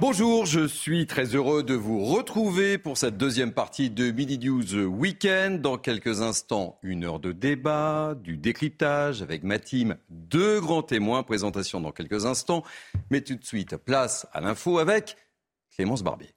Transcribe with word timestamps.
Bonjour, 0.00 0.46
je 0.46 0.66
suis 0.66 1.06
très 1.06 1.34
heureux 1.34 1.62
de 1.62 1.74
vous 1.74 2.04
retrouver 2.04 2.78
pour 2.78 2.96
cette 2.96 3.16
deuxième 3.16 3.52
partie 3.52 3.90
de 3.90 4.10
Mini 4.10 4.38
News 4.38 4.74
Weekend. 4.74 5.60
Dans 5.60 5.78
quelques 5.78 6.22
instants, 6.22 6.78
une 6.82 7.04
heure 7.04 7.20
de 7.20 7.32
débat, 7.32 8.14
du 8.14 8.36
décryptage 8.36 9.22
avec 9.22 9.42
ma 9.42 9.58
team, 9.58 9.96
deux 10.10 10.60
grands 10.60 10.82
témoins. 10.82 11.22
Présentation 11.22 11.80
dans 11.80 11.92
quelques 11.92 12.26
instants. 12.26 12.62
Mais 13.10 13.20
tout 13.20 13.36
de 13.36 13.44
suite, 13.44 13.76
place 13.76 14.26
à 14.32 14.40
l'info 14.40 14.78
avec 14.78 15.16
Clémence 15.74 16.02
Barbier. 16.02 16.34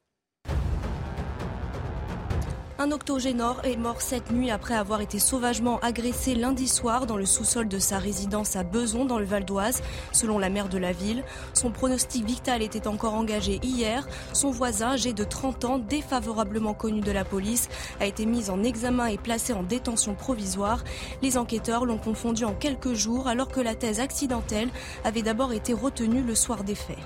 Un 2.80 2.91
octogénaire 2.91 3.59
est 3.63 3.76
mort 3.76 4.02
cette 4.02 4.30
nuit 4.30 4.52
après 4.52 4.76
avoir 4.76 5.02
été 5.02 5.17
sauvagement 5.17 5.80
agressé 5.80 6.36
lundi 6.36 6.67
soir 6.67 7.08
dans 7.08 7.17
le 7.17 7.26
sous-sol 7.26 7.67
de 7.67 7.80
sa 7.80 7.98
résidence 7.98 8.55
à 8.55 8.62
Beson 8.63 9.05
dans 9.05 9.17
le 9.17 9.26
Val 9.26 9.45
d'Oise, 9.45 9.81
selon 10.12 10.38
la 10.38 10.52
maire 10.52 10.70
de 10.70 10.77
la 10.77 10.91
ville. 10.91 11.23
Son 11.55 11.72
pronostic 11.72 12.23
vital 12.23 12.62
était 12.62 12.88
encore 12.88 13.16
engagé 13.16 13.59
hier. 13.64 14.08
Son 14.31 14.52
voisin, 14.52 14.89
âgé 14.92 15.11
de 15.11 15.23
30 15.23 15.66
ans, 15.66 15.80
défavorablement 15.80 16.75
connu 16.75 17.02
de 17.02 17.11
la 17.11 17.25
police, 17.25 17.67
a 18.00 18.06
été 18.06 18.28
mis 18.28 18.52
en 18.52 18.61
examen 18.61 19.08
et 19.08 19.17
placé 19.17 19.53
en 19.53 19.64
détention 19.64 20.14
provisoire. 20.14 20.84
Les 21.23 21.39
enquêteurs 21.39 21.84
l'ont 21.84 21.97
confondu 21.97 22.45
en 22.45 22.53
quelques 22.53 22.94
jours 22.94 23.28
alors 23.28 23.47
que 23.47 23.59
la 23.59 23.73
thèse 23.73 24.00
accidentelle 24.00 24.69
avait 25.03 25.23
d'abord 25.23 25.52
été 25.52 25.73
retenue 25.73 26.22
le 26.22 26.36
soir 26.36 26.64
des 26.64 26.75
faits. 26.75 27.00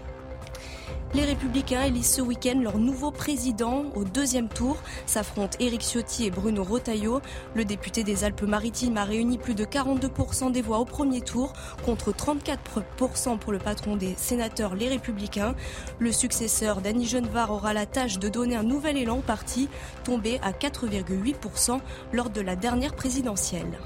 Les 1.13 1.25
Républicains 1.25 1.83
élisent 1.83 2.13
ce 2.13 2.21
week-end 2.21 2.57
leur 2.61 2.77
nouveau 2.77 3.11
président 3.11 3.83
au 3.95 4.05
deuxième 4.05 4.47
tour. 4.47 4.77
S'affrontent 5.05 5.57
Éric 5.59 5.81
Ciotti 5.81 6.25
et 6.25 6.31
Bruno 6.31 6.63
Rotaillot. 6.63 7.19
Le 7.53 7.65
député 7.65 8.05
des 8.05 8.23
Alpes-Maritimes 8.23 8.95
a 8.95 9.03
réuni 9.03 9.37
plus 9.37 9.53
de 9.53 9.65
42% 9.65 10.53
des 10.53 10.61
voix 10.61 10.79
au 10.79 10.85
premier 10.85 11.19
tour 11.19 11.51
contre 11.83 12.13
34% 12.13 13.37
pour 13.39 13.51
le 13.51 13.57
patron 13.59 13.97
des 13.97 14.13
sénateurs 14.15 14.73
Les 14.75 14.87
Républicains. 14.87 15.53
Le 15.99 16.13
successeur 16.13 16.79
d'Annie 16.79 17.07
Genevard 17.07 17.51
aura 17.51 17.73
la 17.73 17.85
tâche 17.85 18.17
de 18.17 18.29
donner 18.29 18.55
un 18.55 18.63
nouvel 18.63 18.95
élan 18.95 19.17
au 19.17 19.21
parti, 19.21 19.67
tombé 20.05 20.39
à 20.41 20.53
4,8% 20.53 21.81
lors 22.13 22.29
de 22.29 22.39
la 22.39 22.55
dernière 22.55 22.95
présidentielle. 22.95 23.79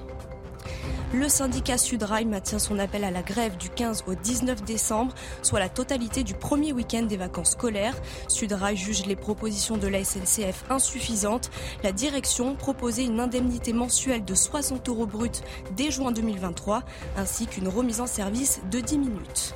Le 1.14 1.30
syndicat 1.30 1.78
Sudrail 1.78 2.26
maintient 2.26 2.60
son 2.60 2.78
appel 2.78 3.04
à 3.04 3.12
la 3.12 3.22
grève 3.22 3.56
du 3.58 3.70
15 3.70 4.04
au 4.08 4.16
19 4.16 4.64
décembre, 4.64 5.14
soit 5.42 5.60
la 5.60 5.70
totalité 5.70 6.24
du 6.24 6.34
premier 6.34 6.74
week-end 6.74 7.04
des 7.04 7.16
vacances 7.16 7.52
scolaires. 7.52 7.96
Sudrail 8.28 8.76
juge 8.76 9.06
les 9.06 9.16
propositions 9.16 9.78
de 9.78 9.88
la 9.88 10.04
SNCF 10.04 10.66
insuffisantes. 10.70 11.52
La 11.84 11.92
direction 11.92 12.56
proposait 12.56 13.06
une 13.06 13.20
indemnité 13.20 13.72
mensuelle 13.72 14.26
de 14.26 14.36
60 14.36 14.90
euros 14.90 15.06
bruts 15.06 15.42
dès 15.78 15.92
juin 15.92 16.12
2023, 16.12 16.84
ainsi 17.18 17.48
qu'une 17.48 17.68
remise 17.68 18.02
en 18.02 18.08
service 18.08 18.60
de 18.70 18.80
10 18.80 18.98
minutes. 18.98 19.56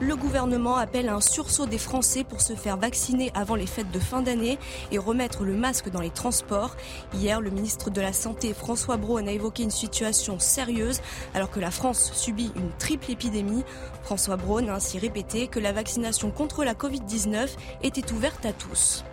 Le 0.00 0.16
gouvernement 0.16 0.76
appelle 0.76 1.08
à 1.08 1.14
un 1.14 1.20
sursaut 1.20 1.66
des 1.66 1.78
Français 1.78 2.24
pour 2.24 2.40
se 2.40 2.54
faire 2.54 2.76
vacciner 2.76 3.30
avant 3.34 3.54
les 3.54 3.66
fêtes 3.66 3.90
de 3.90 4.00
fin 4.00 4.22
d'année 4.22 4.58
et 4.90 4.98
remettre 4.98 5.44
le 5.44 5.54
masque 5.54 5.88
dans 5.88 6.00
les 6.00 6.10
transports. 6.10 6.76
Hier, 7.14 7.40
le 7.40 7.50
ministre 7.50 7.90
de 7.90 8.00
la 8.00 8.12
Santé, 8.12 8.52
François 8.54 8.96
Braun, 8.96 9.28
a 9.28 9.32
évoqué 9.32 9.62
une 9.62 9.70
situation 9.70 10.38
sérieuse 10.38 11.00
alors 11.32 11.50
que 11.50 11.60
la 11.60 11.70
France 11.70 12.12
subit 12.12 12.50
une 12.56 12.70
triple 12.78 13.12
épidémie. 13.12 13.64
François 14.02 14.36
Braun 14.36 14.68
a 14.68 14.74
ainsi 14.74 14.98
répété 14.98 15.46
que 15.46 15.60
la 15.60 15.72
vaccination 15.72 16.30
contre 16.30 16.64
la 16.64 16.74
Covid-19 16.74 17.50
était 17.82 18.12
ouverte 18.12 18.44
à 18.44 18.52
tous. 18.52 19.04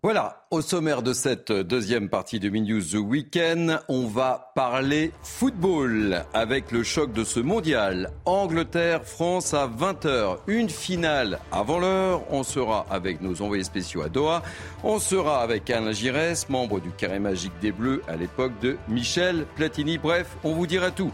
Voilà, 0.00 0.46
au 0.52 0.60
sommaire 0.60 1.02
de 1.02 1.12
cette 1.12 1.50
deuxième 1.50 2.08
partie 2.08 2.38
de 2.38 2.48
Minnews 2.48 2.82
The 2.92 3.02
Weekend, 3.02 3.80
on 3.88 4.06
va 4.06 4.52
parler 4.54 5.10
football 5.24 6.24
avec 6.32 6.70
le 6.70 6.84
choc 6.84 7.12
de 7.12 7.24
ce 7.24 7.40
mondial. 7.40 8.12
Angleterre-France 8.24 9.54
à 9.54 9.66
20h, 9.66 10.38
une 10.46 10.68
finale 10.68 11.40
avant 11.50 11.80
l'heure. 11.80 12.22
On 12.30 12.44
sera 12.44 12.86
avec 12.90 13.20
nos 13.22 13.42
envoyés 13.42 13.64
spéciaux 13.64 14.02
à 14.02 14.08
Doha. 14.08 14.44
On 14.84 15.00
sera 15.00 15.42
avec 15.42 15.68
Alain 15.68 15.90
Giresse, 15.90 16.48
membre 16.48 16.78
du 16.78 16.92
carré 16.92 17.18
magique 17.18 17.58
des 17.60 17.72
Bleus 17.72 18.02
à 18.06 18.14
l'époque 18.14 18.52
de 18.62 18.76
Michel 18.86 19.46
Platini. 19.56 19.98
Bref, 19.98 20.36
on 20.44 20.52
vous 20.52 20.68
dira 20.68 20.92
tout. 20.92 21.10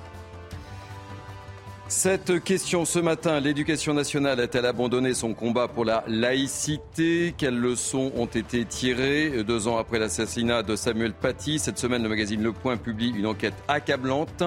Cette 1.87 2.43
question 2.43 2.87
ce 2.87 2.99
matin, 2.99 3.41
l'éducation 3.41 3.93
nationale 3.93 4.41
a-t-elle 4.41 4.65
abandonné 4.65 5.13
son 5.13 5.35
combat 5.35 5.69
pour 5.69 5.85
la 5.85 6.03
laïcité? 6.09 7.35
Quelles 7.37 7.59
leçons 7.59 8.11
ont 8.17 8.25
été 8.25 8.65
tirées? 8.65 9.45
Deux 9.45 9.69
ans 9.69 9.77
après 9.77 9.99
l'assassinat 9.99 10.63
de 10.63 10.77
Samuel 10.77 11.13
Paty 11.13 11.59
Cette 11.59 11.77
semaine, 11.79 12.03
le 12.03 12.09
magazine 12.09 12.43
Le 12.43 12.53
Point 12.53 12.79
publie 12.79 13.13
une 13.15 13.27
enquête 13.27 13.55
accablante. 13.69 14.43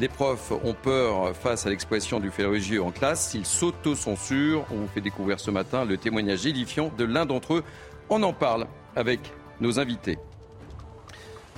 Les 0.00 0.08
profs 0.08 0.50
ont 0.64 0.74
peur 0.74 1.34
face 1.36 1.64
à 1.64 1.70
l'expression 1.70 2.18
du 2.18 2.32
fait 2.32 2.44
religieux 2.44 2.82
en 2.82 2.90
classe. 2.90 3.34
Ils 3.34 3.46
s'auto-censurent. 3.46 4.66
On 4.72 4.74
vous 4.74 4.88
fait 4.88 5.00
découvrir 5.00 5.38
ce 5.38 5.52
matin 5.52 5.84
le 5.84 5.96
témoignage 5.96 6.44
édifiant 6.44 6.90
de 6.98 7.04
l'un 7.04 7.24
d'entre 7.24 7.54
eux. 7.54 7.64
On 8.08 8.20
en 8.24 8.32
parle 8.32 8.66
avec 8.96 9.20
nos 9.60 9.78
invités. 9.78 10.18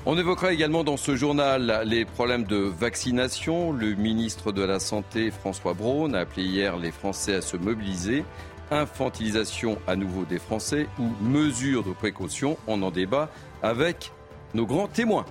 On 0.04 0.18
évoquera 0.18 0.52
également 0.52 0.82
dans 0.82 0.96
ce 0.96 1.14
journal 1.14 1.82
les 1.86 2.04
problèmes 2.04 2.42
de 2.42 2.56
vaccination. 2.56 3.70
Le 3.70 3.94
ministre 3.94 4.50
de 4.50 4.62
la 4.62 4.80
Santé, 4.80 5.30
François 5.30 5.74
Braun, 5.74 6.14
a 6.14 6.20
appelé 6.20 6.42
hier 6.42 6.76
les 6.76 6.90
Français 6.90 7.36
à 7.36 7.40
se 7.40 7.56
mobiliser. 7.56 8.24
Infantilisation 8.72 9.78
à 9.86 9.94
nouveau 9.94 10.24
des 10.24 10.40
Français 10.40 10.88
ou 10.98 11.04
mesures 11.22 11.84
de 11.84 11.92
précaution 11.92 12.56
On 12.66 12.82
en 12.82 12.90
débat 12.90 13.30
avec 13.62 14.10
nos 14.54 14.66
grands 14.66 14.88
témoins. 14.88 15.24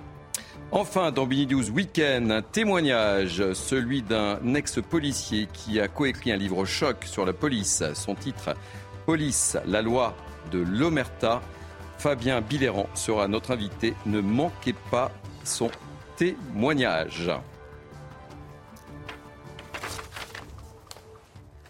Enfin, 0.70 1.12
dans 1.12 1.26
Bini 1.26 1.52
Weekend, 1.52 2.32
un 2.32 2.40
témoignage, 2.40 3.52
celui 3.52 4.00
d'un 4.00 4.54
ex-policier 4.54 5.48
qui 5.52 5.80
a 5.80 5.88
coécrit 5.88 6.32
un 6.32 6.36
livre 6.36 6.64
choc 6.64 7.04
sur 7.04 7.26
la 7.26 7.34
police. 7.34 7.84
Son 7.92 8.14
titre, 8.14 8.54
Police, 9.04 9.58
la 9.66 9.82
loi 9.82 10.16
de 10.50 10.60
l'Omerta. 10.60 11.42
Fabien 12.02 12.40
Biléran 12.40 12.88
sera 12.94 13.28
notre 13.28 13.52
invité. 13.52 13.94
Ne 14.06 14.20
manquez 14.20 14.74
pas 14.90 15.12
son 15.44 15.70
témoignage. 16.16 17.30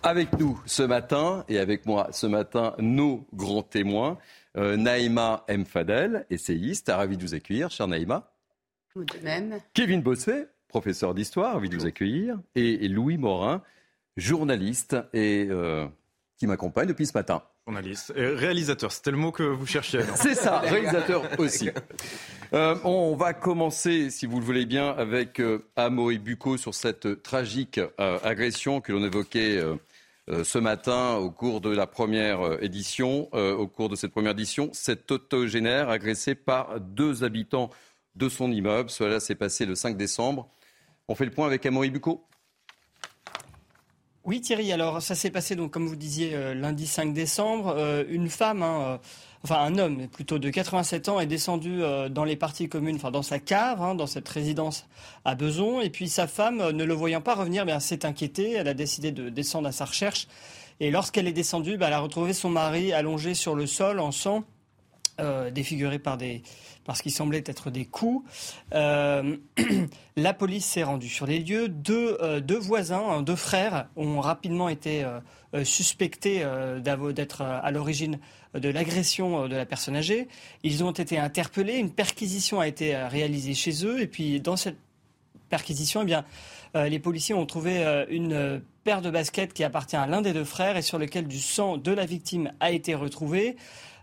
Avec 0.02 0.32
nous 0.38 0.58
ce 0.64 0.84
matin 0.84 1.44
et 1.50 1.58
avec 1.58 1.84
moi 1.84 2.08
ce 2.12 2.26
matin, 2.26 2.74
nos 2.78 3.26
grands 3.34 3.62
témoins. 3.62 4.16
Euh, 4.56 4.78
Naïma 4.78 5.44
M. 5.48 5.66
Fadel, 5.66 6.24
essayiste, 6.30 6.88
ravi 6.88 7.18
de 7.18 7.22
vous 7.22 7.34
accueillir, 7.34 7.70
cher 7.70 7.86
Naïma. 7.86 8.32
Vous 8.94 9.04
de 9.04 9.18
même. 9.22 9.60
Kevin 9.74 10.00
Bossuet, 10.00 10.48
professeur 10.66 11.12
d'histoire, 11.12 11.52
ravi 11.52 11.68
de 11.68 11.76
vous 11.76 11.84
accueillir. 11.84 12.40
Et, 12.54 12.88
Louis 12.88 13.18
Morin, 13.18 13.62
journaliste 14.16 14.96
et 15.12 15.46
euh, 15.50 15.86
qui 16.38 16.46
m'accompagne 16.46 16.88
depuis 16.88 17.04
ce 17.04 17.12
matin. 17.12 17.42
Journaliste. 17.66 18.12
Et 18.16 18.26
réalisateur, 18.26 18.90
c'était 18.90 19.12
le 19.12 19.16
mot 19.18 19.30
que 19.30 19.44
vous 19.44 19.66
cherchiez. 19.66 20.00
C'est 20.16 20.34
ça, 20.34 20.58
réalisateur 20.60 21.22
aussi. 21.38 21.70
Euh, 22.54 22.76
on 22.84 23.16
va 23.16 23.32
commencer, 23.32 24.10
si 24.10 24.26
vous 24.26 24.38
le 24.38 24.44
voulez 24.44 24.66
bien, 24.66 24.90
avec 24.90 25.40
euh, 25.40 25.64
et 25.78 26.18
Bucco 26.18 26.58
sur 26.58 26.74
cette 26.74 27.22
tragique 27.22 27.80
euh, 27.98 28.18
agression 28.22 28.82
que 28.82 28.92
l'on 28.92 29.02
évoquait 29.02 29.56
euh, 29.56 29.76
euh, 30.28 30.44
ce 30.44 30.58
matin 30.58 31.14
au 31.14 31.30
cours 31.30 31.62
de 31.62 31.70
la 31.70 31.86
première 31.86 32.62
édition. 32.62 33.32
au 33.32 33.66
cours 33.68 33.88
de 33.88 33.96
cette 33.96 34.12
première 34.12 34.32
édition, 34.32 34.68
cet 34.74 35.10
autogénaire 35.10 35.88
agressé 35.88 36.34
par 36.34 36.78
deux 36.78 37.24
habitants 37.24 37.70
de 38.16 38.28
son 38.28 38.52
immeuble. 38.52 38.90
Cela 38.90 39.18
s'est 39.18 39.34
passé 39.34 39.64
le 39.64 39.74
5 39.74 39.96
décembre. 39.96 40.46
On 41.08 41.14
fait 41.14 41.24
le 41.24 41.30
point 41.30 41.46
avec 41.46 41.64
Amaury 41.64 41.88
Bucco. 41.88 42.22
Oui 44.24 44.40
Thierry, 44.40 44.70
alors 44.72 45.02
ça 45.02 45.16
s'est 45.16 45.30
passé 45.30 45.56
donc 45.56 45.72
comme 45.72 45.88
vous 45.88 45.96
disiez 45.96 46.30
euh, 46.34 46.54
lundi 46.54 46.86
5 46.86 47.12
décembre. 47.12 47.74
Euh, 47.76 48.04
une 48.08 48.28
femme, 48.28 48.62
hein, 48.62 48.82
euh, 48.82 48.98
enfin 49.42 49.56
un 49.56 49.76
homme 49.78 50.06
plutôt 50.06 50.38
de 50.38 50.48
87 50.48 51.08
ans 51.08 51.18
est 51.18 51.26
descendu 51.26 51.82
dans 52.08 52.22
les 52.22 52.36
parties 52.36 52.68
communes, 52.68 52.94
enfin 52.94 53.10
dans 53.10 53.22
sa 53.22 53.40
cave, 53.40 53.82
hein, 53.82 53.96
dans 53.96 54.06
cette 54.06 54.28
résidence 54.28 54.86
à 55.24 55.34
Beson. 55.34 55.80
Et 55.80 55.90
puis 55.90 56.08
sa 56.08 56.28
femme, 56.28 56.70
ne 56.70 56.84
le 56.84 56.94
voyant 56.94 57.20
pas 57.20 57.34
revenir, 57.34 57.66
bien 57.66 57.80
s'est 57.80 58.06
inquiétée. 58.06 58.52
Elle 58.52 58.68
a 58.68 58.74
décidé 58.74 59.10
de 59.10 59.28
descendre 59.28 59.66
à 59.66 59.72
sa 59.72 59.86
recherche. 59.86 60.28
Et 60.78 60.92
lorsqu'elle 60.92 61.26
est 61.26 61.32
descendue, 61.32 61.76
bah, 61.76 61.88
elle 61.88 61.94
a 61.94 61.98
retrouvé 61.98 62.32
son 62.32 62.48
mari 62.48 62.92
allongé 62.92 63.34
sur 63.34 63.56
le 63.56 63.66
sol 63.66 63.98
en 63.98 64.12
sang. 64.12 64.44
Défiguré 65.52 65.98
par 65.98 66.16
des 66.16 66.42
parce 66.84 67.02
qu'il 67.02 67.12
semblait 67.12 67.44
être 67.46 67.70
des 67.70 67.84
coups. 67.84 68.28
Euh, 68.74 69.36
la 70.16 70.34
police 70.34 70.64
s'est 70.64 70.82
rendue 70.82 71.08
sur 71.08 71.26
les 71.26 71.38
lieux. 71.38 71.68
Deux, 71.68 72.18
euh, 72.20 72.40
deux 72.40 72.58
voisins, 72.58 73.02
hein, 73.08 73.22
deux 73.22 73.36
frères, 73.36 73.88
ont 73.96 74.20
rapidement 74.20 74.68
été 74.68 75.04
euh, 75.04 75.64
suspectés 75.64 76.44
d'être 76.82 77.42
à 77.42 77.70
l'origine 77.70 78.18
de 78.54 78.68
l'agression 78.70 79.48
de 79.48 79.54
la 79.54 79.66
personne 79.66 79.96
âgée. 79.96 80.28
Ils 80.62 80.82
ont 80.82 80.92
été 80.92 81.18
interpellés. 81.18 81.76
Une 81.76 81.90
perquisition 81.90 82.60
a 82.60 82.66
été 82.66 82.96
réalisée 82.96 83.52
chez 83.52 83.84
eux. 83.84 84.00
Et 84.00 84.06
puis, 84.06 84.40
dans 84.40 84.56
cette 84.56 84.78
perquisition, 85.50 86.02
eh 86.02 86.04
bien, 86.06 86.24
les 86.74 86.98
policiers 86.98 87.34
ont 87.34 87.44
trouvé 87.44 87.84
une 88.08 88.62
paire 88.82 89.02
de 89.02 89.10
baskets 89.10 89.52
qui 89.52 89.62
appartient 89.62 89.96
à 89.96 90.06
l'un 90.06 90.22
des 90.22 90.32
deux 90.32 90.44
frères 90.44 90.78
et 90.78 90.82
sur 90.82 90.98
lequel 90.98 91.28
du 91.28 91.38
sang 91.38 91.76
de 91.76 91.92
la 91.92 92.06
victime 92.06 92.52
a 92.60 92.70
été 92.70 92.94
retrouvé. 92.94 93.56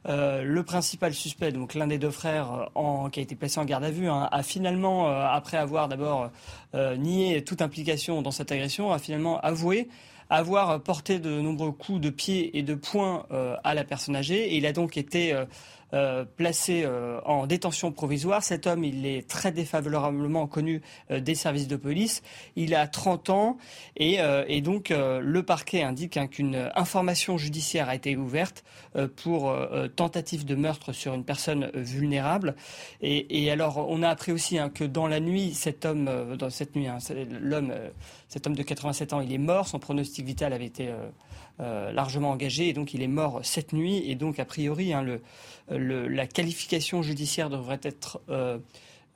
Euh, 0.07 0.43
le 0.43 0.63
principal 0.63 1.13
suspect, 1.13 1.51
donc 1.51 1.73
l'un 1.73 1.87
des 1.87 1.97
deux 1.97 2.11
frères 2.11 2.69
euh, 2.77 3.09
qui 3.09 3.19
a 3.19 3.23
été 3.23 3.35
placé 3.35 3.59
en 3.59 3.65
garde 3.65 3.83
à 3.83 3.91
vue, 3.91 4.09
hein, 4.09 4.29
a 4.31 4.43
finalement, 4.43 5.09
euh, 5.09 5.25
après 5.25 5.57
avoir 5.57 5.87
d'abord 5.87 6.29
nié 6.73 7.43
toute 7.43 7.61
implication 7.61 8.21
dans 8.21 8.31
cette 8.31 8.51
agression, 8.51 8.91
a 8.91 8.99
finalement 8.99 9.39
avoué 9.41 9.89
avoir 10.29 10.79
porté 10.81 11.17
de 11.17 11.41
nombreux 11.41 11.71
coups 11.71 11.99
de 11.99 12.11
pied 12.11 12.57
et 12.57 12.61
de 12.61 12.75
poing 12.75 13.25
à 13.63 13.73
la 13.73 13.83
personne 13.83 14.15
âgée. 14.15 14.53
Et 14.53 14.57
il 14.57 14.67
a 14.67 14.73
donc 14.73 14.95
été 14.95 15.35
euh, 15.93 16.23
placé 16.23 16.83
euh, 16.85 17.19
en 17.25 17.47
détention 17.47 17.91
provisoire. 17.91 18.43
Cet 18.43 18.67
homme, 18.67 18.83
il 18.83 19.07
est 19.07 19.27
très 19.27 19.51
défavorablement 19.51 20.45
connu 20.45 20.83
euh, 21.09 21.19
des 21.19 21.33
services 21.33 21.67
de 21.67 21.77
police. 21.77 22.21
Il 22.55 22.75
a 22.75 22.87
30 22.87 23.31
ans 23.31 23.57
et, 23.97 24.19
et 24.47 24.61
donc 24.61 24.89
le 24.89 25.43
parquet 25.43 25.83
indique 25.83 26.17
hein, 26.17 26.27
qu'une 26.27 26.69
information 26.75 27.37
judiciaire 27.37 27.89
a 27.89 27.95
été 27.95 28.15
ouverte 28.15 28.63
pour 29.17 29.53
tentative 29.95 30.45
de 30.45 30.55
meurtre 30.55 30.93
sur 30.93 31.13
une 31.13 31.23
personne 31.23 31.69
vulnérable. 31.73 32.55
Et, 33.01 33.43
et 33.43 33.51
alors, 33.51 33.85
on 33.89 34.03
a 34.03 34.09
appris 34.09 34.31
aussi 34.31 34.57
hein, 34.57 34.69
que 34.69 34.83
dans 34.83 35.07
la 35.07 35.19
nuit, 35.19 35.53
cet 35.53 35.85
homme, 35.85 36.35
dans 36.37 36.49
cette 36.49 36.75
nuit, 36.75 36.87
hein, 36.87 36.97
l'homme, 37.41 37.73
cet 38.27 38.47
homme 38.47 38.55
de 38.55 38.63
87 38.63 39.13
ans, 39.13 39.21
il 39.21 39.33
est 39.33 39.37
mort. 39.37 39.67
Son 39.67 39.79
pronostic 39.79 40.25
vital 40.25 40.53
avait 40.53 40.65
été 40.65 40.89
euh, 41.61 41.91
largement 41.91 42.31
engagé 42.31 42.69
et 42.69 42.73
donc 42.73 42.93
il 42.93 43.01
est 43.01 43.07
mort 43.07 43.41
cette 43.43 43.73
nuit 43.73 44.09
et 44.09 44.15
donc 44.15 44.39
a 44.39 44.45
priori 44.45 44.93
hein, 44.93 45.05
la 45.69 46.25
qualification 46.25 47.01
judiciaire 47.01 47.49
devrait 47.49 47.81
être 47.83 48.21
euh, 48.29 48.59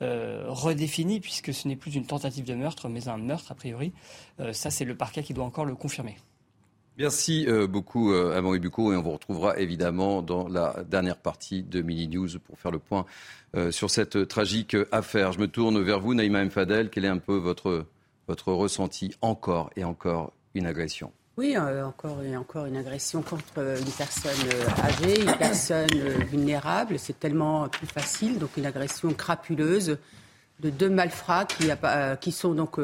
euh, 0.02 0.44
redéfinie 0.48 1.20
puisque 1.20 1.54
ce 1.54 1.66
n'est 1.66 1.76
plus 1.76 1.94
une 1.94 2.04
tentative 2.04 2.44
de 2.44 2.52
meurtre 2.52 2.90
mais 2.90 3.08
un 3.08 3.16
meurtre 3.16 3.52
a 3.52 3.54
priori. 3.54 3.94
ça 4.52 4.70
c'est 4.70 4.84
le 4.84 4.94
parquet 4.94 5.22
qui 5.22 5.32
doit 5.32 5.46
encore 5.46 5.64
le 5.64 5.74
confirmer. 5.74 6.16
Merci 6.98 7.46
beaucoup 7.66 8.12
Maurice 8.12 8.60
Bucco 8.60 8.92
et 8.92 8.96
on 8.96 9.02
vous 9.02 9.12
retrouvera 9.12 9.58
évidemment 9.58 10.20
dans 10.20 10.46
la 10.46 10.84
dernière 10.86 11.16
partie 11.16 11.62
de 11.62 11.80
Mini 11.80 12.08
News 12.08 12.28
pour 12.44 12.58
faire 12.58 12.72
le 12.72 12.78
point 12.78 13.06
sur 13.70 13.88
cette 13.90 14.28
tragique 14.28 14.76
affaire. 14.92 15.32
Je 15.32 15.40
me 15.40 15.48
tourne 15.48 15.80
vers 15.80 15.98
vous, 15.98 16.12
Naïma 16.12 16.42
M. 16.42 16.50
Fadel. 16.50 16.90
Quel 16.90 17.06
est 17.06 17.08
un 17.08 17.18
peu 17.18 17.36
votre, 17.36 17.86
votre 18.28 18.52
ressenti 18.52 19.14
Encore 19.22 19.70
et 19.76 19.82
encore 19.82 20.30
une 20.54 20.66
agression? 20.66 21.10
Oui, 21.36 21.56
euh, 21.56 21.84
encore 21.84 22.18
encore 22.38 22.66
une 22.66 22.76
agression 22.76 23.20
contre 23.20 23.58
une 23.58 23.92
personne 23.98 24.30
euh, 24.52 24.82
âgée, 24.84 25.20
une 25.20 25.36
personne 25.36 25.88
euh, 25.94 26.18
vulnérable. 26.30 26.96
C'est 26.96 27.18
tellement 27.18 27.68
plus 27.68 27.88
facile. 27.88 28.38
Donc 28.38 28.56
une 28.56 28.66
agression 28.66 29.12
crapuleuse 29.12 29.98
de 30.60 30.70
deux 30.70 30.88
malfrats 30.88 31.44
qui, 31.44 31.68
qui 32.20 32.30
sont 32.30 32.54
donc 32.54 32.78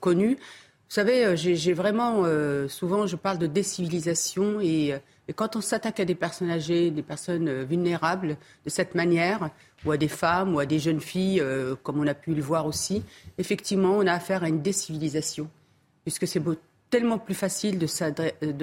connus. 0.00 0.34
Vous 0.34 0.94
savez, 0.94 1.36
j'ai 1.36 1.72
vraiment 1.72 2.24
souvent 2.68 3.06
je 3.06 3.16
parle 3.16 3.38
de 3.38 3.46
décivilisation 3.46 4.60
et, 4.60 4.94
quand 5.34 5.56
on 5.56 5.62
s'attaque 5.62 6.00
à 6.00 6.04
des 6.04 6.14
personnes 6.14 6.50
âgées, 6.50 6.90
des 6.90 7.02
personnes 7.02 7.62
vulnérables 7.64 8.36
de 8.66 8.70
cette 8.70 8.94
manière, 8.94 9.48
ou 9.86 9.92
à 9.92 9.96
des 9.96 10.08
femmes 10.08 10.54
ou 10.54 10.58
à 10.58 10.66
des 10.66 10.78
jeunes 10.78 11.00
filles, 11.00 11.42
comme 11.82 11.98
on 11.98 12.06
a 12.06 12.14
pu 12.14 12.34
le 12.34 12.42
voir 12.42 12.66
aussi, 12.66 13.02
effectivement, 13.38 13.96
on 13.96 14.06
a 14.06 14.12
affaire 14.12 14.44
à 14.44 14.48
une 14.48 14.60
décivilisation 14.60 15.48
puisque 16.04 16.26
c'est 16.26 16.40
tellement 16.90 17.18
plus 17.18 17.34
facile 17.34 17.78
de 17.78 17.86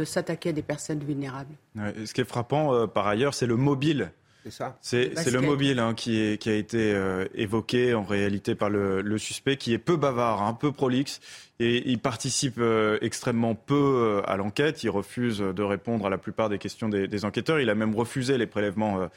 s'attaquer 0.03 0.49
à 0.49 0.51
des 0.51 0.61
personnes 0.61 1.03
vulnérables. 1.03 1.55
ce 1.75 2.13
qui 2.13 2.21
est 2.21 2.25
frappant, 2.25 2.73
euh, 2.73 2.87
par 2.87 3.07
ailleurs, 3.07 3.33
c'est 3.33 3.45
le 3.45 3.55
mobile. 3.55 4.11
C'est 4.43 4.51
ça. 4.51 4.77
C'est 4.81 5.31
le 5.31 5.41
mobile 5.41 5.79
hein, 5.79 5.95
qui, 5.95 6.19
est, 6.19 6.39
qui, 6.39 6.49
a 6.49 6.53
été 6.53 6.93
euh, 6.93 7.25
évoqué 7.33 7.95
en 7.95 8.03
réalité 8.03 8.53
par 8.53 8.69
le, 8.69 9.17
suspect, 9.17 9.57
qui 9.57 9.73
est 9.73 9.79
peu 9.79 9.97
bavard, 9.97 10.43
un 10.43 10.53
peu 10.53 10.71
prolixe, 10.71 11.19
et 11.59 11.89
il 11.89 11.97
participe 11.97 12.57
euh, 12.59 12.99
extrêmement 13.01 13.55
peu 13.55 14.21
à 14.27 14.37
l'enquête. 14.37 14.83
Il 14.83 14.89
refuse 14.89 15.39
de 15.39 15.63
répondre 15.63 16.05
à 16.05 16.09
la 16.11 16.19
plupart 16.19 16.49
des 16.49 16.59
questions 16.59 16.89
des, 16.89 17.07
des 17.07 17.25
enquêteurs. 17.25 17.59
Il 17.59 17.69
a 17.71 17.75
même 17.75 17.95
refusé 17.95 18.37
les 18.37 18.47
prélèvements. 18.47 19.09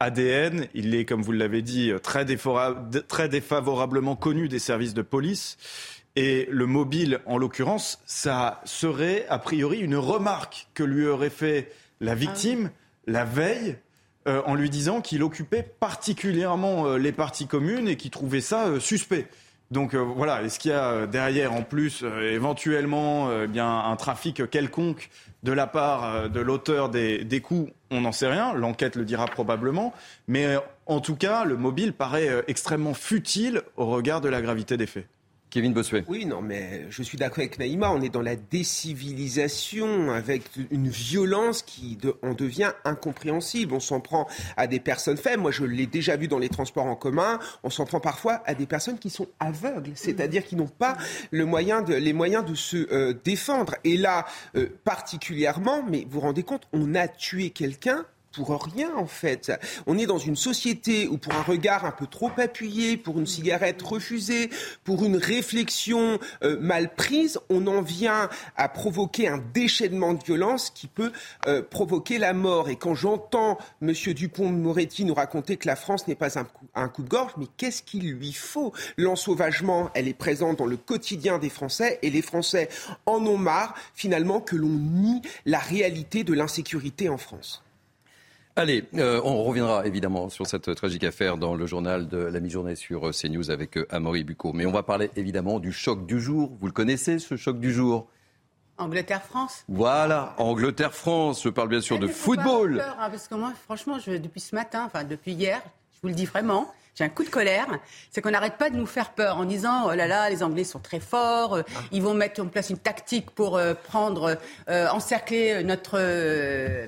ADN. 0.00 0.66
Il 0.74 0.92
est, 0.94 1.04
comme 1.04 1.22
vous 1.22 1.30
l'avez 1.30 1.62
dit, 1.62 1.92
très, 2.02 2.26
très 2.26 3.28
défavorablement 3.28 4.16
connu 4.16 4.48
des 4.48 4.58
services 4.58 4.92
de 4.92 5.02
police. 5.02 5.56
Et 6.16 6.46
le 6.50 6.66
mobile, 6.66 7.20
en 7.26 7.38
l'occurrence, 7.38 8.00
ça 8.06 8.60
serait 8.64 9.26
a 9.28 9.38
priori 9.38 9.78
une 9.78 9.96
remarque 9.96 10.68
que 10.74 10.84
lui 10.84 11.06
aurait 11.06 11.30
fait 11.30 11.72
la 12.00 12.14
victime 12.14 12.70
ah 12.72 12.78
la 13.06 13.24
veille 13.24 13.76
euh, 14.26 14.40
en 14.46 14.54
lui 14.54 14.70
disant 14.70 15.00
qu'il 15.00 15.22
occupait 15.22 15.62
particulièrement 15.62 16.86
euh, 16.86 16.96
les 16.96 17.12
parties 17.12 17.46
communes 17.46 17.88
et 17.88 17.96
qu'il 17.96 18.10
trouvait 18.10 18.40
ça 18.40 18.68
euh, 18.68 18.80
suspect. 18.80 19.28
Donc 19.70 19.94
voilà, 19.94 20.42
est-ce 20.42 20.60
qu'il 20.60 20.70
y 20.70 20.74
a 20.74 21.06
derrière 21.06 21.52
en 21.52 21.62
plus 21.62 22.04
éventuellement 22.04 23.30
eh 23.32 23.46
bien 23.48 23.66
un 23.66 23.96
trafic 23.96 24.48
quelconque 24.48 25.08
de 25.42 25.52
la 25.52 25.66
part 25.66 26.28
de 26.28 26.38
l'auteur 26.38 26.90
des, 26.90 27.24
des, 27.24 27.40
coups 27.40 27.72
On 27.90 28.02
n'en 28.02 28.12
sait 28.12 28.28
rien, 28.28 28.52
l'enquête 28.52 28.94
le 28.94 29.04
dira 29.04 29.24
probablement, 29.24 29.92
mais 30.28 30.58
en 30.86 31.00
tout 31.00 31.16
cas, 31.16 31.44
le 31.44 31.56
mobile 31.56 31.94
paraît 31.94 32.44
extrêmement 32.46 32.94
futile 32.94 33.62
au 33.76 33.86
regard 33.86 34.20
de 34.20 34.28
la 34.28 34.42
gravité 34.42 34.76
des 34.76 34.86
faits. 34.86 35.08
Kevin 35.54 35.72
Bossuet. 35.72 36.02
Oui, 36.08 36.26
non, 36.26 36.42
mais 36.42 36.84
je 36.90 37.00
suis 37.04 37.16
d'accord 37.16 37.38
avec 37.38 37.60
Naïma. 37.60 37.88
On 37.92 38.00
est 38.00 38.08
dans 38.08 38.22
la 38.22 38.34
décivilisation 38.34 40.10
avec 40.10 40.42
une 40.72 40.88
violence 40.88 41.62
qui 41.62 41.96
en 42.24 42.34
devient 42.34 42.72
incompréhensible. 42.84 43.72
On 43.72 43.78
s'en 43.78 44.00
prend 44.00 44.26
à 44.56 44.66
des 44.66 44.80
personnes 44.80 45.16
faibles. 45.16 45.40
Moi, 45.40 45.52
je 45.52 45.62
l'ai 45.62 45.86
déjà 45.86 46.16
vu 46.16 46.26
dans 46.26 46.40
les 46.40 46.48
transports 46.48 46.86
en 46.86 46.96
commun. 46.96 47.38
On 47.62 47.70
s'en 47.70 47.84
prend 47.84 48.00
parfois 48.00 48.42
à 48.46 48.54
des 48.54 48.66
personnes 48.66 48.98
qui 48.98 49.10
sont 49.10 49.28
aveugles, 49.38 49.92
c'est-à-dire 49.94 50.44
qui 50.44 50.56
n'ont 50.56 50.66
pas 50.66 50.96
le 51.30 51.44
moyen 51.44 51.82
de, 51.82 51.94
les 51.94 52.12
moyens 52.12 52.44
de 52.44 52.56
se 52.56 52.92
euh, 52.92 53.14
défendre. 53.24 53.76
Et 53.84 53.96
là, 53.96 54.26
euh, 54.56 54.66
particulièrement, 54.82 55.84
mais 55.88 56.00
vous 56.00 56.14
vous 56.14 56.20
rendez 56.20 56.42
compte, 56.42 56.66
on 56.72 56.96
a 56.96 57.06
tué 57.06 57.50
quelqu'un 57.50 58.04
pour 58.34 58.50
rien 58.62 58.94
en 58.96 59.06
fait. 59.06 59.52
On 59.86 59.98
est 59.98 60.06
dans 60.06 60.18
une 60.18 60.36
société 60.36 61.08
où 61.08 61.18
pour 61.18 61.34
un 61.34 61.42
regard 61.42 61.84
un 61.84 61.90
peu 61.90 62.06
trop 62.06 62.30
appuyé, 62.36 62.96
pour 62.96 63.18
une 63.18 63.26
cigarette 63.26 63.80
refusée, 63.82 64.50
pour 64.84 65.04
une 65.04 65.16
réflexion 65.16 66.18
euh, 66.42 66.58
mal 66.60 66.94
prise, 66.94 67.38
on 67.48 67.66
en 67.66 67.82
vient 67.82 68.28
à 68.56 68.68
provoquer 68.68 69.28
un 69.28 69.38
déchaînement 69.52 70.14
de 70.14 70.22
violence 70.22 70.70
qui 70.70 70.86
peut 70.86 71.12
euh, 71.46 71.62
provoquer 71.62 72.18
la 72.18 72.32
mort. 72.32 72.68
Et 72.68 72.76
quand 72.76 72.94
j'entends 72.94 73.58
M. 73.82 73.92
Dupont-Moretti 73.92 75.04
nous 75.04 75.14
raconter 75.14 75.56
que 75.56 75.66
la 75.66 75.76
France 75.76 76.06
n'est 76.08 76.14
pas 76.14 76.38
un 76.38 76.44
coup, 76.44 76.66
un 76.74 76.88
coup 76.88 77.02
de 77.02 77.08
gorge, 77.08 77.32
mais 77.36 77.46
qu'est-ce 77.56 77.82
qu'il 77.82 78.10
lui 78.10 78.32
faut? 78.32 78.72
L'ensauvagement, 78.96 79.90
elle 79.94 80.08
est 80.08 80.14
présente 80.14 80.58
dans 80.58 80.66
le 80.66 80.76
quotidien 80.76 81.38
des 81.38 81.50
Français 81.50 81.98
et 82.02 82.10
les 82.10 82.22
Français 82.22 82.68
en 83.06 83.24
ont 83.26 83.38
marre 83.38 83.74
finalement 83.94 84.40
que 84.40 84.56
l'on 84.56 84.68
nie 84.68 85.22
la 85.46 85.58
réalité 85.58 86.24
de 86.24 86.32
l'insécurité 86.32 87.08
en 87.08 87.18
France. 87.18 87.63
Allez, 88.56 88.84
euh, 88.94 89.20
on 89.24 89.42
reviendra 89.42 89.84
évidemment 89.84 90.28
sur 90.28 90.46
cette 90.46 90.72
tragique 90.76 91.02
affaire 91.02 91.38
dans 91.38 91.56
le 91.56 91.66
journal 91.66 92.06
de 92.06 92.18
la 92.18 92.38
mi-journée 92.38 92.76
sur 92.76 93.08
euh, 93.08 93.10
CNews 93.10 93.50
avec 93.50 93.76
euh, 93.76 93.86
Amaury 93.90 94.22
Bucco. 94.22 94.52
Mais 94.52 94.64
on 94.64 94.70
va 94.70 94.84
parler 94.84 95.10
évidemment 95.16 95.58
du 95.58 95.72
choc 95.72 96.06
du 96.06 96.20
jour. 96.20 96.52
Vous 96.60 96.66
le 96.66 96.72
connaissez, 96.72 97.18
ce 97.18 97.36
choc 97.36 97.58
du 97.58 97.72
jour? 97.72 98.06
Angleterre-France? 98.78 99.64
Voilà, 99.66 100.36
Angleterre-France. 100.38 101.42
Je 101.42 101.48
parle 101.48 101.68
bien 101.68 101.80
sûr 101.80 101.98
de 101.98 102.06
football. 102.06 102.76
Peur, 102.76 102.96
hein, 103.00 103.10
parce 103.10 103.26
que 103.26 103.34
moi, 103.34 103.52
franchement, 103.64 103.98
je, 103.98 104.12
depuis 104.12 104.40
ce 104.40 104.54
matin, 104.54 104.84
enfin 104.86 105.02
depuis 105.02 105.32
hier, 105.32 105.60
vous 106.04 106.08
le 106.08 106.14
dis 106.14 106.26
vraiment, 106.26 106.70
j'ai 106.94 107.02
un 107.02 107.08
coup 107.08 107.24
de 107.24 107.30
colère, 107.30 107.66
c'est 108.10 108.20
qu'on 108.20 108.30
n'arrête 108.30 108.58
pas 108.58 108.68
de 108.68 108.76
nous 108.76 108.84
faire 108.84 109.14
peur 109.14 109.38
en 109.38 109.46
disant 109.46 109.86
oh 109.88 109.94
là 109.94 110.06
là, 110.06 110.28
les 110.28 110.42
Anglais 110.42 110.64
sont 110.64 110.80
très 110.80 111.00
forts, 111.00 111.54
euh, 111.54 111.62
ah. 111.74 111.80
ils 111.92 112.02
vont 112.02 112.12
mettre 112.12 112.42
en 112.42 112.46
place 112.46 112.68
une 112.68 112.76
tactique 112.76 113.30
pour 113.30 113.56
euh, 113.56 113.72
prendre, 113.72 114.36
euh, 114.68 114.88
encercler 114.88 115.64
notre 115.64 115.94
euh, 115.98 116.86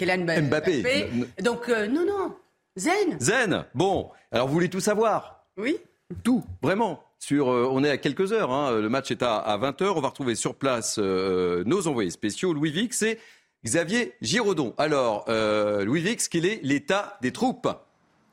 Mbappé. 0.00 0.42
Mbappé. 0.42 1.10
Donc 1.42 1.68
non, 1.68 2.04
non, 2.04 2.34
zen. 2.74 3.16
Zen. 3.20 3.64
Bon, 3.72 4.10
alors 4.32 4.48
vous 4.48 4.52
voulez 4.52 4.68
tout 4.68 4.80
savoir? 4.80 5.46
Oui. 5.56 5.78
Tout, 6.24 6.44
vraiment. 6.60 7.04
Sur, 7.20 7.46
on 7.46 7.84
est 7.84 7.90
à 7.90 7.98
quelques 7.98 8.32
heures, 8.32 8.50
hein. 8.50 8.78
le 8.78 8.88
match 8.88 9.12
est 9.12 9.22
à, 9.22 9.58
20h, 9.58 9.92
on 9.96 10.00
va 10.00 10.08
retrouver 10.08 10.34
sur 10.34 10.56
place 10.56 10.98
nos 10.98 11.86
envoyés 11.86 12.10
spéciaux, 12.10 12.52
Louis 12.52 12.72
Vix 12.72 13.00
et 13.02 13.18
Xavier 13.64 14.14
Giraudon. 14.20 14.74
Alors, 14.76 15.24
Louis 15.28 16.02
Vix, 16.02 16.28
quel 16.28 16.44
est 16.44 16.60
l'état 16.62 17.16
des 17.22 17.32
troupes 17.32 17.68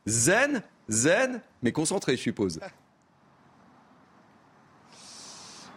Zen 0.05 0.61
zen, 0.89 1.41
mais 1.61 1.71
concentré, 1.71 2.15
je 2.17 2.21
suppose. 2.21 2.59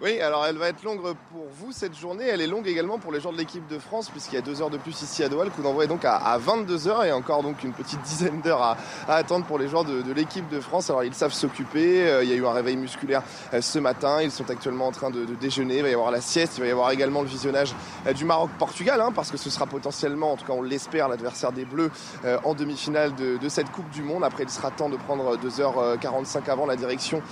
Oui, 0.02 0.20
alors 0.20 0.44
elle 0.44 0.58
va 0.58 0.68
être 0.68 0.82
longue 0.82 1.00
pour 1.00 1.46
vous 1.58 1.72
cette 1.72 1.96
journée. 1.98 2.24
Elle 2.26 2.42
est 2.42 2.46
longue 2.46 2.68
également 2.68 2.98
pour 2.98 3.12
les 3.12 3.20
gens 3.20 3.32
de 3.32 3.38
l'équipe 3.38 3.66
de 3.66 3.78
France, 3.78 4.10
puisqu'il 4.10 4.34
y 4.34 4.38
a 4.38 4.42
deux 4.42 4.60
heures 4.60 4.68
de 4.68 4.76
plus 4.76 5.00
ici 5.00 5.24
à 5.24 5.30
Doha. 5.30 5.44
Le 5.44 5.50
coup 5.50 5.62
d'envoi 5.62 5.84
est 5.84 5.88
donc 5.88 6.04
à, 6.04 6.38
22h 6.38 7.06
et 7.06 7.12
encore 7.12 7.42
donc 7.42 7.64
une 7.64 7.72
petite 7.72 8.02
dizaine 8.02 8.42
d'heures 8.42 8.60
à, 8.60 8.76
attendre 9.08 9.46
pour 9.46 9.58
les 9.58 9.68
joueurs 9.68 9.86
de, 9.86 10.12
l'équipe 10.12 10.46
de 10.50 10.60
France. 10.60 10.90
Alors 10.90 11.02
ils 11.02 11.14
savent 11.14 11.32
s'occuper. 11.32 12.06
Euh, 12.06 12.24
il 12.24 12.28
y 12.28 12.34
a 12.34 12.36
eu 12.36 12.44
un 12.44 12.52
réveil 12.52 12.76
musculaire 12.76 13.22
euh, 13.54 13.62
ce 13.62 13.78
matin. 13.78 14.20
Ils 14.20 14.30
sont 14.30 14.50
actuellement 14.50 14.86
en 14.86 14.92
train 14.92 15.08
de, 15.08 15.24
déjeuner. 15.40 15.78
Il 15.78 15.82
va 15.82 15.88
y 15.88 15.94
avoir 15.94 16.10
la 16.10 16.20
sieste. 16.20 16.58
Il 16.58 16.60
va 16.60 16.66
y 16.66 16.72
avoir 16.72 16.90
également 16.90 17.22
le 17.22 17.28
visionnage 17.28 17.74
euh, 18.06 18.12
du 18.12 18.26
Maroc-Portugal, 18.26 19.00
hein, 19.00 19.12
parce 19.14 19.30
que 19.30 19.38
ce 19.38 19.48
sera 19.48 19.64
potentiellement, 19.64 20.32
en 20.32 20.36
tout 20.36 20.44
cas 20.44 20.52
on 20.52 20.62
l'espère, 20.62 21.08
l'adversaire 21.08 21.52
des 21.52 21.64
Bleus 21.64 21.90
en 22.44 22.54
demi-finale 22.54 23.14
de, 23.14 23.38
de, 23.38 23.48
cette 23.48 23.70
Coupe 23.70 23.88
du 23.90 24.02
Monde. 24.02 24.24
Après, 24.24 24.42
il 24.42 24.50
sera 24.50 24.70
temps 24.70 24.90
de 24.90 24.96
prendre 24.96 25.38
2h45 25.38 26.50
avant 26.50 26.66
la 26.66 26.76
direction 26.76 27.22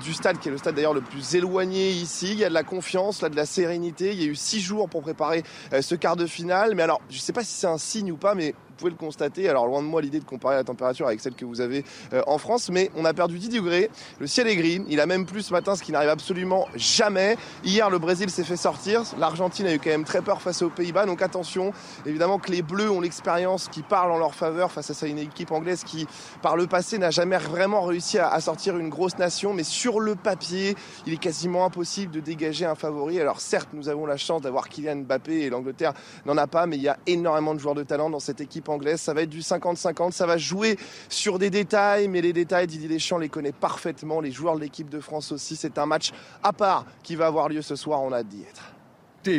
du 0.00 0.12
stade, 0.12 0.38
qui 0.38 0.48
est 0.48 0.52
le 0.52 0.58
stade 0.58 0.74
d'ailleurs 0.74 0.94
le 0.94 1.00
plus 1.00 1.34
éloigné 1.34 1.90
ici 1.90 2.09
il 2.22 2.38
y 2.38 2.44
a 2.44 2.48
de 2.48 2.54
la 2.54 2.64
confiance, 2.64 3.22
là, 3.22 3.28
de 3.28 3.36
la 3.36 3.46
sérénité. 3.46 4.12
Il 4.12 4.22
y 4.22 4.24
a 4.24 4.28
eu 4.28 4.36
six 4.36 4.60
jours 4.60 4.88
pour 4.88 5.02
préparer 5.02 5.42
euh, 5.72 5.82
ce 5.82 5.94
quart 5.94 6.16
de 6.16 6.26
finale. 6.26 6.74
Mais 6.74 6.82
alors, 6.82 7.00
je 7.10 7.16
ne 7.16 7.20
sais 7.20 7.32
pas 7.32 7.44
si 7.44 7.52
c'est 7.52 7.66
un 7.66 7.78
signe 7.78 8.12
ou 8.12 8.16
pas, 8.16 8.34
mais 8.34 8.54
pouvez 8.80 8.90
le 8.90 8.96
constater. 8.96 9.48
Alors 9.48 9.66
loin 9.66 9.82
de 9.82 9.86
moi 9.86 10.00
l'idée 10.00 10.18
de 10.18 10.24
comparer 10.24 10.56
la 10.56 10.64
température 10.64 11.06
avec 11.06 11.20
celle 11.20 11.34
que 11.34 11.44
vous 11.44 11.60
avez 11.60 11.84
euh, 12.12 12.22
en 12.26 12.38
France, 12.38 12.70
mais 12.70 12.90
on 12.96 13.04
a 13.04 13.12
perdu 13.12 13.38
10 13.38 13.50
degrés. 13.50 13.90
Le 14.18 14.26
ciel 14.26 14.48
est 14.48 14.56
gris. 14.56 14.82
Il 14.88 15.00
a 15.00 15.06
même 15.06 15.26
plus 15.26 15.42
ce 15.42 15.52
matin, 15.52 15.76
ce 15.76 15.82
qui 15.82 15.92
n'arrive 15.92 16.08
absolument 16.08 16.66
jamais. 16.74 17.36
Hier, 17.62 17.90
le 17.90 17.98
Brésil 17.98 18.30
s'est 18.30 18.44
fait 18.44 18.56
sortir. 18.56 19.02
L'Argentine 19.18 19.66
a 19.66 19.74
eu 19.74 19.78
quand 19.78 19.90
même 19.90 20.04
très 20.04 20.22
peur 20.22 20.40
face 20.40 20.62
aux 20.62 20.70
Pays-Bas. 20.70 21.06
Donc 21.06 21.20
attention, 21.20 21.72
évidemment 22.06 22.38
que 22.38 22.50
les 22.50 22.62
Bleus 22.62 22.90
ont 22.90 23.00
l'expérience 23.00 23.68
qui 23.68 23.82
parle 23.82 24.12
en 24.12 24.18
leur 24.18 24.34
faveur 24.34 24.72
face 24.72 25.02
à 25.02 25.06
une 25.06 25.18
équipe 25.18 25.52
anglaise 25.52 25.84
qui, 25.84 26.06
par 26.40 26.56
le 26.56 26.66
passé, 26.66 26.98
n'a 26.98 27.10
jamais 27.10 27.38
vraiment 27.38 27.82
réussi 27.82 28.18
à, 28.18 28.40
sortir 28.40 28.78
une 28.78 28.88
grosse 28.88 29.18
nation. 29.18 29.52
Mais 29.52 29.64
sur 29.64 30.00
le 30.00 30.14
papier, 30.14 30.74
il 31.06 31.12
est 31.12 31.20
quasiment 31.20 31.66
impossible 31.66 32.12
de 32.12 32.20
dégager 32.20 32.64
un 32.64 32.74
favori. 32.74 33.20
Alors 33.20 33.40
certes, 33.40 33.68
nous 33.74 33.88
avons 33.90 34.06
la 34.06 34.16
chance 34.16 34.40
d'avoir 34.40 34.68
Kylian 34.68 34.96
Mbappé 34.96 35.42
et 35.42 35.50
l'Angleterre 35.50 35.92
n'en 36.24 36.38
a 36.38 36.46
pas, 36.46 36.66
mais 36.66 36.76
il 36.76 36.82
y 36.82 36.88
a 36.88 36.96
énormément 37.06 37.54
de 37.54 37.60
joueurs 37.60 37.74
de 37.74 37.82
talent 37.82 38.08
dans 38.08 38.20
cette 38.20 38.40
équipe 38.40 38.69
anglaise. 38.70 39.00
Ça 39.00 39.14
va 39.14 39.22
être 39.22 39.30
du 39.30 39.40
50-50. 39.40 40.12
Ça 40.12 40.26
va 40.26 40.38
jouer 40.38 40.78
sur 41.08 41.38
des 41.38 41.50
détails, 41.50 42.08
mais 42.08 42.20
les 42.20 42.32
détails, 42.32 42.66
Didier 42.66 42.88
Deschamps 42.88 43.18
les 43.18 43.28
connaît 43.28 43.52
parfaitement. 43.52 44.20
Les 44.20 44.32
joueurs 44.32 44.56
de 44.56 44.60
l'équipe 44.60 44.88
de 44.88 45.00
France 45.00 45.32
aussi. 45.32 45.56
C'est 45.56 45.78
un 45.78 45.86
match 45.86 46.12
à 46.42 46.52
part 46.52 46.86
qui 47.02 47.16
va 47.16 47.26
avoir 47.26 47.48
lieu 47.48 47.62
ce 47.62 47.76
soir. 47.76 48.02
On 48.02 48.12
a 48.12 48.22
d'y 48.22 48.42
être. 48.42 48.72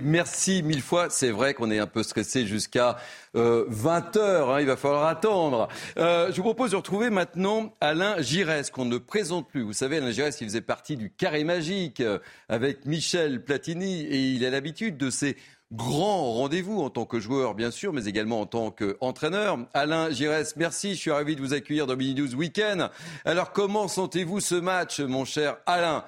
Merci 0.04 0.62
mille 0.64 0.82
fois. 0.82 1.10
C'est 1.10 1.32
vrai 1.32 1.54
qu'on 1.54 1.72
est 1.72 1.80
un 1.80 1.88
peu 1.88 2.04
stressé 2.04 2.46
jusqu'à 2.46 2.98
20 3.34 3.42
euh, 3.42 4.20
heures. 4.20 4.52
Hein, 4.52 4.62
il 4.62 4.68
va 4.68 4.76
falloir 4.76 5.06
attendre. 5.06 5.68
Euh, 5.98 6.32
je 6.32 6.38
vous 6.38 6.44
propose 6.44 6.72
de 6.72 6.76
retrouver 6.76 7.10
maintenant 7.10 7.74
Alain 7.82 8.22
Giresse, 8.22 8.70
qu'on 8.70 8.86
ne 8.86 8.98
présente 8.98 9.50
plus. 9.50 9.62
Vous 9.64 9.74
savez, 9.74 9.98
Alain 9.98 10.12
Giresse, 10.12 10.40
il 10.42 10.48
faisait 10.48 10.62
partie 10.62 10.98
du 10.98 11.12
carré 11.12 11.44
magique 11.44 12.00
euh, 12.00 12.20
avec 12.48 12.86
Michel 12.86 13.44
Platini 13.44 14.02
et 14.02 14.18
il 14.18 14.46
a 14.46 14.52
l'habitude 14.52 14.98
de 14.98 15.10
ces 15.10 15.36
grand 15.72 16.34
rendez-vous 16.34 16.82
en 16.82 16.90
tant 16.90 17.06
que 17.06 17.20
joueur, 17.20 17.56
bien 17.56 17.72
sûr, 17.72 17.94
mais 17.94 18.06
également 18.06 18.42
en 18.42 18.46
tant 18.46 18.72
qu'entraîneur. 18.72 19.58
Alain 19.74 20.10
Giresse, 20.12 20.56
merci. 20.56 20.96
Je 20.96 21.00
suis 21.00 21.12
ravi 21.12 21.36
de 21.36 21.42
vous 21.42 21.54
accueillir 21.54 21.88
dans 21.88 21.96
Mini 21.96 22.16
News 22.16 22.36
Weekend. 22.36 22.90
Alors, 23.26 23.52
comment 23.52 23.88
sentez-vous 23.88 24.40
ce 24.40 24.56
match, 24.56 25.00
mon 25.00 25.26
cher 25.26 25.58
Alain? 25.66 26.06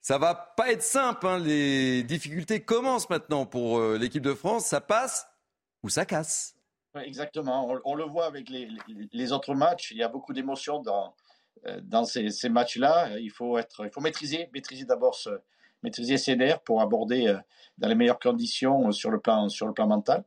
Ça 0.00 0.18
va 0.18 0.34
pas 0.34 0.72
être 0.72 0.82
simple. 0.82 1.26
Hein. 1.26 1.38
Les 1.38 2.02
difficultés 2.02 2.60
commencent 2.60 3.10
maintenant 3.10 3.46
pour 3.46 3.78
euh, 3.78 3.98
l'équipe 3.98 4.22
de 4.22 4.34
France. 4.34 4.66
Ça 4.66 4.80
passe 4.80 5.26
ou 5.82 5.88
ça 5.88 6.04
casse? 6.04 6.54
Exactement. 7.02 7.80
On, 7.84 7.94
le 7.94 8.04
voit 8.04 8.26
avec 8.26 8.48
les, 8.48 9.32
autres 9.32 9.54
matchs. 9.54 9.90
Il 9.90 9.98
y 9.98 10.02
a 10.02 10.08
beaucoup 10.08 10.32
d'émotions 10.32 10.80
dans, 10.80 11.14
euh, 11.66 12.04
ces, 12.04 12.48
matchs-là. 12.48 13.18
Il 13.18 13.30
faut 13.30 13.58
il 13.58 13.90
faut 13.92 14.00
maîtriser, 14.00 14.48
maîtriser 14.52 14.84
d'abord 14.84 15.14
ce 15.14 15.30
maîtriser 15.82 16.18
ses 16.18 16.36
nerfs 16.36 16.60
pour 16.60 16.80
aborder 16.80 17.28
euh, 17.28 17.38
dans 17.78 17.88
les 17.88 17.94
meilleures 17.94 18.18
conditions 18.18 18.88
euh, 18.88 18.92
sur 18.92 19.10
le 19.10 19.20
plan, 19.20 19.48
sur 19.48 19.66
le 19.66 19.72
plan 19.72 19.86
mental. 19.86 20.24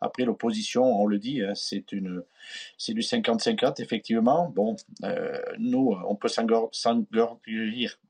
Après, 0.00 0.24
l'opposition, 0.24 0.84
on 0.84 1.06
le 1.06 1.18
dit, 1.18 1.40
euh, 1.40 1.52
c'est 1.54 1.84
du 1.88 3.00
50-50, 3.00 3.80
effectivement. 3.80 4.50
Bon, 4.54 4.76
nous, 5.58 5.96
on 6.06 6.14
peut 6.14 6.28
s'engorgir 6.28 7.36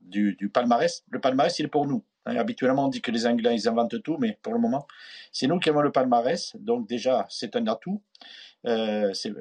du, 0.01 0.35
du, 0.35 0.49
palmarès. 0.49 1.05
Le 1.09 1.21
palmarès, 1.21 1.57
il 1.59 1.65
est 1.65 1.69
pour 1.69 1.85
nous. 1.87 2.03
Hein, 2.25 2.35
habituellement, 2.37 2.85
on 2.85 2.89
dit 2.89 3.01
que 3.01 3.11
les 3.11 3.25
Anglais, 3.27 3.55
ils 3.55 3.69
inventent 3.69 4.01
tout, 4.01 4.17
mais 4.17 4.37
pour 4.41 4.53
le 4.53 4.59
moment, 4.59 4.87
c'est 5.31 5.47
nous 5.47 5.59
qui 5.59 5.69
avons 5.69 5.81
le 5.81 5.91
palmarès. 5.91 6.53
Donc, 6.57 6.87
déjà, 6.89 7.27
c'est 7.29 7.55
un 7.55 7.65
atout. 7.67 8.01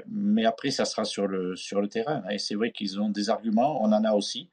mais 0.06 0.44
après, 0.44 0.70
ça 0.70 0.84
sera 0.84 1.04
sur 1.04 1.26
le, 1.26 1.56
sur 1.56 1.80
le 1.80 1.88
terrain. 1.88 2.22
Et 2.30 2.38
c'est 2.38 2.54
vrai 2.54 2.70
qu'ils 2.70 3.00
ont 3.00 3.08
des 3.08 3.30
arguments, 3.30 3.82
on 3.82 3.92
en 3.92 4.04
a 4.04 4.12
aussi. 4.12 4.48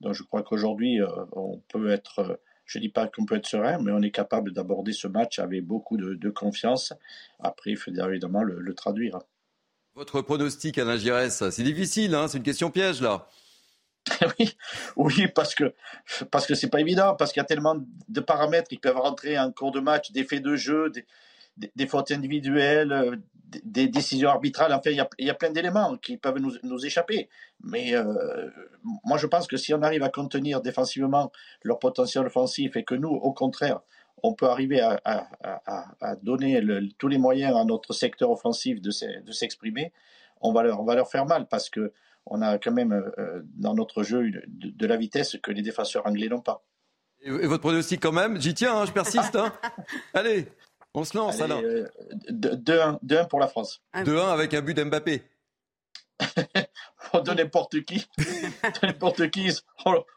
Donc 0.00 0.14
je 0.14 0.22
crois 0.22 0.42
qu'aujourd'hui, 0.42 1.00
euh, 1.00 1.08
on 1.32 1.58
peut 1.68 1.90
être, 1.90 2.20
euh, 2.20 2.36
je 2.64 2.78
ne 2.78 2.82
dis 2.82 2.88
pas 2.88 3.06
qu'on 3.08 3.26
peut 3.26 3.36
être 3.36 3.46
serein, 3.46 3.78
mais 3.82 3.92
on 3.92 4.00
est 4.02 4.10
capable 4.10 4.52
d'aborder 4.52 4.92
ce 4.92 5.08
match 5.08 5.38
avec 5.38 5.64
beaucoup 5.64 5.96
de, 5.96 6.30
confiance. 6.30 6.92
Après, 7.38 7.70
il 7.70 7.76
faut 7.76 7.90
évidemment 7.90 8.42
le, 8.42 8.74
traduire. 8.74 9.18
Votre 9.94 10.22
pronostic, 10.22 10.78
Alain 10.78 10.96
Giresse, 10.96 11.48
c'est 11.50 11.62
difficile, 11.62 12.14
hein 12.14 12.28
c'est 12.28 12.38
une 12.38 12.44
question 12.44 12.70
piège 12.70 13.02
là. 13.02 13.28
oui, 14.38 14.56
oui, 14.96 15.28
parce 15.28 15.54
que 15.54 15.74
parce 16.30 16.46
que 16.46 16.54
c'est 16.54 16.70
pas 16.70 16.80
évident, 16.80 17.14
parce 17.16 17.32
qu'il 17.32 17.40
y 17.40 17.44
a 17.44 17.46
tellement 17.46 17.76
de 18.08 18.20
paramètres 18.20 18.68
qui 18.68 18.78
peuvent 18.78 18.96
rentrer 18.96 19.38
en 19.38 19.52
cours 19.52 19.72
de 19.72 19.80
match, 19.80 20.10
des 20.12 20.24
faits 20.24 20.42
de 20.42 20.56
jeu, 20.56 20.88
des, 20.88 21.04
des 21.74 21.86
fautes 21.86 22.10
individuelles, 22.10 22.92
euh, 22.92 23.16
des 23.64 23.88
décisions 23.88 24.30
arbitrales. 24.30 24.72
Enfin, 24.72 24.90
il 24.90 25.26
y 25.26 25.30
a, 25.30 25.34
plein 25.34 25.50
d'éléments 25.50 25.96
qui 25.96 26.16
peuvent 26.16 26.38
nous, 26.38 26.86
échapper. 26.86 27.28
Mais 27.62 27.94
euh, 27.94 28.48
moi, 29.04 29.18
je 29.18 29.26
pense 29.26 29.46
que 29.46 29.56
si 29.56 29.74
on 29.74 29.82
arrive 29.82 30.02
à 30.02 30.08
contenir 30.08 30.60
défensivement 30.60 31.32
leur 31.62 31.78
potentiel 31.78 32.26
offensif 32.26 32.76
et 32.76 32.84
que 32.84 32.94
nous, 32.94 33.08
au 33.08 33.32
contraire, 33.32 33.80
on 34.22 34.34
peut 34.34 34.46
arriver 34.46 34.80
à, 34.80 36.16
donner 36.22 36.62
tous 36.98 37.08
les 37.08 37.18
moyens 37.18 37.56
à 37.56 37.64
notre 37.64 37.92
secteur 37.92 38.30
offensif 38.30 38.80
de, 38.80 38.90
s'exprimer, 38.90 39.92
on, 40.40 40.52
va 40.52 40.62
leur, 40.62 40.80
on 40.80 40.84
va 40.84 40.94
leur 40.94 41.10
faire 41.10 41.26
mal 41.26 41.46
parce 41.48 41.70
que 41.70 41.92
on 42.26 42.42
a 42.42 42.58
quand 42.58 42.72
même 42.72 42.92
euh, 42.92 43.40
dans 43.56 43.74
notre 43.74 44.02
jeu 44.02 44.30
de, 44.46 44.86
la 44.86 44.96
vitesse 44.96 45.38
que 45.42 45.50
les 45.50 45.62
défenseurs 45.62 46.06
anglais 46.06 46.28
n'ont 46.28 46.42
pas. 46.42 46.62
Et, 47.22 47.30
votre 47.30 47.62
pronostic 47.62 48.00
quand 48.00 48.12
même? 48.12 48.40
J'y 48.40 48.54
tiens, 48.54 48.76
hein, 48.76 48.84
je 48.84 48.92
persiste. 48.92 49.36
Hein. 49.36 49.52
Allez 50.14 50.46
on 50.94 51.04
se 51.04 51.16
lance 51.16 51.40
alors. 51.40 51.62
2-1 52.30 52.98
euh, 53.12 53.24
pour 53.24 53.40
la 53.40 53.48
France. 53.48 53.82
2-1 53.94 54.18
ah 54.18 54.32
avec 54.32 54.54
un 54.54 54.60
but 54.60 54.74
d'Mbappé. 54.74 55.22
de 57.14 57.34
n'importe 57.34 57.80
qui. 57.82 58.06
de 58.18 58.86
n'importe 58.86 59.30
qui. 59.30 59.50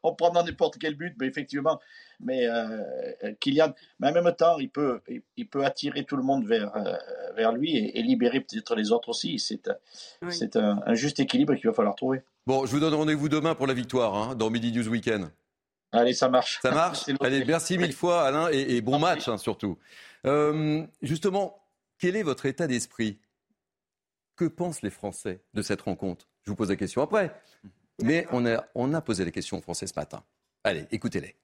On, 0.04 0.16
prend 0.16 0.32
dans 0.32 0.44
n'importe 0.44 0.78
quel 0.80 0.96
but, 0.96 1.16
mais 1.20 1.28
effectivement. 1.28 1.80
Mais 2.20 2.48
euh, 2.48 3.34
Kylian, 3.40 3.74
mais 4.00 4.10
en 4.10 4.14
même 4.14 4.36
temps, 4.36 4.58
il 4.60 4.70
peut, 4.70 5.02
il, 5.38 5.48
peut 5.48 5.66
attirer 5.66 6.04
tout 6.04 6.16
le 6.16 6.24
monde 6.24 6.46
vers, 6.46 6.76
euh, 6.76 6.96
vers 7.36 7.52
lui 7.52 7.78
et, 7.78 8.02
libérer 8.02 8.40
peut-être 8.40 8.76
les 8.76 8.92
autres 8.92 9.10
aussi. 9.10 9.40
C'est 9.40 9.70
c'est 10.30 10.56
un, 10.56 10.94
juste 10.94 11.20
équilibre 11.20 11.56
qu'il 11.56 11.68
va 11.68 11.74
falloir 11.74 11.96
trouver. 11.96 12.22
Bon, 12.46 12.66
je 12.66 12.72
vous 12.72 12.80
donne 12.80 12.94
rendez-vous 12.94 13.30
demain 13.30 13.56
pour 13.56 13.68
la 13.68 13.74
victoire 13.74 14.16
hein, 14.16 14.36
dans 14.36 14.50
Midi 14.50 14.72
News 14.72 14.88
Weekend. 14.88 15.30
Allez, 15.94 16.14
ça 16.14 16.28
marche. 16.28 16.60
Ça 16.62 16.72
marche 16.72 17.04
Allez, 17.22 17.46
merci 17.46 17.78
mille 17.78 17.94
fois, 17.94 18.24
Alain, 18.24 18.50
et, 18.52 18.82
bon 18.82 19.00
match 19.00 19.28
hein, 19.28 19.38
surtout. 19.38 19.78
Euh, 20.26 20.86
justement, 21.02 21.60
quel 21.98 22.16
est 22.16 22.24
votre 22.24 22.46
état 22.46 22.68
d'esprit? 22.68 23.20
Que 24.36 24.46
pensent 24.46 24.82
les 24.82 24.90
Français 24.90 25.44
de 25.54 25.62
cette 25.62 25.82
rencontre? 25.82 26.28
Je 26.44 26.50
vous 26.50 26.56
pose 26.56 26.70
la 26.70 26.76
question 26.76 27.02
après. 27.02 27.36
Mais 28.02 28.26
on 28.32 28.46
a, 28.46 28.66
on 28.74 28.94
a 28.94 29.02
posé 29.02 29.24
la 29.24 29.32
question 29.32 29.58
aux 29.58 29.62
Français 29.62 29.86
ce 29.86 29.94
matin. 29.96 30.24
Allez, 30.64 30.88
écoutez-les. 30.92 31.36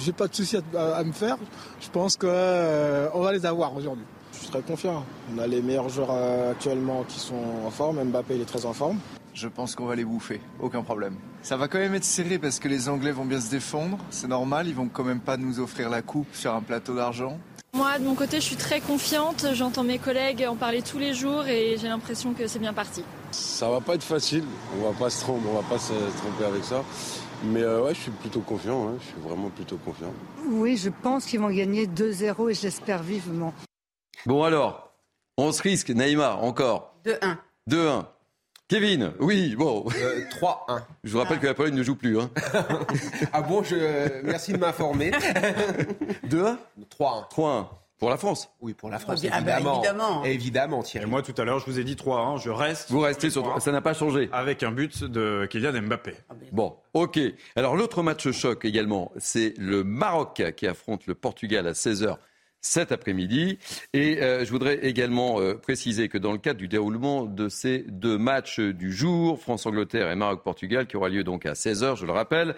J'ai 0.00 0.12
pas 0.12 0.26
de 0.26 0.34
soucis 0.34 0.58
à, 0.76 1.04
me 1.04 1.12
faire. 1.12 1.36
Je 1.80 1.90
pense 1.90 2.16
qu'on 2.16 2.28
euh, 2.28 3.08
va 3.14 3.32
les 3.32 3.46
avoir 3.46 3.74
aujourd'hui. 3.76 4.04
Je 4.32 4.38
suis 4.38 4.48
très 4.48 4.62
confiant. 4.62 5.04
On 5.34 5.38
a 5.38 5.46
les 5.46 5.62
meilleurs 5.62 5.88
joueurs 5.88 6.10
euh, 6.10 6.52
actuellement 6.52 7.04
qui 7.04 7.20
sont 7.20 7.34
en 7.64 7.70
forme. 7.70 8.02
Mbappé, 8.04 8.36
il 8.36 8.40
est 8.42 8.46
très 8.46 8.66
en 8.66 8.72
forme. 8.72 8.98
Je 9.34 9.48
pense 9.48 9.74
qu'on 9.74 9.84
va 9.84 9.94
les 9.94 10.04
bouffer, 10.04 10.40
aucun 10.60 10.82
problème. 10.82 11.16
Ça 11.42 11.58
va 11.58 11.68
quand 11.68 11.78
même 11.78 11.94
être 11.94 12.04
serré 12.04 12.38
parce 12.38 12.58
que 12.58 12.68
les 12.68 12.88
Anglais 12.88 13.12
vont 13.12 13.26
bien 13.26 13.38
se 13.38 13.50
défendre, 13.50 13.98
c'est 14.08 14.28
normal, 14.28 14.66
ils 14.66 14.74
vont 14.74 14.88
quand 14.88 15.04
même 15.04 15.20
pas 15.20 15.36
nous 15.36 15.60
offrir 15.60 15.90
la 15.90 16.00
coupe 16.00 16.34
sur 16.34 16.54
un 16.54 16.62
plateau 16.62 16.96
d'argent. 16.96 17.38
Moi, 17.76 17.98
de 17.98 18.04
mon 18.04 18.14
côté, 18.14 18.40
je 18.40 18.46
suis 18.46 18.56
très 18.56 18.80
confiante. 18.80 19.44
J'entends 19.52 19.84
mes 19.84 19.98
collègues 19.98 20.46
en 20.48 20.56
parler 20.56 20.80
tous 20.80 20.98
les 20.98 21.12
jours 21.12 21.46
et 21.46 21.76
j'ai 21.78 21.88
l'impression 21.88 22.32
que 22.32 22.46
c'est 22.46 22.58
bien 22.58 22.72
parti. 22.72 23.04
Ça 23.32 23.68
va 23.68 23.82
pas 23.82 23.96
être 23.96 24.02
facile. 24.02 24.44
On 24.78 24.90
va 24.90 24.98
pas 24.98 25.10
se 25.10 25.20
tromper, 25.20 25.46
on 25.46 25.60
va 25.60 25.68
pas 25.68 25.78
se 25.78 25.92
tromper 25.92 26.44
avec 26.46 26.64
ça. 26.64 26.82
Mais 27.44 27.60
euh, 27.60 27.82
ouais, 27.82 27.94
je 27.94 28.00
suis 28.00 28.10
plutôt 28.10 28.40
confiant. 28.40 28.88
Hein. 28.88 28.94
Je 28.98 29.04
suis 29.08 29.20
vraiment 29.20 29.50
plutôt 29.50 29.76
confiant. 29.76 30.10
Oui, 30.46 30.78
je 30.78 30.88
pense 30.88 31.26
qu'ils 31.26 31.40
vont 31.40 31.50
gagner 31.50 31.86
2-0 31.86 32.50
et 32.50 32.54
j'espère 32.54 33.02
vivement. 33.02 33.52
Bon 34.24 34.42
alors, 34.42 34.94
on 35.36 35.52
se 35.52 35.60
risque, 35.60 35.90
Neymar, 35.90 36.42
encore. 36.42 36.94
2-1. 37.04 37.36
2-1. 37.68 38.04
Kevin, 38.68 39.12
oui, 39.20 39.54
bon. 39.54 39.84
3-1. 39.84 39.94
Euh, 40.68 40.78
je 41.04 41.12
vous 41.12 41.18
rappelle 41.18 41.38
que 41.38 41.46
la 41.46 41.54
Pologne 41.54 41.74
ne 41.74 41.84
joue 41.84 41.94
plus. 41.94 42.18
Hein. 42.18 42.30
ah 43.32 43.40
bon, 43.42 43.62
je... 43.62 44.22
merci 44.24 44.52
de 44.52 44.58
m'informer. 44.58 45.12
2-1 46.28 46.56
3-1. 46.98 47.28
3-1. 47.30 47.66
Pour 47.98 48.10
la 48.10 48.16
France 48.18 48.50
Oui, 48.60 48.74
pour 48.74 48.90
la 48.90 48.98
France, 48.98 49.22
Ah 49.30 49.40
bah, 49.40 49.52
évidemment. 49.52 49.78
évidemment. 49.82 50.24
Évidemment, 50.24 50.82
Thierry. 50.82 51.06
Et 51.06 51.08
moi, 51.08 51.22
tout 51.22 51.32
à 51.38 51.44
l'heure, 51.44 51.60
je 51.60 51.66
vous 51.66 51.78
ai 51.78 51.84
dit 51.84 51.96
3 51.96 52.36
je 52.38 52.50
reste. 52.50 52.90
Vous 52.90 53.00
restez 53.00 53.30
sur 53.30 53.42
trois, 53.42 53.60
Ça 53.60 53.72
n'a 53.72 53.80
pas 53.80 53.94
changé. 53.94 54.28
Avec 54.32 54.62
un 54.62 54.72
but 54.72 55.04
de 55.04 55.46
Kylian 55.48 55.80
Mbappé. 55.82 56.14
Bon, 56.52 56.76
ok. 56.92 57.18
Alors 57.54 57.76
l'autre 57.76 58.02
match 58.02 58.30
choc 58.32 58.64
également, 58.64 59.12
c'est 59.16 59.54
le 59.56 59.82
Maroc 59.82 60.42
qui 60.56 60.66
affronte 60.66 61.06
le 61.06 61.14
Portugal 61.14 61.66
à 61.66 61.72
16h 61.72 62.16
cet 62.66 62.92
après-midi. 62.92 63.58
Et 63.92 64.22
euh, 64.22 64.44
je 64.44 64.50
voudrais 64.50 64.86
également 64.86 65.40
euh, 65.40 65.54
préciser 65.54 66.08
que 66.08 66.18
dans 66.18 66.32
le 66.32 66.38
cadre 66.38 66.58
du 66.58 66.68
déroulement 66.68 67.24
de 67.24 67.48
ces 67.48 67.84
deux 67.88 68.18
matchs 68.18 68.60
du 68.60 68.92
jour, 68.92 69.40
France-Angleterre 69.40 70.10
et 70.10 70.16
Maroc-Portugal, 70.16 70.86
qui 70.86 70.96
aura 70.96 71.08
lieu 71.08 71.24
donc 71.24 71.46
à 71.46 71.52
16h, 71.52 71.96
je 71.96 72.06
le 72.06 72.12
rappelle, 72.12 72.54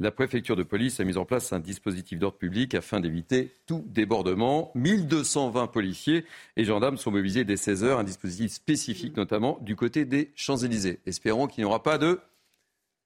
la 0.00 0.12
préfecture 0.12 0.54
de 0.54 0.62
police 0.62 1.00
a 1.00 1.04
mis 1.04 1.16
en 1.16 1.24
place 1.24 1.52
un 1.52 1.58
dispositif 1.58 2.20
d'ordre 2.20 2.38
public 2.38 2.74
afin 2.74 3.00
d'éviter 3.00 3.52
tout 3.66 3.84
débordement. 3.88 4.70
1220 4.76 5.66
policiers 5.66 6.24
et 6.56 6.64
gendarmes 6.64 6.96
sont 6.96 7.10
mobilisés 7.10 7.44
dès 7.44 7.56
16h, 7.56 7.98
un 7.98 8.04
dispositif 8.04 8.52
spécifique 8.52 9.16
notamment 9.16 9.58
du 9.60 9.74
côté 9.74 10.04
des 10.04 10.30
Champs-Élysées. 10.36 11.00
Espérons 11.04 11.48
qu'il 11.48 11.62
n'y 11.62 11.68
aura 11.68 11.82
pas 11.82 11.98
de 11.98 12.20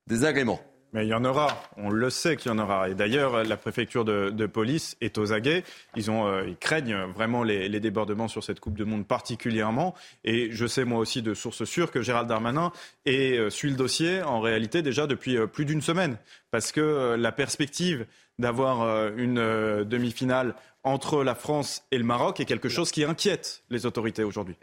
désagréments. 0.07 0.61
Mais 0.93 1.07
il 1.07 1.09
y 1.09 1.15
en 1.15 1.25
aura, 1.25 1.63
on 1.79 1.89
le 1.89 2.11
sait 2.11 2.37
qu'il 2.37 2.51
y 2.51 2.55
en 2.55 2.59
aura. 2.59 2.91
Et 2.91 2.95
d'ailleurs, 2.95 3.45
la 3.45 3.57
préfecture 3.57 4.05
de, 4.05 4.29
de, 4.29 4.47
police 4.47 4.97
est 5.01 5.17
aux 5.17 5.33
aguets. 5.33 5.65
Ils, 5.97 6.11
ont, 6.11 6.27
euh, 6.27 6.45
ils 6.47 6.57
craignent 6.57 7.07
vraiment 7.15 7.45
les, 7.45 7.69
les, 7.71 7.81
débordements 7.81 8.29
sur 8.29 8.45
cette 8.45 8.61
Coupe 8.61 8.75
du 8.75 8.85
Monde 8.85 9.07
particulièrement. 9.07 9.95
Et 10.25 10.51
je 10.51 10.67
sais 10.67 10.85
moi 10.85 10.99
aussi 10.99 11.23
de 11.23 11.33
sources 11.33 11.65
sûres 11.65 11.91
que 11.91 12.03
Gérald 12.03 12.29
Darmanin 12.29 12.73
est, 13.07 13.39
euh, 13.39 13.49
suit 13.49 13.71
le 13.71 13.77
dossier 13.77 14.23
en 14.23 14.41
réalité 14.41 14.83
déjà 14.83 15.07
depuis 15.07 15.39
euh, 15.39 15.47
plus 15.47 15.65
d'une 15.65 15.81
semaine. 15.81 16.19
Parce 16.51 16.71
que 16.71 16.81
euh, 16.81 17.17
la 17.17 17.33
perspective 17.33 18.07
d'avoir 18.39 18.83
euh, 18.83 19.11
une 19.17 19.39
euh, 19.39 19.85
demi-finale 19.85 20.55
entre 20.85 21.25
la 21.25 21.35
France 21.35 21.85
et 21.91 21.99
le 21.99 22.05
Maroc 22.05 22.41
est 22.41 22.45
quelque 22.45 22.69
chose 22.69 22.91
qui 22.91 23.05
inquiète 23.05 23.65
les 23.71 23.87
autorités 23.87 24.25
aujourd'hui. 24.25 24.57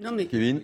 Non 0.00 0.12
mais... 0.12 0.26
Kevin 0.26 0.62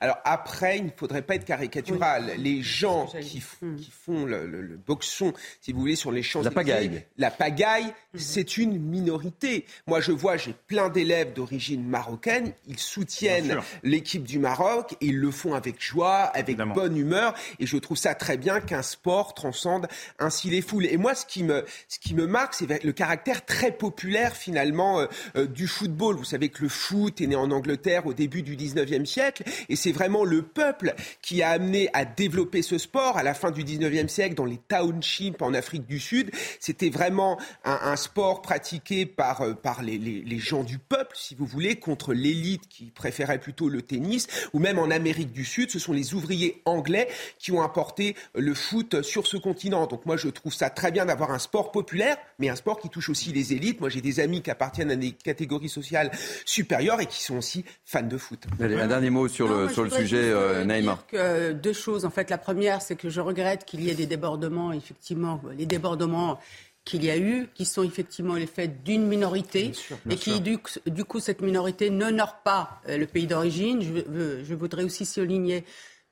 alors 0.00 0.18
après, 0.24 0.78
il 0.78 0.86
ne 0.86 0.90
faudrait 0.96 1.22
pas 1.22 1.36
être 1.36 1.44
caricatural. 1.44 2.32
Oui. 2.36 2.42
Les 2.42 2.62
gens 2.62 3.06
qui, 3.06 3.42
qui 3.76 3.90
font 3.90 4.24
le, 4.24 4.46
le, 4.46 4.60
le, 4.60 4.76
boxon, 4.76 5.32
si 5.60 5.72
vous 5.72 5.80
voulez, 5.80 5.96
sur 5.96 6.12
les 6.12 6.22
champs 6.22 6.42
La 6.42 6.50
pagaille. 6.50 7.04
La 7.16 7.30
pagaille, 7.30 7.86
mmh. 7.86 8.18
c'est 8.18 8.56
une 8.58 8.78
minorité. 8.78 9.64
Moi, 9.86 10.00
je 10.00 10.12
vois, 10.12 10.36
j'ai 10.36 10.54
plein 10.66 10.88
d'élèves 10.88 11.32
d'origine 11.32 11.86
marocaine. 11.86 12.52
Ils 12.66 12.78
soutiennent 12.78 13.60
l'équipe 13.82 14.24
du 14.24 14.38
Maroc 14.38 14.94
et 15.00 15.06
ils 15.06 15.18
le 15.18 15.30
font 15.30 15.54
avec 15.54 15.82
joie, 15.82 16.24
avec 16.24 16.50
Évidemment. 16.50 16.74
bonne 16.74 16.96
humeur. 16.96 17.34
Et 17.58 17.66
je 17.66 17.76
trouve 17.76 17.96
ça 17.96 18.14
très 18.14 18.36
bien 18.36 18.60
qu'un 18.60 18.82
sport 18.82 19.34
transcende 19.34 19.86
ainsi 20.18 20.50
les 20.50 20.62
foules. 20.62 20.86
Et 20.86 20.96
moi, 20.96 21.14
ce 21.14 21.26
qui 21.26 21.42
me, 21.42 21.64
ce 21.88 21.98
qui 21.98 22.14
me 22.14 22.26
marque, 22.26 22.54
c'est 22.54 22.82
le 22.82 22.92
caractère 22.92 23.44
très 23.44 23.72
populaire 23.72 24.34
finalement 24.36 25.00
euh, 25.00 25.06
euh, 25.36 25.46
du 25.46 25.66
football. 25.66 26.16
Vous 26.16 26.24
savez 26.24 26.48
que 26.48 26.62
le 26.62 26.68
foot 26.68 27.20
est 27.20 27.26
né 27.26 27.36
en 27.36 27.50
Angleterre 27.50 28.06
au 28.06 28.14
début 28.14 28.42
du 28.42 28.56
19e 28.56 29.04
siècle. 29.04 29.44
Et 29.68 29.75
c'est 29.76 29.92
vraiment 29.92 30.24
le 30.24 30.42
peuple 30.42 30.94
qui 31.22 31.42
a 31.42 31.50
amené 31.50 31.88
à 31.92 32.04
développer 32.04 32.62
ce 32.62 32.78
sport 32.78 33.16
à 33.16 33.22
la 33.22 33.34
fin 33.34 33.50
du 33.50 33.64
19e 33.64 34.08
siècle 34.08 34.34
dans 34.34 34.44
les 34.44 34.58
townships 34.68 35.40
en 35.42 35.54
Afrique 35.54 35.86
du 35.86 35.98
Sud. 35.98 36.30
C'était 36.60 36.90
vraiment 36.90 37.38
un, 37.64 37.96
sport 37.96 38.42
pratiqué 38.42 39.06
par, 39.06 39.42
euh, 39.42 39.54
par 39.54 39.82
les, 39.82 39.98
les, 39.98 40.38
gens 40.38 40.64
du 40.64 40.78
peuple, 40.78 41.16
si 41.16 41.34
vous 41.34 41.46
voulez, 41.46 41.76
contre 41.76 42.12
l'élite 42.12 42.68
qui 42.68 42.86
préférait 42.86 43.38
plutôt 43.38 43.68
le 43.68 43.82
tennis, 43.82 44.26
ou 44.52 44.58
même 44.58 44.78
en 44.78 44.90
Amérique 44.90 45.32
du 45.32 45.44
Sud, 45.44 45.70
ce 45.70 45.78
sont 45.78 45.92
les 45.92 46.14
ouvriers 46.14 46.60
anglais 46.64 47.08
qui 47.38 47.52
ont 47.52 47.62
apporté 47.62 48.16
le 48.34 48.54
foot 48.54 49.02
sur 49.02 49.26
ce 49.26 49.36
continent. 49.36 49.86
Donc 49.86 50.06
moi, 50.06 50.16
je 50.16 50.28
trouve 50.28 50.52
ça 50.52 50.70
très 50.70 50.90
bien 50.90 51.06
d'avoir 51.06 51.30
un 51.30 51.38
sport 51.38 51.72
populaire, 51.72 52.16
mais 52.38 52.48
un 52.48 52.56
sport 52.56 52.78
qui 52.78 52.88
touche 52.88 53.08
aussi 53.08 53.32
les 53.32 53.52
élites. 53.52 53.80
Moi, 53.80 53.88
j'ai 53.88 54.00
des 54.00 54.20
amis 54.20 54.42
qui 54.42 54.50
appartiennent 54.50 54.90
à 54.90 54.96
des 54.96 55.12
catégories 55.12 55.68
sociales 55.68 56.10
supérieures 56.44 57.00
et 57.00 57.06
qui 57.06 57.22
sont 57.22 57.38
aussi 57.38 57.64
fans 57.84 58.02
de 58.02 58.18
foot. 58.18 58.44
Allez, 58.60 58.76
un 58.76 58.86
dernier 58.86 59.10
mot 59.10 59.28
sur 59.28 59.48
le, 59.48 59.65
sur 59.68 59.84
le 59.84 59.90
sujet, 59.90 60.30
euh, 60.30 60.64
Naïma. 60.64 60.98
Que 61.08 61.52
deux 61.52 61.72
choses. 61.72 62.04
En 62.04 62.10
fait, 62.10 62.30
la 62.30 62.38
première, 62.38 62.82
c'est 62.82 62.96
que 62.96 63.08
je 63.08 63.20
regrette 63.20 63.64
qu'il 63.64 63.82
y 63.82 63.90
ait 63.90 63.94
des 63.94 64.06
débordements, 64.06 64.72
effectivement, 64.72 65.40
les 65.56 65.66
débordements 65.66 66.38
qu'il 66.84 67.04
y 67.04 67.10
a 67.10 67.18
eu, 67.18 67.48
qui 67.54 67.64
sont 67.64 67.82
effectivement 67.82 68.34
les 68.34 68.46
faits 68.46 68.84
d'une 68.84 69.06
minorité, 69.06 69.64
bien 69.64 69.72
sûr, 69.72 69.98
bien 70.04 70.16
et 70.16 70.18
qui, 70.18 70.40
du, 70.40 70.58
du, 70.86 71.04
coup, 71.04 71.18
cette 71.18 71.40
minorité 71.40 71.90
n'honore 71.90 72.36
pas 72.44 72.80
euh, 72.88 72.96
le 72.96 73.06
pays 73.06 73.26
d'origine. 73.26 73.82
Je, 73.82 74.44
je, 74.44 74.54
voudrais 74.54 74.84
aussi 74.84 75.04
souligner 75.04 75.64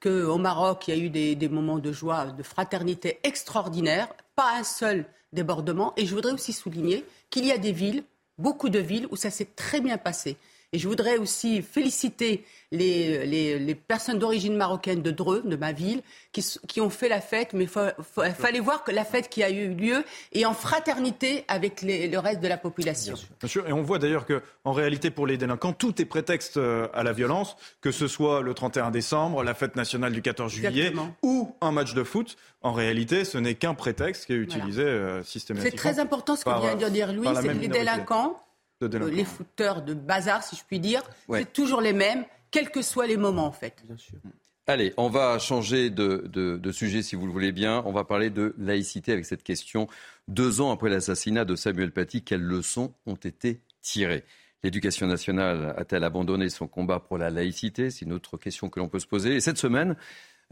qu'au 0.02 0.36
Maroc, 0.36 0.88
il 0.88 0.94
y 0.94 1.00
a 1.00 1.02
eu 1.04 1.10
des, 1.10 1.36
des, 1.36 1.48
moments 1.48 1.78
de 1.78 1.92
joie, 1.92 2.26
de 2.26 2.42
fraternité 2.42 3.20
extraordinaires, 3.22 4.08
pas 4.34 4.56
un 4.58 4.64
seul 4.64 5.04
débordement. 5.32 5.94
Et 5.96 6.06
je 6.06 6.14
voudrais 6.14 6.32
aussi 6.32 6.52
souligner 6.52 7.04
qu'il 7.30 7.46
y 7.46 7.52
a 7.52 7.58
des 7.58 7.72
villes, 7.72 8.02
beaucoup 8.36 8.68
de 8.68 8.80
villes, 8.80 9.06
où 9.12 9.16
ça 9.16 9.30
s'est 9.30 9.48
très 9.56 9.80
bien 9.80 9.96
passé. 9.96 10.36
Et 10.74 10.78
je 10.78 10.88
voudrais 10.88 11.18
aussi 11.18 11.62
féliciter 11.62 12.44
les, 12.72 13.24
les, 13.26 13.60
les 13.60 13.74
personnes 13.76 14.18
d'origine 14.18 14.56
marocaine 14.56 15.02
de 15.02 15.12
Dreux, 15.12 15.40
de 15.44 15.54
ma 15.54 15.70
ville, 15.70 16.02
qui, 16.32 16.44
qui 16.66 16.80
ont 16.80 16.90
fait 16.90 17.08
la 17.08 17.20
fête. 17.20 17.52
Mais 17.52 17.68
il 17.68 18.32
fallait 18.34 18.58
voir 18.58 18.82
que 18.82 18.90
la 18.90 19.04
fête 19.04 19.28
qui 19.28 19.44
a 19.44 19.50
eu 19.50 19.68
lieu 19.72 20.02
est 20.32 20.44
en 20.44 20.52
fraternité 20.52 21.44
avec 21.46 21.80
les, 21.80 22.08
le 22.08 22.18
reste 22.18 22.40
de 22.40 22.48
la 22.48 22.56
population. 22.56 23.14
Bien 23.14 23.22
sûr. 23.22 23.28
Bien 23.38 23.48
sûr. 23.48 23.68
Et 23.68 23.72
on 23.72 23.82
voit 23.82 24.00
d'ailleurs 24.00 24.26
qu'en 24.26 24.72
réalité, 24.72 25.12
pour 25.12 25.28
les 25.28 25.36
délinquants, 25.36 25.72
tout 25.72 26.02
est 26.02 26.06
prétexte 26.06 26.56
euh, 26.56 26.88
à 26.92 27.04
la 27.04 27.12
violence, 27.12 27.54
que 27.80 27.92
ce 27.92 28.08
soit 28.08 28.42
le 28.42 28.52
31 28.52 28.90
décembre, 28.90 29.44
la 29.44 29.54
fête 29.54 29.76
nationale 29.76 30.12
du 30.12 30.22
14 30.22 30.52
juillet 30.52 30.68
Exactement. 30.88 31.14
ou 31.22 31.54
un 31.60 31.70
match 31.70 31.94
de 31.94 32.02
foot. 32.02 32.36
En 32.62 32.72
réalité, 32.72 33.24
ce 33.24 33.38
n'est 33.38 33.54
qu'un 33.54 33.74
prétexte 33.74 34.26
qui 34.26 34.32
est 34.32 34.36
utilisé 34.36 34.82
voilà. 34.82 34.96
euh, 34.98 35.22
systématiquement. 35.22 35.70
C'est 35.70 35.76
très 35.76 36.00
important 36.00 36.34
ce 36.34 36.44
que 36.44 36.60
vient 36.60 36.74
de 36.74 36.88
dire 36.88 37.12
Louis, 37.12 37.28
c'est 37.40 37.46
que 37.46 37.52
les 37.52 37.68
délinquants 37.68 38.40
les 38.86 39.24
footeurs 39.24 39.82
de 39.82 39.94
bazar, 39.94 40.42
si 40.42 40.56
je 40.56 40.62
puis 40.64 40.80
dire, 40.80 41.02
ouais. 41.28 41.40
c'est 41.40 41.52
toujours 41.52 41.80
les 41.80 41.92
mêmes, 41.92 42.24
quels 42.50 42.70
que 42.70 42.82
soient 42.82 43.06
les 43.06 43.16
moments, 43.16 43.46
en 43.46 43.52
fait. 43.52 43.82
Bien 43.84 43.96
sûr. 43.96 44.18
Allez, 44.66 44.94
on 44.96 45.10
va 45.10 45.38
changer 45.38 45.90
de, 45.90 46.24
de, 46.26 46.56
de, 46.56 46.72
sujet, 46.72 47.02
si 47.02 47.16
vous 47.16 47.26
le 47.26 47.32
voulez 47.32 47.52
bien. 47.52 47.82
On 47.84 47.92
va 47.92 48.04
parler 48.04 48.30
de 48.30 48.54
laïcité 48.56 49.12
avec 49.12 49.26
cette 49.26 49.42
question. 49.42 49.88
Deux 50.26 50.62
ans 50.62 50.70
après 50.70 50.88
l'assassinat 50.88 51.44
de 51.44 51.54
Samuel 51.54 51.92
Paty, 51.92 52.22
quelles 52.22 52.42
leçons 52.42 52.94
ont 53.04 53.16
été 53.16 53.60
tirées? 53.82 54.24
L'éducation 54.62 55.06
nationale 55.06 55.74
a-t-elle 55.76 56.04
abandonné 56.04 56.48
son 56.48 56.66
combat 56.66 56.98
pour 56.98 57.18
la 57.18 57.28
laïcité? 57.28 57.90
C'est 57.90 58.06
une 58.06 58.14
autre 58.14 58.38
question 58.38 58.70
que 58.70 58.80
l'on 58.80 58.88
peut 58.88 58.98
se 58.98 59.06
poser. 59.06 59.34
Et 59.34 59.40
cette 59.40 59.58
semaine, 59.58 59.96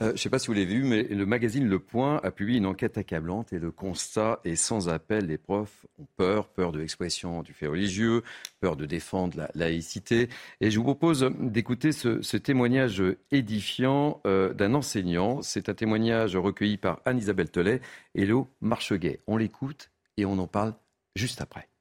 euh, 0.00 0.08
je 0.08 0.12
ne 0.12 0.16
sais 0.16 0.30
pas 0.30 0.38
si 0.38 0.46
vous 0.46 0.54
l'avez 0.54 0.66
vu, 0.66 0.84
mais 0.84 1.02
le 1.02 1.26
magazine 1.26 1.68
Le 1.68 1.78
Point 1.78 2.20
a 2.22 2.30
publié 2.30 2.58
une 2.58 2.66
enquête 2.66 2.96
accablante 2.98 3.52
et 3.52 3.58
le 3.58 3.70
constat 3.70 4.40
est 4.44 4.56
sans 4.56 4.88
appel. 4.88 5.26
Les 5.26 5.38
profs 5.38 5.86
ont 5.98 6.06
peur, 6.16 6.48
peur 6.48 6.72
de 6.72 6.78
l'expression 6.78 7.42
du 7.42 7.52
fait 7.52 7.66
religieux, 7.66 8.22
peur 8.60 8.76
de 8.76 8.86
défendre 8.86 9.36
la 9.36 9.50
laïcité. 9.54 10.28
Et 10.60 10.70
je 10.70 10.78
vous 10.78 10.84
propose 10.84 11.30
d'écouter 11.38 11.92
ce, 11.92 12.36
témoignage 12.36 13.02
édifiant 13.30 14.20
euh, 14.26 14.52
d'un 14.54 14.74
enseignant. 14.74 15.42
C'est 15.42 15.68
un 15.68 15.74
témoignage 15.74 16.36
recueilli 16.36 16.78
par 16.78 17.00
Anne-Isabelle 17.04 17.50
Telet 17.50 17.80
et 18.14 18.26
Léo 18.26 18.48
Marcheguet. 18.60 19.20
On 19.26 19.36
l'écoute 19.36 19.90
et 20.16 20.24
on 20.24 20.38
en 20.38 20.46
parle 20.46 20.74
juste 21.16 21.40
après. 21.40 21.71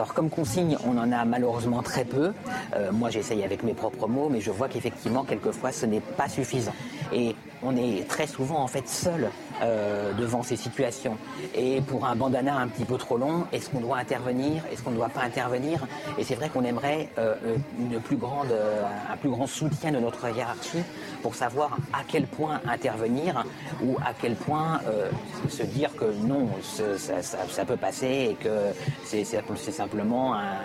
Alors 0.00 0.14
comme 0.14 0.30
consigne, 0.30 0.78
on 0.86 0.96
en 0.96 1.12
a 1.12 1.26
malheureusement 1.26 1.82
très 1.82 2.06
peu. 2.06 2.32
Euh, 2.74 2.90
moi 2.90 3.10
j'essaye 3.10 3.44
avec 3.44 3.62
mes 3.62 3.74
propres 3.74 4.08
mots, 4.08 4.30
mais 4.30 4.40
je 4.40 4.50
vois 4.50 4.66
qu'effectivement 4.66 5.24
quelquefois 5.24 5.72
ce 5.72 5.84
n'est 5.84 6.00
pas 6.00 6.26
suffisant. 6.26 6.72
Et 7.12 7.36
on 7.62 7.76
est 7.76 8.08
très 8.08 8.26
souvent 8.26 8.62
en 8.62 8.66
fait 8.66 8.88
seul 8.88 9.28
euh, 9.62 10.12
devant 10.14 10.42
ces 10.42 10.56
situations. 10.56 11.16
Et 11.54 11.80
pour 11.80 12.06
un 12.06 12.16
bandana 12.16 12.56
un 12.56 12.68
petit 12.68 12.84
peu 12.84 12.96
trop 12.96 13.16
long, 13.16 13.46
est-ce 13.52 13.70
qu'on 13.70 13.80
doit 13.80 13.98
intervenir 13.98 14.62
Est-ce 14.72 14.82
qu'on 14.82 14.90
ne 14.90 14.96
doit 14.96 15.08
pas 15.08 15.22
intervenir? 15.22 15.86
Et 16.18 16.24
c'est 16.24 16.34
vrai 16.34 16.48
qu'on 16.48 16.64
aimerait 16.64 17.08
euh, 17.18 17.34
une 17.78 18.00
plus 18.00 18.16
grande, 18.16 18.50
euh, 18.50 18.82
un 19.10 19.16
plus 19.16 19.30
grand 19.30 19.46
soutien 19.46 19.92
de 19.92 19.98
notre 19.98 20.28
hiérarchie 20.34 20.82
pour 21.22 21.34
savoir 21.34 21.76
à 21.92 22.02
quel 22.06 22.26
point 22.26 22.60
intervenir 22.66 23.44
ou 23.82 23.96
à 24.04 24.14
quel 24.14 24.34
point 24.34 24.80
euh, 24.86 25.10
se 25.48 25.62
dire 25.62 25.94
que 25.94 26.04
non, 26.04 26.48
ça, 26.62 26.98
ça, 26.98 27.22
ça, 27.22 27.64
peut 27.64 27.76
passer 27.76 28.30
et 28.30 28.34
que 28.34 28.72
c'est 29.04 29.24
simplement 29.24 30.34
un, 30.34 30.58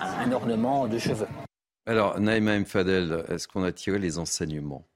un, 0.00 0.32
ornement 0.32 0.86
de 0.86 0.98
cheveux. 0.98 1.28
Alors, 1.86 2.18
Naïma 2.18 2.58
Mfadel, 2.58 3.24
est-ce 3.28 3.46
qu'on 3.48 3.62
a 3.62 3.72
tiré 3.72 3.98
les 3.98 4.18
enseignements 4.18 4.86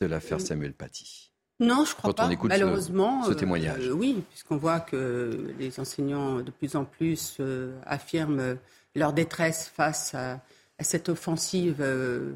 de 0.00 0.06
l'affaire 0.06 0.40
Samuel 0.40 0.74
Paty? 0.74 1.32
Non, 1.60 1.84
je 1.84 1.94
crois 1.94 2.10
Quand 2.10 2.22
pas. 2.22 2.26
On 2.26 2.30
écoute 2.30 2.50
Malheureusement, 2.50 3.24
ce, 3.24 3.30
ce 3.30 3.34
témoignage. 3.34 3.88
Euh, 3.88 3.92
oui, 3.92 4.22
puisqu'on 4.30 4.56
voit 4.56 4.80
que 4.80 5.52
les 5.58 5.80
enseignants 5.80 6.36
de 6.36 6.50
plus 6.50 6.76
en 6.76 6.84
plus 6.84 7.36
euh, 7.40 7.76
affirment 7.84 8.56
leur 8.94 9.12
détresse 9.12 9.70
face 9.74 10.14
à, 10.14 10.40
à 10.78 10.84
cette 10.84 11.08
offensive 11.08 11.76
euh, 11.80 12.34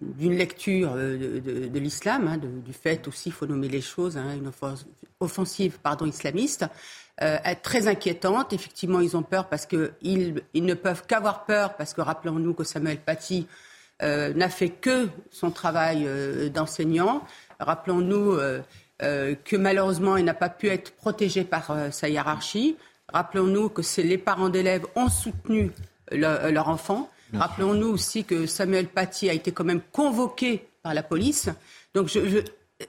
d'une 0.00 0.34
lecture 0.34 0.94
de, 0.94 1.40
de, 1.40 1.68
de 1.68 1.78
l'islam, 1.78 2.26
hein, 2.26 2.38
du 2.38 2.72
fait 2.72 3.06
aussi, 3.06 3.28
il 3.28 3.32
faut 3.32 3.46
nommer 3.46 3.68
les 3.68 3.82
choses, 3.82 4.16
hein, 4.16 4.34
une 4.34 4.50
offensive 5.20 5.78
pardon, 5.82 6.06
islamiste, 6.06 6.64
très 7.62 7.86
inquiétante. 7.86 8.54
Effectivement, 8.54 9.00
ils 9.00 9.14
ont 9.14 9.22
peur 9.22 9.48
parce 9.50 9.66
qu'ils 9.66 10.42
ils 10.54 10.64
ne 10.64 10.74
peuvent 10.74 11.04
qu'avoir 11.06 11.44
peur, 11.44 11.76
parce 11.76 11.92
que 11.92 12.00
rappelons-nous 12.00 12.54
que 12.54 12.64
Samuel 12.64 12.98
Paty 12.98 13.46
euh, 14.02 14.34
n'a 14.34 14.48
fait 14.48 14.70
que 14.70 15.08
son 15.30 15.52
travail 15.52 16.04
euh, 16.04 16.48
d'enseignant. 16.48 17.22
Rappelons-nous 17.60 18.32
euh, 18.32 19.34
que 19.44 19.56
malheureusement, 19.56 20.16
il 20.16 20.24
n'a 20.24 20.34
pas 20.34 20.48
pu 20.48 20.68
être 20.68 20.92
protégé 20.92 21.44
par 21.44 21.76
sa 21.90 22.08
hiérarchie. 22.08 22.76
Rappelons-nous 23.12 23.68
que 23.68 23.82
les 24.00 24.18
parents 24.18 24.48
d'élèves 24.48 24.86
ont 24.94 25.08
soutenu 25.08 25.72
leur 26.10 26.68
enfant. 26.68 27.10
Rappelons-nous 27.32 27.88
aussi 27.88 28.24
que 28.24 28.46
Samuel 28.46 28.86
Paty 28.86 29.28
a 29.28 29.32
été 29.32 29.50
quand 29.52 29.64
même 29.64 29.80
convoqué 29.92 30.68
par 30.82 30.94
la 30.94 31.02
police. 31.02 31.48
Donc 31.94 32.08
je, 32.08 32.44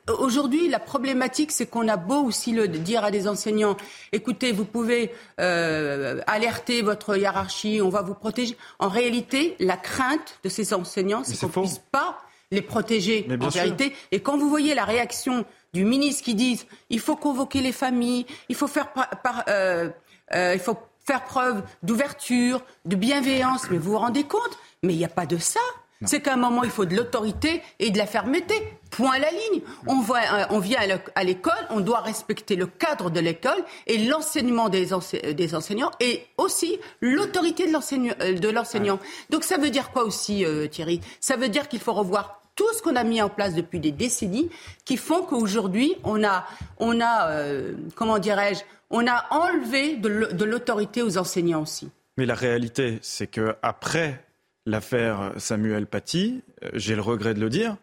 Aujourd'hui, 0.08 0.68
la 0.68 0.80
problématique, 0.80 1.52
c'est 1.52 1.68
qu'on 1.68 1.88
a 1.88 1.96
beau 1.96 2.24
aussi 2.24 2.52
le 2.52 2.68
dire 2.68 3.04
à 3.04 3.12
des 3.12 3.28
enseignants, 3.28 3.78
écoutez, 4.12 4.52
vous 4.52 4.66
pouvez 4.66 5.12
euh, 5.40 6.22
alerter 6.26 6.82
votre 6.82 7.16
hiérarchie, 7.16 7.82
on 7.84 7.90
va 7.90 8.02
vous 8.02 8.16
protéger. 8.16 8.58
En 8.80 8.90
réalité, 8.90 9.56
la 9.60 9.78
crainte 9.78 10.40
de 10.44 10.50
ces 10.50 10.74
enseignants, 10.74 11.24
c'est 11.24 11.40
qu'on 11.40 11.62
ne 11.62 11.68
puisse 11.68 11.82
pas 11.92 12.18
les 12.56 12.62
protéger 12.62 13.28
en 13.30 13.50
vérité. 13.50 13.94
Et 14.12 14.20
quand 14.20 14.38
vous 14.38 14.50
voyez 14.50 14.74
la 14.74 14.86
réaction 14.86 15.46
du 15.74 15.86
ministre 15.86 16.24
qui 16.24 16.36
dit 16.36 16.62
il 16.90 17.00
faut 17.00 17.16
convoquer 17.16 17.62
les 17.62 17.72
familles, 17.72 18.26
il 18.50 18.56
faut 18.56 18.68
faire 18.68 18.92
par, 18.92 19.44
euh, 19.48 19.90
euh, 20.34 20.54
il 20.54 20.60
faut 20.60 20.78
faire 21.06 21.24
preuve 21.24 21.62
d'ouverture, 21.84 22.62
de 22.86 22.96
bienveillance, 22.96 23.70
mais 23.70 23.78
vous 23.78 23.92
vous 23.92 24.00
rendez 24.00 24.24
compte? 24.24 24.58
Mais 24.82 24.94
il 24.94 24.98
n'y 24.98 25.06
a 25.06 25.10
pas 25.10 25.26
de 25.26 25.38
ça. 25.38 25.60
C'est 26.04 26.20
qu'à 26.22 26.34
un 26.34 26.38
moment, 26.38 26.64
il 26.64 26.70
faut 26.70 26.86
de 26.86 26.96
l'autorité 26.96 27.62
et 27.80 27.90
de 27.90 27.98
la 27.98 28.06
fermeté. 28.06 28.54
Point 28.92 29.14
à 29.14 29.20
la 29.20 29.32
ligne. 29.32 29.62
On, 29.88 30.02
voit, 30.02 30.20
euh, 30.20 30.46
on 30.50 30.60
vient 30.60 30.80
à 31.16 31.24
l'école, 31.24 31.54
on 31.70 31.80
doit 31.80 32.02
respecter 32.02 32.56
le 32.56 32.68
cadre 32.68 33.10
de 33.10 33.20
l'école 33.20 33.64
et 33.88 33.98
l'enseignement 33.98 34.70
des, 34.70 34.88
des, 35.34 35.56
enseignants 35.56 35.92
et 36.00 36.26
aussi 36.38 36.80
l'autorité 37.02 37.66
de 37.68 38.50
l'enseignant. 38.50 39.00
Donc 39.30 39.44
ça 39.44 39.58
veut 39.58 39.70
dire 39.70 39.92
quoi 39.92 40.04
aussi, 40.04 40.46
euh, 40.46 40.68
Thierry? 40.68 41.02
Ça 41.20 41.38
veut 41.38 41.50
dire 41.50 41.68
qu'il 41.68 41.80
faut 41.80 41.94
revoir 41.94 42.42
tout 42.56 42.72
ce 42.74 42.82
qu'on 42.82 42.96
a 42.96 43.04
mis 43.04 43.22
en 43.22 43.30
place 43.30 43.54
depuis 43.54 43.80
des 43.80 43.92
décennies 43.92 44.50
qui 44.86 44.98
font 44.98 45.24
qu'aujourd'hui, 45.24 45.96
on 46.04 46.24
a, 46.24 46.46
on 46.80 47.00
a 47.02 47.30
euh, 47.32 47.74
comment 47.96 48.20
dirais-je, 48.20 48.62
on 48.90 49.06
a 49.08 49.26
enlevé 49.32 49.98
de 49.98 50.46
l'autorité 50.46 51.02
aux 51.02 51.18
enseignants 51.18 51.62
aussi. 51.62 51.90
Mais 52.18 52.26
la 52.26 52.36
réalité, 52.36 53.00
c'est 53.02 53.28
que 53.28 53.56
après 53.62 54.24
l'affaire 54.66 55.34
Samuel 55.38 55.86
Paty, 55.86 56.42
euh, 56.64 56.70
j'ai 56.74 56.96
le 56.96 57.02
regret 57.02 57.34
de 57.34 57.42
le 57.42 57.50
dire, 57.50 57.76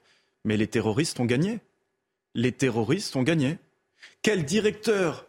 mais 0.44 0.56
les 0.56 0.66
terroristes 0.66 1.20
ont 1.20 1.26
gagné. 1.26 1.60
Les 2.34 2.52
terroristes 2.52 3.14
ont 3.14 3.22
gagné. 3.22 3.58
Quel 4.22 4.44
directeur 4.44 5.26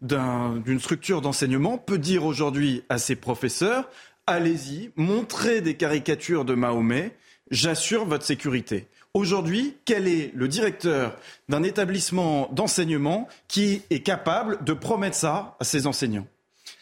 d'une 0.00 0.78
structure 0.78 1.22
d'enseignement 1.22 1.78
peut 1.78 1.98
dire 1.98 2.24
aujourd'hui 2.24 2.84
à 2.88 2.98
ses 2.98 3.16
professeurs 3.16 3.88
allez-y, 4.26 4.90
montrez 4.96 5.60
des 5.60 5.76
caricatures 5.76 6.44
de 6.44 6.54
Mahomet, 6.54 7.16
j'assure 7.50 8.04
votre 8.04 8.24
sécurité. 8.24 8.86
Aujourd'hui, 9.14 9.76
quel 9.84 10.08
est 10.08 10.30
le 10.34 10.46
directeur 10.46 11.16
d'un 11.48 11.62
établissement 11.62 12.50
d'enseignement 12.52 13.28
qui 13.48 13.82
est 13.90 14.00
capable 14.00 14.62
de 14.62 14.74
promettre 14.74 15.16
ça 15.16 15.56
à 15.58 15.64
ses 15.64 15.86
enseignants? 15.86 16.26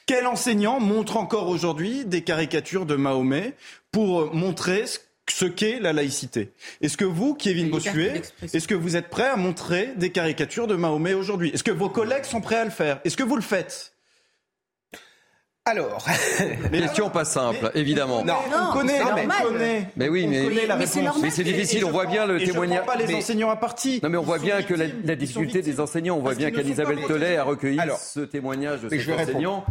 Quel 0.06 0.26
enseignant 0.26 0.80
montre 0.80 1.16
encore 1.16 1.48
aujourd'hui 1.48 2.04
des 2.04 2.22
caricatures 2.22 2.86
de 2.86 2.96
Mahomet 2.96 3.54
pour 3.92 4.34
montrer 4.34 4.84
ce 5.30 5.44
qu'est 5.44 5.80
la 5.80 5.92
laïcité? 5.92 6.50
Est-ce 6.82 6.96
que 6.96 7.04
vous, 7.04 7.34
Kevin 7.34 7.70
Bossuet, 7.70 8.22
est-ce 8.42 8.68
que 8.68 8.74
vous 8.74 8.96
êtes 8.96 9.08
prêt 9.08 9.28
à 9.28 9.36
montrer 9.36 9.92
des 9.96 10.10
caricatures 10.10 10.66
de 10.66 10.74
Mahomet 10.74 11.14
aujourd'hui? 11.14 11.50
Est-ce 11.54 11.64
que 11.64 11.70
vos 11.70 11.88
collègues 11.88 12.24
sont 12.24 12.40
prêts 12.40 12.56
à 12.56 12.64
le 12.64 12.70
faire? 12.70 13.00
Est-ce 13.04 13.16
que 13.16 13.22
vous 13.22 13.36
le 13.36 13.42
faites? 13.42 13.93
Alors, 15.66 16.04
question 16.72 17.08
pas 17.08 17.24
simple, 17.24 17.70
évidemment. 17.74 18.22
Non, 18.22 18.34
on 18.52 18.72
connaît, 18.74 19.00
on 19.02 19.44
connaît. 19.44 19.88
Mais 19.96 20.10
oui, 20.10 20.26
mais, 20.26 20.50
mais 20.78 21.30
c'est 21.30 21.42
difficile. 21.42 21.86
On 21.86 21.90
voit 21.90 22.04
bien 22.04 22.26
le 22.26 22.38
témoignage. 22.38 22.84
pas 22.84 22.96
les 22.96 23.14
enseignants 23.14 23.48
à 23.48 23.56
partie. 23.56 23.98
Non, 24.02 24.10
mais 24.10 24.18
on 24.18 24.22
voit 24.22 24.38
bien 24.38 24.62
que 24.62 24.74
la, 24.74 25.16
difficulté 25.16 25.62
des 25.62 25.80
enseignants. 25.80 26.16
On 26.16 26.20
voit 26.20 26.34
bien 26.34 26.50
qu'Elisabeth 26.50 27.06
Tollet 27.06 27.38
a 27.38 27.44
recueilli 27.44 27.80
ce 27.98 28.20
témoignage 28.20 28.82
de 28.82 28.90
ces 28.90 29.10
enseignants 29.10 29.64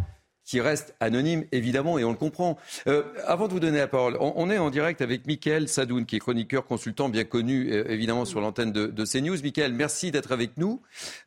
qui 0.46 0.60
reste 0.62 0.96
anonyme, 1.00 1.46
évidemment, 1.52 1.98
et 1.98 2.04
on 2.04 2.12
le 2.12 2.18
comprend. 2.18 2.58
Euh, 2.88 3.04
avant 3.26 3.48
de 3.48 3.54
vous 3.54 3.60
donner 3.60 3.78
la 3.78 3.88
parole, 3.88 4.18
on, 4.20 4.50
est 4.50 4.58
en 4.58 4.70
direct 4.70 5.02
avec 5.02 5.26
Mickaël 5.26 5.68
Sadoun, 5.68 6.06
qui 6.06 6.18
est 6.18 6.20
chroniqueur, 6.20 6.66
consultant 6.66 7.10
bien 7.10 7.24
connu, 7.24 7.72
euh, 7.72 7.90
évidemment, 7.90 8.26
sur 8.26 8.42
l'antenne 8.42 8.72
de, 8.72 8.88
de, 8.88 9.06
CNews. 9.06 9.42
Mickaël, 9.42 9.74
merci 9.74 10.12
d'être 10.12 10.32
avec 10.32 10.58
nous. 10.58 10.82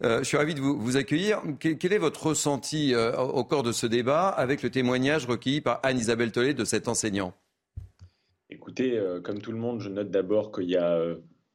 Euh, 0.05 0.19
je 0.19 0.25
suis 0.25 0.37
ravi 0.37 0.55
de 0.55 0.61
vous, 0.61 0.97
accueillir. 0.97 1.43
Quel, 1.59 1.93
est 1.93 1.99
votre 1.99 2.29
ressenti 2.29 2.95
au 2.95 3.45
cours 3.45 3.63
de 3.63 3.73
ce 3.73 3.87
débat 3.87 4.29
avec 4.29 4.63
le 4.63 4.71
témoignage 4.71 5.27
recueilli 5.27 5.61
par 5.61 5.81
Anne-Isabelle 5.83 6.33
Tollet 6.33 6.55
de 6.55 6.65
cet 6.65 6.89
enseignant? 6.89 7.35
Écoutez, 8.51 9.01
comme 9.25 9.41
tout 9.41 9.53
le 9.53 9.59
monde, 9.59 9.81
je 9.81 9.89
note 9.89 10.11
d'abord 10.11 10.53
qu'il 10.53 10.71
y 10.71 10.77
a 10.77 10.99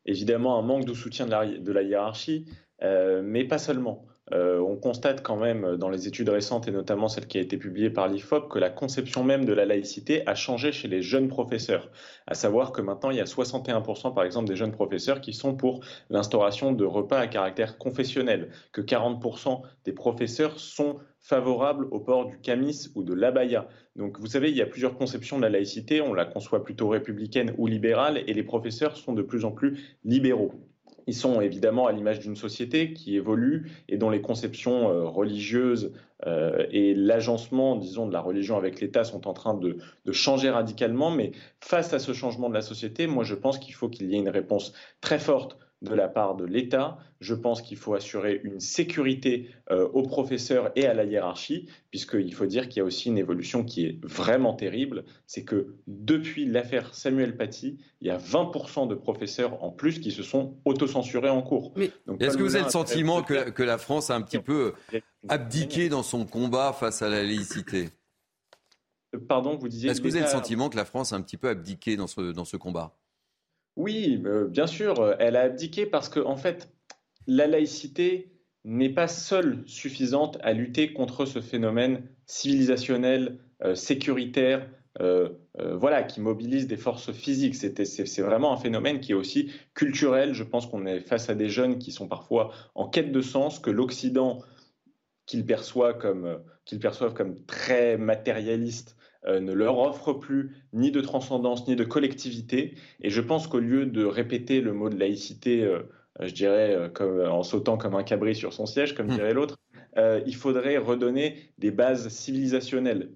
évidemment 0.05 0.59
un 0.59 0.61
manque 0.61 0.85
de 0.85 0.93
soutien 0.93 1.25
de 1.25 1.31
la, 1.31 1.45
de 1.45 1.71
la 1.71 1.81
hiérarchie, 1.81 2.45
mais 2.81 3.45
pas 3.45 3.57
seulement. 3.57 4.05
Euh, 4.33 4.59
on 4.59 4.75
constate 4.75 5.21
quand 5.21 5.35
même 5.35 5.75
dans 5.77 5.89
les 5.89 6.07
études 6.07 6.29
récentes, 6.29 6.67
et 6.67 6.71
notamment 6.71 7.07
celle 7.07 7.27
qui 7.27 7.37
a 7.37 7.41
été 7.41 7.57
publiée 7.57 7.89
par 7.89 8.07
l'IFOP, 8.07 8.49
que 8.49 8.59
la 8.59 8.69
conception 8.69 9.23
même 9.23 9.45
de 9.45 9.53
la 9.53 9.65
laïcité 9.65 10.27
a 10.27 10.35
changé 10.35 10.71
chez 10.71 10.87
les 10.87 11.01
jeunes 11.01 11.27
professeurs. 11.27 11.89
À 12.27 12.33
savoir 12.33 12.71
que 12.71 12.81
maintenant, 12.81 13.11
il 13.11 13.17
y 13.17 13.21
a 13.21 13.25
61% 13.25 14.13
par 14.13 14.23
exemple 14.23 14.47
des 14.47 14.55
jeunes 14.55 14.71
professeurs 14.71 15.21
qui 15.21 15.33
sont 15.33 15.55
pour 15.55 15.81
l'instauration 16.09 16.71
de 16.71 16.85
repas 16.85 17.19
à 17.19 17.27
caractère 17.27 17.77
confessionnel, 17.77 18.49
que 18.71 18.81
40% 18.81 19.61
des 19.85 19.93
professeurs 19.93 20.59
sont 20.59 20.99
favorables 21.19 21.87
au 21.91 21.99
port 21.99 22.25
du 22.25 22.39
camis 22.39 22.89
ou 22.95 23.03
de 23.03 23.13
l'abaya. 23.13 23.67
Donc 23.95 24.19
vous 24.19 24.27
savez, 24.27 24.49
il 24.49 24.57
y 24.57 24.61
a 24.61 24.65
plusieurs 24.65 24.97
conceptions 24.97 25.37
de 25.37 25.43
la 25.43 25.49
laïcité, 25.49 26.01
on 26.01 26.13
la 26.13 26.25
conçoit 26.25 26.63
plutôt 26.63 26.89
républicaine 26.89 27.53
ou 27.57 27.67
libérale, 27.67 28.23
et 28.27 28.33
les 28.33 28.43
professeurs 28.43 28.97
sont 28.97 29.13
de 29.13 29.21
plus 29.21 29.45
en 29.45 29.51
plus 29.51 29.97
libéraux. 30.03 30.53
Ils 31.07 31.15
sont 31.15 31.41
évidemment 31.41 31.87
à 31.87 31.91
l'image 31.91 32.19
d'une 32.19 32.35
société 32.35 32.93
qui 32.93 33.15
évolue 33.15 33.71
et 33.89 33.97
dont 33.97 34.09
les 34.09 34.21
conceptions 34.21 34.89
euh, 34.89 35.03
religieuses 35.05 35.93
euh, 36.27 36.65
et 36.71 36.93
l'agencement, 36.93 37.75
disons, 37.75 38.07
de 38.07 38.13
la 38.13 38.21
religion 38.21 38.57
avec 38.57 38.79
l'État 38.79 39.03
sont 39.03 39.27
en 39.27 39.33
train 39.33 39.55
de, 39.55 39.77
de, 40.05 40.11
changer 40.11 40.49
radicalement. 40.49 41.11
Mais 41.11 41.31
face 41.59 41.93
à 41.93 41.99
ce 41.99 42.13
changement 42.13 42.49
de 42.49 42.53
la 42.53 42.61
société, 42.61 43.07
moi, 43.07 43.23
je 43.23 43.35
pense 43.35 43.57
qu'il 43.57 43.73
faut 43.73 43.89
qu'il 43.89 44.09
y 44.11 44.15
ait 44.15 44.19
une 44.19 44.29
réponse 44.29 44.73
très 45.01 45.19
forte 45.19 45.57
de 45.81 45.93
la 45.95 46.07
part 46.07 46.35
de 46.35 46.45
l'État. 46.45 46.97
Je 47.19 47.33
pense 47.33 47.61
qu'il 47.61 47.77
faut 47.77 47.93
assurer 47.93 48.39
une 48.43 48.59
sécurité 48.59 49.49
euh, 49.71 49.87
aux 49.93 50.03
professeurs 50.03 50.71
et 50.75 50.85
à 50.85 50.93
la 50.93 51.05
hiérarchie, 51.05 51.67
puisqu'il 51.89 52.33
faut 52.33 52.45
dire 52.45 52.69
qu'il 52.69 52.77
y 52.77 52.81
a 52.81 52.85
aussi 52.85 53.09
une 53.09 53.17
évolution 53.17 53.63
qui 53.63 53.85
est 53.85 54.05
vraiment 54.05 54.53
terrible. 54.53 55.05
C'est 55.25 55.43
que 55.43 55.75
depuis 55.87 56.45
l'affaire 56.45 56.93
Samuel 56.93 57.35
Paty, 57.35 57.79
il 58.01 58.07
y 58.07 58.11
a 58.11 58.17
20% 58.17 58.87
de 58.87 58.95
professeurs 58.95 59.63
en 59.63 59.71
plus 59.71 59.99
qui 59.99 60.11
se 60.11 60.23
sont 60.23 60.57
autocensurés 60.65 61.29
en 61.29 61.41
cours. 61.41 61.73
Est-ce 62.19 62.37
que 62.37 62.43
vous 62.43 62.55
avez 62.55 62.65
le 62.65 62.71
sentiment 62.71 63.23
que, 63.23 63.49
que, 63.49 63.63
la 63.63 63.77
France 63.77 64.09
a 64.09 64.15
un 64.15 64.21
petit 64.21 64.39
peu 64.39 64.73
abdiqué 65.29 65.89
dans 65.89 66.03
son 66.03 66.25
combat 66.25 66.73
face 66.73 67.01
à 67.01 67.09
la 67.09 67.23
laïcité? 67.23 67.89
Pardon, 69.27 69.57
vous 69.57 69.67
disiez. 69.67 69.89
Est-ce 69.89 70.01
que 70.01 70.07
vous 70.07 70.15
avez 70.15 70.25
le 70.25 70.31
sentiment 70.31 70.69
que 70.69 70.77
la 70.77 70.85
France 70.85 71.11
a 71.11 71.15
un 71.15 71.21
petit 71.21 71.37
peu 71.37 71.49
abdiqué 71.49 71.97
dans 71.97 72.07
ce, 72.07 72.31
dans 72.31 72.45
ce 72.45 72.55
combat? 72.57 72.95
Oui, 73.75 74.21
euh, 74.25 74.47
bien 74.47 74.67
sûr, 74.67 74.99
euh, 74.99 75.15
elle 75.19 75.35
a 75.35 75.41
abdiqué 75.41 75.85
parce 75.85 76.09
que, 76.09 76.19
en 76.19 76.35
fait, 76.35 76.71
la 77.27 77.47
laïcité 77.47 78.31
n'est 78.63 78.89
pas 78.89 79.07
seule 79.07 79.63
suffisante 79.65 80.37
à 80.41 80.53
lutter 80.53 80.93
contre 80.93 81.25
ce 81.25 81.41
phénomène 81.41 82.03
civilisationnel, 82.25 83.39
euh, 83.63 83.75
sécuritaire, 83.75 84.67
voilà, 85.55 86.03
qui 86.03 86.19
mobilise 86.19 86.67
des 86.67 86.75
forces 86.75 87.11
physiques. 87.13 87.55
C'est 87.55 88.21
vraiment 88.21 88.53
un 88.53 88.57
phénomène 88.57 88.99
qui 88.99 89.13
est 89.13 89.15
aussi 89.15 89.51
culturel. 89.73 90.33
Je 90.33 90.43
pense 90.43 90.67
qu'on 90.67 90.85
est 90.85 90.99
face 90.99 91.29
à 91.29 91.33
des 91.33 91.47
jeunes 91.47 91.79
qui 91.79 91.91
sont 91.91 92.07
parfois 92.07 92.51
en 92.75 92.89
quête 92.89 93.11
de 93.11 93.21
sens, 93.21 93.57
que 93.57 93.71
l'Occident, 93.71 94.43
qu'ils 95.25 95.45
perçoivent 95.45 95.97
comme, 95.97 97.45
très 97.47 97.97
matérialiste, 97.97 98.97
ne 99.27 99.53
leur 99.53 99.77
offre 99.77 100.13
plus 100.13 100.55
ni 100.73 100.91
de 100.91 101.01
transcendance 101.01 101.67
ni 101.67 101.75
de 101.75 101.83
collectivité. 101.83 102.75
Et 103.01 103.09
je 103.09 103.21
pense 103.21 103.47
qu'au 103.47 103.59
lieu 103.59 103.85
de 103.85 104.03
répéter 104.03 104.61
le 104.61 104.73
mot 104.73 104.89
de 104.89 104.97
laïcité, 104.97 105.63
euh, 105.63 105.81
je 106.19 106.33
dirais 106.33 106.75
euh, 106.75 106.89
comme, 106.89 107.21
en 107.21 107.43
sautant 107.43 107.77
comme 107.77 107.95
un 107.95 108.03
cabri 108.03 108.35
sur 108.35 108.53
son 108.53 108.65
siège, 108.65 108.95
comme 108.95 109.07
hmm. 109.07 109.15
dirait 109.15 109.33
l'autre, 109.33 109.57
il 110.25 110.35
faudrait 110.35 110.77
redonner 110.77 111.35
des 111.57 111.69
bases 111.69 112.07
civilisationnelles. 112.07 113.09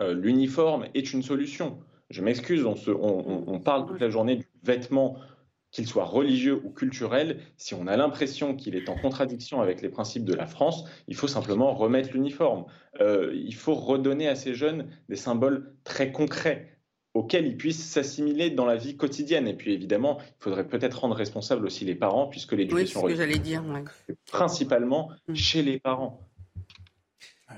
L'uniforme 0.00 0.86
est 0.94 1.12
une 1.12 1.22
solution. 1.22 1.78
Je 2.08 2.22
m'excuse, 2.22 2.64
on, 2.64 2.74
on, 2.88 3.44
on, 3.46 3.60
parle 3.60 3.86
toute 3.86 4.00
la 4.00 4.08
journée 4.08 4.36
du 4.36 4.46
vêtement 4.64 5.18
qu'il 5.72 5.86
soit 5.86 6.04
religieux 6.04 6.60
ou 6.64 6.70
culturel, 6.70 7.40
si 7.56 7.74
on 7.74 7.86
a 7.86 7.96
l'impression 7.96 8.54
qu'il 8.54 8.76
est 8.76 8.88
en 8.88 8.96
contradiction 8.96 9.60
avec 9.60 9.80
les 9.80 9.88
principes 9.88 10.24
de 10.24 10.34
la 10.34 10.46
France, 10.46 10.84
il 11.08 11.16
faut 11.16 11.28
simplement 11.28 11.74
remettre 11.74 12.10
l'uniforme. 12.12 12.66
Euh, 13.00 13.32
il 13.34 13.54
faut 13.54 13.74
redonner 13.74 14.28
à 14.28 14.36
ces 14.36 14.54
jeunes 14.54 14.88
des 15.08 15.16
symboles 15.16 15.74
très 15.82 16.12
concrets 16.12 16.68
auxquels 17.14 17.46
ils 17.46 17.56
puissent 17.56 17.84
s'assimiler 17.84 18.50
dans 18.50 18.64
la 18.64 18.76
vie 18.76 18.96
quotidienne. 18.96 19.48
Et 19.48 19.54
puis 19.54 19.72
évidemment, 19.72 20.18
il 20.20 20.44
faudrait 20.44 20.66
peut-être 20.66 21.00
rendre 21.00 21.14
responsables 21.14 21.64
aussi 21.66 21.84
les 21.84 21.94
parents, 21.94 22.26
puisque 22.26 22.52
l'éducation 22.52 23.02
oui, 23.04 23.38
dire, 23.38 23.64
principalement 24.30 25.10
mm. 25.28 25.34
chez 25.34 25.62
les 25.62 25.78
parents. 25.78 26.28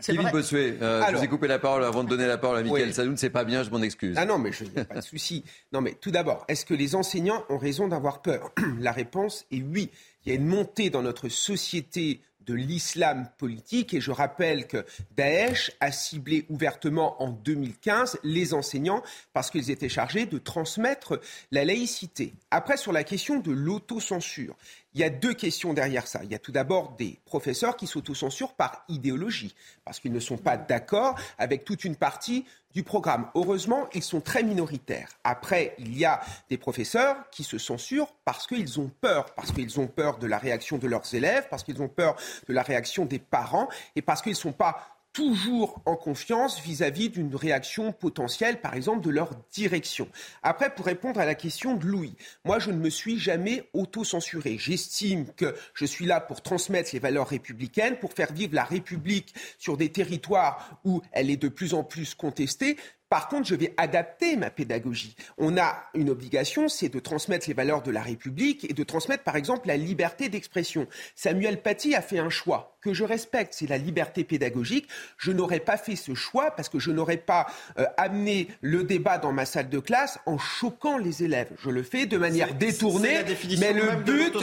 Kevin 0.03 0.31
Bossuet, 0.31 0.77
euh, 0.81 1.03
je 1.11 1.17
vous 1.17 1.25
ai 1.25 1.29
coupé 1.29 1.47
la 1.47 1.59
parole 1.59 1.85
avant 1.85 2.05
de 2.05 2.09
donner 2.09 2.27
la 2.27 2.39
parole 2.39 2.59
à 2.59 2.63
Michael 2.63 2.95
Saloun. 2.95 3.17
C'est 3.17 3.31
pas 3.31 3.45
bien, 3.45 3.63
je 3.63 3.71
m'en 3.71 3.83
excuse. 3.83 4.17
Ah 4.19 4.27
non, 4.27 4.39
mais 4.39 4.53
je 4.53 4.65
n'ai 4.65 4.85
pas 4.85 4.97
de 4.97 5.01
souci. 5.01 5.45
Non, 5.73 5.81
mais 5.81 5.93
tout 6.01 6.11
d'abord, 6.11 6.45
est-ce 6.49 6.65
que 6.65 6.75
les 6.75 6.95
enseignants 6.95 7.45
ont 7.49 7.59
raison 7.59 7.89
d'avoir 7.89 8.23
peur? 8.23 8.53
La 8.81 8.93
réponse 8.93 9.47
est 9.51 9.63
oui. 9.63 9.91
Il 10.25 10.33
y 10.33 10.33
a 10.33 10.39
une 10.39 10.47
montée 10.47 10.91
dans 10.91 11.03
notre 11.03 11.29
société 11.29 12.21
de 12.47 12.55
l'islam 12.55 13.29
politique. 13.39 13.95
Et 13.95 14.01
je 14.01 14.11
rappelle 14.11 14.67
que 14.67 14.85
Daesh 15.17 15.73
a 15.81 15.93
ciblé 15.93 16.45
ouvertement 16.49 17.23
en 17.23 17.31
2015 17.31 18.19
les 18.23 18.55
enseignants 18.55 19.03
parce 19.33 19.51
qu'ils 19.51 19.71
étaient 19.71 19.89
chargés 19.89 20.27
de 20.27 20.39
transmettre 20.39 21.21
la 21.51 21.65
laïcité. 21.65 22.35
Après, 22.51 22.77
sur 22.77 22.93
la 22.93 23.05
question 23.05 23.41
de 23.41 23.53
l'autocensure, 23.53 24.57
il 24.95 25.01
y 25.01 25.05
a 25.05 25.11
deux 25.11 25.35
questions 25.35 25.75
derrière 25.75 26.07
ça. 26.07 26.21
Il 26.23 26.31
y 26.31 26.35
a 26.35 26.39
tout 26.39 26.53
d'abord 26.53 26.93
des 26.93 27.19
professeurs 27.25 27.77
qui 27.77 27.87
s'autocensurent 27.87 28.55
par 28.55 28.85
idéologie, 28.89 29.55
parce 29.85 30.01
qu'ils 30.01 30.13
ne 30.13 30.21
sont 30.21 30.37
pas 30.37 30.57
d'accord 30.57 31.17
avec 31.39 31.65
toute 31.65 31.85
une 31.85 31.97
partie 31.97 32.45
du 32.73 32.83
programme. 32.83 33.29
Heureusement, 33.35 33.89
ils 33.95 34.03
sont 34.03 34.21
très 34.21 34.43
minoritaires. 34.43 35.09
Après, 35.23 35.75
il 35.79 35.97
y 35.97 36.05
a 36.05 36.21
des 36.51 36.59
professeurs 36.59 37.17
qui 37.31 37.45
se 37.45 37.57
censurent 37.57 38.13
parce 38.25 38.47
qu'ils 38.47 38.81
ont 38.81 38.91
peur, 39.01 39.27
parce 39.35 39.53
qu'ils 39.53 39.79
ont 39.79 39.87
peur 39.87 40.19
de 40.19 40.27
la 40.27 40.39
réaction 40.39 40.79
de 40.79 40.89
leurs 40.89 41.15
élèves, 41.15 41.47
parce 41.51 41.63
qu'ils 41.63 41.83
ont 41.83 41.89
peur 41.89 42.17
de 42.49 42.53
la 42.53 42.63
réaction 42.63 43.05
des 43.05 43.21
parents, 43.21 43.69
et 43.95 44.03
parce 44.03 44.23
qu'ils 44.23 44.33
ne 44.33 44.37
sont 44.37 44.53
pas 44.53 44.94
toujours 45.15 45.81
en 45.87 45.97
confiance 45.97 46.61
vis-à-vis 46.61 47.09
d'une 47.09 47.35
réaction 47.35 47.93
potentielle, 47.93 48.61
par 48.61 48.75
exemple, 48.75 49.01
de 49.01 49.11
leur 49.11 49.31
direction. 49.53 50.09
Après, 50.43 50.75
pour 50.75 50.85
répondre 50.85 51.21
à 51.21 51.25
la 51.25 51.37
question 51.37 51.77
de 51.77 51.87
Louis, 51.87 52.17
moi, 52.45 52.59
je 52.59 52.71
ne 52.71 52.77
me 52.77 52.91
suis 52.91 53.19
jamais 53.19 53.71
auto-censuré. 53.73 54.59
J'estime 54.59 55.27
que 55.37 55.55
je 55.73 55.87
suis 55.87 56.05
là 56.05 56.21
pour 56.21 56.43
transmettre 56.43 56.91
les 56.93 56.99
valeurs 56.99 57.29
républicaines, 57.29 57.97
pour 57.99 58.13
faire 58.13 58.33
vivre 58.33 58.55
la 58.55 58.65
République 58.65 59.35
sur 59.57 59.77
des 59.77 59.91
territoires 59.91 60.81
où 60.85 61.01
elle 61.13 61.31
est 61.31 61.37
de 61.37 61.49
plus 61.49 61.75
en 61.75 61.85
plus 61.85 62.15
contestée. 62.15 62.77
Par 63.09 63.29
contre, 63.29 63.47
je 63.47 63.55
vais 63.55 63.73
adapter 63.77 64.35
ma 64.35 64.51
pédagogie. 64.51 65.15
On 65.39 65.57
a 65.57 65.85
une 65.95 66.11
obligation, 66.11 66.69
c'est 66.69 66.89
de 66.89 66.99
transmettre 66.99 67.47
les 67.47 67.55
valeurs 67.55 67.83
de 67.83 67.93
la 67.93 68.03
République 68.03 68.69
et 68.69 68.73
de 68.73 68.83
transmettre, 68.83 69.23
par 69.23 69.37
exemple, 69.37 69.69
la 69.69 69.77
liberté 69.77 70.29
d'expression. 70.29 70.89
Samuel 71.15 71.63
Paty 71.63 71.95
a 71.95 72.03
fait 72.03 72.19
un 72.19 72.31
choix 72.31 72.74
que 72.85 72.93
je 72.93 73.03
respecte, 73.03 73.55
c'est 73.55 73.67
la 73.67 73.79
liberté 73.79 74.25
pédagogique. 74.25 74.87
Je 75.17 75.33
n'aurais 75.33 75.61
pas 75.61 75.79
fait 75.79 75.97
ce 75.97 76.15
choix 76.15 76.51
parce 76.51 76.69
que 76.69 76.79
je 76.79 76.91
n'aurais 76.91 77.17
pas 77.17 77.47
euh, 77.79 77.87
amené 77.97 78.49
le 78.61 78.85
débat 78.85 79.17
dans 79.17 79.33
ma 79.33 79.47
salle 79.47 79.71
de 79.71 79.79
classe 79.79 80.19
en 80.27 80.37
choquant 80.37 80.99
les 80.99 81.25
élèves. 81.25 81.49
Je 81.59 81.71
le 81.71 81.83
fais 81.83 82.05
de 82.05 82.19
manière 82.19 82.55
détournée, 82.55 83.25
mais 83.59 83.73
le 83.73 83.97
but, 84.03 84.37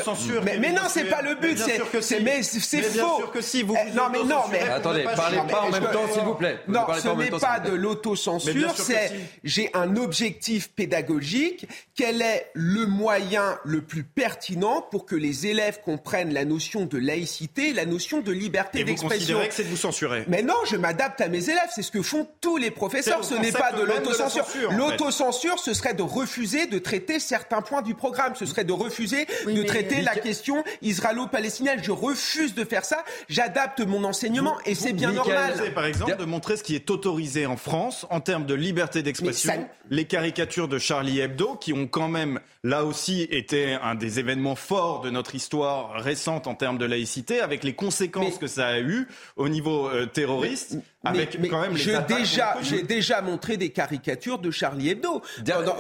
mais, 0.44 0.58
mais, 0.58 0.72
non, 0.72 0.82
c'est 0.90 1.06
pas 1.06 1.22
le 1.22 1.36
but, 1.36 1.58
c'est 2.02 2.20
mais 2.22 2.42
c'est 2.42 2.82
faux. 2.82 3.18
Sûr 3.18 3.32
que 3.32 3.42
si 3.42 3.62
vous 3.62 3.76
eh, 3.76 3.92
non, 3.92 4.10
mais 4.12 4.24
non, 4.24 4.42
mais 4.52 4.62
attendez, 4.62 5.04
parlez 5.16 5.38
pas 5.38 5.62
en 5.62 5.72
même 5.72 5.84
temps, 5.92 6.08
s'il 6.12 6.24
vous 6.24 6.36
plaît. 6.36 6.60
Non, 6.68 6.82
ce 7.00 7.10
n'est 7.10 7.40
pas 7.40 7.60
de 7.60 7.74
l'autocensure, 7.74 8.76
c'est 8.76 9.12
j'ai 9.44 9.70
un 9.76 9.96
objectif 9.98 10.72
pédagogique. 10.72 11.68
Quel 11.96 12.22
est 12.24 12.50
le 12.56 12.88
moyen 12.88 13.60
le 13.64 13.82
plus 13.82 14.04
pertinent 14.04 14.82
pour 14.90 15.06
que 15.06 15.16
les 15.16 15.46
élèves 15.46 15.82
comprennent 15.84 16.34
la 16.34 16.46
notion 16.46 16.86
de 16.86 16.98
laïcité, 16.98 17.74
la 17.74 17.86
notion 17.86 18.22
de 18.22 18.31
liberté 18.32 18.84
d'expression. 18.84 19.08
Vous 19.08 19.20
considérez 19.20 19.48
que 19.48 19.54
c'est 19.54 19.64
de 19.64 19.70
vous 19.70 19.78
censurer? 19.78 20.24
Mais 20.28 20.42
non, 20.42 20.56
je 20.66 20.76
m'adapte 20.76 21.22
à 21.22 21.28
mes 21.28 21.50
élèves. 21.50 21.70
C'est 21.74 21.82
ce 21.82 21.92
que 21.92 22.02
font 22.02 22.28
tous 22.42 22.58
les 22.58 22.72
professeurs. 22.72 23.24
Ce 23.24 23.36
n'est 23.36 23.52
pas 23.52 23.72
de 23.72 23.84
l'autocensure. 23.84 24.46
L'autocensure, 24.72 25.60
ce 25.60 25.74
serait 25.74 25.94
de 25.94 26.04
refuser 26.04 26.68
de 26.68 26.80
traiter 26.80 27.20
certains 27.20 27.62
points 27.62 27.82
du 27.82 27.96
programme. 27.96 28.36
Ce 28.36 28.46
serait 28.46 28.64
de 28.64 28.74
refuser 28.74 29.28
de 29.46 29.64
traiter 29.64 30.02
la 30.02 30.16
question 30.16 30.64
israélo-palestinienne. 30.82 31.80
Je 31.84 31.92
refuse 31.92 32.56
de 32.56 32.64
faire 32.64 32.86
ça. 32.86 33.04
J'adapte 33.30 33.82
mon 33.82 34.04
enseignement 34.04 34.58
et 34.66 34.76
c'est 34.76 34.94
bien 34.94 35.12
normal. 35.12 35.54
Par 35.74 35.86
exemple, 35.86 36.16
de 36.18 36.26
montrer 36.26 36.58
ce 36.58 36.64
qui 36.64 36.76
est 36.76 36.90
autorisé 36.90 37.46
en 37.46 37.58
France 37.58 38.06
en 38.10 38.20
termes 38.20 38.46
de 38.46 38.54
liberté 38.54 39.04
d'expression. 39.04 39.68
Les 39.90 40.06
caricatures 40.06 40.68
de 40.68 40.78
Charlie 40.78 41.20
Hebdo, 41.20 41.56
qui 41.56 41.74
ont 41.74 41.88
quand 41.88 42.08
même, 42.08 42.40
là 42.64 42.86
aussi, 42.86 43.24
été 43.24 43.74
un 43.74 43.96
des 43.96 44.20
événements 44.20 44.56
forts 44.56 45.02
de 45.02 45.10
notre 45.10 45.36
histoire 45.36 46.02
récente 46.02 46.48
en 46.48 46.56
termes 46.56 46.78
de 46.78 46.86
laïcité, 46.86 47.42
avec 47.42 47.64
les 47.64 47.74
conséquences 47.74 48.21
ce 48.30 48.40
que 48.40 48.48
ça 48.48 48.68
a 48.68 48.80
eu 48.80 49.08
au 49.36 49.50
niveau 49.50 49.88
euh, 49.88 50.06
terroriste. 50.06 50.78
Avec 51.04 51.38
quand 51.50 51.62
même 51.62 51.76
j'ai 51.76 51.98
déjà, 52.08 52.58
j'ai 52.62 52.84
déjà 52.84 53.22
montré 53.22 53.58
des 53.58 53.70
caricatures 53.70 54.38
de 54.40 54.52
Charlie 54.52 54.90
Hebdo. 54.90 55.22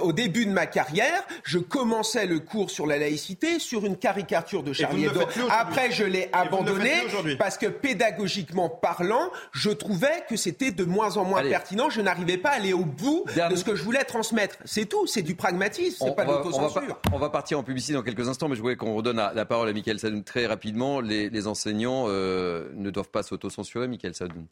au 0.01 0.13
début 0.13 0.45
de 0.45 0.51
ma 0.51 0.65
carrière, 0.65 1.23
je 1.43 1.59
commençais 1.59 2.25
le 2.25 2.39
cours 2.39 2.71
sur 2.71 2.87
la 2.87 2.97
laïcité 2.97 3.59
sur 3.59 3.85
une 3.85 3.97
caricature 3.97 4.63
de 4.63 4.73
Charlie 4.73 5.05
Hebdo. 5.05 5.21
Après, 5.49 5.91
je 5.91 6.03
l'ai 6.03 6.29
abandonné 6.33 6.91
parce 7.37 7.57
que 7.57 7.67
pédagogiquement 7.67 8.69
parlant, 8.69 9.31
je 9.51 9.69
trouvais 9.69 10.23
que 10.27 10.35
c'était 10.35 10.71
de 10.71 10.83
moins 10.83 11.17
en 11.17 11.25
moins 11.25 11.43
pertinent. 11.43 11.89
Je 11.89 12.01
n'arrivais 12.01 12.37
pas 12.37 12.49
à 12.49 12.53
aller 12.53 12.73
au 12.73 12.85
bout 12.85 13.25
de 13.49 13.55
ce 13.55 13.63
que 13.63 13.75
je 13.75 13.83
voulais 13.83 14.03
transmettre. 14.03 14.57
C'est 14.65 14.85
tout. 14.85 15.05
C'est 15.07 15.21
du 15.21 15.35
pragmatisme. 15.35 16.03
C'est 16.05 16.15
pas 16.15 16.25
de 16.25 16.31
l'autocensure. 16.31 16.99
On, 17.11 17.17
va 17.17 17.29
partir 17.29 17.59
en 17.59 17.63
publicité 17.63 17.93
dans 17.93 18.01
quelques 18.01 18.27
instants, 18.27 18.49
mais 18.49 18.55
je 18.55 18.61
voulais 18.61 18.75
qu'on 18.75 18.95
redonne 18.95 19.17
la, 19.17 19.45
parole 19.45 19.69
à 19.69 19.73
Michael 19.73 19.99
Sadoun 19.99 20.23
très 20.23 20.47
rapidement. 20.47 20.99
Les, 20.99 21.47
enseignants 21.47 22.05
euh, 22.07 22.69
ne 22.75 22.89
doivent 22.91 23.09
pas 23.09 23.23
s'autocensurer, 23.23 23.87
Michael 23.87 24.13
Sadoun. 24.13 24.45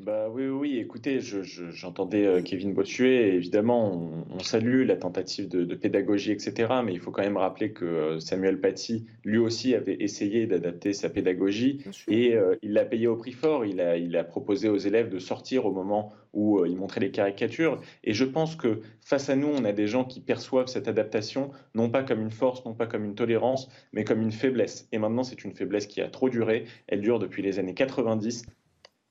Bah 0.00 0.28
oui, 0.28 0.48
oui, 0.48 0.78
écoutez, 0.78 1.20
j'entendais 1.20 2.26
euh, 2.26 2.42
Kevin 2.42 2.74
Bossuet, 2.74 3.36
évidemment, 3.36 4.10
on, 4.28 4.40
salue 4.40 4.84
la 4.84 4.96
tentative 4.96 5.48
de, 5.48 5.72
pédagogie, 5.76 6.32
etc., 6.32 6.80
mais 6.84 6.92
il 6.92 6.98
faut 6.98 7.12
quand 7.12 7.22
même 7.22 7.36
rappeler 7.36 7.70
que 7.70 7.84
euh, 7.84 8.18
Samuel 8.18 8.60
Paty, 8.60 9.06
lui 9.22 9.38
aussi, 9.38 9.72
avait 9.72 9.96
essayé 10.00 10.48
d'adapter 10.48 10.94
sa 10.94 11.10
pédagogie 11.10 11.84
et 12.08 12.34
euh, 12.34 12.56
il 12.62 12.72
l'a 12.72 12.84
payé 12.84 13.06
au 13.06 13.14
prix 13.14 13.30
fort. 13.30 13.64
Il 13.64 13.80
a, 13.80 13.96
il 13.96 14.16
a 14.16 14.24
proposé 14.24 14.68
aux 14.68 14.76
élèves 14.76 15.10
de 15.10 15.20
sortir 15.20 15.64
au 15.64 15.70
moment 15.70 16.12
où 16.32 16.64
il 16.66 16.76
montrait 16.76 17.00
les 17.00 17.12
caricatures. 17.12 17.80
Et 18.02 18.14
je 18.14 18.24
pense 18.24 18.56
que 18.56 18.80
face 19.00 19.30
à 19.30 19.36
nous, 19.36 19.46
on 19.46 19.64
a 19.64 19.72
des 19.72 19.86
gens 19.86 20.04
qui 20.04 20.20
perçoivent 20.20 20.66
cette 20.66 20.88
adaptation 20.88 21.52
non 21.76 21.88
pas 21.88 22.02
comme 22.02 22.20
une 22.20 22.32
force, 22.32 22.64
non 22.64 22.74
pas 22.74 22.88
comme 22.88 23.04
une 23.04 23.14
tolérance, 23.14 23.68
mais 23.92 24.02
comme 24.02 24.22
une 24.22 24.32
faiblesse. 24.32 24.88
Et 24.90 24.98
maintenant, 24.98 25.22
c'est 25.22 25.44
une 25.44 25.54
faiblesse 25.54 25.86
qui 25.86 26.00
a 26.00 26.08
trop 26.08 26.28
duré. 26.28 26.64
Elle 26.88 27.00
dure 27.00 27.20
depuis 27.20 27.42
les 27.42 27.60
années 27.60 27.74
90. 27.74 28.44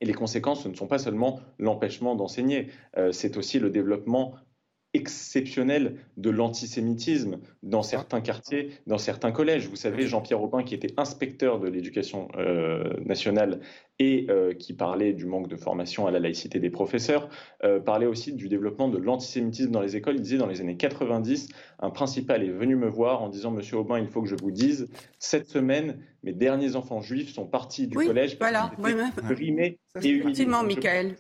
Et 0.04 0.06
les 0.06 0.14
conséquences, 0.14 0.64
ce 0.64 0.68
ne 0.68 0.76
sont 0.76 0.88
pas 0.88 1.00
seulement 1.00 1.40
l'empêchement 1.60 2.14
d'enseigner, 2.14 2.68
euh, 2.98 3.14
c'est 3.14 3.38
aussi 3.38 3.58
le 3.58 3.70
développement 3.70 4.34
exceptionnel 4.94 5.98
de 6.18 6.30
l'antisémitisme 6.30 7.40
dans 7.64 7.82
certains 7.82 8.22
quartiers, 8.22 8.72
dans 8.86 8.98
certains 8.98 9.32
collèges. 9.32 9.68
Vous 9.68 9.76
savez, 9.76 10.06
Jean-Pierre 10.06 10.42
Aubin, 10.42 10.64
qui 10.64 10.76
était 10.76 10.94
inspecteur 10.98 11.60
de 11.60 11.68
l'éducation 11.68 12.28
euh, 12.38 12.94
nationale 13.04 13.60
et 13.98 14.28
euh, 14.30 14.54
qui 14.54 14.74
parlait 14.74 15.14
du 15.14 15.26
manque 15.26 15.48
de 15.48 15.56
formation 15.56 16.06
à 16.06 16.12
la 16.12 16.20
laïcité 16.20 16.60
des 16.60 16.70
professeurs, 16.70 17.30
euh, 17.64 17.80
parlait 17.80 18.06
aussi 18.06 18.34
du 18.34 18.50
développement 18.50 18.88
de 18.88 19.00
l'antisémitisme 19.00 19.72
dans 19.72 19.82
les 19.82 19.96
écoles. 19.96 20.16
Il 20.16 20.22
disait 20.22 20.38
dans 20.38 20.48
les 20.48 20.62
années 20.62 20.78
90, 20.78 21.50
un 21.80 21.90
principal 21.90 22.44
est 22.44 22.52
venu 22.52 22.76
me 22.76 22.88
voir 22.88 23.24
en 23.24 23.30
disant 23.30 23.52
Monsieur 23.52 23.78
Aubin, 23.78 24.00
il 24.00 24.08
faut 24.08 24.22
que 24.22 24.30
je 24.30 24.36
vous 24.36 24.52
dise, 24.52 24.90
cette 25.18 25.48
semaine, 25.48 26.00
mes 26.22 26.34
derniers 26.34 26.76
enfants 26.76 27.02
juifs 27.02 27.34
sont 27.34 27.48
partis 27.48 27.88
du 27.88 27.96
collège 27.98 28.38
voilà. 28.40 28.72
et 30.02 30.10
humiliés. 30.10 30.46
Michael 30.46 31.16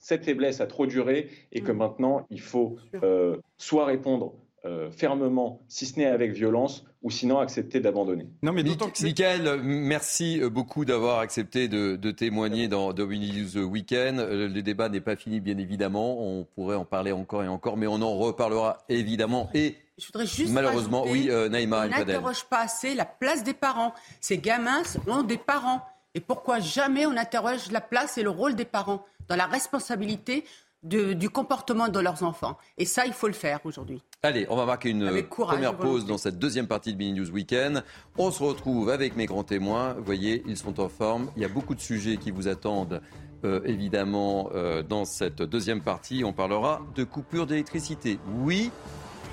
cette 0.00 0.24
faiblesse 0.24 0.60
a 0.60 0.66
trop 0.66 0.86
duré 0.86 1.28
et 1.52 1.60
que 1.60 1.70
mm. 1.70 1.76
maintenant, 1.76 2.26
il 2.30 2.40
faut 2.40 2.76
euh, 3.04 3.36
soit 3.58 3.84
répondre 3.84 4.32
euh, 4.64 4.90
fermement, 4.90 5.62
si 5.68 5.86
ce 5.86 5.98
n'est 5.98 6.06
avec 6.06 6.32
violence, 6.32 6.84
ou 7.02 7.10
sinon 7.10 7.38
accepter 7.38 7.80
d'abandonner. 7.80 8.26
Non, 8.42 8.52
mais 8.52 8.62
d'autant 8.62 8.90
que 8.90 9.02
Michael, 9.02 9.62
merci 9.62 10.38
euh, 10.42 10.50
beaucoup 10.50 10.84
d'avoir 10.84 11.20
accepté 11.20 11.66
de, 11.68 12.10
témoigner 12.10 12.68
dans 12.68 12.92
Domini 12.92 13.32
News 13.32 13.64
Weekend. 13.64 14.18
Le 14.18 14.60
débat 14.60 14.90
n'est 14.90 15.00
pas 15.00 15.16
fini, 15.16 15.40
bien 15.40 15.56
évidemment. 15.56 16.20
On 16.20 16.44
pourrait 16.44 16.76
en 16.76 16.84
parler 16.84 17.12
encore 17.12 17.42
et 17.42 17.48
encore, 17.48 17.78
mais 17.78 17.86
on 17.86 18.02
en 18.02 18.18
reparlera 18.18 18.78
évidemment. 18.90 19.48
Et 19.54 19.76
je 19.96 20.06
voudrais 20.06 20.26
juste 20.26 20.52
malheureusement, 20.52 21.04
oui, 21.06 21.30
Naïma. 21.50 21.86
On 21.86 21.88
n'interroge 21.88 22.44
pas 22.44 22.60
assez 22.60 22.94
la 22.94 23.06
place 23.06 23.44
des 23.44 23.54
parents. 23.54 23.94
Ces 24.20 24.38
gamins 24.38 24.82
ont 25.06 25.22
des 25.22 25.38
parents. 25.38 25.82
Et 26.14 26.20
pourquoi 26.20 26.58
jamais 26.58 27.06
on 27.06 27.16
interroge 27.16 27.70
la 27.70 27.80
place 27.80 28.18
et 28.18 28.22
le 28.22 28.30
rôle 28.30 28.56
des 28.56 28.64
parents? 28.64 29.04
Dans 29.30 29.36
la 29.36 29.46
responsabilité 29.46 30.44
du 30.82 31.28
comportement 31.28 31.88
de 31.88 32.00
leurs 32.00 32.22
enfants. 32.22 32.56
Et 32.78 32.86
ça, 32.86 33.06
il 33.06 33.12
faut 33.12 33.26
le 33.26 33.34
faire 33.34 33.60
aujourd'hui. 33.64 34.02
Allez, 34.22 34.46
on 34.48 34.56
va 34.56 34.64
marquer 34.64 34.90
une 34.90 35.22
première 35.24 35.76
pause 35.76 36.06
dans 36.06 36.18
cette 36.18 36.38
deuxième 36.38 36.66
partie 36.66 36.94
de 36.94 36.98
Mini 36.98 37.20
News 37.20 37.30
Weekend. 37.30 37.84
On 38.18 38.30
se 38.30 38.42
retrouve 38.42 38.90
avec 38.90 39.14
mes 39.14 39.26
grands 39.26 39.44
témoins. 39.44 39.92
Vous 39.92 40.04
voyez, 40.04 40.42
ils 40.46 40.56
sont 40.56 40.80
en 40.80 40.88
forme. 40.88 41.30
Il 41.36 41.42
y 41.42 41.44
a 41.44 41.48
beaucoup 41.48 41.74
de 41.74 41.80
sujets 41.80 42.16
qui 42.16 42.30
vous 42.30 42.48
attendent. 42.48 43.02
Euh, 43.44 43.60
évidemment, 43.64 44.50
euh, 44.54 44.82
dans 44.82 45.04
cette 45.04 45.42
deuxième 45.42 45.82
partie, 45.82 46.24
on 46.24 46.32
parlera 46.32 46.82
de 46.94 47.04
coupure 47.04 47.46
d'électricité. 47.46 48.18
Oui 48.42 48.70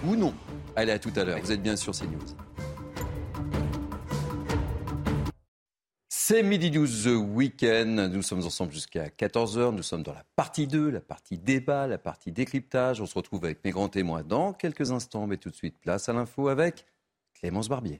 ou 0.06 0.16
non? 0.16 0.34
Allez, 0.76 0.92
à 0.92 1.00
tout 1.00 1.12
à 1.16 1.24
l'heure. 1.24 1.40
Vous 1.42 1.52
êtes 1.52 1.62
bien 1.62 1.76
sur 1.76 1.94
CNews. 1.94 2.47
C'est 6.30 6.44
Midi 6.44 6.72
News 6.72 7.08
Weekend. 7.08 8.12
Nous 8.12 8.22
sommes 8.22 8.44
ensemble 8.44 8.74
jusqu'à 8.74 9.08
14h. 9.08 9.74
Nous 9.74 9.82
sommes 9.82 10.04
dans 10.04 10.12
la 10.12 10.26
partie 10.36 10.68
2, 10.68 10.90
la 10.90 11.00
partie 11.00 11.38
débat, 11.38 11.88
la 11.88 11.98
partie 11.98 12.34
décryptage. 12.34 13.00
On 13.00 13.06
se 13.06 13.16
retrouve 13.16 13.46
avec 13.46 13.64
mes 13.64 13.72
grands 13.72 13.88
témoins 13.88 14.24
dans 14.24 14.52
quelques 14.52 14.92
instants. 14.92 15.26
Mais 15.26 15.38
tout 15.38 15.50
de 15.50 15.56
suite, 15.56 15.78
place 15.80 16.10
à 16.10 16.12
l'info 16.12 16.50
avec 16.50 16.86
Clémence 17.34 17.70
Barbier. 17.70 18.00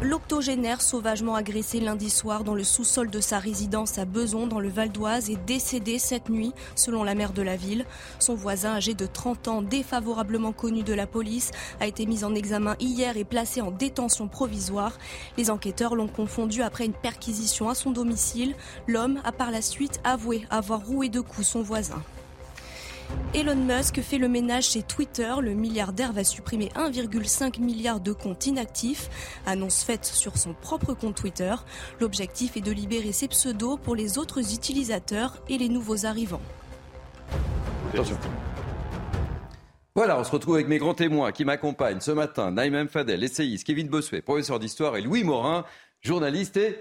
L'octogénaire 0.00 0.80
sauvagement 0.80 1.34
agressé 1.34 1.80
lundi 1.80 2.08
soir 2.08 2.44
dans 2.44 2.54
le 2.54 2.62
sous-sol 2.62 3.10
de 3.10 3.20
sa 3.20 3.40
résidence 3.40 3.98
à 3.98 4.04
Beson 4.04 4.46
dans 4.46 4.60
le 4.60 4.68
Val 4.68 4.92
d'Oise 4.92 5.28
est 5.28 5.44
décédé 5.44 5.98
cette 5.98 6.28
nuit, 6.28 6.52
selon 6.76 7.02
la 7.02 7.16
maire 7.16 7.32
de 7.32 7.42
la 7.42 7.56
ville. 7.56 7.84
Son 8.20 8.36
voisin 8.36 8.76
âgé 8.76 8.94
de 8.94 9.06
30 9.06 9.48
ans, 9.48 9.60
défavorablement 9.60 10.52
connu 10.52 10.84
de 10.84 10.94
la 10.94 11.08
police, 11.08 11.50
a 11.80 11.88
été 11.88 12.06
mis 12.06 12.22
en 12.22 12.36
examen 12.36 12.76
hier 12.78 13.16
et 13.16 13.24
placé 13.24 13.60
en 13.60 13.72
détention 13.72 14.28
provisoire. 14.28 14.96
Les 15.36 15.50
enquêteurs 15.50 15.96
l'ont 15.96 16.06
confondu 16.06 16.62
après 16.62 16.86
une 16.86 16.92
perquisition 16.92 17.68
à 17.68 17.74
son 17.74 17.90
domicile. 17.90 18.54
L'homme 18.86 19.20
a 19.24 19.32
par 19.32 19.50
la 19.50 19.62
suite 19.62 19.98
avoué 20.04 20.46
avoir 20.48 20.86
roué 20.86 21.08
de 21.08 21.20
coups 21.20 21.48
son 21.48 21.62
voisin. 21.62 22.00
Elon 23.34 23.56
Musk 23.56 24.00
fait 24.00 24.18
le 24.18 24.28
ménage 24.28 24.70
chez 24.70 24.82
Twitter. 24.82 25.32
Le 25.40 25.52
milliardaire 25.54 26.12
va 26.12 26.24
supprimer 26.24 26.70
1,5 26.74 27.60
milliard 27.60 28.00
de 28.00 28.12
comptes 28.12 28.46
inactifs. 28.46 29.10
Annonce 29.46 29.84
faite 29.84 30.04
sur 30.06 30.38
son 30.38 30.54
propre 30.54 30.94
compte 30.94 31.14
Twitter. 31.14 31.54
L'objectif 32.00 32.56
est 32.56 32.62
de 32.62 32.72
libérer 32.72 33.12
ses 33.12 33.28
pseudos 33.28 33.78
pour 33.78 33.94
les 33.94 34.18
autres 34.18 34.54
utilisateurs 34.54 35.42
et 35.48 35.58
les 35.58 35.68
nouveaux 35.68 36.06
arrivants. 36.06 36.40
Attention. 37.92 38.16
Voilà, 39.94 40.18
on 40.18 40.24
se 40.24 40.30
retrouve 40.30 40.54
avec 40.54 40.68
mes 40.68 40.78
grands 40.78 40.94
témoins 40.94 41.32
qui 41.32 41.44
m'accompagnent 41.44 42.00
ce 42.00 42.12
matin. 42.12 42.52
Naïm 42.52 42.88
Fadel, 42.88 43.24
essayiste, 43.24 43.66
Kevin 43.66 43.88
Bossuet, 43.88 44.22
professeur 44.22 44.58
d'histoire, 44.58 44.96
et 44.96 45.02
Louis 45.02 45.24
Morin, 45.24 45.64
journaliste 46.00 46.56
et 46.56 46.78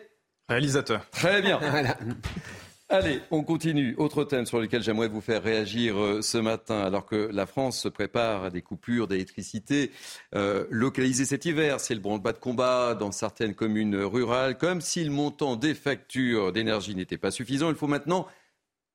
réalisateur. 0.48 1.10
Très 1.10 1.42
bien. 1.42 1.60
Allez, 2.89 3.19
on 3.32 3.43
continue. 3.43 3.95
Autre 3.97 4.23
thème 4.23 4.45
sur 4.45 4.62
lequel 4.62 4.82
j'aimerais 4.82 5.10
vous 5.10 5.19
faire 5.19 5.43
réagir 5.43 5.97
euh, 5.97 6.21
ce 6.21 6.38
matin, 6.38 6.80
alors 6.80 7.06
que 7.06 7.30
la 7.34 7.45
France 7.45 7.78
se 7.78 7.89
prépare 7.89 8.45
à 8.45 8.50
des 8.50 8.62
coupures 8.62 9.10
d'électricité 9.10 9.91
euh, 10.36 10.65
localisées 10.69 11.26
cet 11.26 11.43
hiver. 11.43 11.82
C'est 11.82 11.95
le 11.95 12.00
branle-bas 12.00 12.32
de 12.32 12.38
combat 12.38 12.95
dans 12.95 13.12
certaines 13.12 13.56
communes 13.56 13.97
rurales. 13.97 14.58
Comme 14.58 14.80
si 14.80 15.04
le 15.04 15.12
montant 15.12 15.58
des 15.58 15.73
factures 15.73 16.54
d'énergie 16.54 16.95
n'était 16.95 17.17
pas 17.17 17.30
suffisant, 17.30 17.67
il 17.67 17.76
faut 17.76 17.88
maintenant 17.88 18.26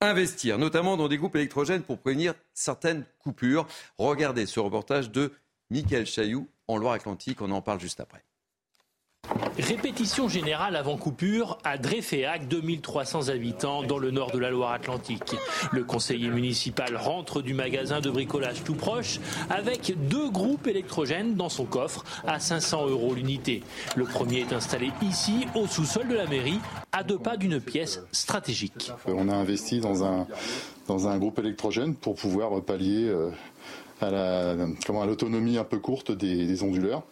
investir, 0.00 0.56
notamment 0.56 0.96
dans 0.96 1.08
des 1.08 1.18
groupes 1.18 1.36
électrogènes 1.36 1.82
pour 1.82 1.98
prévenir 1.98 2.32
certaines 2.54 3.04
coupures. 3.18 3.66
Regardez 3.98 4.46
ce 4.46 4.58
reportage 4.58 5.10
de 5.10 5.32
Michael 5.68 6.06
Chailloux 6.06 6.48
en 6.66 6.78
Loire-Atlantique. 6.78 7.42
On 7.42 7.50
en 7.50 7.60
parle 7.60 7.78
juste 7.80 8.00
après. 8.00 8.24
Répétition 9.58 10.28
générale 10.28 10.76
avant 10.76 10.96
coupure 10.96 11.58
à 11.62 11.78
Dreyféac, 11.78 12.48
2300 12.48 13.28
habitants 13.28 13.82
dans 13.82 13.98
le 13.98 14.10
nord 14.10 14.32
de 14.32 14.38
la 14.38 14.50
Loire-Atlantique. 14.50 15.36
Le 15.70 15.84
conseiller 15.84 16.28
municipal 16.28 16.96
rentre 16.96 17.42
du 17.42 17.54
magasin 17.54 18.00
de 18.00 18.10
bricolage 18.10 18.64
tout 18.64 18.74
proche 18.74 19.20
avec 19.50 19.94
deux 20.08 20.30
groupes 20.30 20.66
électrogènes 20.66 21.34
dans 21.34 21.48
son 21.50 21.66
coffre 21.66 22.04
à 22.26 22.40
500 22.40 22.88
euros 22.88 23.14
l'unité. 23.14 23.62
Le 23.94 24.04
premier 24.04 24.40
est 24.40 24.52
installé 24.52 24.90
ici, 25.02 25.46
au 25.54 25.66
sous-sol 25.66 26.08
de 26.08 26.14
la 26.14 26.26
mairie, 26.26 26.58
à 26.90 27.02
deux 27.02 27.18
pas 27.18 27.36
d'une 27.36 27.60
pièce 27.60 28.00
stratégique. 28.10 28.90
On 29.06 29.28
a 29.28 29.34
investi 29.34 29.80
dans 29.80 30.02
un, 30.02 30.26
dans 30.88 31.08
un 31.08 31.18
groupe 31.18 31.38
électrogène 31.38 31.94
pour 31.94 32.14
pouvoir 32.16 32.60
pallier 32.62 33.08
euh, 33.08 33.30
à 34.02 34.10
la, 34.10 34.56
comment, 34.86 35.02
à 35.02 35.06
l'autonomie 35.06 35.58
un 35.58 35.64
peu 35.64 35.78
courte 35.78 36.12
des, 36.12 36.62
onduleurs 36.62 37.02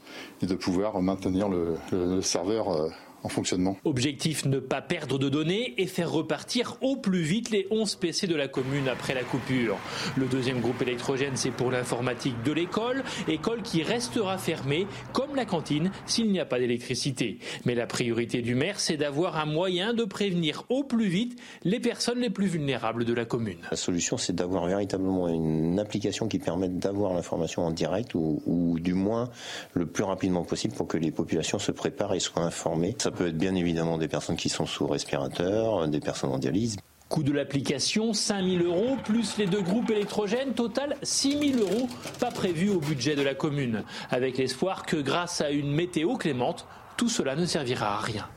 et 0.42 0.46
de 0.46 0.55
pouvoir 0.55 1.00
maintenir 1.03 1.48
le 1.48 2.22
serveur 2.22 2.68
euh, 2.68 2.88
en 3.23 3.29
fonctionnement. 3.29 3.77
Objectif 3.85 4.45
ne 4.45 4.59
pas 4.59 4.81
perdre 4.81 5.19
de 5.19 5.29
données 5.29 5.75
et 5.79 5.87
faire 5.87 6.11
repartir 6.11 6.77
au 6.81 6.97
plus 6.97 7.23
vite 7.23 7.51
les 7.51 7.67
11 7.71 7.97
PC 7.97 8.27
de 8.27 8.35
la 8.35 8.49
commune 8.49 8.89
après 8.89 9.15
la 9.15 9.23
coupure. 9.23 9.79
Le 10.17 10.27
deuxième 10.27 10.61
groupe 10.61 10.81
électrogène, 10.83 11.37
c'est 11.37 11.51
pour 11.51 11.71
l'informatique 11.71 12.43
de 12.45 12.53
l'école, 12.53 13.03
école 13.29 13.63
qui 13.63 13.83
restera 13.83 14.39
fermée 14.39 14.87
comme 15.13 15.35
la 15.35 15.45
cantine 15.45 15.91
s'il 16.07 16.31
n'y 16.31 16.41
a 16.41 16.45
pas 16.45 16.59
d'électricité. 16.59 17.39
Mais 17.65 17.75
la 17.75 17.87
priorité 17.87 18.43
du 18.43 18.55
maire, 18.55 18.81
c'est 18.81 18.97
d'avoir 18.97 19.37
un 19.37 19.47
moyen 19.47 19.95
de 19.95 20.05
prévenir 20.05 20.65
au 20.69 20.85
plus 20.85 21.09
vite 21.09 21.39
les 21.65 21.81
personnes 21.81 22.21
les 22.21 22.31
plus 22.31 22.47
vulnérables 22.47 23.05
de 23.05 23.13
la 23.13 23.25
commune. 23.25 23.59
La 23.71 23.77
solution, 23.77 24.17
c'est 24.17 24.35
d'avoir 24.35 24.67
véritablement 24.67 25.29
une 25.29 25.79
application 25.79 26.29
qui 26.29 26.39
permette 26.39 26.79
d'avoir 26.79 27.13
l'information 27.15 27.63
en 27.63 27.71
direct 27.71 28.15
ou, 28.15 28.43
ou, 28.47 28.79
du 28.79 28.95
moins 28.95 29.31
le 29.75 29.87
plus 29.87 30.05
rapidement 30.05 30.45
possible 30.45 30.75
pour 30.75 30.87
que 30.87 30.97
les 30.97 31.11
populations 31.11 31.59
se 31.59 31.73
préparent 31.73 32.15
et 32.15 32.21
soient 32.21 32.43
informées. 32.43 32.95
Ça 32.99 33.10
peut 33.11 33.29
être 33.29 33.38
bien 33.38 33.55
évidemment 33.55 33.99
des 33.99 34.09
personnes 34.09 34.37
qui 34.37 34.49
sont 34.49 34.66
sous 34.66 34.87
respirateur, 34.87 35.87
des 35.88 36.01
personnes 36.01 36.31
en 36.31 36.38
dialyse. 36.38 36.77
Coût 37.09 37.23
de 37.25 37.33
l'application 37.33 38.12
5000 38.12 38.62
euros 38.62 38.96
plus 39.05 39.37
les 39.37 39.46
deux 39.46 39.62
groupes 39.62 39.90
électrogènes, 39.90 40.55
total 40.55 40.96
6000 41.03 41.59
euros, 41.59 41.88
pas 42.20 42.31
prévu 42.31 42.70
au 42.70 42.79
budget 42.79 43.16
de 43.16 43.23
la 43.23 43.35
commune. 43.35 43.83
Avec 44.11 44.38
l'espoir 44.38 44.87
que 44.87 44.96
grâce 44.96 45.40
à 45.40 45.51
une 45.51 45.73
météo 45.73 46.16
clémente, 46.16 46.66
tout 46.96 47.09
cela 47.09 47.35
ne 47.35 47.46
servira 47.46 47.96
à 47.96 48.01
rien. 48.01 48.29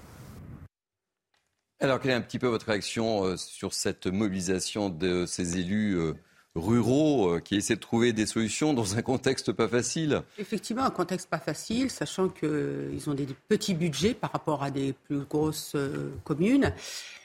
Alors, 1.79 1.99
quelle 1.99 2.11
est 2.11 2.15
un 2.15 2.21
petit 2.21 2.39
peu 2.39 2.47
votre 2.47 2.65
réaction 2.65 3.25
euh, 3.25 3.37
sur 3.37 3.73
cette 3.73 4.07
mobilisation 4.07 4.89
de 4.89 5.25
ces 5.25 5.59
élus 5.59 5.95
euh, 5.95 6.13
ruraux 6.55 7.29
euh, 7.29 7.39
qui 7.39 7.55
essaient 7.55 7.75
de 7.75 7.79
trouver 7.79 8.13
des 8.13 8.25
solutions 8.25 8.73
dans 8.73 8.95
un 8.95 9.01
contexte 9.01 9.51
pas 9.51 9.67
facile. 9.67 10.21
Effectivement, 10.37 10.83
un 10.83 10.91
contexte 10.91 11.29
pas 11.29 11.39
facile, 11.39 11.89
sachant 11.89 12.29
qu'ils 12.29 13.09
ont 13.09 13.13
des 13.13 13.27
petits 13.47 13.73
budgets 13.73 14.13
par 14.13 14.31
rapport 14.31 14.63
à 14.63 14.71
des 14.71 14.93
plus 14.93 15.21
grosses 15.21 15.73
euh, 15.75 16.11
communes. 16.23 16.73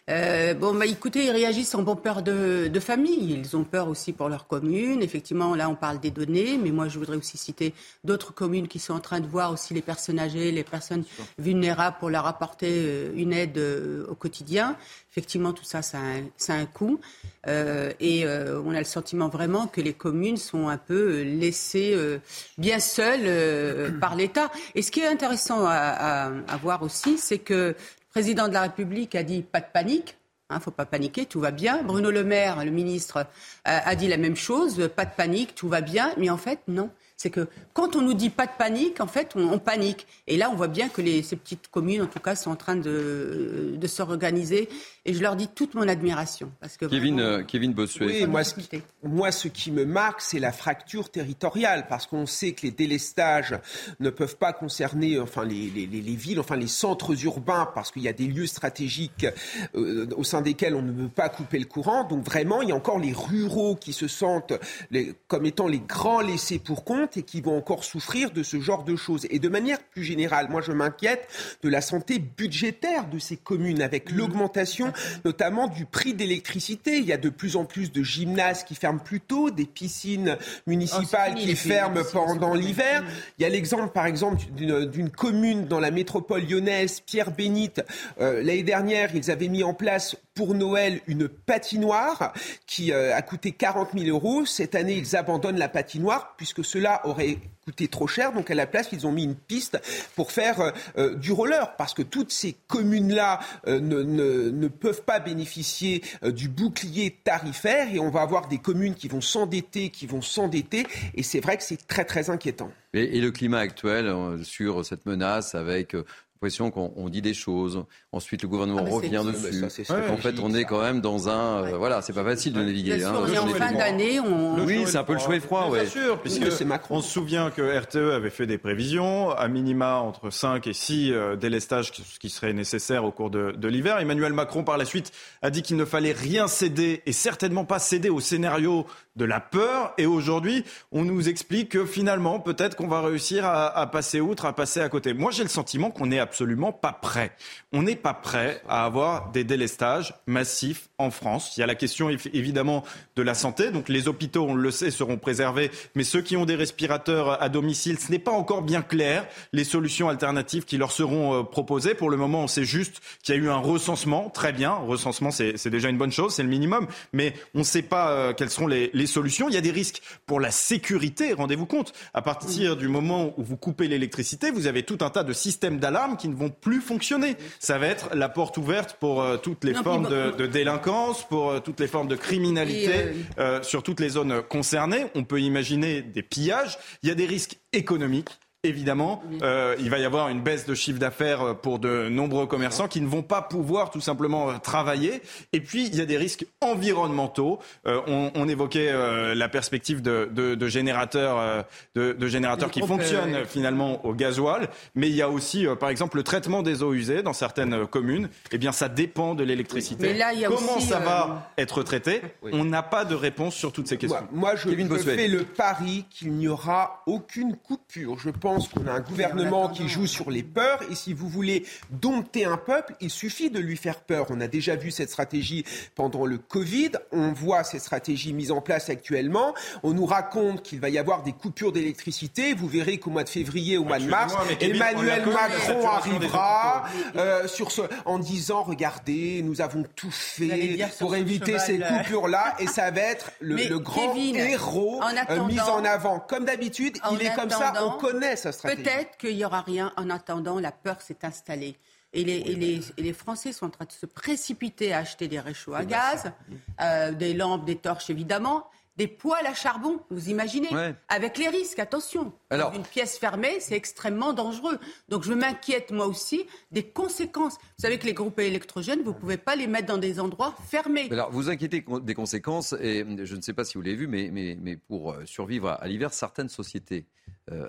Euh, 0.08 0.54
bon, 0.54 0.74
bah, 0.74 0.86
écoutez, 0.86 1.26
ils 1.26 1.30
réagissent 1.30 1.74
en 1.74 1.82
bon 1.82 1.94
peur 1.94 2.22
de, 2.22 2.68
de, 2.68 2.80
famille. 2.80 3.42
Ils 3.44 3.56
ont 3.56 3.64
peur 3.64 3.88
aussi 3.88 4.14
pour 4.14 4.28
leur 4.30 4.46
commune. 4.46 5.02
Effectivement, 5.02 5.54
là, 5.54 5.68
on 5.68 5.74
parle 5.74 6.00
des 6.00 6.10
données, 6.10 6.56
mais 6.56 6.70
moi, 6.70 6.88
je 6.88 6.98
voudrais 6.98 7.16
aussi 7.16 7.36
citer 7.36 7.74
d'autres 8.04 8.32
communes 8.32 8.68
qui 8.68 8.78
sont 8.78 8.94
en 8.94 9.00
train 9.00 9.20
de 9.20 9.26
voir 9.26 9.52
aussi 9.52 9.74
les 9.74 9.82
personnes 9.82 10.18
âgées, 10.18 10.50
les 10.50 10.64
personnes 10.64 11.04
vulnérables 11.38 11.96
pour 12.00 12.08
leur 12.08 12.26
apporter 12.26 13.10
une 13.14 13.34
aide 13.34 13.60
au 14.08 14.14
quotidien. 14.14 14.76
Effectivement, 15.10 15.52
tout 15.52 15.64
ça, 15.64 15.82
ça 15.82 15.98
a 15.98 16.02
un, 16.02 16.22
ça 16.36 16.54
a 16.54 16.56
un 16.56 16.66
coût. 16.66 17.00
Euh, 17.48 17.92
et 17.98 18.24
euh, 18.24 18.60
on 18.64 18.74
a 18.74 18.78
le 18.78 18.84
sentiment 18.84 19.28
vraiment 19.28 19.66
que 19.66 19.80
les 19.80 19.94
communes 19.94 20.36
sont 20.36 20.68
un 20.68 20.76
peu 20.76 21.22
laissées 21.22 21.92
euh, 21.94 22.18
bien 22.56 22.78
seules 22.78 23.98
par 23.98 24.16
l'État. 24.16 24.50
Et 24.74 24.82
ce 24.82 24.90
qui 24.90 25.00
est 25.00 25.06
intéressant 25.06 25.64
à, 25.64 25.72
à, 25.72 26.26
à 26.46 26.56
voir 26.58 26.82
aussi, 26.82 27.18
c'est 27.18 27.38
que 27.38 27.74
président 28.10 28.48
de 28.48 28.54
la 28.54 28.62
République 28.62 29.14
a 29.14 29.22
dit 29.22 29.42
pas 29.42 29.60
de 29.60 29.66
panique. 29.72 30.16
Il 30.50 30.54
hein, 30.54 30.58
ne 30.58 30.62
faut 30.62 30.70
pas 30.70 30.86
paniquer, 30.86 31.26
tout 31.26 31.40
va 31.40 31.50
bien. 31.50 31.82
Bruno 31.82 32.10
Le 32.10 32.24
Maire, 32.24 32.64
le 32.64 32.70
ministre, 32.70 33.26
a 33.64 33.94
dit 33.96 34.08
la 34.08 34.16
même 34.16 34.36
chose, 34.36 34.88
pas 34.96 35.04
de 35.04 35.14
panique, 35.14 35.54
tout 35.54 35.68
va 35.68 35.82
bien. 35.82 36.14
Mais 36.16 36.30
en 36.30 36.38
fait, 36.38 36.60
non 36.68 36.90
c'est 37.18 37.30
que 37.30 37.48
quand 37.74 37.96
on 37.96 38.00
nous 38.00 38.14
dit 38.14 38.30
pas 38.30 38.46
de 38.46 38.52
panique, 38.56 39.00
en 39.00 39.08
fait, 39.08 39.32
on, 39.34 39.58
panique. 39.58 40.06
Et 40.28 40.36
là, 40.36 40.50
on 40.50 40.54
voit 40.54 40.68
bien 40.68 40.88
que 40.88 41.02
les, 41.02 41.24
ces 41.24 41.34
petites 41.34 41.66
communes, 41.68 42.00
en 42.02 42.06
tout 42.06 42.20
cas, 42.20 42.36
sont 42.36 42.52
en 42.52 42.56
train 42.56 42.76
de, 42.76 43.74
de 43.76 43.86
s'organiser. 43.88 44.68
Et 45.08 45.14
je 45.14 45.22
leur 45.22 45.36
dis 45.36 45.48
toute 45.48 45.72
mon 45.72 45.88
admiration. 45.88 46.52
Parce 46.60 46.76
que 46.76 46.84
Kevin, 46.84 47.14
vraiment, 47.14 47.38
euh, 47.38 47.42
Kevin 47.42 47.72
Bossuet. 47.72 48.04
Oui, 48.04 48.26
moi 48.26 48.44
ce, 48.44 48.56
qui, 48.56 48.82
moi, 49.02 49.32
ce 49.32 49.48
qui 49.48 49.70
me 49.70 49.86
marque, 49.86 50.20
c'est 50.20 50.38
la 50.38 50.52
fracture 50.52 51.08
territoriale. 51.08 51.86
Parce 51.88 52.06
qu'on 52.06 52.26
sait 52.26 52.52
que 52.52 52.66
les 52.66 52.72
délestages 52.72 53.58
ne 54.00 54.10
peuvent 54.10 54.36
pas 54.36 54.52
concerner 54.52 55.18
enfin, 55.18 55.46
les, 55.46 55.70
les, 55.70 55.86
les 55.86 56.14
villes, 56.14 56.38
enfin 56.38 56.56
les 56.56 56.66
centres 56.66 57.24
urbains, 57.24 57.70
parce 57.74 57.90
qu'il 57.90 58.02
y 58.02 58.08
a 58.08 58.12
des 58.12 58.26
lieux 58.26 58.46
stratégiques 58.46 59.26
euh, 59.74 60.06
au 60.14 60.24
sein 60.24 60.42
desquels 60.42 60.74
on 60.74 60.82
ne 60.82 60.92
peut 60.92 61.08
pas 61.08 61.30
couper 61.30 61.58
le 61.58 61.64
courant. 61.64 62.04
Donc 62.04 62.22
vraiment, 62.22 62.60
il 62.60 62.68
y 62.68 62.72
a 62.72 62.76
encore 62.76 62.98
les 62.98 63.14
ruraux 63.14 63.76
qui 63.76 63.94
se 63.94 64.08
sentent 64.08 64.52
les, 64.90 65.14
comme 65.26 65.46
étant 65.46 65.68
les 65.68 65.80
grands 65.80 66.20
laissés 66.20 66.58
pour 66.58 66.84
compte 66.84 67.16
et 67.16 67.22
qui 67.22 67.40
vont 67.40 67.56
encore 67.56 67.82
souffrir 67.82 68.30
de 68.30 68.42
ce 68.42 68.60
genre 68.60 68.84
de 68.84 68.94
choses. 68.94 69.26
Et 69.30 69.38
de 69.38 69.48
manière 69.48 69.82
plus 69.82 70.04
générale, 70.04 70.48
moi 70.50 70.60
je 70.60 70.72
m'inquiète 70.72 71.26
de 71.62 71.70
la 71.70 71.80
santé 71.80 72.18
budgétaire 72.18 73.08
de 73.08 73.18
ces 73.18 73.38
communes 73.38 73.80
avec 73.80 74.10
l'augmentation 74.10 74.92
notamment 75.24 75.68
du 75.68 75.84
prix 75.84 76.14
d'électricité. 76.14 76.98
Il 76.98 77.04
y 77.04 77.12
a 77.12 77.16
de 77.16 77.28
plus 77.28 77.56
en 77.56 77.64
plus 77.64 77.92
de 77.92 78.02
gymnases 78.02 78.64
qui 78.64 78.74
ferment 78.74 78.98
plus 78.98 79.20
tôt, 79.20 79.50
des 79.50 79.66
piscines 79.66 80.36
municipales 80.66 81.34
Oh, 81.36 81.38
qui 81.38 81.56
ferment 81.56 82.02
pendant 82.12 82.54
l'hiver. 82.54 83.04
Il 83.38 83.42
y 83.42 83.46
a 83.46 83.48
l'exemple 83.48 83.92
par 83.92 84.06
exemple 84.06 84.42
d'une 84.52 85.10
commune 85.10 85.66
dans 85.66 85.80
la 85.80 85.90
métropole 85.90 86.42
lyonnaise, 86.42 87.00
Pierre 87.00 87.30
Bénite. 87.30 87.82
Euh, 88.20 88.42
L'année 88.42 88.62
dernière, 88.62 89.14
ils 89.14 89.30
avaient 89.30 89.48
mis 89.48 89.62
en 89.62 89.74
place 89.74 90.16
pour 90.38 90.54
Noël 90.54 91.00
une 91.08 91.28
patinoire 91.28 92.32
qui 92.64 92.92
euh, 92.92 93.12
a 93.12 93.22
coûté 93.22 93.50
40 93.50 93.88
000 93.98 94.06
euros. 94.06 94.46
Cette 94.46 94.76
année, 94.76 94.94
ils 94.94 95.16
abandonnent 95.16 95.58
la 95.58 95.68
patinoire 95.68 96.36
puisque 96.36 96.64
cela 96.64 97.04
aurait 97.08 97.38
coûté 97.68 97.88
trop 97.88 98.06
cher. 98.06 98.32
Donc 98.32 98.50
à 98.50 98.54
la 98.54 98.66
place, 98.66 98.88
ils 98.92 99.06
ont 99.06 99.12
mis 99.12 99.24
une 99.24 99.34
piste 99.34 99.78
pour 100.16 100.32
faire 100.32 100.72
euh, 100.96 101.16
du 101.16 101.32
roller 101.32 101.76
parce 101.76 101.92
que 101.92 102.02
toutes 102.02 102.32
ces 102.32 102.56
communes-là 102.66 103.40
euh, 103.66 103.78
ne, 103.78 104.02
ne, 104.02 104.68
peuvent 104.68 105.02
pas 105.02 105.20
bénéficier 105.20 106.02
euh, 106.22 106.32
du 106.32 106.48
bouclier 106.48 107.18
tarifaire 107.24 107.92
et 107.92 107.98
on 107.98 108.08
va 108.08 108.22
avoir 108.22 108.48
des 108.48 108.58
communes 108.58 108.94
qui 108.94 109.08
vont 109.08 109.20
s'endetter, 109.20 109.90
qui 109.90 110.06
vont 110.06 110.22
s'endetter 110.22 110.86
et 111.14 111.22
c'est 111.22 111.40
vrai 111.40 111.58
que 111.58 111.62
c'est 111.62 111.86
très 111.86 112.04
très 112.06 112.30
inquiétant. 112.30 112.70
Et, 112.94 113.20
le 113.20 113.30
climat 113.30 113.58
actuel 113.58 114.06
euh, 114.06 114.42
sur 114.42 114.84
cette 114.86 115.04
menace 115.04 115.54
avec 115.54 115.94
l'impression 116.38 116.70
qu'on 116.70 117.08
dit 117.08 117.20
des 117.20 117.34
choses, 117.34 117.84
ensuite 118.12 118.42
le 118.42 118.48
gouvernement 118.48 118.84
ah, 118.86 118.90
revient 118.90 119.24
dessus. 119.26 119.90
en 119.90 120.16
fait, 120.18 120.38
on 120.38 120.54
est 120.54 120.64
quand 120.64 120.80
même 120.80 121.00
dans 121.00 121.28
un. 121.28 121.64
Euh, 121.64 121.76
voilà, 121.76 122.00
c'est 122.00 122.12
pas 122.12 122.22
facile 122.22 122.52
de 122.52 122.62
naviguer. 122.62 123.02
Hein, 123.02 123.12
on 123.20 123.26
est 123.26 123.38
en 123.38 123.48
fin 123.48 123.72
d'année. 123.72 124.20
On... 124.20 124.64
Oui, 124.64 124.84
c'est 124.86 124.98
un 124.98 125.04
peu 125.04 125.14
le 125.14 125.18
chaud 125.18 125.32
et 125.32 125.40
froid. 125.40 125.68
Bien 125.72 125.84
sûr, 125.84 126.20
puisque 126.20 126.44
on 126.90 127.00
se 127.00 127.10
souvient 127.10 127.50
que 127.50 127.62
RTE 127.62 128.14
avait 128.14 128.30
fait 128.30 128.46
des 128.46 128.56
prévisions, 128.56 129.32
à 129.32 129.48
minima 129.48 129.96
entre 129.96 130.30
5 130.30 130.64
et 130.68 130.72
6 130.72 131.12
euh, 131.12 131.34
délestages 131.34 131.90
qui 131.90 132.30
seraient 132.30 132.52
nécessaires 132.52 133.04
au 133.04 133.10
cours 133.10 133.30
de, 133.30 133.50
de 133.50 133.68
l'hiver. 133.68 133.98
Emmanuel 133.98 134.32
Macron, 134.32 134.62
par 134.62 134.78
la 134.78 134.84
suite, 134.84 135.10
a 135.42 135.50
dit 135.50 135.62
qu'il 135.62 135.76
ne 135.76 135.84
fallait 135.84 136.12
rien 136.12 136.46
céder 136.46 137.02
et 137.04 137.12
certainement 137.12 137.64
pas 137.64 137.80
céder 137.80 138.10
au 138.10 138.20
scénario 138.20 138.86
de 139.16 139.24
la 139.24 139.40
peur. 139.40 139.92
Et 139.98 140.06
aujourd'hui, 140.06 140.64
on 140.92 141.04
nous 141.04 141.28
explique 141.28 141.70
que 141.70 141.84
finalement, 141.84 142.38
peut-être 142.38 142.76
qu'on 142.76 142.86
va 142.86 143.02
réussir 143.02 143.44
à, 143.44 143.76
à, 143.76 143.86
passer 143.88 144.20
outre, 144.20 144.46
à 144.46 144.52
passer 144.52 144.80
à 144.80 144.88
côté. 144.88 145.14
Moi, 145.14 145.32
j'ai 145.32 145.42
le 145.42 145.48
sentiment 145.48 145.90
qu'on 145.90 146.06
n'est 146.06 146.20
absolument 146.28 146.72
pas 146.72 146.92
prêt. 146.92 147.32
On 147.72 147.82
n'est 147.82 147.96
pas 147.96 148.12
prêt 148.12 148.60
à 148.68 148.84
avoir 148.84 149.30
des 149.30 149.44
délestages 149.44 150.14
massifs 150.26 150.90
en 150.98 151.10
France. 151.10 151.56
Il 151.56 151.60
y 151.60 151.62
a 151.62 151.66
la 151.66 151.74
question 151.74 152.10
évidemment 152.10 152.84
de 153.16 153.22
la 153.22 153.32
santé. 153.32 153.70
Donc 153.70 153.88
les 153.88 154.08
hôpitaux, 154.08 154.44
on 154.46 154.54
le 154.54 154.70
sait, 154.70 154.90
seront 154.90 155.16
préservés. 155.16 155.70
Mais 155.94 156.04
ceux 156.04 156.20
qui 156.20 156.36
ont 156.36 156.44
des 156.44 156.54
respirateurs 156.54 157.42
à 157.42 157.48
domicile, 157.48 157.98
ce 157.98 158.12
n'est 158.12 158.18
pas 158.18 158.30
encore 158.30 158.60
bien 158.60 158.82
clair. 158.82 159.26
Les 159.54 159.64
solutions 159.64 160.10
alternatives 160.10 160.66
qui 160.66 160.76
leur 160.76 160.92
seront 160.92 161.40
euh, 161.40 161.42
proposées. 161.44 161.94
Pour 161.94 162.10
le 162.10 162.18
moment, 162.18 162.42
on 162.42 162.46
sait 162.46 162.64
juste 162.64 163.00
qu'il 163.22 163.34
y 163.34 163.38
a 163.38 163.40
eu 163.40 163.48
un 163.48 163.56
recensement. 163.56 164.28
Très 164.28 164.52
bien. 164.52 164.72
Recensement, 164.72 165.30
c'est 165.30 165.70
déjà 165.70 165.88
une 165.88 165.98
bonne 165.98 166.12
chose. 166.12 166.34
C'est 166.34 166.42
le 166.42 166.50
minimum. 166.50 166.88
Mais 167.14 167.32
on 167.54 167.60
ne 167.60 167.64
sait 167.64 167.82
pas 167.82 168.10
euh, 168.10 168.34
quelles 168.34 168.50
seront 168.50 168.66
les, 168.66 168.90
les 168.92 169.06
solutions. 169.06 169.48
Il 169.48 169.54
y 169.54 169.58
a 169.58 169.62
des 169.62 169.70
risques 169.70 170.02
pour 170.26 170.40
la 170.40 170.50
sécurité. 170.50 171.32
Rendez-vous 171.32 171.66
compte. 171.66 171.94
À 172.12 172.20
partir 172.20 172.76
du 172.76 172.88
moment 172.88 173.32
où 173.38 173.42
vous 173.44 173.56
coupez 173.56 173.88
l'électricité, 173.88 174.50
vous 174.50 174.66
avez 174.66 174.82
tout 174.82 174.98
un 175.00 175.08
tas 175.08 175.24
de 175.24 175.32
systèmes 175.32 175.78
d'alarme 175.78 176.17
qui 176.18 176.28
ne 176.28 176.34
vont 176.34 176.50
plus 176.50 176.80
fonctionner. 176.80 177.36
Ça 177.58 177.78
va 177.78 177.86
être 177.86 178.14
la 178.14 178.28
porte 178.28 178.58
ouverte 178.58 178.96
pour 179.00 179.22
euh, 179.22 179.36
toutes 179.36 179.64
les 179.64 179.74
formes 179.74 180.08
de, 180.08 180.32
de, 180.36 180.46
délinquance, 180.46 181.26
pour 181.26 181.50
euh, 181.50 181.60
toutes 181.60 181.80
les 181.80 181.86
formes 181.86 182.08
de 182.08 182.16
criminalité, 182.16 183.14
euh, 183.38 183.62
sur 183.62 183.82
toutes 183.82 184.00
les 184.00 184.10
zones 184.10 184.42
concernées. 184.42 185.06
On 185.14 185.24
peut 185.24 185.40
imaginer 185.40 186.02
des 186.02 186.22
pillages. 186.22 186.78
Il 187.02 187.08
y 187.08 187.12
a 187.12 187.14
des 187.14 187.26
risques 187.26 187.58
économiques 187.72 188.38
évidemment, 188.68 189.22
euh, 189.42 189.74
il 189.78 189.90
va 189.90 189.98
y 189.98 190.04
avoir 190.04 190.28
une 190.28 190.40
baisse 190.40 190.66
de 190.66 190.74
chiffre 190.74 190.98
d'affaires 190.98 191.56
pour 191.56 191.78
de 191.78 192.08
nombreux 192.08 192.46
commerçants 192.46 192.88
qui 192.88 193.00
ne 193.00 193.08
vont 193.08 193.22
pas 193.22 193.42
pouvoir 193.42 193.90
tout 193.90 194.00
simplement 194.00 194.50
euh, 194.50 194.58
travailler. 194.62 195.22
Et 195.52 195.60
puis, 195.60 195.86
il 195.86 195.96
y 195.96 196.00
a 196.00 196.06
des 196.06 196.16
risques 196.16 196.46
environnementaux. 196.60 197.58
Euh, 197.86 198.00
on, 198.06 198.30
on, 198.34 198.48
évoquait 198.48 198.90
euh, 198.90 199.34
la 199.34 199.48
perspective 199.48 200.02
de, 200.02 200.28
de, 200.32 200.54
de 200.54 200.68
générateurs, 200.68 201.38
euh, 201.38 201.62
de, 201.94 202.12
de, 202.12 202.26
générateurs 202.26 202.70
qui 202.70 202.80
fonctionnent 202.80 203.44
finalement 203.46 204.04
au 204.04 204.14
gasoil. 204.14 204.68
Mais 204.94 205.08
il 205.08 205.14
y 205.14 205.22
a 205.22 205.28
aussi, 205.28 205.66
par 205.78 205.88
exemple, 205.88 206.16
le 206.16 206.22
traitement 206.22 206.62
des 206.62 206.82
eaux 206.82 206.92
usées 206.94 207.22
dans 207.22 207.32
certaines 207.32 207.86
communes. 207.86 208.28
Eh 208.52 208.58
bien, 208.58 208.72
ça 208.72 208.88
dépend 208.88 209.34
de 209.34 209.44
l'électricité. 209.44 210.18
Comment 210.46 210.80
ça 210.80 210.98
va 210.98 211.50
être 211.56 211.82
traité 211.82 212.22
On 212.52 212.64
n'a 212.64 212.82
pas 212.82 213.04
de 213.04 213.14
réponse 213.14 213.54
sur 213.54 213.72
toutes 213.72 213.88
ces 213.88 213.96
questions. 213.96 214.26
Moi, 214.32 214.54
moi 214.54 214.56
je, 214.56 214.70
je 214.70 214.96
fais 214.98 215.28
le 215.28 215.44
pari 215.44 216.04
qu'il 216.10 216.32
n'y 216.32 216.48
aura 216.48 217.02
aucune 217.06 217.56
coupure. 217.56 218.18
Je 218.18 218.30
pense 218.30 218.57
pense 218.58 218.68
qu'on 218.68 218.86
a 218.88 218.92
un 218.92 219.00
gouvernement 219.00 219.68
qui 219.68 219.88
joue 219.88 220.06
sur 220.06 220.30
les 220.30 220.42
peurs. 220.42 220.80
Et 220.90 220.94
si 220.94 221.12
vous 221.12 221.28
voulez 221.28 221.64
dompter 221.90 222.44
un 222.44 222.56
peuple, 222.56 222.94
il 223.00 223.10
suffit 223.10 223.50
de 223.50 223.58
lui 223.58 223.76
faire 223.76 224.00
peur. 224.00 224.26
On 224.30 224.40
a 224.40 224.48
déjà 224.48 224.74
vu 224.76 224.90
cette 224.90 225.10
stratégie 225.10 225.64
pendant 225.94 226.26
le 226.26 226.38
Covid. 226.38 226.92
On 227.12 227.32
voit 227.32 227.64
cette 227.64 227.82
stratégie 227.82 228.32
mise 228.32 228.50
en 228.50 228.60
place 228.60 228.90
actuellement. 228.90 229.54
On 229.82 229.92
nous 229.92 230.06
raconte 230.06 230.62
qu'il 230.62 230.80
va 230.80 230.88
y 230.88 230.98
avoir 230.98 231.22
des 231.22 231.32
coupures 231.32 231.72
d'électricité. 231.72 232.54
Vous 232.54 232.68
verrez 232.68 232.98
qu'au 232.98 233.10
mois 233.10 233.24
de 233.24 233.28
février, 233.28 233.78
au 233.78 233.84
mois 233.84 233.98
de 233.98 234.06
mars, 234.06 234.34
Emmanuel 234.60 235.24
Macron 235.26 235.86
arrivera 235.86 236.84
euh, 237.16 237.46
sur 237.46 237.70
ce, 237.70 237.82
en 238.04 238.18
disant 238.18 238.62
regardez, 238.62 239.42
nous 239.42 239.60
avons 239.60 239.84
tout 239.94 240.10
fait 240.10 240.78
pour 240.98 241.14
éviter 241.14 241.58
ces 241.58 241.78
coupures-là. 241.78 242.56
Et 242.58 242.66
ça 242.66 242.90
va 242.90 243.02
être 243.02 243.30
le, 243.40 243.78
grand 243.78 244.14
héros 244.16 245.00
euh, 245.30 245.44
mis 245.44 245.60
en 245.60 245.84
avant. 245.84 246.18
Comme 246.18 246.44
d'habitude, 246.44 246.98
il 247.12 247.22
est 247.22 247.34
comme 247.34 247.50
ça. 247.50 247.74
On 247.84 247.98
connaît 247.98 248.36
Peut-être 248.62 249.16
qu'il 249.18 249.36
n'y 249.36 249.44
aura 249.44 249.62
rien. 249.62 249.92
En 249.96 250.10
attendant, 250.10 250.58
la 250.58 250.72
peur 250.72 251.00
s'est 251.00 251.24
installée. 251.24 251.76
Et 252.14 252.24
les, 252.24 252.80
les, 252.96 253.12
Français 253.12 253.52
sont 253.52 253.66
en 253.66 253.70
train 253.70 253.84
de 253.84 253.92
se 253.92 254.06
précipiter 254.06 254.94
à 254.94 254.98
acheter 254.98 255.28
des 255.28 255.40
réchauds 255.40 255.74
à 255.74 255.84
gaz, 255.84 256.32
euh, 256.80 257.12
des 257.12 257.34
lampes, 257.34 257.66
des 257.66 257.76
torches 257.76 258.08
évidemment 258.08 258.66
des 258.98 259.06
poêles 259.06 259.46
à 259.46 259.54
charbon, 259.54 260.00
vous 260.10 260.28
imaginez 260.28 260.68
Avec 261.08 261.38
les 261.38 261.48
risques, 261.48 261.78
attention. 261.78 262.32
Alors, 262.50 262.74
une 262.74 262.82
pièce 262.82 263.16
fermée, 263.16 263.60
c'est 263.60 263.76
extrêmement 263.76 264.32
dangereux. 264.32 264.76
Donc 265.08 265.22
je 265.22 265.32
m'inquiète 265.32 265.92
moi 265.92 266.06
aussi 266.06 266.44
des 266.72 266.82
conséquences. 266.82 267.54
Vous 267.54 267.82
savez 267.82 268.00
que 268.00 268.06
les 268.06 268.12
groupes 268.12 268.40
électrogènes, 268.40 269.02
vous 269.02 269.12
ne 269.12 269.18
pouvez 269.18 269.36
pas 269.36 269.54
les 269.54 269.68
mettre 269.68 269.86
dans 269.86 269.98
des 269.98 270.18
endroits 270.18 270.56
fermés. 270.66 271.06
Alors 271.12 271.30
vous 271.30 271.48
inquiétez 271.48 271.84
des 272.02 272.14
conséquences, 272.14 272.74
et 272.80 273.06
je 273.22 273.36
ne 273.36 273.40
sais 273.40 273.52
pas 273.52 273.64
si 273.64 273.74
vous 273.74 273.82
l'avez 273.82 273.94
vu, 273.96 274.08
mais, 274.08 274.30
mais, 274.32 274.58
mais 274.60 274.76
pour 274.76 275.12
euh, 275.12 275.24
survivre 275.26 275.78
à 275.80 275.86
l'hiver, 275.86 276.12
certaines 276.12 276.48
sociétés 276.48 277.06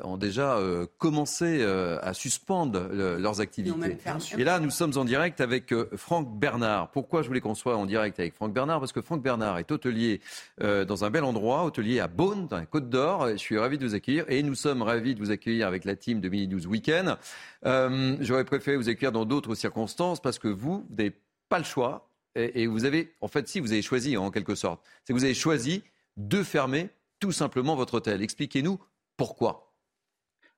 ont 0.03 0.17
déjà 0.17 0.57
euh, 0.57 0.85
commencé 0.97 1.63
à 1.63 2.13
suspendre 2.13 2.89
leurs 2.91 3.41
activités. 3.41 3.97
Et 4.37 4.43
là, 4.43 4.59
nous 4.59 4.69
sommes 4.69 4.93
en 4.95 5.05
direct 5.05 5.41
avec 5.41 5.73
Franck 5.95 6.39
Bernard. 6.39 6.91
Pourquoi 6.91 7.21
je 7.21 7.27
voulais 7.27 7.41
qu'on 7.41 7.55
soit 7.55 7.75
en 7.75 7.85
direct 7.85 8.19
avec 8.19 8.35
Franck 8.35 8.53
Bernard? 8.53 8.79
Parce 8.79 8.91
que 8.91 9.01
Franck 9.01 9.21
Bernard 9.21 9.57
est 9.57 9.71
hôtelier 9.71 10.21
dans 10.59 11.05
un 11.05 11.09
bel 11.09 11.23
endroit, 11.23 11.63
hôtelier 11.63 11.99
à 11.99 12.07
Beaune, 12.07 12.47
dans 12.47 12.57
la 12.57 12.65
Côte 12.65 12.89
d'Or. 12.89 13.29
Je 13.29 13.37
suis 13.37 13.57
ravi 13.57 13.77
de 13.77 13.85
vous 13.85 13.95
accueillir 13.95 14.25
et 14.27 14.43
nous 14.43 14.55
sommes 14.55 14.81
ravis 14.81 15.15
de 15.15 15.19
vous 15.19 15.31
accueillir 15.31 15.67
avec 15.67 15.85
la 15.85 15.95
team 15.95 16.19
de 16.19 16.29
Mini 16.29 16.47
12 16.47 16.67
Weekend. 16.67 17.17
Euh, 17.65 18.17
J'aurais 18.21 18.45
préféré 18.45 18.77
vous 18.77 18.89
accueillir 18.89 19.11
dans 19.11 19.25
d'autres 19.25 19.55
circonstances 19.55 20.21
parce 20.21 20.39
que 20.39 20.47
vous, 20.47 20.85
vous 20.89 20.95
n'avez 20.95 21.13
pas 21.49 21.57
le 21.57 21.65
choix 21.65 22.09
et, 22.35 22.67
vous 22.67 22.85
avez, 22.85 23.13
en 23.21 23.27
fait, 23.27 23.47
si 23.47 23.59
vous 23.59 23.71
avez 23.71 23.81
choisi 23.81 24.15
en 24.15 24.31
quelque 24.31 24.55
sorte, 24.55 24.81
c'est 25.03 25.13
que 25.13 25.17
vous 25.17 25.25
avez 25.25 25.33
choisi 25.33 25.83
de 26.15 26.43
fermer 26.43 26.89
tout 27.19 27.31
simplement 27.31 27.75
votre 27.75 27.95
hôtel. 27.95 28.21
Expliquez-nous 28.21 28.79
pourquoi. 29.17 29.68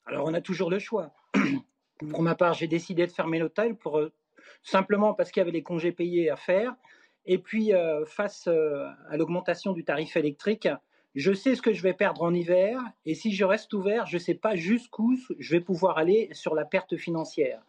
Alors, 0.05 0.27
on 0.27 0.33
a 0.33 0.41
toujours 0.41 0.69
le 0.69 0.79
choix. 0.79 1.13
pour 2.09 2.21
ma 2.21 2.35
part, 2.35 2.53
j'ai 2.53 2.67
décidé 2.67 3.05
de 3.05 3.11
fermer 3.11 3.39
l'hôtel 3.39 3.75
pour 3.75 3.99
euh, 3.99 4.11
simplement 4.63 5.13
parce 5.13 5.31
qu'il 5.31 5.41
y 5.41 5.43
avait 5.43 5.51
les 5.51 5.63
congés 5.63 5.91
payés 5.91 6.29
à 6.29 6.35
faire 6.35 6.75
et 7.25 7.37
puis, 7.37 7.73
euh, 7.73 8.05
face 8.05 8.47
euh, 8.47 8.87
à 9.09 9.17
l'augmentation 9.17 9.73
du 9.73 9.83
tarif 9.83 10.15
électrique, 10.17 10.67
je 11.13 11.33
sais 11.33 11.55
ce 11.55 11.61
que 11.61 11.73
je 11.73 11.83
vais 11.83 11.93
perdre 11.93 12.23
en 12.23 12.33
hiver, 12.33 12.81
et 13.05 13.15
si 13.15 13.33
je 13.33 13.43
reste 13.43 13.73
ouvert, 13.73 14.05
je 14.05 14.15
ne 14.15 14.19
sais 14.19 14.33
pas 14.33 14.55
jusqu'où 14.55 15.17
je 15.37 15.51
vais 15.51 15.59
pouvoir 15.59 15.97
aller 15.97 16.29
sur 16.31 16.55
la 16.55 16.65
perte 16.65 16.95
financière. 16.95 17.61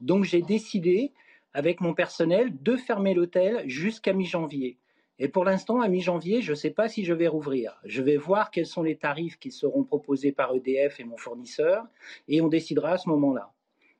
Donc 0.00 0.24
j'ai 0.24 0.42
décidé, 0.42 1.12
avec 1.54 1.80
mon 1.80 1.94
personnel, 1.94 2.50
de 2.60 2.76
fermer 2.76 3.14
l'hôtel 3.14 3.62
jusqu'à 3.68 4.12
mi-janvier. 4.12 4.78
Et 5.18 5.28
pour 5.28 5.44
l'instant, 5.44 5.80
à 5.80 5.88
mi-janvier, 5.88 6.42
je 6.42 6.52
ne 6.52 6.56
sais 6.56 6.70
pas 6.70 6.88
si 6.88 7.04
je 7.04 7.12
vais 7.12 7.26
rouvrir. 7.26 7.78
Je 7.84 8.02
vais 8.02 8.16
voir 8.16 8.50
quels 8.50 8.66
sont 8.66 8.82
les 8.82 8.96
tarifs 8.96 9.38
qui 9.38 9.50
seront 9.50 9.84
proposés 9.84 10.32
par 10.32 10.54
EDF 10.54 11.00
et 11.00 11.04
mon 11.04 11.16
fournisseur, 11.16 11.84
et 12.28 12.40
on 12.40 12.48
décidera 12.48 12.92
à 12.92 12.98
ce 12.98 13.08
moment-là. 13.08 13.52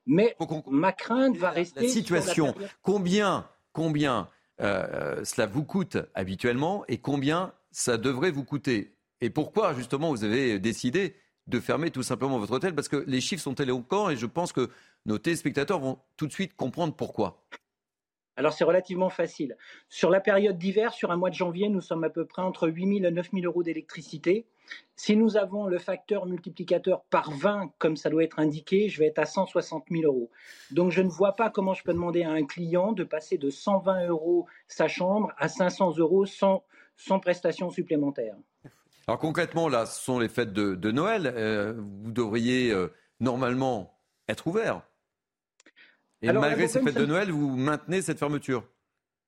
Mais 0.07 0.37
ma 0.71 0.93
crainte 0.93 1.37
va 1.37 1.51
rester. 1.51 1.83
La 1.83 1.89
situation, 1.89 2.55
combien, 2.83 3.47
combien 3.73 4.29
euh, 4.61 5.23
cela 5.25 5.47
vous 5.47 5.64
coûte 5.64 5.99
habituellement 6.14 6.85
et 6.89 6.99
combien 6.99 7.53
ça 7.73 7.99
devrait 7.99 8.31
vous 8.31 8.45
coûter? 8.45 8.95
Et 9.21 9.29
pourquoi 9.29 9.75
justement 9.75 10.11
vous 10.11 10.25
avez 10.25 10.59
décidé 10.59 11.14
de 11.47 11.61
fermer 11.61 11.91
tout 11.91 12.03
simplement 12.03 12.39
votre 12.39 12.53
hôtel? 12.53 12.75
Parce 12.75 12.89
que 12.89 13.05
les 13.07 13.21
chiffres 13.21 13.43
sont 13.43 13.55
éloquents 13.55 14.09
et 14.09 14.16
je 14.16 14.27
pense 14.27 14.53
que 14.53 14.71
nos 15.05 15.19
téléspectateurs 15.19 15.81
vont 15.81 15.99
tout 16.16 16.27
de 16.27 16.33
suite 16.33 16.55
comprendre 16.57 16.95
pourquoi. 16.95 17.45
Alors 18.39 18.53
c'est 18.53 18.62
relativement 18.62 19.11
facile. 19.11 19.57
Sur 19.89 20.11
la 20.11 20.20
période 20.20 20.57
d'hiver, 20.59 20.93
sur 20.93 21.11
un 21.11 21.16
mois 21.16 21.28
de 21.28 21.34
janvier, 21.34 21.68
nous 21.68 21.80
sommes 21.80 22.05
à 22.05 22.09
peu 22.09 22.24
près 22.24 22.41
entre 22.41 22.68
8 22.68 23.01
000 23.01 23.05
et 23.05 23.11
9 23.11 23.30
000 23.32 23.45
euros 23.45 23.64
d'électricité. 23.64 24.47
Si 24.95 25.16
nous 25.16 25.36
avons 25.36 25.66
le 25.66 25.78
facteur 25.78 26.24
multiplicateur 26.24 27.03
par 27.11 27.32
20, 27.32 27.72
comme 27.78 27.97
ça 27.97 28.11
doit 28.11 28.22
être 28.22 28.39
indiqué, 28.39 28.89
je 28.89 29.01
vais 29.01 29.07
être 29.07 29.18
à 29.18 29.26
160 29.26 29.86
000 29.91 30.05
euros. 30.05 30.30
Donc 30.70 30.93
je 30.93 31.03
ne 31.03 31.09
vois 31.09 31.32
pas 31.32 31.51
comment 31.51 31.74
je 31.74 31.82
peux 31.82 31.93
demander 31.93 32.22
à 32.22 32.30
un 32.30 32.47
client 32.47 32.93
de 32.93 33.03
passer 33.03 33.39
de 33.39 33.51
120 33.51 34.07
euros 34.07 34.47
sa 34.68 34.86
chambre 34.86 35.32
à 35.36 35.49
500 35.49 35.97
euros 35.99 36.24
sans, 36.24 36.62
sans 36.95 37.18
prestation 37.18 37.70
supplémentaire. 37.70 38.36
Alors 39.09 39.18
concrètement, 39.18 39.68
là, 39.68 39.84
ce 39.84 40.01
sont 40.01 40.20
les 40.20 40.28
fêtes 40.28 40.53
de, 40.53 40.91
Noël. 40.93 41.26
Euh, 41.26 41.72
vous 41.76 42.12
devriez 42.12 42.70
euh, 42.70 42.95
normalement 43.18 43.99
être 44.28 44.47
ouvert. 44.47 44.82
Et 46.23 46.33
malgré 46.33 46.69
ces 46.69 46.81
fêtes 46.81 46.97
de 46.97 47.07
Noël, 47.07 47.31
vous 47.31 47.57
maintenez 47.57 48.03
cette 48.03 48.19
fermeture? 48.19 48.64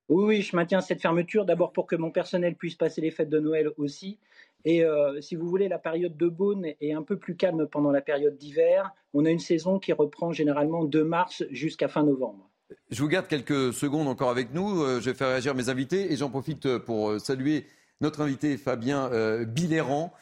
Oui, 0.09 0.24
oui, 0.24 0.43
je 0.43 0.57
maintiens 0.57 0.80
cette 0.80 1.01
fermeture 1.01 1.45
d'abord 1.45 1.72
pour 1.72 1.86
que 1.86 1.95
mon 1.95 2.11
personnel 2.11 2.57
puisse 2.57 2.74
passer 2.74 3.01
les 3.01 3.12
fêtes 3.12 3.30
de 3.30 3.38
Noël 3.38 3.70
aussi. 3.76 4.18
Et 4.64 4.84
euh, 4.84 5.20
si 5.20 5.36
vous 5.36 5.49
voulez, 5.49 5.68
la 5.68 5.78
période 5.78 6.16
de 6.16 6.28
Beaune 6.28 6.66
est 6.80 6.93
un 6.93 7.03
peu 7.03 7.16
plus 7.16 7.36
calme 7.36 7.68
pendant 7.68 7.93
la 7.93 8.01
période 8.01 8.36
d'hiver. 8.36 8.93
On 9.14 9.24
a 9.24 9.30
une 9.30 9.38
saison 9.38 9.78
qui 9.78 9.93
reprend 9.93 10.32
généralement 10.32 10.84
de 10.84 11.03
mars 11.03 11.45
jusqu'à 11.51 11.86
fin 11.86 12.03
novembre. 12.03 12.51
Je 12.91 13.01
vous 13.03 13.09
garde 13.09 13.28
quelques 13.28 13.72
secondes 13.72 14.09
encore 14.09 14.30
avec 14.30 14.53
nous. 14.53 14.82
Euh, 14.82 15.01
je 15.01 15.11
vais 15.11 15.16
faire 15.16 15.28
réagir 15.28 15.55
mes 15.55 15.68
invités 15.68 16.12
et 16.12 16.16
j'en 16.16 16.28
profite 16.28 16.78
pour 16.78 17.11
euh, 17.11 17.18
saluer 17.20 17.66
notre 18.01 18.22
invité 18.22 18.57
Fabien 18.57 19.11
euh, 19.12 19.44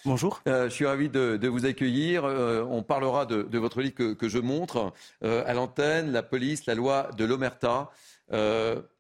Bonjour. 0.05 0.43
je 0.47 0.69
suis 0.69 0.87
ravi 0.87 1.09
de, 1.09 1.49
vous 1.49 1.67
accueillir. 1.67 2.25
on 2.25 2.83
parlera 2.83 3.27
de, 3.27 3.59
votre 3.59 3.81
livre 3.81 4.15
que, 4.15 4.29
je 4.29 4.39
montre 4.39 4.93
à 5.23 5.55
l'antenne, 5.55 6.13
La 6.13 6.23
police, 6.23 6.67
la 6.67 6.75
loi 6.75 7.11
de 7.17 7.25
l'Omerta. 7.25 7.91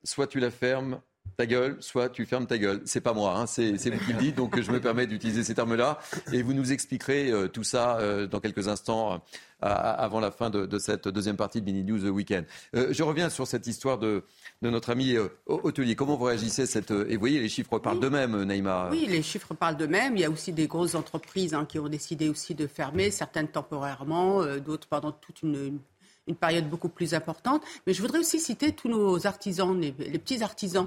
soit 0.05 0.26
tu 0.29 0.41
la 0.41 0.51
fermes, 0.51 1.01
ta 1.39 1.47
gueule, 1.47 1.76
soit 1.79 2.09
tu 2.09 2.26
fermes 2.26 2.47
ta 2.47 2.59
gueule. 2.59 2.83
C'est 2.85 3.01
pas 3.01 3.12
moi, 3.12 3.37
hein, 3.37 3.47
c'est 3.47 3.70
vous 3.70 4.05
qui 4.05 4.12
le 4.12 4.18
dites, 4.18 4.35
donc 4.35 4.61
je 4.61 4.72
me 4.72 4.81
permets 4.81 5.07
d'utiliser 5.07 5.45
ces 5.45 5.55
termes-là. 5.55 6.01
Et 6.33 6.43
vous 6.43 6.53
nous 6.53 6.72
expliquerez 6.72 7.31
euh, 7.31 7.47
tout 7.47 7.62
ça 7.62 7.99
euh, 7.99 8.26
dans 8.26 8.41
quelques 8.41 8.66
instants 8.66 9.12
euh, 9.12 9.16
avant 9.61 10.21
la 10.21 10.31
fin 10.31 10.51
de, 10.51 10.79
cette 10.79 11.09
deuxième 11.09 11.37
partie 11.37 11.61
de 11.61 11.65
Mini 11.65 11.85
News 11.85 12.09
Weekend. 12.09 12.45
je 12.73 13.03
reviens 13.03 13.29
sur 13.29 13.47
cette 13.47 13.67
histoire 13.67 13.99
de, 13.99 14.23
notre 14.63 14.91
ami 14.91 15.17
hôtelier. 15.47 15.95
Comment 15.97 16.17
vous 16.17 16.25
réagissez 16.25 16.67
cette... 16.67 16.91
Et 16.91 17.15
vous 17.15 17.21
voyez, 17.21 17.41
les 17.41 17.49
chiffres 17.49 17.79
parlent 17.79 18.01
d'eux-mêmes, 18.01 18.45
Naïma. 18.45 18.89
Oui, 18.91 19.07
les 19.09 19.23
chiffres 19.23 19.55
parlent 19.55 19.77
d'eux-mêmes. 19.77 20.17
Il 20.17 20.21
y 20.21 20.25
a 20.25 20.31
aussi 20.31 20.53
des 20.53 20.67
grosses 20.67 20.95
entreprises 20.95 21.55
hein, 21.55 21.65
qui 21.65 21.79
ont 21.79 21.89
décidé 21.89 22.29
aussi 22.29 22.55
de 22.55 22.67
fermer, 22.67 23.11
certaines 23.11 23.49
temporairement, 23.49 24.45
d'autres 24.59 24.89
pendant 24.89 25.13
toute 25.13 25.43
une 25.43 25.79
une 26.29 26.37
période 26.37 26.68
beaucoup 26.68 26.89
plus 26.89 27.14
importante. 27.14 27.62
Mais 27.87 27.95
je 27.95 28.01
voudrais 28.01 28.18
aussi 28.18 28.39
citer 28.39 28.72
tous 28.72 28.89
nos 28.89 29.26
artisans, 29.26 29.79
les, 29.81 29.93
petits 29.93 30.43
artisans, 30.43 30.87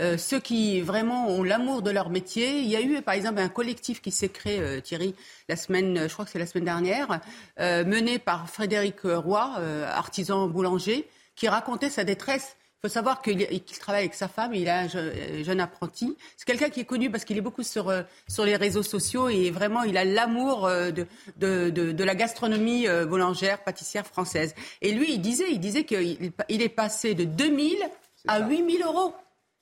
euh, 0.00 0.16
ceux 0.16 0.40
qui 0.40 0.80
vraiment 0.80 1.28
ont 1.28 1.42
l'amour 1.42 1.82
de 1.82 1.90
leur 1.90 2.08
métier. 2.08 2.60
Il 2.60 2.68
y 2.68 2.76
a 2.76 2.80
eu, 2.80 3.02
par 3.02 3.14
exemple, 3.14 3.40
un 3.40 3.48
collectif 3.48 4.00
qui 4.00 4.10
s'est 4.10 4.28
créé, 4.28 4.60
euh, 4.60 4.80
Thierry, 4.80 5.14
la 5.48 5.56
semaine, 5.56 6.08
je 6.08 6.12
crois 6.12 6.24
que 6.24 6.30
c'est 6.30 6.38
la 6.38 6.46
semaine 6.46 6.64
dernière, 6.64 7.20
euh, 7.60 7.84
mené 7.84 8.18
par 8.18 8.48
Frédéric 8.48 9.00
Roy, 9.02 9.60
artisan 9.86 10.48
boulanger, 10.48 11.08
qui 11.34 11.48
racontait 11.48 11.90
sa 11.90 12.04
détresse 12.04 12.56
il 12.82 12.88
faut 12.88 12.92
savoir 12.92 13.22
qu'il 13.22 13.62
travaille 13.80 14.02
avec 14.02 14.14
sa 14.14 14.28
femme, 14.28 14.52
il 14.52 14.68
a 14.68 14.80
un 14.80 14.88
jeune, 14.88 15.60
apprenti. 15.60 16.14
C'est 16.36 16.44
quelqu'un 16.44 16.68
qui 16.68 16.80
est 16.80 16.84
connu 16.84 17.10
parce 17.10 17.24
qu'il 17.24 17.38
est 17.38 17.40
beaucoup 17.42 17.62
sur, 17.62 17.88
euh, 17.88 18.02
sur 18.28 18.44
les 18.44 18.54
réseaux 18.54 18.82
sociaux 18.82 19.30
et 19.30 19.50
vraiment 19.50 19.82
il 19.82 19.96
a 19.96 20.04
l'amour 20.04 20.66
euh, 20.66 20.90
de, 20.90 21.06
de, 21.38 21.70
de, 21.70 22.04
la 22.04 22.14
gastronomie 22.14 22.86
euh, 22.86 23.06
boulangère, 23.06 23.64
pâtissière 23.64 24.06
française. 24.06 24.54
Et 24.82 24.92
lui, 24.92 25.14
il 25.14 25.22
disait, 25.22 25.46
il 25.50 25.58
disait 25.58 25.84
qu'il 25.84 26.32
il 26.50 26.62
est 26.62 26.68
passé 26.68 27.14
de 27.14 27.24
2000 27.24 27.78
à 28.28 28.40
8000 28.46 28.82
euros. 28.82 29.14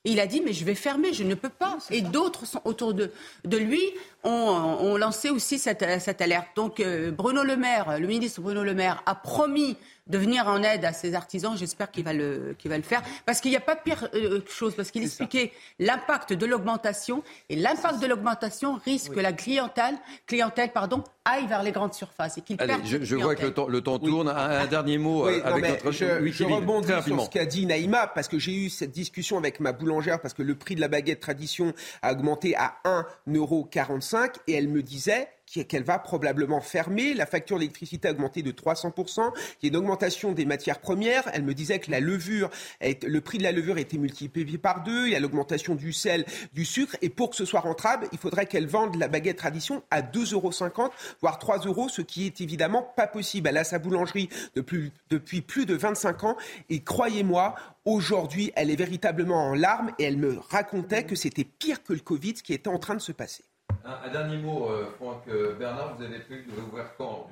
Et 0.04 0.10
il 0.10 0.20
a 0.20 0.26
dit, 0.26 0.42
mais 0.44 0.52
je 0.52 0.64
vais 0.64 0.74
fermer, 0.74 1.12
je 1.12 1.22
ne 1.22 1.34
peux 1.34 1.48
pas. 1.48 1.78
Et 1.90 2.02
d'autres 2.02 2.46
sont 2.46 2.60
autour 2.64 2.94
de, 2.94 3.12
de 3.44 3.56
lui 3.56 3.80
ont, 4.24 4.30
ont 4.30 4.96
lancé 4.96 5.30
aussi 5.30 5.58
cette, 5.58 5.84
cette 6.00 6.20
alerte. 6.20 6.48
Donc 6.56 6.82
Bruno 7.12 7.44
Le 7.44 7.56
Maire, 7.56 7.98
le 8.00 8.06
ministre 8.08 8.42
Bruno 8.42 8.64
Le 8.64 8.74
Maire, 8.74 9.02
a 9.06 9.14
promis 9.14 9.78
de 10.06 10.18
venir 10.18 10.46
en 10.46 10.62
aide 10.62 10.84
à 10.84 10.92
ces 10.92 11.14
artisans. 11.14 11.56
J'espère 11.56 11.90
qu'il 11.90 12.04
va 12.04 12.12
le, 12.12 12.54
qu'il 12.58 12.70
va 12.70 12.76
le 12.76 12.82
faire. 12.82 13.02
Parce 13.24 13.40
qu'il 13.40 13.50
n'y 13.50 13.56
a 13.56 13.60
pas 13.60 13.76
pire 13.76 14.08
euh, 14.14 14.40
chose, 14.48 14.74
parce 14.74 14.90
qu'il 14.90 15.02
expliquait 15.02 15.52
l'impact 15.78 16.32
de 16.32 16.46
l'augmentation. 16.46 17.22
Et 17.48 17.56
l'impact 17.56 18.00
de 18.00 18.06
l'augmentation 18.06 18.74
risque 18.84 19.14
que 19.14 19.20
la 19.20 19.32
clientèle, 19.32 19.96
clientèle 20.26 20.72
pardon, 20.72 21.02
aille 21.24 21.46
vers 21.46 21.62
les 21.62 21.72
grandes 21.72 21.94
surfaces. 21.94 22.38
Et 22.38 22.42
qu'il 22.42 22.60
Allez, 22.60 22.74
je, 22.84 23.02
je 23.02 23.16
vois 23.16 23.34
que 23.34 23.46
le 23.46 23.54
temps, 23.54 23.68
le 23.68 23.80
temps 23.80 23.98
tourne. 23.98 24.28
Un, 24.28 24.66
dernier 24.66 24.98
mot 24.98 25.26
euh, 25.26 25.40
avec 25.44 25.68
notre... 25.68 25.90
Je, 25.90 26.26
je 26.26 26.44
rebondis 26.44 26.88
sur 27.06 27.22
ce 27.22 27.30
qu'a 27.30 27.46
dit 27.46 27.66
Naïma, 27.66 28.06
parce 28.06 28.28
que 28.28 28.38
j'ai 28.38 28.54
eu 28.54 28.70
cette 28.70 28.90
discussion 28.90 29.38
avec 29.38 29.60
ma 29.60 29.72
boulangère, 29.72 30.20
parce 30.20 30.34
que 30.34 30.42
le 30.42 30.54
prix 30.54 30.74
de 30.74 30.80
la 30.80 30.88
baguette 30.88 31.20
tradition 31.20 31.72
a 32.02 32.12
augmenté 32.12 32.54
à 32.56 32.76
1,45€ 32.84 34.34
et 34.46 34.54
elle 34.54 34.68
me 34.68 34.82
disait 34.82 35.28
qu'elle 35.62 35.84
va 35.84 35.98
probablement 35.98 36.60
fermer. 36.60 37.14
La 37.14 37.26
facture 37.26 37.58
d'électricité 37.58 38.08
a 38.08 38.10
augmenté 38.10 38.42
de 38.42 38.50
300%. 38.50 39.32
Il 39.62 39.66
y 39.66 39.66
a 39.66 39.68
une 39.68 39.76
augmentation 39.76 40.32
des 40.32 40.44
matières 40.44 40.80
premières. 40.80 41.24
Elle 41.32 41.44
me 41.44 41.54
disait 41.54 41.78
que 41.78 41.90
la 41.90 42.00
levure, 42.00 42.50
le 42.80 43.20
prix 43.20 43.38
de 43.38 43.44
la 43.44 43.52
levure 43.52 43.78
été 43.78 43.98
multiplié 43.98 44.58
par 44.58 44.82
deux. 44.82 45.06
Il 45.06 45.12
y 45.12 45.16
a 45.16 45.20
l'augmentation 45.20 45.74
du 45.74 45.92
sel, 45.92 46.24
du 46.52 46.64
sucre. 46.64 46.96
Et 47.02 47.08
pour 47.08 47.30
que 47.30 47.36
ce 47.36 47.44
soit 47.44 47.60
rentable, 47.60 48.08
il 48.12 48.18
faudrait 48.18 48.46
qu'elle 48.46 48.66
vende 48.66 48.96
la 48.96 49.08
baguette 49.08 49.38
tradition 49.38 49.82
à 49.90 50.02
2,50 50.02 50.34
euros, 50.34 50.90
voire 51.20 51.38
3 51.38 51.58
euros, 51.66 51.88
ce 51.88 52.02
qui 52.02 52.26
est 52.26 52.40
évidemment 52.40 52.82
pas 52.82 53.06
possible. 53.06 53.48
Elle 53.48 53.58
a 53.58 53.64
sa 53.64 53.78
boulangerie 53.78 54.28
depuis, 54.54 54.92
depuis 55.10 55.40
plus 55.40 55.66
de 55.66 55.74
25 55.74 56.24
ans. 56.24 56.36
Et 56.68 56.82
croyez-moi, 56.82 57.54
aujourd'hui, 57.84 58.52
elle 58.56 58.70
est 58.70 58.76
véritablement 58.76 59.50
en 59.50 59.54
larmes 59.54 59.92
et 59.98 60.04
elle 60.04 60.16
me 60.16 60.38
racontait 60.50 61.04
que 61.04 61.14
c'était 61.14 61.44
pire 61.44 61.82
que 61.82 61.92
le 61.92 62.00
Covid, 62.00 62.36
ce 62.36 62.42
qui 62.42 62.52
était 62.52 62.68
en 62.68 62.78
train 62.78 62.94
de 62.94 63.00
se 63.00 63.12
passer. 63.12 63.44
Un, 63.84 64.10
dernier 64.10 64.38
mot, 64.38 64.70
euh, 64.70 64.86
Franck 64.96 65.28
euh, 65.28 65.54
Bernard, 65.56 65.96
vous 65.96 66.02
avez 66.02 66.18
prévu 66.20 66.44
de 66.44 66.56
réouvrir 66.56 66.86
quand 66.96 67.28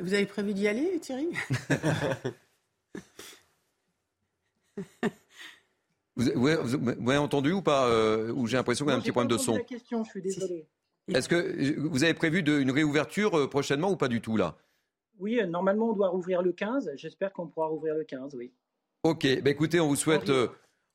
Vous 0.00 0.12
avez 0.12 0.26
prévu 0.26 0.54
d'y 0.54 0.66
aller, 0.66 0.98
Thierry? 0.98 1.28
Vous, 6.16 6.28
avez 6.28 7.16
entendu 7.16 7.52
ou 7.52 7.60
pas 7.62 7.88
euh, 7.88 8.32
Ou 8.32 8.46
j'ai 8.46 8.56
l'impression 8.56 8.84
qu'il 8.84 8.92
y 8.92 8.94
a 8.94 8.98
un 8.98 9.00
petit 9.00 9.10
problème 9.10 9.30
de 9.30 9.36
son. 9.36 9.56
la 9.56 9.64
question, 9.64 10.04
je 10.04 10.10
suis 10.10 10.22
désolé. 10.22 10.68
Est-ce 11.08 11.28
que 11.28 11.78
vous 11.80 12.04
avez 12.04 12.14
prévu 12.14 12.42
de, 12.44 12.58
une 12.58 12.70
réouverture 12.70 13.50
prochainement 13.50 13.90
ou 13.90 13.96
pas 13.96 14.06
du 14.08 14.20
tout 14.20 14.36
là? 14.36 14.56
Oui, 15.18 15.40
normalement 15.46 15.90
on 15.90 15.92
doit 15.92 16.08
rouvrir 16.08 16.42
le 16.42 16.52
15. 16.52 16.92
J'espère 16.96 17.32
qu'on 17.32 17.48
pourra 17.48 17.66
rouvrir 17.66 17.94
le 17.94 18.04
15, 18.04 18.34
oui. 18.36 18.52
Ok, 19.02 19.26
bah 19.42 19.50
écoutez, 19.50 19.80
on 19.80 19.88
vous 19.88 19.96
souhaite 19.96 20.30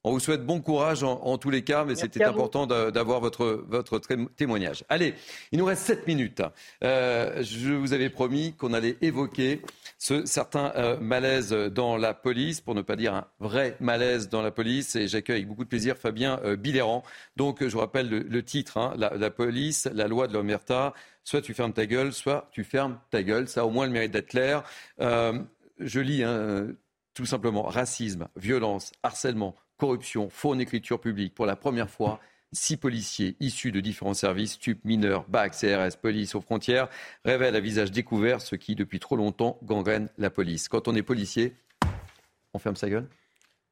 on 0.03 0.11
vous 0.11 0.19
souhaite 0.19 0.45
bon 0.45 0.61
courage 0.61 1.03
en, 1.03 1.37
tous 1.37 1.49
les 1.49 1.63
cas, 1.63 1.83
mais 1.83 1.95
c'était 1.95 2.23
important 2.23 2.65
d'avoir 2.67 3.19
votre, 3.19 3.63
votre 3.67 3.99
témoignage. 4.35 4.85
Allez, 4.87 5.13
il 5.51 5.59
nous 5.59 5.65
reste 5.65 5.83
7 5.83 6.07
minutes. 6.07 6.41
Euh, 6.83 7.43
je 7.43 7.73
vous 7.73 7.91
avais 7.93 8.09
promis 8.09 8.53
qu'on 8.53 8.73
allait 8.73 8.97
évoquer 9.01 9.61
ce 9.97 10.25
certain 10.25 10.71
euh, 10.77 10.97
malaise 10.99 11.51
dans 11.51 11.97
la 11.97 12.13
police, 12.13 12.61
pour 12.61 12.73
ne 12.73 12.81
pas 12.81 12.95
dire 12.95 13.13
un 13.13 13.27
vrai 13.41 13.75
malaise 13.81 14.29
dans 14.29 14.41
la 14.41 14.51
police. 14.51 14.95
Et 14.95 15.09
j'accueille 15.09 15.37
avec 15.37 15.47
beaucoup 15.49 15.65
de 15.65 15.69
plaisir 15.69 15.97
Fabien 15.97 16.39
euh, 16.45 16.55
Donc, 17.35 17.61
je 17.61 17.67
vous 17.67 17.79
rappelle 17.79 18.09
le, 18.09 18.43
titre, 18.43 18.77
hein, 18.77 18.93
la, 18.97 19.29
police, 19.29 19.89
la 19.93 20.07
loi 20.07 20.27
de 20.27 20.33
l'Omerta. 20.33 20.93
Soit 21.25 21.41
tu 21.41 21.53
fermes 21.53 21.73
ta 21.73 21.85
gueule, 21.85 22.13
soit 22.13 22.47
tu 22.53 22.63
fermes 22.63 22.97
ta 23.11 23.21
gueule. 23.21 23.49
Ça 23.49 23.61
a 23.61 23.63
au 23.65 23.69
moins 23.69 23.85
le 23.85 23.91
mérite 23.91 24.11
d'être 24.11 24.29
clair. 24.29 24.63
Euh, 25.01 25.37
je 25.77 25.99
lis 25.99 26.23
hein, 26.23 26.67
tout 27.13 27.25
simplement 27.25 27.63
racisme, 27.63 28.29
violence, 28.37 28.93
harcèlement, 29.03 29.55
corruption, 29.80 30.30
faux 30.30 30.51
en 30.51 30.59
écriture 30.59 31.01
publique. 31.01 31.34
Pour 31.34 31.47
la 31.47 31.55
première 31.55 31.89
fois, 31.89 32.19
six 32.51 32.77
policiers 32.77 33.36
issus 33.39 33.71
de 33.71 33.80
différents 33.80 34.13
services, 34.13 34.53
STUP, 34.53 34.84
mineurs, 34.86 35.25
BAC, 35.27 35.53
CRS, 35.53 35.95
police 35.99 36.36
aux 36.36 36.41
frontières, 36.41 36.88
révèlent 37.25 37.55
à 37.55 37.59
visage 37.59 37.91
découvert 37.91 38.41
ce 38.41 38.55
qui, 38.55 38.75
depuis 38.75 38.99
trop 38.99 39.15
longtemps, 39.15 39.57
gangrène 39.63 40.09
la 40.17 40.30
police. 40.30 40.67
Quand 40.67 40.88
on 40.88 40.95
est 40.95 41.01
policier, 41.01 41.55
on 42.53 42.59
ferme 42.59 42.75
sa 42.75 42.89
gueule? 42.89 43.07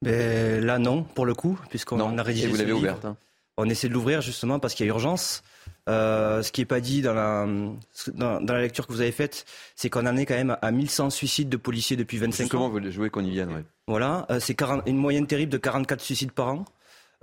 Ben, 0.01 0.63
Là, 0.63 0.79
non, 0.79 1.03
pour 1.03 1.25
le 1.25 1.35
coup, 1.35 1.59
puisqu'on 1.69 2.17
a 2.17 2.23
rédigé. 2.23 2.47
Et 2.47 2.49
vous 2.49 2.57
l'avez 2.57 2.73
ouverte. 2.73 3.05
Hein? 3.05 3.17
On 3.57 3.67
essaie 3.69 3.87
de 3.89 3.93
l'ouvrir 3.93 4.21
justement 4.21 4.59
parce 4.59 4.73
qu'il 4.73 4.85
y 4.85 4.89
a 4.89 4.93
urgence. 4.93 5.43
Euh, 5.87 6.43
ce 6.43 6.51
qui 6.51 6.61
n'est 6.61 6.65
pas 6.65 6.79
dit 6.79 7.01
dans 7.01 7.13
la, 7.13 7.47
dans, 8.13 8.39
la 8.39 8.61
lecture 8.61 8.87
que 8.87 8.93
vous 8.93 9.01
avez 9.01 9.11
faite, 9.11 9.45
c'est 9.75 9.89
qu'on 9.89 10.05
en 10.05 10.17
est 10.17 10.25
quand 10.25 10.35
même 10.35 10.57
à 10.61 10.71
1100 10.71 11.09
suicides 11.09 11.49
de 11.49 11.57
policiers 11.57 11.95
depuis 11.95 12.17
25 12.17 12.43
Justement, 12.43 12.65
ans. 12.65 12.71
Justement, 12.73 12.89
vous 12.89 12.95
voulez 12.97 13.09
qu'on 13.09 13.23
y 13.23 13.31
vienne, 13.31 13.49
oui. 13.55 13.61
Voilà, 13.87 14.25
euh, 14.29 14.39
c'est 14.41 14.61
une 14.85 14.97
moyenne 14.97 15.27
terrible 15.27 15.51
de 15.51 15.57
44 15.57 16.01
suicides 16.01 16.31
par 16.31 16.47
an. 16.49 16.65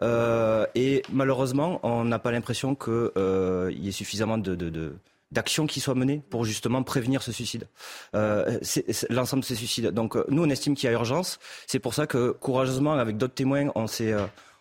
Euh, 0.03 0.67
et 0.75 1.03
malheureusement, 1.13 1.81
on 1.83 2.05
n'a 2.05 2.19
pas 2.19 2.33
l'impression 2.33 2.75
qu'il 2.75 3.11
euh, 3.17 3.73
y 3.75 3.89
ait 3.89 3.93
suffisamment 3.93 4.39
de, 4.39 4.55
de, 4.55 4.97
d'actions 5.31 5.67
qui 5.67 5.81
soient 5.81 5.95
menées 5.95 6.23
pour 6.31 6.45
justement 6.45 6.83
prévenir 6.83 7.23
ce 7.23 7.33
suicide, 7.33 7.69
euh, 8.15 8.59
l'ensemble 9.11 9.43
de 9.43 9.47
ces 9.47 9.55
suicides. 9.55 9.89
Donc 9.89 10.17
nous, 10.29 10.43
on 10.43 10.51
estime 10.51 10.75
qu'il 10.75 10.89
y 10.89 10.91
a 10.91 10.93
urgence. 10.93 11.39
C'est 11.67 11.79
pour 11.79 11.95
ça 11.95 12.07
que 12.07 12.31
courageusement, 12.33 12.95
avec 12.95 13.17
d'autres 13.17 13.35
témoins, 13.35 13.71
on 13.75 13.87
s'est 13.87 14.15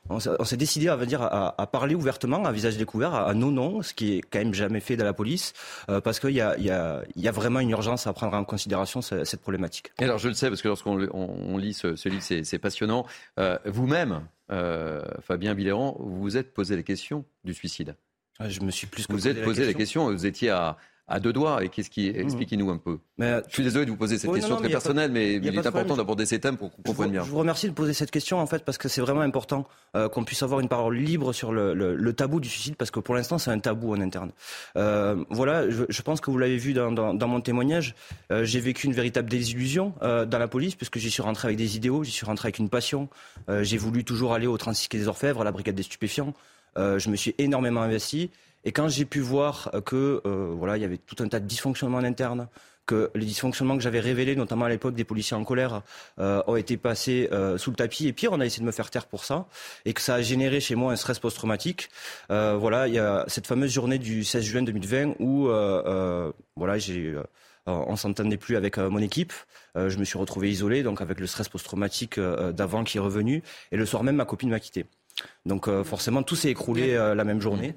on 0.09 0.19
s'est 0.19 0.57
décidé 0.57 0.89
à, 0.89 1.67
parler 1.71 1.95
ouvertement, 1.95 2.43
à 2.45 2.51
visage 2.51 2.77
découvert, 2.77 3.13
à, 3.13 3.33
nos 3.33 3.51
noms, 3.51 3.81
ce 3.81 3.93
qui 3.93 4.17
est 4.17 4.21
quand 4.21 4.39
même 4.39 4.53
jamais 4.53 4.79
fait 4.79 4.97
de 4.97 5.03
la 5.03 5.13
police, 5.13 5.53
euh, 5.89 6.01
parce 6.01 6.19
qu'il 6.19 6.31
y 6.31 6.41
a, 6.41 6.57
y, 6.57 6.69
a, 6.69 7.03
y 7.15 7.27
a, 7.27 7.31
vraiment 7.31 7.59
une 7.59 7.69
urgence 7.69 8.05
à 8.05 8.13
prendre 8.13 8.35
en 8.35 8.43
considération 8.43 9.01
cette, 9.01 9.41
problématique. 9.41 9.91
Et 9.99 10.03
alors 10.03 10.17
je 10.17 10.27
le 10.27 10.33
sais, 10.33 10.49
parce 10.49 10.61
que 10.61 10.67
lorsqu'on 10.67 11.07
on, 11.13 11.57
lit 11.57 11.73
ce, 11.73 11.95
ce 11.95 12.09
livre, 12.09 12.23
c'est 12.23 12.59
passionnant. 12.59 13.05
Euh, 13.39 13.57
vous-même, 13.65 14.27
euh, 14.51 15.01
Fabien 15.21 15.55
Billéran, 15.55 15.95
vous 15.99 16.21
vous 16.21 16.37
êtes 16.37 16.53
posé 16.53 16.75
les 16.75 16.83
questions 16.83 17.25
du 17.43 17.53
suicide. 17.53 17.95
Je 18.39 18.61
me 18.61 18.71
suis 18.71 18.87
plus 18.87 19.05
Vous 19.07 19.15
vous 19.15 19.27
êtes 19.27 19.43
posé 19.43 19.65
les 19.65 19.73
questions, 19.73 20.11
vous 20.11 20.25
étiez 20.25 20.49
à, 20.49 20.77
à 21.07 21.19
deux 21.19 21.33
doigts. 21.33 21.63
Et 21.63 21.69
qu'est-ce 21.69 21.89
qui 21.89 22.09
mmh. 22.11 22.15
expliquez-nous 22.15 22.69
un 22.69 22.77
peu? 22.77 22.99
Mais, 23.17 23.41
Je 23.47 23.53
suis 23.53 23.63
désolé 23.63 23.85
de 23.85 23.91
vous 23.91 23.97
poser 23.97 24.17
cette 24.17 24.31
question 24.31 24.55
très 24.55 24.69
personnelle, 24.69 25.11
mais 25.11 25.35
il, 25.35 25.47
est 25.47 25.67
important 25.67 25.95
d'aborder 25.95 26.25
ces 26.25 26.39
thèmes 26.39 26.57
pour 26.57 26.71
qu'on 26.71 26.81
comprenne 26.81 27.11
bien. 27.11 27.23
Je 27.23 27.29
vous 27.29 27.37
remercie 27.37 27.67
de 27.67 27.73
poser 27.73 27.93
cette 27.93 28.11
question 28.11 28.39
en 28.39 28.47
fait 28.47 28.63
parce 28.63 28.77
que 28.77 28.89
c'est 28.89 29.01
vraiment 29.01 29.21
important 29.21 29.67
euh, 29.95 30.09
qu'on 30.09 30.23
puisse 30.23 30.43
avoir 30.43 30.59
une 30.59 30.69
parole 30.69 30.95
libre 30.95 31.33
sur 31.33 31.51
le, 31.51 31.73
le, 31.73 31.95
le, 31.95 32.13
tabou 32.13 32.39
du 32.39 32.49
suicide 32.49 32.75
parce 32.75 32.91
que 32.91 32.99
pour 32.99 33.15
l'instant 33.15 33.37
c'est 33.37 33.51
un 33.51 33.59
tabou 33.59 33.93
en 33.93 34.01
interne. 34.01 34.31
Euh, 34.77 35.23
voilà, 35.29 35.69
je, 35.69 35.83
je, 35.89 36.01
pense 36.01 36.21
que 36.21 36.31
vous 36.31 36.37
l'avez 36.37 36.57
vu 36.57 36.73
dans, 36.73 36.91
dans, 36.91 37.13
dans, 37.13 37.27
mon 37.27 37.41
témoignage. 37.41 37.95
Euh, 38.31 38.45
j'ai 38.45 38.59
vécu 38.59 38.87
une 38.87 38.93
véritable 38.93 39.29
désillusion 39.29 39.93
euh, 40.01 40.25
dans 40.25 40.39
la 40.39 40.47
police 40.47 40.75
puisque 40.75 40.97
j'y 40.97 41.11
suis 41.11 41.21
rentré 41.21 41.47
avec 41.47 41.57
des 41.57 41.75
idéaux, 41.75 42.03
j'y 42.03 42.11
suis 42.11 42.25
rentré 42.25 42.47
avec 42.47 42.59
une 42.59 42.69
passion. 42.69 43.09
Euh, 43.49 43.63
j'ai 43.63 43.77
voulu 43.77 44.03
toujours 44.03 44.33
aller 44.33 44.47
au 44.47 44.57
36 44.57 44.89
des 44.89 45.07
Orfèvres, 45.07 45.41
à 45.41 45.43
la 45.43 45.51
brigade 45.51 45.75
des 45.75 45.83
stupéfiants. 45.83 46.33
je 46.77 47.09
me 47.09 47.15
suis 47.15 47.35
énormément 47.37 47.81
investi. 47.81 48.31
Et 48.65 48.71
quand 48.71 48.87
j'ai 48.87 49.05
pu 49.05 49.19
voir 49.19 49.71
que 49.85 50.21
euh, 50.25 50.53
voilà, 50.57 50.77
il 50.77 50.81
y 50.81 50.85
avait 50.85 50.97
tout 50.97 51.21
un 51.23 51.27
tas 51.27 51.39
de 51.39 51.45
dysfonctionnements 51.45 51.97
en 51.97 52.03
interne, 52.03 52.47
que 52.85 53.11
les 53.15 53.25
dysfonctionnements 53.25 53.77
que 53.77 53.83
j'avais 53.83 53.99
révélés, 54.01 54.35
notamment 54.35 54.65
à 54.65 54.69
l'époque 54.69 54.93
des 54.93 55.05
policiers 55.05 55.37
en 55.37 55.45
colère, 55.45 55.83
ont 56.17 56.57
été 56.57 56.75
passés 56.75 57.29
sous 57.55 57.69
le 57.69 57.77
tapis. 57.77 58.09
Et 58.09 58.13
pire, 58.13 58.33
on 58.33 58.41
a 58.41 58.45
essayé 58.45 58.59
de 58.59 58.65
me 58.65 58.73
faire 58.73 58.89
taire 58.89 59.05
pour 59.05 59.23
ça, 59.23 59.47
et 59.85 59.93
que 59.93 60.01
ça 60.01 60.15
a 60.15 60.21
généré 60.21 60.59
chez 60.59 60.75
moi 60.75 60.91
un 60.91 60.97
stress 60.97 61.17
post-traumatique. 61.17 61.89
voilà, 62.27 62.89
il 62.89 62.93
y 62.93 62.99
a 62.99 63.23
cette 63.27 63.47
fameuse 63.47 63.71
journée 63.71 63.99
du 63.99 64.25
16 64.25 64.43
juin 64.43 64.63
2020 64.63 65.15
où, 65.19 65.47
voilà, 66.57 66.77
j'ai 66.77 67.15
on 67.67 67.95
s'entendait 67.95 68.35
plus 68.35 68.57
avec 68.57 68.77
mon 68.77 68.99
équipe. 68.99 69.31
je 69.75 69.97
me 69.97 70.03
suis 70.03 70.17
retrouvé 70.17 70.51
isolé, 70.51 70.83
donc 70.83 70.99
avec 70.99 71.21
le 71.21 71.27
stress 71.27 71.47
post-traumatique 71.47 72.19
d'avant 72.19 72.83
qui 72.83 72.97
est 72.97 73.01
revenu. 73.01 73.43
Et 73.71 73.77
le 73.77 73.85
soir 73.85 74.03
même, 74.03 74.17
ma 74.17 74.25
copine 74.25 74.49
m'a 74.49 74.59
quitté. 74.59 74.87
Donc 75.45 75.69
forcément, 75.83 76.21
tout 76.21 76.35
s'est 76.35 76.49
écroulé 76.49 76.95
la 76.95 77.23
même 77.23 77.39
journée. 77.39 77.75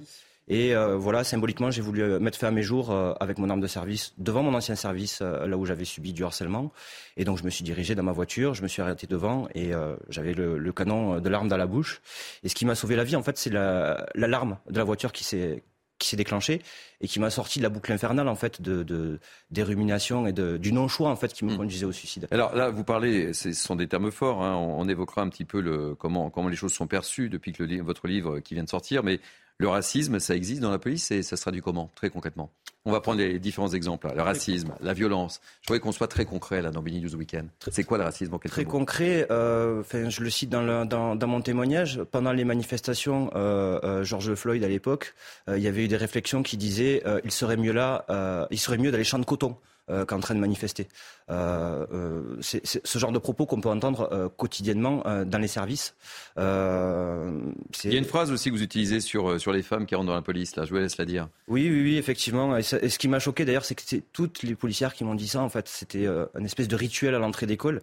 Et 0.48 0.74
euh, 0.74 0.96
voilà, 0.96 1.24
symboliquement, 1.24 1.70
j'ai 1.70 1.82
voulu 1.82 2.02
euh, 2.02 2.20
mettre 2.20 2.38
fin 2.38 2.48
à 2.48 2.50
mes 2.52 2.62
jours 2.62 2.92
euh, 2.92 3.12
avec 3.18 3.38
mon 3.38 3.50
arme 3.50 3.60
de 3.60 3.66
service 3.66 4.14
devant 4.18 4.42
mon 4.42 4.54
ancien 4.54 4.76
service, 4.76 5.20
là 5.20 5.56
où 5.56 5.66
j'avais 5.66 5.84
subi 5.84 6.12
du 6.12 6.24
harcèlement. 6.24 6.72
Et 7.16 7.24
donc, 7.24 7.38
je 7.38 7.44
me 7.44 7.50
suis 7.50 7.64
dirigé 7.64 7.94
dans 7.94 8.04
ma 8.04 8.12
voiture, 8.12 8.54
je 8.54 8.62
me 8.62 8.68
suis 8.68 8.82
arrêté 8.82 9.06
devant 9.06 9.48
et 9.54 9.72
j'avais 10.08 10.34
le, 10.34 10.72
canon 10.72 11.20
de 11.20 11.28
l'arme 11.28 11.48
dans 11.48 11.56
la 11.56 11.66
bouche. 11.66 12.00
Et 12.42 12.48
ce 12.48 12.54
qui 12.54 12.64
m'a 12.64 12.74
sauvé 12.74 12.96
la 12.96 13.04
vie, 13.04 13.16
en 13.16 13.22
fait, 13.22 13.38
c'est 13.38 13.50
l'alarme 13.50 14.58
de 14.68 14.78
la 14.78 14.84
voiture 14.84 15.12
qui 15.12 15.24
s'est 15.24 15.62
qui 15.98 16.08
s'est 16.08 16.16
déclenchée 16.16 16.60
et 17.00 17.08
qui 17.08 17.20
m'a 17.20 17.30
sorti 17.30 17.58
de 17.58 17.62
la 17.62 17.70
boucle 17.70 17.90
infernale 17.90 18.28
en 18.28 18.34
fait 18.34 18.60
de, 18.60 18.82
de 18.82 19.18
des 19.50 19.62
ruminations 19.62 20.26
et 20.26 20.32
de, 20.34 20.58
du 20.58 20.70
non 20.70 20.88
choix 20.88 21.08
en 21.08 21.16
fait 21.16 21.32
qui 21.32 21.46
me 21.46 21.54
hmm. 21.54 21.56
conduisait 21.56 21.86
au 21.86 21.92
suicide. 21.92 22.28
Alors 22.30 22.54
là, 22.54 22.68
vous 22.68 22.84
parlez, 22.84 23.32
ce 23.32 23.50
sont 23.54 23.76
des 23.76 23.88
termes 23.88 24.10
forts. 24.10 24.42
Hein, 24.42 24.54
on, 24.56 24.86
évoquera 24.88 25.22
un 25.22 25.30
petit 25.30 25.46
peu 25.46 25.60
le, 25.60 25.94
comment 25.94 26.28
comment 26.28 26.48
les 26.48 26.56
choses 26.56 26.74
sont 26.74 26.86
perçues 26.86 27.30
depuis 27.30 27.54
que 27.54 27.62
le, 27.62 27.82
votre 27.82 28.08
livre 28.08 28.40
qui 28.40 28.52
vient 28.52 28.64
de 28.64 28.68
sortir, 28.68 29.02
mais 29.02 29.20
le 29.58 29.68
racisme, 29.68 30.18
ça 30.20 30.34
existe 30.34 30.60
dans 30.60 30.70
la 30.70 30.78
police 30.78 31.10
et 31.10 31.22
ça 31.22 31.36
se 31.36 31.42
traduit 31.42 31.62
comment, 31.62 31.90
très 31.94 32.10
concrètement? 32.10 32.50
On 32.84 32.92
va 32.92 33.00
prendre 33.00 33.18
les 33.18 33.40
différents 33.40 33.72
exemples. 33.72 34.08
Le 34.14 34.22
racisme, 34.22 34.74
la 34.80 34.92
violence. 34.92 35.40
Je 35.62 35.66
voudrais 35.66 35.80
qu'on 35.80 35.90
soit 35.90 36.06
très 36.06 36.24
concret 36.24 36.62
là 36.62 36.70
dans 36.70 36.82
Bini 36.82 37.00
News 37.00 37.16
Weekend. 37.16 37.48
C'est 37.72 37.82
quoi 37.82 37.98
le 37.98 38.04
racisme 38.04 38.34
en 38.34 38.38
Très 38.38 38.64
concret. 38.64 39.26
Euh, 39.30 39.82
je 39.92 40.22
le 40.22 40.30
cite 40.30 40.50
dans, 40.50 40.84
dans, 40.84 41.26
mon 41.26 41.40
témoignage. 41.40 42.00
Pendant 42.12 42.32
les 42.32 42.44
manifestations, 42.44 43.30
euh, 43.34 43.80
euh, 43.82 44.04
George 44.04 44.32
Floyd 44.36 44.62
à 44.62 44.68
l'époque, 44.68 45.14
il 45.48 45.58
y 45.58 45.66
avait 45.66 45.84
eu 45.84 45.88
des 45.88 45.96
réflexions 45.96 46.44
qui 46.44 46.56
disaient 46.56 47.02
il 47.24 47.32
serait 47.32 47.56
mieux 47.56 47.72
là, 47.72 48.46
il 48.52 48.58
serait 48.58 48.78
mieux 48.78 48.92
d'aller 48.92 49.04
champs 49.04 49.18
de 49.18 49.24
coton. 49.24 49.56
Euh, 49.88 50.04
qu'en 50.04 50.18
train 50.18 50.34
de 50.34 50.40
manifester. 50.40 50.88
Euh, 51.30 51.86
euh, 51.92 52.36
c'est 52.40 52.60
ce 52.84 52.98
genre 52.98 53.12
de 53.12 53.20
propos 53.20 53.46
qu'on 53.46 53.60
peut 53.60 53.68
entendre 53.68 54.32
quotidiennement 54.36 55.04
dans 55.24 55.38
les 55.38 55.46
services. 55.46 55.94
Il 56.36 56.42
y 56.42 57.94
a 57.94 57.98
une 57.98 58.04
phrase 58.04 58.32
aussi 58.32 58.50
que 58.50 58.56
vous 58.56 58.64
utilisez 58.64 58.98
sur, 58.98 59.40
sur 59.40 59.52
les 59.52 59.62
femmes 59.62 59.86
qui 59.86 59.94
rentrent 59.94 60.08
dans 60.08 60.14
la 60.14 60.22
police, 60.22 60.56
là, 60.56 60.64
je 60.64 60.70
vous 60.70 60.80
laisse 60.80 60.98
la 60.98 61.04
dire. 61.04 61.28
Oui, 61.46 61.68
oui, 61.70 61.82
oui 61.82 61.96
effectivement. 61.98 62.56
Et, 62.56 62.64
ce 62.64 62.98
qui 62.98 63.06
m'a 63.06 63.20
choqué 63.20 63.44
d'ailleurs, 63.44 63.64
c'est 63.64 63.76
que 63.76 63.82
c'est 63.86 64.02
toutes 64.12 64.42
les 64.42 64.56
policières 64.56 64.92
qui 64.92 65.04
m'ont 65.04 65.14
dit 65.14 65.28
ça. 65.28 65.40
En 65.40 65.48
fait, 65.48 65.68
c'était 65.68 66.06
une 66.06 66.44
espèce 66.44 66.66
de 66.66 66.74
rituel 66.74 67.14
à 67.14 67.20
l'entrée 67.20 67.46
d'école 67.46 67.80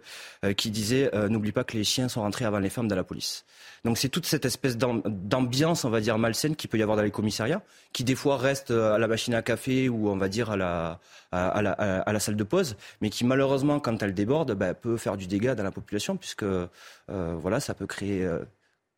qui 0.58 0.70
disait 0.70 1.10
n'oublie 1.30 1.52
pas 1.52 1.64
que 1.64 1.74
les 1.74 1.84
chiens 1.84 2.10
sont 2.10 2.20
rentrés 2.20 2.44
avant 2.44 2.58
les 2.58 2.70
femmes 2.70 2.88
dans 2.88 2.96
la 2.96 3.04
police. 3.04 3.46
Donc 3.84 3.98
c'est 3.98 4.08
toute 4.08 4.24
cette 4.24 4.46
espèce 4.46 4.78
d'ambiance, 4.78 5.84
on 5.84 5.90
va 5.90 6.00
dire, 6.00 6.16
malsaine 6.16 6.56
qu'il 6.56 6.70
peut 6.70 6.78
y 6.78 6.82
avoir 6.82 6.96
dans 6.96 7.02
les 7.02 7.10
commissariats, 7.10 7.62
qui 7.92 8.02
des 8.02 8.14
fois 8.14 8.38
reste 8.38 8.70
à 8.70 8.96
la 8.96 9.06
machine 9.06 9.34
à 9.34 9.42
café 9.42 9.90
ou 9.90 10.08
on 10.08 10.16
va 10.16 10.30
dire 10.30 10.50
à 10.50 10.56
la, 10.56 12.18
salle 12.18 12.36
de 12.36 12.44
pause, 12.44 12.76
mais 13.02 13.10
qui 13.10 13.26
malheureusement, 13.26 13.80
quand 13.80 14.02
elle 14.02 14.14
déborde, 14.14 14.52
bah, 14.52 14.72
peut 14.72 14.96
faire 14.96 15.18
du 15.18 15.26
dégât 15.26 15.54
dans 15.54 15.64
la 15.64 15.70
population, 15.70 16.16
puisque 16.16 16.44
euh, 16.44 16.66
voilà, 17.08 17.60
ça 17.60 17.74
peut 17.74 17.86
créer 17.86 18.24
euh, 18.24 18.38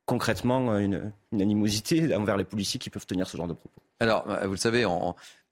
concrètement 0.04 0.78
une, 0.78 1.12
animosité 1.32 2.14
envers 2.14 2.36
les 2.36 2.44
policiers 2.44 2.78
qui 2.78 2.88
peuvent 2.88 3.06
tenir 3.06 3.26
ce 3.26 3.36
genre 3.36 3.48
de 3.48 3.54
propos. 3.54 3.82
Alors, 3.98 4.24
vous 4.44 4.52
le 4.52 4.56
savez, 4.56 4.86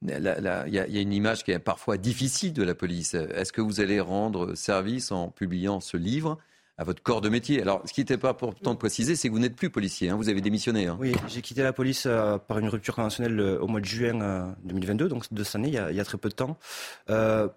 il 0.03 0.72
y, 0.72 0.78
a 0.78 1.01
une 1.01 1.12
image 1.12 1.43
qui 1.45 1.51
est 1.51 1.59
parfois 1.59 1.97
difficile 1.97 2.53
de 2.53 2.62
la 2.62 2.74
police. 2.74 3.14
Est-ce 3.14 3.53
que 3.53 3.62
vous 3.62 3.80
allez 3.80 4.01
rendre 4.01 4.55
service 4.55 5.11
en 5.11 5.30
publiant 5.30 5.80
ce 5.80 5.97
livre? 5.97 6.39
À 6.77 6.85
votre 6.85 7.03
corps 7.03 7.20
de 7.20 7.29
métier. 7.29 7.62
Alors, 7.62 7.83
ce 7.85 7.93
qui 7.93 8.01
n'était 8.01 8.18
pas 8.18 8.31
important 8.31 8.75
de 8.75 8.79
préciser, 8.79 9.14
c'est 9.16 9.29
que 9.29 9.33
vous 9.33 9.39
n'êtes 9.39 9.55
plus 9.55 9.70
policier, 9.70 10.11
hein, 10.11 10.16
vous 10.16 10.29
avez 10.29 10.41
démissionné. 10.41 10.87
Hein. 10.87 10.97
Oui, 11.01 11.14
j'ai 11.29 11.41
quitté 11.41 11.62
la 11.62 11.72
police 11.72 12.05
euh, 12.07 12.39
par 12.39 12.59
une 12.59 12.68
rupture 12.68 12.97
conventionnelle 12.97 13.39
euh, 13.39 13.59
au 13.61 13.68
mois 13.68 13.81
de 13.81 13.85
juin 13.85 14.55
2022, 14.64 15.05
euh, 15.05 15.09
donc 15.09 15.33
de 15.33 15.45
cette 15.45 15.57
année, 15.57 15.68
il 15.68 15.75
y 15.75 16.01
a, 16.01 16.05
très 16.05 16.18
peu 16.18 16.29
de 16.29 16.35
temps. 16.35 16.59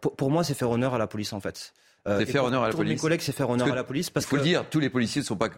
Pour, 0.02 0.32
moi, 0.32 0.44
c'est 0.44 0.54
faire 0.54 0.70
honneur 0.70 0.94
à 0.94 0.98
la 0.98 1.08
police, 1.08 1.34
en 1.34 1.40
fait. 1.40 1.74
c'est 2.06 2.26
faire 2.26 2.44
honneur 2.44 2.64
à 2.64 2.68
la 2.68 2.74
police. 2.74 2.94
Mes 2.94 3.00
collègues, 3.00 3.22
c'est 3.22 3.36
faire 3.36 3.50
honneur 3.50 3.72
à 3.72 3.76
la 3.76 3.84
police. 3.84 4.10
Parce 4.10 4.26
il 4.26 4.30
faut 4.30 4.38
le 4.38 4.44
dire, 4.44 4.66
tous 4.70 4.80
les 4.80 4.90
policiers 4.90 5.22
ne 5.22 5.26
sont 5.26 5.36
pas 5.36 5.50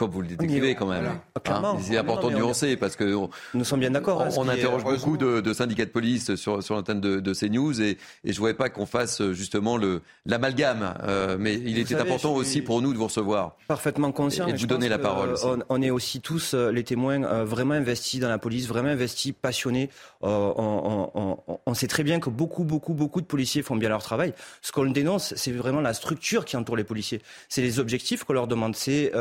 comme 0.00 0.10
vous 0.10 0.22
le 0.22 0.28
décrivez 0.28 0.74
quand 0.74 0.86
même. 0.86 1.04
Hein, 1.46 1.76
c'est 1.82 1.98
important 1.98 2.30
de 2.30 2.36
nuancer 2.36 2.76
parce 2.78 2.96
que 2.96 3.04
nous 3.52 3.64
sommes 3.64 3.80
bien 3.80 3.90
d'accord. 3.90 4.26
On, 4.38 4.48
interroge 4.48 4.82
beaucoup 4.82 5.18
de, 5.18 5.52
syndicats 5.52 5.84
de 5.84 5.90
police 5.90 6.34
sur, 6.36 6.62
sur 6.62 6.74
l'antenne 6.74 7.02
de, 7.02 7.20
de 7.20 7.34
CNews 7.34 7.82
et, 7.82 7.90
et 7.90 7.98
je 8.24 8.30
ne 8.30 8.36
voudrais 8.36 8.54
pas 8.54 8.70
qu'on 8.70 8.86
fasse 8.86 9.22
justement 9.32 9.78
l'amalgame. 10.24 10.94
Euh, 11.02 11.36
mais 11.38 11.54
il 11.54 11.78
était 11.78 11.96
important 11.96 12.32
aussi 12.32 12.62
pour 12.62 12.80
nous 12.80 12.94
de 12.94 12.98
vous 12.98 13.04
recevoir. 13.04 13.56
Parfaitement 13.68 14.10
conscient. 14.10 14.46
Et 14.46 14.54
de 14.54 14.58
vous 14.58 14.66
donner 14.66 14.88
la 14.88 14.98
parole. 14.98 15.34
On, 15.68 15.82
est 15.82 15.90
aussi 15.90 16.22
tous 16.22 16.54
euh, 16.54 16.72
les 16.72 16.84
témoins 16.84 17.22
euh, 17.22 17.44
vraiment 17.44 17.74
investis 17.74 18.20
dans 18.20 18.28
la 18.28 18.38
police, 18.38 18.68
vraiment 18.68 18.88
investis, 18.88 19.32
passionnés. 19.32 19.90
On, 20.22 21.74
sait 21.74 21.86
très 21.86 22.02
bien 22.02 22.20
que 22.20 22.30
beaucoup, 22.30 22.64
beaucoup, 22.64 22.94
beaucoup 22.94 23.20
de 23.20 23.26
policiers 23.26 23.62
font 23.62 23.76
bien 23.76 23.88
leur 23.88 24.02
travail. 24.02 24.34
Ce 24.62 24.72
qu'on 24.72 24.86
dénonce, 24.86 25.34
c'est 25.36 25.52
vraiment 25.52 25.80
la 25.80 25.94
structure 25.94 26.44
qui 26.44 26.56
entoure 26.56 26.76
les 26.76 26.84
policiers. 26.84 27.22
C'est 27.48 27.62
les 27.62 27.78
objectifs 27.78 28.24
qu'on 28.24 28.34
leur 28.34 28.46
demande. 28.46 28.76
C'est 28.76 29.12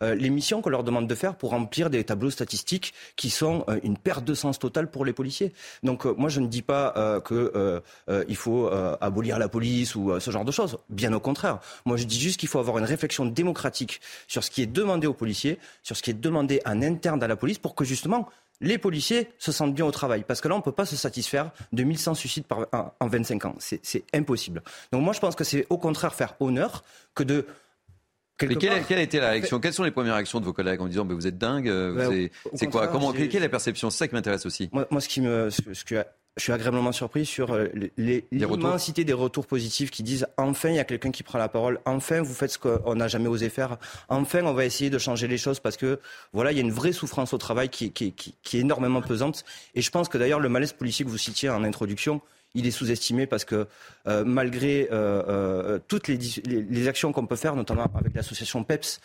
les 0.00 0.30
missions 0.30 0.62
qu'on 0.62 0.70
leur 0.70 0.84
demande 0.84 1.06
de 1.06 1.14
faire 1.14 1.36
pour 1.36 1.50
remplir 1.50 1.90
des 1.90 2.04
tableaux 2.04 2.30
statistiques 2.30 2.94
qui 3.16 3.30
sont 3.30 3.64
euh, 3.68 3.78
une 3.82 3.96
perte 3.96 4.24
de 4.24 4.34
sens 4.34 4.58
totale 4.58 4.90
pour 4.90 5.04
les 5.04 5.12
policiers. 5.12 5.52
Donc 5.82 6.06
euh, 6.06 6.14
moi 6.16 6.28
je 6.28 6.40
ne 6.40 6.46
dis 6.46 6.62
pas 6.62 6.94
euh, 6.96 7.20
qu'il 7.20 8.36
faut 8.36 8.68
abolir 9.00 9.38
la 9.38 9.48
police 9.48 9.94
ou 9.94 10.18
ce 10.20 10.30
genre 10.30 10.44
de 10.44 10.52
choses. 10.52 10.78
Bien 10.88 11.12
au 11.12 11.20
contraire. 11.20 11.60
Moi 11.84 11.96
je 11.96 12.04
dis 12.04 12.18
juste 12.18 12.38
qu'il 12.40 12.48
faut 12.48 12.58
avoir 12.58 12.78
une 12.78 12.84
réflexion 12.84 13.26
démocratique 13.26 14.00
sur 14.28 14.44
ce 14.44 14.50
qui 14.50 14.62
est 14.62 14.66
demandé 14.66 15.06
aux 15.06 15.14
policiers, 15.14 15.58
sur 15.82 15.96
ce 15.96 16.02
qui 16.02 16.10
est 16.10 16.20
demandé 16.20 16.60
en 16.64 16.82
interne 16.82 17.22
à 17.22 17.28
la 17.28 17.36
police 17.36 17.58
pour 17.58 17.74
que 17.74 17.84
justement 17.84 18.28
les 18.60 18.78
policiers 18.78 19.28
se 19.38 19.52
sentent 19.52 19.74
bien 19.74 19.84
au 19.84 19.90
travail. 19.90 20.24
Parce 20.26 20.40
que 20.40 20.48
là, 20.48 20.54
on 20.54 20.58
ne 20.58 20.62
peut 20.62 20.72
pas 20.72 20.86
se 20.86 20.96
satisfaire 20.96 21.50
de 21.72 21.84
1100 21.84 22.14
suicides 22.14 22.44
par, 22.44 22.66
en 23.00 23.06
25 23.06 23.44
ans. 23.44 23.54
C'est 23.58 24.04
impossible. 24.14 24.62
Donc 24.92 25.02
moi, 25.02 25.12
je 25.12 25.20
pense 25.20 25.34
que 25.34 25.44
c'est 25.44 25.66
au 25.70 25.78
contraire 25.78 26.14
faire 26.14 26.34
honneur 26.40 26.84
que 27.14 27.22
de 27.22 27.46
quelle, 28.38 28.50
a 28.52 29.00
été 29.00 29.18
la 29.18 29.30
réaction 29.30 29.60
Quelles 29.60 29.72
sont 29.72 29.82
les 29.82 29.90
premières 29.90 30.14
réactions 30.14 30.40
de 30.40 30.44
vos 30.44 30.52
collègues 30.52 30.80
en 30.82 30.88
disant 30.88 31.06
mais 31.06 31.14
vous 31.14 31.26
êtes 31.26 31.38
dingue 31.38 31.68
euh, 31.68 32.28
C'est 32.54 32.66
quoi 32.66 32.88
Comment 32.88 33.12
Quelle 33.12 33.34
est 33.34 33.40
la 33.40 33.48
perception? 33.48 33.88
C'est 33.90 33.98
ça 33.98 34.08
qui 34.08 34.14
m'intéresse 34.14 34.44
aussi. 34.46 34.68
Moi, 34.72 35.00
ce 35.00 35.08
qui 35.08 35.20
me, 35.20 35.48
ce, 35.50 35.84
que 35.84 36.04
je 36.36 36.42
suis 36.42 36.52
agréablement 36.52 36.92
surpris 36.92 37.24
sur 37.24 37.52
euh, 37.54 37.68
l'immensité 37.96 39.04
des 39.04 39.14
retours 39.14 39.46
positifs 39.46 39.90
qui 39.90 40.02
disent 40.02 40.26
enfin 40.36 40.68
il 40.68 40.76
y 40.76 40.78
a 40.78 40.84
quelqu'un 40.84 41.10
qui 41.10 41.22
prend 41.22 41.38
la 41.38 41.48
parole, 41.48 41.80
enfin 41.86 42.20
vous 42.20 42.34
faites 42.34 42.50
ce 42.50 42.58
qu'on 42.58 42.94
n'a 42.94 43.08
jamais 43.08 43.28
osé 43.28 43.48
faire, 43.48 43.78
enfin 44.08 44.42
on 44.44 44.52
va 44.52 44.66
essayer 44.66 44.90
de 44.90 44.98
changer 44.98 45.28
les 45.28 45.38
choses 45.38 45.60
parce 45.60 45.78
que 45.78 45.98
voilà 46.34 46.52
il 46.52 46.56
y 46.56 46.60
a 46.60 46.64
une 46.64 46.72
vraie 46.72 46.92
souffrance 46.92 47.32
au 47.32 47.38
travail 47.38 47.70
qui, 47.70 47.90
qui, 47.90 48.12
qui, 48.12 48.34
qui 48.42 48.58
est 48.58 48.60
énormément 48.60 49.00
pesante. 49.00 49.44
Et 49.74 49.80
je 49.80 49.90
pense 49.90 50.08
que 50.08 50.18
d'ailleurs 50.18 50.40
le 50.40 50.50
malaise 50.50 50.74
policier 50.74 51.04
que 51.06 51.10
vous 51.10 51.18
citiez 51.18 51.48
en 51.48 51.64
introduction 51.64 52.20
il 52.56 52.66
est 52.66 52.70
sous-estimé 52.72 53.26
parce 53.26 53.44
que 53.44 53.68
euh, 54.08 54.24
malgré 54.24 54.88
euh, 54.90 55.22
euh, 55.28 55.78
toutes 55.88 56.08
les, 56.08 56.18
les, 56.46 56.88
actions 56.88 57.12
qu'on 57.12 57.26
peut 57.26 57.36
faire, 57.36 57.56
notamment 57.56 57.86
avec 57.94 58.14
l'association 58.14 58.64
PEPS 58.64 59.00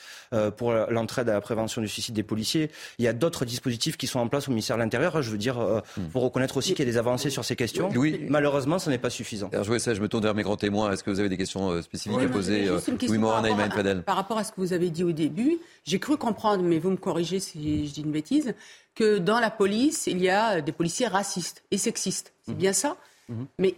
pour 0.57 0.73
l'entraide 0.73 1.29
à 1.29 1.33
la 1.33 1.41
prévention 1.41 1.81
du 1.81 1.87
suicide 1.87 2.15
des 2.15 2.23
policiers, 2.23 2.71
il 2.99 3.05
y 3.05 3.07
a 3.07 3.13
d'autres 3.13 3.45
dispositifs 3.45 3.97
qui 3.97 4.07
sont 4.07 4.19
en 4.19 4.27
place 4.27 4.47
au 4.47 4.51
ministère 4.51 4.77
de 4.77 4.81
l'Intérieur. 4.81 5.21
Je 5.21 5.29
veux 5.31 5.37
dire, 5.37 5.59
hmm. 5.59 6.09
pour 6.11 6.23
reconnaître 6.23 6.57
aussi 6.57 6.73
qu'il 6.73 6.85
y 6.85 6.89
a 6.89 6.91
des 6.91 6.97
avancées 6.97 7.29
sur 7.29 7.43
ces 7.43 7.55
questions. 7.55 7.89
Oui. 7.95 8.25
Malheureusement, 8.29 8.79
ce 8.79 8.89
n'est 8.89 8.97
pas 8.97 9.09
suffisant. 9.09 9.49
Alors, 9.51 9.65
je, 9.65 9.77
ça, 9.79 9.93
je 9.93 10.01
me 10.01 10.07
tourne 10.07 10.23
vers 10.23 10.35
mes 10.35 10.43
grands 10.43 10.57
témoins. 10.57 10.91
Est-ce 10.91 11.03
que 11.03 11.09
vous 11.09 11.19
avez 11.19 11.29
des 11.29 11.37
questions 11.37 11.81
spécifiques 11.81 12.19
à 12.21 12.27
poser 12.27 12.69
Oui, 13.09 13.17
Morin 13.17 13.41
par, 13.41 14.03
par 14.03 14.15
rapport 14.15 14.37
à 14.37 14.43
ce 14.43 14.51
que 14.51 14.61
vous 14.61 14.73
avez 14.73 14.89
dit 14.89 15.03
au 15.03 15.11
début, 15.11 15.57
j'ai 15.83 15.99
cru 15.99 16.17
comprendre, 16.17 16.63
mais 16.63 16.79
vous 16.79 16.91
me 16.91 16.97
corrigez 16.97 17.39
si 17.39 17.87
je 17.87 17.93
dis 17.93 18.01
une 18.01 18.11
bêtise, 18.11 18.53
que 18.95 19.17
dans 19.17 19.39
la 19.39 19.49
police, 19.49 20.07
il 20.07 20.21
y 20.21 20.29
a 20.29 20.61
des 20.61 20.71
policiers 20.71 21.07
racistes 21.07 21.63
et 21.71 21.77
sexistes. 21.77 22.33
C'est 22.45 22.53
hmm. 22.53 22.57
bien 22.57 22.73
ça? 22.73 22.97
Mhm. 23.31 23.47
Mais 23.57 23.75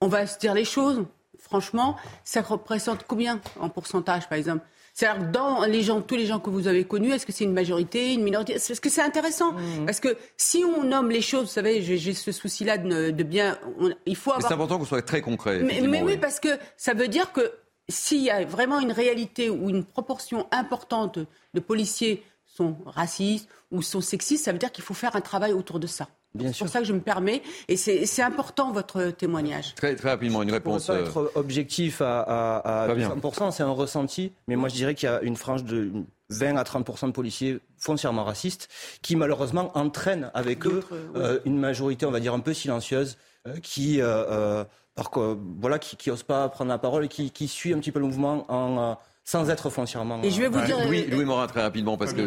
on 0.00 0.08
va 0.08 0.26
se 0.26 0.38
dire 0.38 0.54
les 0.54 0.64
choses. 0.64 1.04
Franchement, 1.38 1.96
ça 2.24 2.40
représente 2.40 3.04
combien 3.06 3.40
en 3.60 3.68
pourcentage, 3.68 4.28
par 4.28 4.38
exemple? 4.38 4.64
C'est-à-dire 4.94 5.30
dans 5.30 5.64
les 5.66 5.82
gens, 5.82 6.00
tous 6.00 6.16
les 6.16 6.24
gens 6.24 6.40
que 6.40 6.48
vous 6.48 6.68
avez 6.68 6.84
connus, 6.84 7.12
est-ce 7.12 7.26
que 7.26 7.32
c'est 7.32 7.44
une 7.44 7.52
majorité, 7.52 8.14
une 8.14 8.22
minorité? 8.22 8.54
Parce 8.54 8.80
que 8.80 8.88
c'est 8.88 9.02
intéressant? 9.02 9.52
Mhm. 9.52 9.84
Parce 9.84 10.00
que 10.00 10.16
si 10.38 10.64
on 10.64 10.84
nomme 10.84 11.10
les 11.10 11.20
choses, 11.20 11.42
vous 11.42 11.52
savez, 11.52 11.82
j'ai 11.82 12.14
ce 12.14 12.32
souci-là 12.32 12.78
de, 12.78 13.22
bien, 13.22 13.58
il 14.06 14.16
faut 14.16 14.32
avoir. 14.32 14.48
C'est 14.48 14.54
important 14.54 14.78
qu'on 14.78 14.86
soit 14.86 15.02
très 15.02 15.20
concret. 15.20 15.60
Mais, 15.60 16.02
oui, 16.02 16.16
parce 16.16 16.40
que 16.40 16.58
ça 16.76 16.94
veut 16.94 17.08
dire 17.08 17.32
que 17.32 17.52
s'il 17.88 18.22
y 18.22 18.30
a 18.30 18.44
vraiment 18.44 18.80
une 18.80 18.92
réalité 18.92 19.50
ou 19.50 19.68
une 19.68 19.84
proportion 19.84 20.48
importante 20.50 21.18
de 21.54 21.60
policiers 21.60 22.24
sont 22.46 22.76
racistes 22.86 23.48
ou 23.70 23.82
sont 23.82 24.00
sexistes, 24.00 24.46
ça 24.46 24.52
veut 24.52 24.58
dire 24.58 24.72
qu'il 24.72 24.82
faut 24.82 24.94
faire 24.94 25.14
un 25.14 25.20
travail 25.20 25.52
autour 25.52 25.78
de 25.78 25.86
ça. 25.86 26.08
C'est 26.38 26.58
pour 26.58 26.68
ça 26.68 26.80
que 26.80 26.84
je 26.84 26.92
me 26.92 27.00
permets, 27.00 27.42
et 27.68 27.76
c'est 27.76 28.22
important 28.22 28.72
votre 28.72 29.10
témoignage. 29.10 29.74
Très, 29.74 29.96
très 29.96 30.10
rapidement, 30.10 30.42
une 30.42 30.52
réponse. 30.52 30.86
Pour 30.86 30.94
pas 30.94 31.00
être 31.00 31.32
objectif 31.34 32.02
à, 32.02 32.20
à, 32.58 32.94
100%, 32.94 33.52
c'est 33.52 33.62
un 33.62 33.70
ressenti, 33.70 34.32
mais 34.48 34.56
moi 34.56 34.68
je 34.68 34.74
dirais 34.74 34.94
qu'il 34.94 35.08
y 35.08 35.12
a 35.12 35.20
une 35.22 35.36
frange 35.36 35.64
de 35.64 35.90
20 36.30 36.56
à 36.56 36.62
30% 36.62 37.06
de 37.06 37.12
policiers 37.12 37.58
foncièrement 37.78 38.24
racistes 38.24 38.68
qui 39.00 39.16
malheureusement 39.16 39.70
entraînent 39.76 40.30
avec 40.34 40.66
eux 40.66 40.82
euh, 41.14 41.38
une 41.44 41.58
majorité, 41.58 42.04
on 42.04 42.10
va 42.10 42.20
dire, 42.20 42.34
un 42.34 42.40
peu 42.40 42.52
silencieuse 42.52 43.16
qui, 43.62 44.00
par, 44.00 45.10
voilà, 45.60 45.78
qui, 45.78 45.96
qui 45.96 46.10
ose 46.10 46.22
pas 46.22 46.48
prendre 46.48 46.70
la 46.70 46.78
parole 46.78 47.04
et 47.04 47.08
qui, 47.08 47.30
qui 47.30 47.48
suit 47.48 47.72
un 47.72 47.78
petit 47.78 47.92
peu 47.92 48.00
le 48.00 48.06
mouvement 48.06 48.44
en 48.52 48.98
sans 49.26 49.50
être 49.50 49.70
foncièrement. 49.70 50.22
Et 50.22 50.30
je 50.30 50.40
vais 50.40 50.48
vous 50.48 50.64
dire. 50.64 50.78
Louis, 50.86 51.04
Louis 51.10 51.24
Morin, 51.24 51.48
très 51.48 51.60
rapidement, 51.60 51.98
parce 51.98 52.14
que 52.14 52.22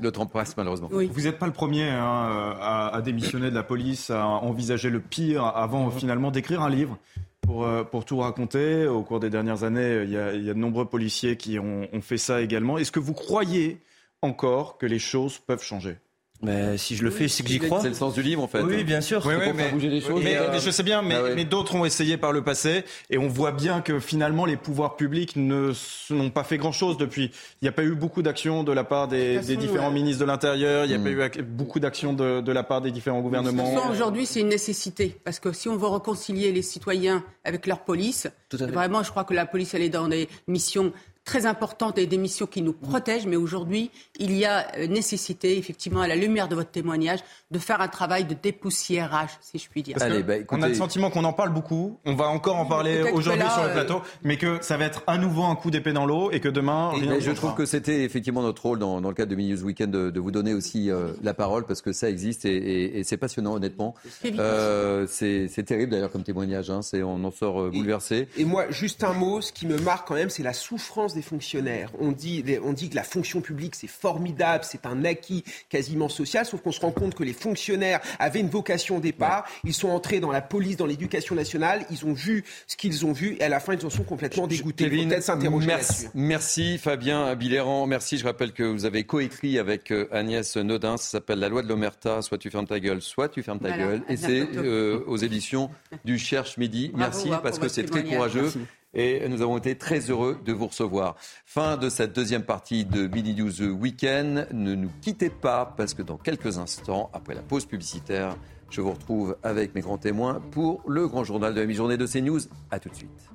le 0.00 0.12
temps 0.12 0.24
passe 0.24 0.56
malheureusement. 0.56 0.88
Vous 0.90 1.22
n'êtes 1.22 1.38
pas 1.38 1.46
le 1.46 1.52
premier 1.52 1.90
hein, 1.90 2.56
à, 2.60 3.02
démissionner 3.04 3.50
de 3.50 3.54
la 3.54 3.64
police, 3.64 4.08
à 4.10 4.24
envisager 4.26 4.88
le 4.88 5.00
pire 5.00 5.44
avant 5.44 5.86
mhm. 5.86 5.92
finalement 5.92 6.30
d'écrire 6.30 6.62
un 6.62 6.70
livre. 6.70 6.96
Pour, 7.42 7.68
pour, 7.90 8.06
tout 8.06 8.16
raconter, 8.20 8.86
au 8.86 9.02
cours 9.02 9.20
des 9.20 9.28
dernières 9.28 9.64
années, 9.64 10.00
il 10.04 10.10
y 10.10 10.16
a, 10.16 10.32
il 10.32 10.42
y 10.42 10.48
a 10.48 10.54
de 10.54 10.58
nombreux 10.58 10.86
policiers 10.86 11.36
qui 11.36 11.58
ont, 11.58 11.86
ont 11.92 12.00
fait 12.00 12.16
ça 12.16 12.40
également. 12.40 12.78
Est-ce 12.78 12.90
que 12.90 13.00
vous 13.00 13.12
croyez 13.12 13.82
encore 14.22 14.78
que 14.78 14.86
les 14.86 14.98
choses 14.98 15.36
peuvent 15.36 15.62
changer? 15.62 15.98
Mais 16.44 16.78
si 16.78 16.96
je 16.96 17.02
le 17.02 17.10
fais, 17.10 17.28
c'est 17.28 17.42
que 17.42 17.48
j'y 17.48 17.58
crois. 17.58 17.80
C'est 17.80 17.88
le 17.88 17.94
sens 17.94 18.14
du 18.14 18.22
livre, 18.22 18.42
en 18.42 18.48
fait. 18.48 18.60
Oui, 18.62 18.84
bien 18.84 19.00
sûr. 19.00 19.24
Oui, 19.26 19.34
mais, 19.54 19.70
bouger 19.70 19.88
les 19.88 20.00
choses. 20.00 20.22
Mais, 20.22 20.38
je 20.60 20.70
sais 20.70 20.82
bien, 20.82 21.02
mais, 21.02 21.14
ah 21.14 21.44
d'autres 21.44 21.74
ont 21.74 21.84
essayé 21.84 22.16
par 22.16 22.32
le 22.32 22.42
passé, 22.42 22.84
et 23.10 23.18
on 23.18 23.28
voit 23.28 23.52
bien 23.52 23.80
que 23.80 24.00
finalement 24.00 24.46
les 24.46 24.56
pouvoirs 24.56 24.96
publics 24.96 25.36
ne 25.36 25.72
n'ont 26.10 26.30
pas 26.30 26.44
fait 26.44 26.58
grand-chose 26.58 26.96
depuis. 26.96 27.30
Il 27.60 27.64
n'y 27.64 27.68
a 27.68 27.72
pas 27.72 27.84
eu 27.84 27.94
beaucoup 27.94 28.22
d'actions 28.22 28.64
de 28.64 28.72
la 28.72 28.84
part 28.84 29.08
des, 29.08 29.38
différents 29.40 29.90
ministres 29.90 30.20
de 30.20 30.26
l'Intérieur. 30.26 30.84
Il 30.84 30.88
n'y 30.88 30.94
a 30.94 30.98
pas 30.98 31.10
hmm. 31.10 31.40
eu 31.40 31.42
beaucoup 31.42 31.80
d'actions 31.80 32.12
de, 32.12 32.52
la 32.52 32.62
part 32.62 32.80
des 32.80 32.90
différents 32.90 33.20
gouvernements. 33.20 33.74
Aujourd'hui, 33.90 34.26
c'est 34.26 34.40
une 34.40 34.48
nécessité, 34.48 35.16
parce 35.24 35.38
que 35.38 35.52
si 35.52 35.68
on 35.68 35.76
veut 35.76 35.88
réconcilier 35.88 36.52
les 36.52 36.62
citoyens 36.62 37.24
avec 37.44 37.66
leur 37.66 37.80
police, 37.80 38.28
vraiment, 38.52 39.02
je 39.02 39.10
crois 39.10 39.24
que 39.24 39.34
la 39.34 39.46
police 39.46 39.74
elle 39.74 39.82
est 39.82 39.88
dans 39.88 40.08
des 40.08 40.28
missions 40.48 40.92
très 41.24 41.46
importante 41.46 41.96
et 41.98 42.06
des 42.06 42.18
missions 42.18 42.46
qui 42.46 42.60
nous 42.60 42.74
protègent, 42.74 43.26
mais 43.26 43.36
aujourd'hui, 43.36 43.90
il 44.18 44.36
y 44.36 44.44
a 44.44 44.66
euh, 44.76 44.86
nécessité, 44.86 45.56
effectivement, 45.56 46.02
à 46.02 46.08
la 46.08 46.16
lumière 46.16 46.48
de 46.48 46.54
votre 46.54 46.70
témoignage, 46.70 47.20
de 47.50 47.58
faire 47.58 47.80
un 47.80 47.88
travail 47.88 48.24
de 48.26 48.34
dépoussiérage, 48.34 49.30
si 49.40 49.58
je 49.58 49.68
puis 49.70 49.82
dire. 49.82 49.96
Bah, 49.98 50.34
on 50.50 50.62
a 50.62 50.68
le 50.68 50.74
sentiment 50.74 51.10
qu'on 51.10 51.24
en 51.24 51.32
parle 51.32 51.50
beaucoup, 51.50 51.98
on 52.04 52.14
va 52.14 52.26
encore 52.26 52.56
en 52.56 52.66
parler 52.66 53.10
aujourd'hui 53.12 53.48
sur 53.48 53.62
le 53.62 53.70
euh, 53.70 53.72
plateau, 53.72 54.02
mais 54.22 54.36
que 54.36 54.58
ça 54.60 54.76
va 54.76 54.84
être 54.84 55.02
à 55.06 55.16
nouveau 55.16 55.44
un 55.44 55.56
coup 55.56 55.70
d'épée 55.70 55.94
dans 55.94 56.04
l'eau 56.04 56.30
et 56.30 56.40
que 56.40 56.48
demain... 56.48 56.92
je 57.20 57.30
trouve 57.30 57.54
que 57.54 57.64
c'était 57.64 58.04
effectivement 58.04 58.42
notre 58.42 58.62
rôle 58.62 58.78
dans, 58.78 59.00
le 59.00 59.14
cadre 59.14 59.30
de 59.30 59.36
Mini 59.36 59.54
Weekend 59.54 59.90
de, 59.90 60.10
de, 60.10 60.20
vous 60.20 60.30
donner 60.30 60.52
aussi 60.52 60.90
euh, 60.90 61.12
la 61.22 61.32
parole, 61.32 61.64
parce 61.64 61.80
que 61.80 61.92
ça 61.92 62.10
existe 62.10 62.44
et, 62.44 63.02
c'est 63.04 63.16
passionnant, 63.16 63.54
honnêtement. 63.54 63.94
c'est 64.20 65.64
terrible 65.66 65.92
d'ailleurs 65.92 66.10
comme 66.10 66.22
témoignage, 66.22 66.68
hein, 66.70 66.80
on 67.02 67.24
en 67.24 67.30
sort 67.30 67.70
bouleversé. 67.70 68.28
et 68.36 68.44
moi, 68.44 68.66
juste 68.70 69.04
un 69.04 69.14
mot, 69.14 69.40
ce 69.40 69.52
qui 69.52 69.66
me 69.66 69.78
marque 69.78 70.06
quand 70.06 70.14
même, 70.14 70.30
c'est 70.30 70.42
la 70.42 70.52
souffrance 70.52 71.13
des 71.14 71.22
fonctionnaires. 71.22 71.90
On 71.98 72.12
dit, 72.12 72.44
on 72.62 72.72
dit 72.72 72.90
que 72.90 72.96
la 72.96 73.02
fonction 73.02 73.40
publique, 73.40 73.74
c'est 73.74 73.88
formidable, 73.88 74.64
c'est 74.64 74.86
un 74.86 75.04
acquis 75.04 75.44
quasiment 75.68 76.08
social, 76.08 76.46
sauf 76.46 76.60
qu'on 76.60 76.72
se 76.72 76.80
rend 76.80 76.92
compte 76.92 77.14
que 77.14 77.24
les 77.24 77.32
fonctionnaires 77.32 78.00
avaient 78.18 78.40
une 78.40 78.48
vocation 78.48 78.98
au 78.98 79.00
départ. 79.00 79.46
Ils 79.64 79.74
sont 79.74 79.88
entrés 79.88 80.20
dans 80.20 80.32
la 80.32 80.42
police, 80.42 80.76
dans 80.76 80.86
l'éducation 80.86 81.34
nationale, 81.34 81.86
ils 81.90 82.04
ont 82.04 82.12
vu 82.12 82.44
ce 82.66 82.76
qu'ils 82.76 83.06
ont 83.06 83.12
vu, 83.12 83.36
et 83.38 83.42
à 83.42 83.48
la 83.48 83.60
fin, 83.60 83.74
ils 83.74 83.86
en 83.86 83.90
sont 83.90 84.04
complètement 84.04 84.46
dégoûtés. 84.46 84.90
S'interroger 85.20 85.66
merci, 85.66 86.06
merci 86.14 86.78
Fabien 86.78 87.34
Biléran, 87.34 87.86
merci. 87.86 88.18
Je 88.18 88.24
rappelle 88.24 88.52
que 88.52 88.62
vous 88.62 88.84
avez 88.84 89.04
coécrit 89.04 89.58
avec 89.58 89.90
euh, 89.90 90.08
Agnès 90.12 90.56
Nodin, 90.56 90.96
ça 90.96 91.08
s'appelle 91.08 91.38
La 91.38 91.48
loi 91.48 91.62
de 91.62 91.68
l'Omerta, 91.68 92.22
soit 92.22 92.38
tu 92.38 92.50
fermes 92.50 92.66
ta 92.66 92.80
gueule, 92.80 93.00
soit 93.00 93.28
tu 93.28 93.42
fermes 93.42 93.60
ta 93.60 93.76
gueule. 93.76 94.02
Et 94.08 94.16
c'est 94.16 94.46
euh, 94.56 95.00
aux 95.06 95.16
éditions 95.16 95.70
du 96.04 96.18
Cherche 96.18 96.56
Midi. 96.58 96.90
merci 96.94 97.32
hein, 97.32 97.40
parce 97.42 97.58
que 97.58 97.68
c'est 97.68 97.84
très 97.84 98.04
courageux 98.04 98.52
et 98.94 99.28
nous 99.28 99.42
avons 99.42 99.58
été 99.58 99.76
très 99.76 99.98
heureux 100.10 100.38
de 100.44 100.52
vous 100.52 100.66
recevoir. 100.66 101.16
Fin 101.44 101.76
de 101.76 101.88
cette 101.88 102.12
deuxième 102.14 102.44
partie 102.44 102.84
de 102.84 103.06
Mini 103.06 103.34
News 103.34 103.62
Weekend. 103.62 104.48
Ne 104.52 104.74
nous 104.74 104.90
quittez 105.02 105.30
pas 105.30 105.74
parce 105.76 105.94
que 105.94 106.02
dans 106.02 106.16
quelques 106.16 106.58
instants, 106.58 107.10
après 107.12 107.34
la 107.34 107.42
pause 107.42 107.66
publicitaire, 107.66 108.36
je 108.70 108.80
vous 108.80 108.92
retrouve 108.92 109.36
avec 109.42 109.74
mes 109.74 109.80
grands 109.80 109.98
témoins 109.98 110.40
pour 110.50 110.82
le 110.88 111.06
grand 111.06 111.24
journal 111.24 111.54
de 111.54 111.60
la 111.60 111.66
mi-journée 111.66 111.96
de 111.96 112.06
CNews. 112.06 112.40
A 112.70 112.78
tout 112.78 112.88
de 112.88 112.94
suite. 112.94 113.30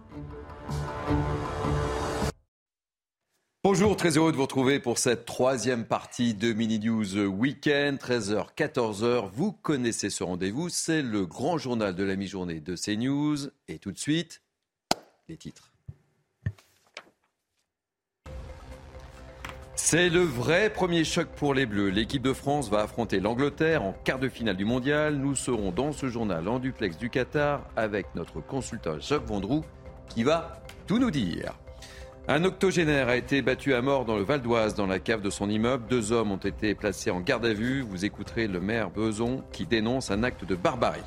Bonjour, 3.61 3.97
très 3.97 4.17
heureux 4.17 4.31
de 4.31 4.37
vous 4.37 4.43
retrouver 4.43 4.79
pour 4.79 4.97
cette 4.97 5.25
troisième 5.25 5.83
partie 5.83 6.33
de 6.33 6.53
Mini 6.53 6.79
News 6.79 7.17
Weekend, 7.17 7.99
13h, 7.99 8.47
14h. 8.55 9.29
Vous 9.33 9.51
connaissez 9.51 10.09
ce 10.09 10.23
rendez-vous, 10.23 10.69
c'est 10.69 11.01
le 11.01 11.25
grand 11.25 11.57
journal 11.57 11.93
de 11.93 12.03
la 12.03 12.15
mi-journée 12.15 12.61
de 12.61 12.75
CNews. 12.75 13.49
Et 13.67 13.77
tout 13.77 13.91
de 13.91 13.97
suite, 13.97 14.41
C'est 19.75 20.09
le 20.09 20.21
vrai 20.21 20.69
premier 20.69 21.03
choc 21.03 21.27
pour 21.35 21.53
les 21.53 21.65
Bleus. 21.65 21.89
L'équipe 21.89 22.21
de 22.21 22.33
France 22.33 22.69
va 22.69 22.81
affronter 22.81 23.19
l'Angleterre 23.19 23.83
en 23.83 23.93
quart 24.03 24.19
de 24.19 24.29
finale 24.29 24.57
du 24.57 24.65
mondial. 24.65 25.15
Nous 25.15 25.35
serons 25.35 25.71
dans 25.71 25.91
ce 25.91 26.07
journal 26.07 26.47
en 26.47 26.59
duplex 26.59 26.97
du 26.97 27.09
Qatar 27.09 27.65
avec 27.75 28.13
notre 28.13 28.39
consultant 28.41 28.99
Jacques 28.99 29.25
Vendroux 29.25 29.63
qui 30.07 30.23
va 30.23 30.61
tout 30.85 30.99
nous 30.99 31.11
dire. 31.11 31.53
Un 32.27 32.43
octogénaire 32.43 33.09
a 33.09 33.15
été 33.15 33.41
battu 33.41 33.73
à 33.73 33.81
mort 33.81 34.05
dans 34.05 34.15
le 34.15 34.23
Val 34.23 34.41
d'Oise, 34.41 34.75
dans 34.75 34.85
la 34.85 34.99
cave 34.99 35.21
de 35.21 35.31
son 35.31 35.49
immeuble. 35.49 35.87
Deux 35.89 36.11
hommes 36.11 36.31
ont 36.31 36.37
été 36.37 36.75
placés 36.75 37.09
en 37.09 37.21
garde 37.21 37.45
à 37.45 37.53
vue. 37.53 37.81
Vous 37.81 38.05
écouterez 38.05 38.47
le 38.47 38.59
maire 38.59 38.91
Beson 38.91 39.43
qui 39.51 39.65
dénonce 39.65 40.11
un 40.11 40.21
acte 40.21 40.45
de 40.45 40.55
barbarie. 40.55 41.01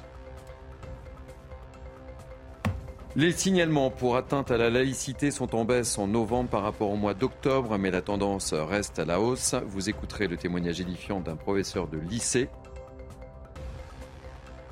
Les 3.14 3.32
signalements 3.32 3.90
pour 3.90 4.16
atteinte 4.16 4.50
à 4.50 4.56
la 4.56 4.70
laïcité 4.70 5.30
sont 5.30 5.54
en 5.54 5.66
baisse 5.66 5.98
en 5.98 6.06
novembre 6.06 6.48
par 6.48 6.62
rapport 6.62 6.88
au 6.88 6.96
mois 6.96 7.12
d'octobre, 7.12 7.76
mais 7.76 7.90
la 7.90 8.00
tendance 8.00 8.54
reste 8.54 8.98
à 8.98 9.04
la 9.04 9.20
hausse. 9.20 9.54
Vous 9.66 9.90
écouterez 9.90 10.28
le 10.28 10.38
témoignage 10.38 10.80
édifiant 10.80 11.20
d'un 11.20 11.36
professeur 11.36 11.88
de 11.88 11.98
lycée. 11.98 12.48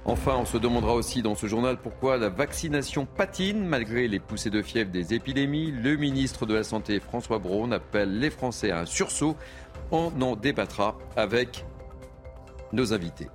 Enfin, 0.06 0.36
on 0.38 0.46
se 0.46 0.56
demandera 0.56 0.94
aussi 0.94 1.20
dans 1.20 1.34
ce 1.34 1.48
journal 1.48 1.76
pourquoi 1.76 2.16
la 2.16 2.30
vaccination 2.30 3.04
patine 3.04 3.62
malgré 3.62 4.08
les 4.08 4.20
poussées 4.20 4.48
de 4.48 4.62
fièvre 4.62 4.90
des 4.90 5.12
épidémies. 5.12 5.70
Le 5.70 5.96
ministre 5.96 6.46
de 6.46 6.54
la 6.54 6.64
Santé, 6.64 6.98
François 6.98 7.38
Braun, 7.38 7.72
appelle 7.72 8.20
les 8.20 8.30
Français 8.30 8.70
à 8.70 8.80
un 8.80 8.86
sursaut. 8.86 9.36
On 9.90 10.10
en 10.22 10.34
débattra 10.34 10.96
avec 11.14 11.66
nos 12.72 12.94
invités. 12.94 13.28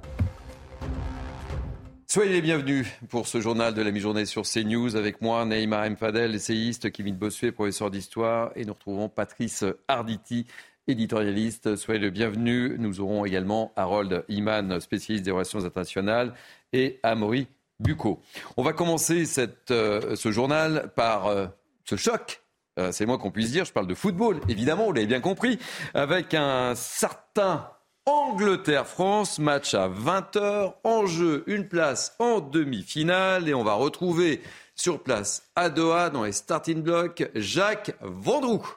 Soyez 2.16 2.32
les 2.32 2.42
bienvenus 2.42 2.88
pour 3.10 3.28
ce 3.28 3.42
journal 3.42 3.74
de 3.74 3.82
la 3.82 3.92
mi-journée 3.92 4.24
sur 4.24 4.44
CNews. 4.44 4.96
Avec 4.96 5.20
moi, 5.20 5.44
Neymar 5.44 5.84
M. 5.84 5.98
Fadel, 5.98 6.34
essayiste, 6.34 6.90
Kevin 6.90 7.18
Bossuet, 7.18 7.52
professeur 7.52 7.92
d'histoire. 7.92 8.54
Et 8.56 8.64
nous 8.64 8.72
retrouvons 8.72 9.10
Patrice 9.10 9.66
Arditi, 9.90 10.48
éditorialiste. 10.88 11.76
Soyez 11.76 12.00
le 12.00 12.12
bienvenu. 12.12 12.78
Nous 12.80 13.02
aurons 13.02 13.26
également 13.26 13.74
Harold 13.76 14.24
Iman, 14.30 14.80
spécialiste 14.80 15.26
des 15.26 15.32
relations 15.32 15.66
internationales, 15.66 16.34
et 16.72 17.02
Amaury 17.04 17.50
Bucco. 17.82 18.22
On 18.56 18.64
va 18.64 18.72
commencer 18.72 19.26
euh, 19.72 20.16
ce 20.16 20.32
journal 20.32 20.94
par 20.96 21.28
euh, 21.28 21.48
ce 21.84 21.98
choc. 21.98 22.44
Euh, 22.80 22.94
c'est 22.94 23.06
moi 23.06 23.18
qu'on 23.18 23.32
puisse 23.32 23.52
dire. 23.52 23.66
Je 23.66 23.74
parle 23.74 23.88
de 23.88 23.94
football, 23.94 24.40
évidemment, 24.48 24.86
vous 24.86 24.94
l'avez 24.94 25.06
bien 25.06 25.20
compris, 25.20 25.60
avec 25.94 26.34
un 26.34 26.76
certain 26.76 27.75
Angleterre-France, 28.08 29.40
match 29.40 29.74
à 29.74 29.90
20h, 29.90 30.76
en 30.84 31.08
jeu 31.08 31.44
une 31.48 31.68
place 31.68 32.16
en 32.20 32.40
demi-finale 32.40 33.50
et 33.50 33.56
on 33.56 33.64
va 33.64 33.74
retrouver 33.74 34.42
sur 34.76 35.02
place 35.02 35.52
à 35.56 35.72
Doha 35.72 36.12
dans 36.12 36.24
les 36.24 36.32
starting 36.32 36.84
blocks 36.84 37.28
Jacques 37.34 37.96
Vendroux. 38.02 38.68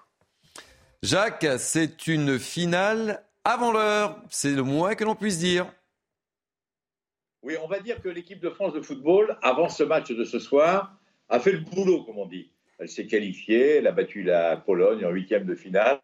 Jacques, 1.02 1.46
c'est 1.58 2.06
une 2.06 2.38
finale 2.38 3.22
avant 3.44 3.70
l'heure, 3.70 4.18
c'est 4.30 4.52
le 4.52 4.62
moins 4.62 4.94
que 4.94 5.04
l'on 5.04 5.14
puisse 5.14 5.38
dire. 5.38 5.66
Oui, 7.42 7.54
on 7.62 7.68
va 7.68 7.80
dire 7.80 8.00
que 8.00 8.08
l'équipe 8.08 8.40
de 8.40 8.48
France 8.48 8.72
de 8.72 8.80
football, 8.80 9.38
avant 9.42 9.68
ce 9.68 9.82
match 9.82 10.10
de 10.10 10.24
ce 10.24 10.38
soir, 10.38 10.98
a 11.28 11.38
fait 11.38 11.52
le 11.52 11.60
boulot, 11.60 12.02
comme 12.04 12.18
on 12.18 12.26
dit. 12.26 12.50
Elle 12.78 12.88
s'est 12.88 13.06
qualifiée, 13.06 13.76
elle 13.76 13.86
a 13.86 13.92
battu 13.92 14.22
la 14.22 14.56
Pologne 14.56 15.04
en 15.04 15.10
huitième 15.10 15.44
de 15.44 15.54
finale. 15.54 16.00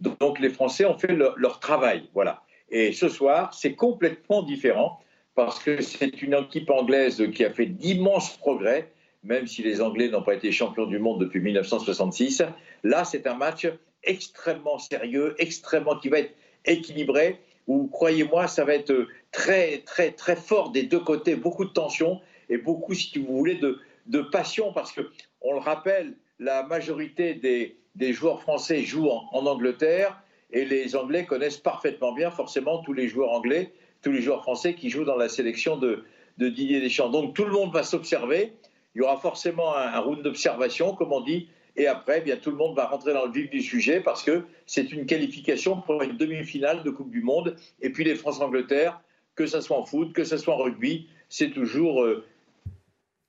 Donc 0.00 0.40
les 0.40 0.50
Français 0.50 0.84
ont 0.84 0.98
fait 0.98 1.14
leur, 1.14 1.60
travail, 1.60 2.08
voilà. 2.14 2.42
Et 2.70 2.92
ce 2.92 3.08
soir, 3.08 3.54
c'est 3.54 3.74
complètement 3.74 4.42
différent 4.42 5.00
parce 5.34 5.58
que 5.58 5.80
c'est 5.80 6.22
une 6.22 6.34
équipe 6.34 6.70
anglaise 6.70 7.22
qui 7.34 7.44
a 7.44 7.50
fait 7.50 7.66
d'immenses 7.66 8.36
progrès, 8.36 8.90
même 9.22 9.46
si 9.46 9.62
les 9.62 9.80
Anglais 9.80 10.08
n'ont 10.08 10.22
pas 10.22 10.34
été 10.34 10.50
champions 10.52 10.86
du 10.86 10.98
monde 10.98 11.20
depuis 11.20 11.40
1966. 11.40 12.42
Là, 12.84 13.04
c'est 13.04 13.26
un 13.26 13.34
match 13.34 13.66
extrêmement 14.02 14.78
sérieux, 14.78 15.34
extrêmement 15.38 15.98
qui 15.98 16.08
va 16.08 16.20
être 16.20 16.34
équilibré. 16.64 17.38
Où, 17.66 17.88
croyez-moi, 17.88 18.46
ça 18.46 18.64
va 18.64 18.74
être 18.74 19.08
très, 19.32 19.78
très, 19.78 20.12
très 20.12 20.36
fort 20.36 20.70
des 20.70 20.84
deux 20.84 21.00
côtés, 21.00 21.34
beaucoup 21.34 21.64
de 21.64 21.72
tension 21.72 22.20
et 22.48 22.58
beaucoup, 22.58 22.94
si 22.94 23.18
vous 23.18 23.36
voulez, 23.36 23.56
de, 23.56 23.80
de 24.06 24.20
passion, 24.20 24.72
parce 24.72 24.92
que 24.92 25.10
on 25.40 25.52
le 25.52 25.58
rappelle, 25.58 26.14
la 26.38 26.62
majorité 26.64 27.34
des, 27.34 27.76
des 27.96 28.12
joueurs 28.12 28.40
français 28.40 28.82
jouent 28.82 29.08
en, 29.08 29.46
Angleterre 29.46 30.22
et 30.50 30.64
les 30.64 30.94
Anglais 30.94 31.24
connaissent 31.24 31.56
parfaitement 31.56 32.12
bien 32.12 32.30
forcément 32.30 32.82
tous 32.82 32.92
les 32.92 33.08
joueurs 33.08 33.32
anglais, 33.32 33.72
tous 34.02 34.12
les 34.12 34.20
joueurs 34.20 34.42
français 34.42 34.74
qui 34.74 34.90
jouent 34.90 35.04
dans 35.04 35.16
la 35.16 35.28
sélection 35.28 35.76
de, 35.76 36.04
Didier 36.38 36.82
Deschamps. 36.82 37.08
Donc 37.08 37.34
tout 37.34 37.44
le 37.44 37.52
monde 37.52 37.72
va 37.72 37.82
s'observer. 37.82 38.52
Il 38.94 38.98
y 38.98 39.00
aura 39.00 39.16
forcément 39.16 39.74
un, 39.74 39.98
round 39.98 40.22
d'observation, 40.22 40.94
comme 40.94 41.12
on 41.12 41.22
dit, 41.22 41.48
et 41.76 41.86
après, 41.86 42.18
eh 42.18 42.20
bien, 42.20 42.36
tout 42.36 42.50
le 42.50 42.56
monde 42.56 42.76
va 42.76 42.86
rentrer 42.86 43.12
dans 43.14 43.24
le 43.24 43.32
vif 43.32 43.50
du 43.50 43.60
sujet 43.62 44.00
parce 44.00 44.22
que 44.22 44.44
c'est 44.66 44.92
une 44.92 45.06
qualification 45.06 45.80
pour 45.80 46.02
une 46.02 46.16
demi-finale 46.16 46.82
de 46.82 46.90
Coupe 46.90 47.10
du 47.10 47.22
Monde. 47.22 47.56
Et 47.80 47.90
puis 47.90 48.04
les 48.04 48.14
France-Angleterre, 48.14 49.00
que 49.34 49.46
ce 49.46 49.60
soit 49.60 49.78
en 49.78 49.84
foot, 49.84 50.12
que 50.12 50.24
ce 50.24 50.36
soit 50.36 50.54
en 50.54 50.58
rugby, 50.58 51.08
c'est 51.28 51.50
toujours 51.50 52.02
euh, 52.02 52.24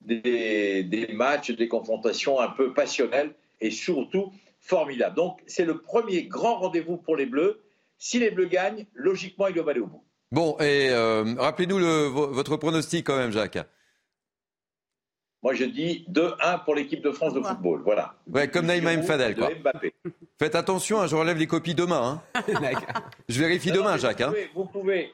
des, 0.01 0.83
des, 0.83 1.07
matchs, 1.13 1.51
des 1.51 1.67
confrontations 1.67 2.39
un 2.39 2.49
peu 2.49 2.73
passionnelles 2.73 3.33
et 3.59 3.71
surtout 3.71 4.31
formidables. 4.67 5.15
Donc 5.15 5.39
c'est 5.47 5.65
le 5.65 5.79
premier 5.79 6.23
grand 6.23 6.59
rendez-vous 6.59 6.97
pour 6.97 7.15
les 7.15 7.25
Bleus. 7.25 7.61
Si 7.97 8.19
les 8.19 8.29
Bleus 8.29 8.45
gagnent, 8.45 8.85
logiquement, 8.93 9.47
ils 9.47 9.55
doivent 9.55 9.69
aller 9.69 9.79
au 9.79 9.87
bout. 9.87 10.03
Bon, 10.31 10.57
et 10.59 10.89
euh, 10.91 11.23
rappelez-nous 11.37 11.79
votre 12.11 12.57
pronostic 12.57 13.07
quand 13.07 13.17
même, 13.17 13.31
Jacques. 13.31 13.59
Moi, 15.43 15.53
je 15.53 15.63
dis 15.65 16.05
2-1 16.09 16.65
pour 16.65 16.75
l'équipe 16.75 17.01
de 17.01 17.11
France 17.11 17.33
de 17.33 17.41
football. 17.41 17.81
Voilà. 17.85 18.15
Ouais, 18.31 18.49
comme 18.49 18.65
Naïma 18.65 18.97
Mfadel, 18.97 19.35
quoi. 19.35 19.49
Faites 20.39 20.55
attention, 20.55 20.99
hein, 20.99 21.07
je 21.07 21.15
relève 21.15 21.37
les 21.37 21.47
copies 21.47 21.75
demain. 21.75 22.21
Hein. 22.35 22.43
je 23.29 23.39
vérifie 23.39 23.71
demain, 23.71 23.97
Jacques. 23.97 24.21
Vous, 24.21 24.35
hein. 24.35 24.47
vous, 24.55 24.65
pouvez, 24.65 25.11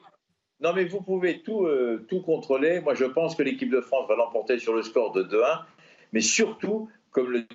Non, 0.59 0.73
mais 0.73 0.85
vous 0.85 1.01
pouvez 1.01 1.41
tout, 1.43 1.65
euh, 1.65 2.05
tout 2.09 2.21
contrôler. 2.21 2.79
Moi, 2.79 2.95
je 2.95 3.05
pense 3.05 3.35
que 3.35 3.43
l'équipe 3.43 3.69
de 3.69 3.81
France 3.81 4.07
va 4.07 4.15
l'emporter 4.15 4.57
sur 4.59 4.73
le 4.73 4.81
score 4.81 5.11
de 5.11 5.23
2-1. 5.23 5.59
Mais 6.13 6.21
surtout, 6.21 6.89
comme 7.11 7.29
le 7.29 7.45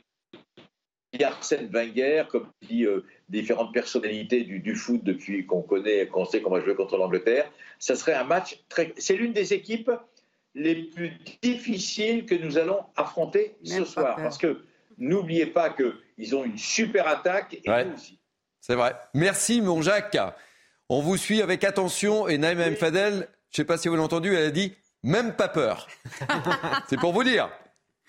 Arsène 1.22 1.68
Wenger, 1.72 2.24
comme 2.30 2.48
dit 2.62 2.84
euh, 2.84 3.04
différentes 3.28 3.72
personnalités 3.72 4.44
du, 4.44 4.60
du 4.60 4.74
foot 4.74 5.02
depuis 5.02 5.46
qu'on 5.46 5.62
connaît, 5.62 6.06
qu'on 6.06 6.24
sait 6.24 6.40
qu'on 6.40 6.50
va 6.50 6.60
jouer 6.60 6.74
contre 6.74 6.96
l'Angleterre, 6.96 7.50
ça 7.78 7.96
serait 7.96 8.14
un 8.14 8.24
match 8.24 8.62
très. 8.68 8.92
C'est 8.98 9.16
l'une 9.16 9.32
des 9.32 9.54
équipes 9.54 9.90
les 10.54 10.74
plus 10.74 11.12
difficiles 11.42 12.26
que 12.26 12.34
nous 12.34 12.58
allons 12.58 12.80
affronter 12.96 13.56
ce 13.62 13.84
soir. 13.84 14.16
Parce 14.16 14.38
que 14.38 14.62
n'oubliez 14.98 15.46
pas 15.46 15.70
qu'ils 15.70 16.36
ont 16.36 16.44
une 16.44 16.58
super 16.58 17.06
attaque 17.06 17.54
et 17.54 17.84
nous 17.84 17.94
aussi. 17.94 18.18
C'est 18.60 18.74
vrai. 18.74 18.96
Merci, 19.14 19.60
mon 19.60 19.80
Jacques. 19.80 20.18
On 20.88 21.00
vous 21.00 21.16
suit 21.16 21.42
avec 21.42 21.64
attention 21.64 22.28
et 22.28 22.38
Naïm 22.38 22.76
Fadel, 22.76 23.14
je 23.14 23.18
ne 23.18 23.24
sais 23.56 23.64
pas 23.64 23.76
si 23.78 23.88
vous 23.88 23.94
l'avez 23.94 24.04
entendu, 24.04 24.34
elle 24.34 24.46
a 24.46 24.50
dit 24.50 24.74
même 25.02 25.34
pas 25.36 25.48
peur. 25.48 25.86
C'est 26.88 26.98
pour 26.98 27.12
vous 27.12 27.24
dire. 27.24 27.50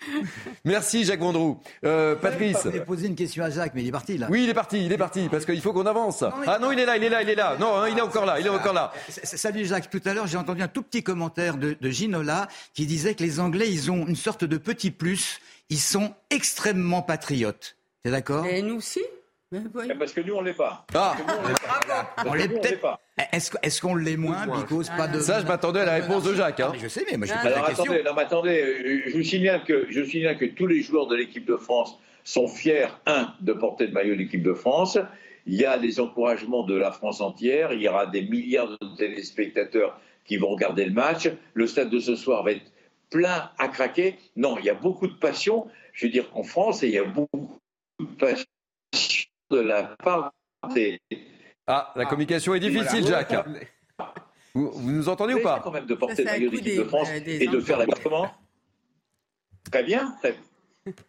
Merci 0.64 1.04
Jacques 1.04 1.20
Vendroux. 1.20 1.60
Euh, 1.84 2.16
Patrice. 2.16 2.66
Je 2.72 2.78
poser 2.80 3.06
une 3.06 3.14
question 3.14 3.44
à 3.44 3.50
Jacques, 3.50 3.72
mais 3.74 3.82
il 3.82 3.88
est 3.88 3.92
parti 3.92 4.18
là. 4.18 4.28
Oui, 4.30 4.44
il 4.44 4.50
est 4.50 4.54
parti, 4.54 4.84
il 4.84 4.92
est 4.92 4.98
parti, 4.98 5.28
parce 5.30 5.44
qu'il 5.44 5.60
faut 5.60 5.72
qu'on 5.72 5.86
avance. 5.86 6.22
ah 6.46 6.58
non, 6.60 6.72
il 6.72 6.78
est 6.78 6.86
là, 6.86 6.96
il 6.96 7.04
est 7.04 7.08
là, 7.08 7.22
il 7.22 7.28
est 7.28 7.34
là. 7.34 7.56
Non, 7.58 7.76
hein, 7.76 7.88
il 7.88 7.98
est 7.98 8.02
encore 8.02 8.26
là, 8.26 8.40
il 8.40 8.46
est 8.46 8.50
encore 8.50 8.72
là. 8.72 8.92
Salut 9.08 9.64
Jacques. 9.64 9.90
Tout 9.90 10.00
à 10.04 10.14
l'heure, 10.14 10.26
j'ai 10.26 10.36
entendu 10.38 10.62
un 10.62 10.68
tout 10.68 10.82
petit 10.82 11.02
commentaire 11.02 11.56
de, 11.56 11.76
de 11.80 11.90
Ginola 11.90 12.48
qui 12.74 12.86
disait 12.86 13.14
que 13.14 13.22
les 13.22 13.40
Anglais, 13.40 13.70
ils 13.70 13.90
ont 13.90 14.06
une 14.06 14.16
sorte 14.16 14.44
de 14.44 14.56
petit 14.56 14.90
plus. 14.90 15.40
Ils 15.68 15.78
sont 15.78 16.14
extrêmement 16.30 17.02
patriotes. 17.02 17.76
T'es 18.02 18.10
d'accord? 18.10 18.46
Et 18.46 18.62
nous 18.62 18.76
aussi? 18.76 19.00
Eh, 19.52 19.94
parce 19.98 20.12
que 20.12 20.20
nous, 20.20 20.34
on 20.34 20.42
ne 20.42 20.46
l'est 20.46 20.54
pas. 20.54 20.86
Ah, 20.94 21.16
on 22.24 22.34
l'est 22.34 22.48
peut-être 22.48 22.80
pas. 22.80 23.00
Est-ce 23.32 23.80
qu'on 23.80 23.96
l'est 23.96 24.16
moins, 24.16 24.46
Bicos 24.46 24.88
pas 24.96 25.08
de... 25.08 25.18
Ça, 25.18 25.40
je 25.40 25.46
m'attendais 25.46 25.80
à 25.80 25.84
la 25.84 25.94
réponse 25.94 26.22
de 26.22 26.34
Jacques. 26.34 26.60
Hein. 26.60 26.72
je 26.80 26.86
sais, 26.86 27.04
mais 27.10 27.16
moi, 27.16 27.26
je 27.26 27.32
ah. 27.34 27.40
Alors, 27.40 27.64
attendez, 27.68 28.02
non, 28.04 28.14
mais 28.14 28.22
attendez, 28.22 29.02
je 29.08 29.16
vous, 29.16 29.24
signale 29.24 29.64
que, 29.64 29.86
je 29.90 30.00
vous 30.00 30.10
signale 30.10 30.38
que 30.38 30.44
tous 30.44 30.66
les 30.66 30.82
joueurs 30.82 31.08
de 31.08 31.16
l'équipe 31.16 31.44
de 31.44 31.56
France 31.56 31.98
sont 32.22 32.46
fiers, 32.46 32.86
un, 33.06 33.34
de 33.40 33.52
porter 33.52 33.88
le 33.88 33.92
maillot 33.92 34.14
de 34.14 34.20
l'équipe 34.20 34.42
de 34.42 34.54
France. 34.54 34.98
Il 35.46 35.54
y 35.54 35.64
a 35.64 35.76
les 35.76 35.98
encouragements 35.98 36.64
de 36.64 36.76
la 36.76 36.92
France 36.92 37.20
entière. 37.20 37.72
Il 37.72 37.82
y 37.82 37.88
aura 37.88 38.06
des 38.06 38.22
milliards 38.22 38.68
de 38.68 38.96
téléspectateurs 38.96 40.00
qui 40.24 40.36
vont 40.36 40.50
regarder 40.50 40.84
le 40.84 40.92
match. 40.92 41.28
Le 41.54 41.66
stade 41.66 41.90
de 41.90 41.98
ce 41.98 42.14
soir 42.14 42.44
va 42.44 42.52
être 42.52 42.70
plein 43.10 43.50
à 43.58 43.66
craquer. 43.66 44.16
Non, 44.36 44.58
il 44.58 44.64
y 44.64 44.70
a 44.70 44.74
beaucoup 44.74 45.08
de 45.08 45.14
passion. 45.14 45.66
Je 45.92 46.06
veux 46.06 46.12
dire 46.12 46.30
qu'en 46.30 46.44
France, 46.44 46.82
il 46.82 46.90
y 46.90 46.98
a 46.98 47.04
beaucoup 47.04 47.58
de 47.98 48.06
passion 48.16 48.46
de 49.50 49.60
la 49.60 49.82
part 50.02 50.32
des... 50.74 51.00
Ah, 51.66 51.92
la 51.96 52.06
communication 52.06 52.54
est 52.54 52.60
difficile, 52.60 53.06
Jacques. 53.06 53.34
Vous, 54.54 54.72
nous 54.82 55.08
entendez 55.08 55.34
ou 55.34 55.42
pas 55.42 55.60
quand 55.62 55.70
même 55.70 55.86
de 55.86 55.94
porter 55.94 56.24
le 56.24 56.30
maillot 56.30 56.50
d'équipe 56.50 56.78
de 56.78 56.84
France 56.84 57.08
et 57.10 57.46
de 57.46 57.60
faire 57.60 57.78
la 57.78 57.86
comment 57.86 58.30
Très 59.70 59.84
bien. 59.84 60.16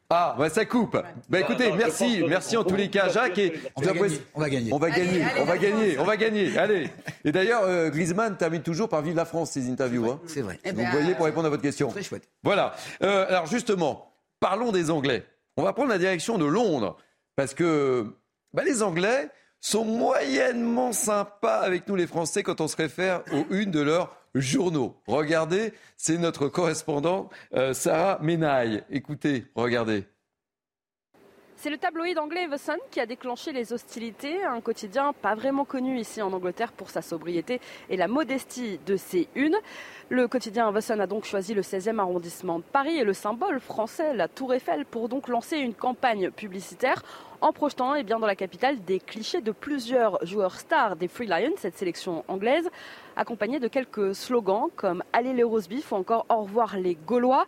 Ah, 0.10 0.36
bah 0.38 0.50
ça 0.50 0.66
coupe. 0.66 1.02
Bah 1.30 1.40
écoutez, 1.40 1.72
merci, 1.72 2.24
merci 2.28 2.58
en 2.58 2.64
tous 2.64 2.76
les 2.76 2.90
cas, 2.90 3.10
Jacques. 3.10 3.38
Et 3.38 3.54
on, 3.76 3.82
va 3.82 3.94
gagner, 3.94 4.20
on 4.36 4.40
va 4.40 4.50
gagner. 4.50 4.74
On 4.74 4.78
va 4.78 4.90
gagner, 4.90 5.26
on 5.40 5.46
va 5.46 5.58
gagner, 5.58 6.00
on 6.00 6.04
va 6.04 6.18
gagner. 6.18 6.58
Allez. 6.58 6.90
Et 7.24 7.32
d'ailleurs, 7.32 7.64
euh, 7.64 7.90
Griezmann 7.90 8.38
termine 8.38 8.62
toujours 8.62 8.90
par 8.90 9.02
Vive 9.02 9.16
la 9.16 9.26
France 9.26 9.52
ses 9.52 9.70
interviews. 9.70 10.12
Hein. 10.12 10.20
C'est 10.28 10.42
vrai. 10.42 10.60
Donc, 10.66 10.86
vous 10.86 10.92
voyez, 10.92 11.16
pour 11.16 11.26
répondre 11.26 11.48
à 11.48 11.50
votre 11.50 11.64
question. 11.64 11.88
Très 11.88 12.04
chouette. 12.04 12.30
Voilà. 12.44 12.76
Euh, 13.02 13.26
alors 13.28 13.46
justement, 13.46 14.14
parlons 14.40 14.72
des 14.72 14.92
Anglais. 14.92 15.24
On 15.56 15.64
va 15.64 15.74
prendre 15.74 15.90
la 15.90 15.98
direction 15.98 16.38
de 16.38 16.46
Londres 16.46 16.98
parce 17.36 17.54
que 17.54 18.14
bah, 18.54 18.64
les 18.64 18.84
Anglais 18.84 19.30
sont 19.60 19.86
moyennement 19.86 20.92
sympas 20.92 21.60
avec 21.60 21.88
nous 21.88 21.96
les 21.96 22.08
Français 22.08 22.44
quand 22.44 22.62
on 22.62 22.68
se 22.68 22.76
réfère 22.76 23.24
aux 23.32 23.46
unes 23.54 23.72
de 23.72 23.82
leurs 23.82 24.16
journaux. 24.34 24.96
Regardez, 25.08 25.74
c'est 25.98 26.18
notre 26.18 26.48
correspondant 26.48 27.30
euh, 27.54 27.74
Sarah 27.74 28.20
Menaille. 28.22 28.84
Écoutez, 28.90 29.46
regardez. 29.56 30.06
C'est 31.62 31.70
le 31.70 31.78
tabloïd 31.78 32.18
anglais 32.18 32.48
The 32.52 32.58
Sun 32.58 32.78
qui 32.90 33.00
a 33.00 33.06
déclenché 33.06 33.52
les 33.52 33.72
hostilités, 33.72 34.44
un 34.44 34.62
quotidien 34.62 35.14
pas 35.14 35.36
vraiment 35.36 35.64
connu 35.64 36.00
ici 36.00 36.20
en 36.20 36.34
Angleterre 36.34 36.72
pour 36.72 36.90
sa 36.90 37.04
sobriété 37.04 37.62
et 37.88 37.98
la 37.98 38.08
modestie 38.08 38.80
de 38.88 38.96
ses 38.96 39.28
unes. 39.36 39.56
Le 40.10 40.28
quotidien 40.28 40.74
The 40.74 40.82
Sun 40.82 41.00
a 41.00 41.06
donc 41.06 41.24
choisi 41.24 41.54
le 41.54 41.62
16e 41.62 42.00
arrondissement 42.00 42.58
de 42.58 42.64
Paris 42.64 42.98
et 42.98 43.04
le 43.04 43.14
symbole 43.14 43.60
français, 43.60 44.16
la 44.16 44.28
Tour 44.28 44.56
Eiffel, 44.56 44.86
pour 44.86 45.08
donc 45.08 45.28
lancer 45.28 45.58
une 45.58 45.76
campagne 45.76 46.32
publicitaire 46.32 47.04
en 47.42 47.54
projetant 47.54 47.94
eh 47.94 48.02
dans 48.02 48.18
la 48.18 48.36
capitale 48.36 48.84
des 48.84 49.00
clichés 49.00 49.42
de 49.42 49.52
plusieurs 49.52 50.18
joueurs 50.26 50.60
stars 50.60 50.96
des 50.96 51.08
Free 51.08 51.28
Lions, 51.28 51.54
cette 51.58 51.78
sélection 51.78 52.26
anglaise, 52.28 52.72
accompagnés 53.16 53.60
de 53.60 53.68
quelques 53.68 54.16
slogans 54.16 54.70
comme 54.76 55.04
Allez 55.14 55.34
les 55.34 55.44
rose 55.44 55.70
ou 55.70 55.94
encore 55.94 56.26
Au 56.30 56.42
revoir 56.42 56.76
les 56.78 56.96
Gaulois, 56.96 57.46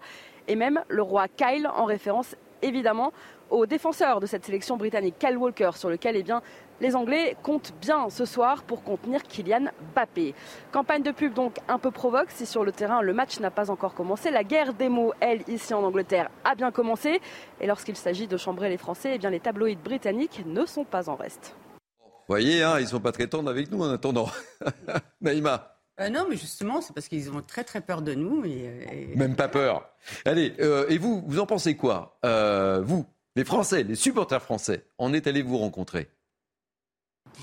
et 0.48 0.56
même 0.56 0.84
le 0.88 1.02
roi 1.02 1.28
Kyle 1.28 1.68
en 1.68 1.86
référence 1.86 2.36
évidemment 2.64 3.12
au 3.54 3.68
défenseur 3.68 4.20
de 4.20 4.26
cette 4.26 4.46
sélection 4.46 4.78
britannique, 4.78 5.16
Kyle 5.20 5.38
Walker, 5.38 5.72
sur 5.76 5.90
lequel 5.90 6.16
eh 6.16 6.24
bien, 6.24 6.42
les 6.82 6.96
Anglais 6.96 7.38
comptent 7.44 7.72
bien 7.80 8.10
ce 8.10 8.26
soir 8.26 8.64
pour 8.64 8.84
contenir 8.84 9.22
Kylian 9.22 9.66
Mbappé. 9.94 10.34
Campagne 10.72 11.04
de 11.04 11.12
pub 11.12 11.34
donc 11.34 11.58
un 11.68 11.78
peu 11.78 11.92
provoque 11.92 12.32
si 12.32 12.48
sur 12.48 12.64
le 12.64 12.72
terrain 12.72 13.02
le 13.02 13.14
match 13.14 13.40
n'a 13.40 13.52
pas 13.52 13.70
encore 13.70 13.94
commencé. 13.94 14.32
La 14.32 14.44
guerre 14.44 14.74
des 14.74 14.90
mots, 14.90 15.14
elle, 15.20 15.44
ici 15.48 15.74
en 15.74 15.84
Angleterre, 15.84 16.32
a 16.44 16.56
bien 16.56 16.72
commencé. 16.72 17.22
Et 17.62 17.68
lorsqu'il 17.68 17.96
s'agit 17.96 18.28
de 18.28 18.38
chambrer 18.38 18.70
les 18.70 18.78
Français, 18.78 19.12
eh 19.16 19.18
bien, 19.20 19.30
les 19.30 19.40
tabloïds 19.40 19.76
britanniques 19.76 20.42
ne 20.46 20.66
sont 20.66 20.84
pas 20.84 21.08
en 21.08 21.16
reste. 21.16 21.56
Vous 22.00 22.36
voyez, 22.36 22.64
hein, 22.64 22.80
ils 22.80 22.86
ne 22.86 22.90
sont 22.90 23.02
pas 23.02 23.12
très 23.12 23.28
tendres 23.28 23.52
avec 23.52 23.70
nous 23.72 23.84
en 23.84 23.92
attendant. 23.92 24.30
Naïma 25.22 25.70
euh, 26.00 26.10
non, 26.10 26.26
mais 26.28 26.38
justement, 26.38 26.82
c'est 26.82 26.94
parce 26.94 27.08
qu'ils 27.08 27.30
ont 27.30 27.42
très 27.42 27.64
très 27.64 27.82
peur 27.82 28.02
de 28.02 28.16
nous. 28.16 28.44
Et, 28.46 29.14
Même 29.16 29.36
pas 29.36 29.48
peur. 29.48 29.88
Allez, 30.26 30.54
euh, 30.60 30.88
et 30.90 30.98
vous, 30.98 31.24
vous 31.28 31.40
en 31.40 31.46
pensez 31.46 31.76
quoi? 31.76 32.18
Euh, 32.26 32.82
Vous, 32.84 33.06
les 33.36 33.46
Français, 33.46 33.84
les 33.84 33.96
supporters 33.96 34.42
français, 34.42 34.86
en 35.00 35.12
est 35.12 35.26
allé 35.26 35.42
vous 35.42 35.58
rencontrer 35.58 36.08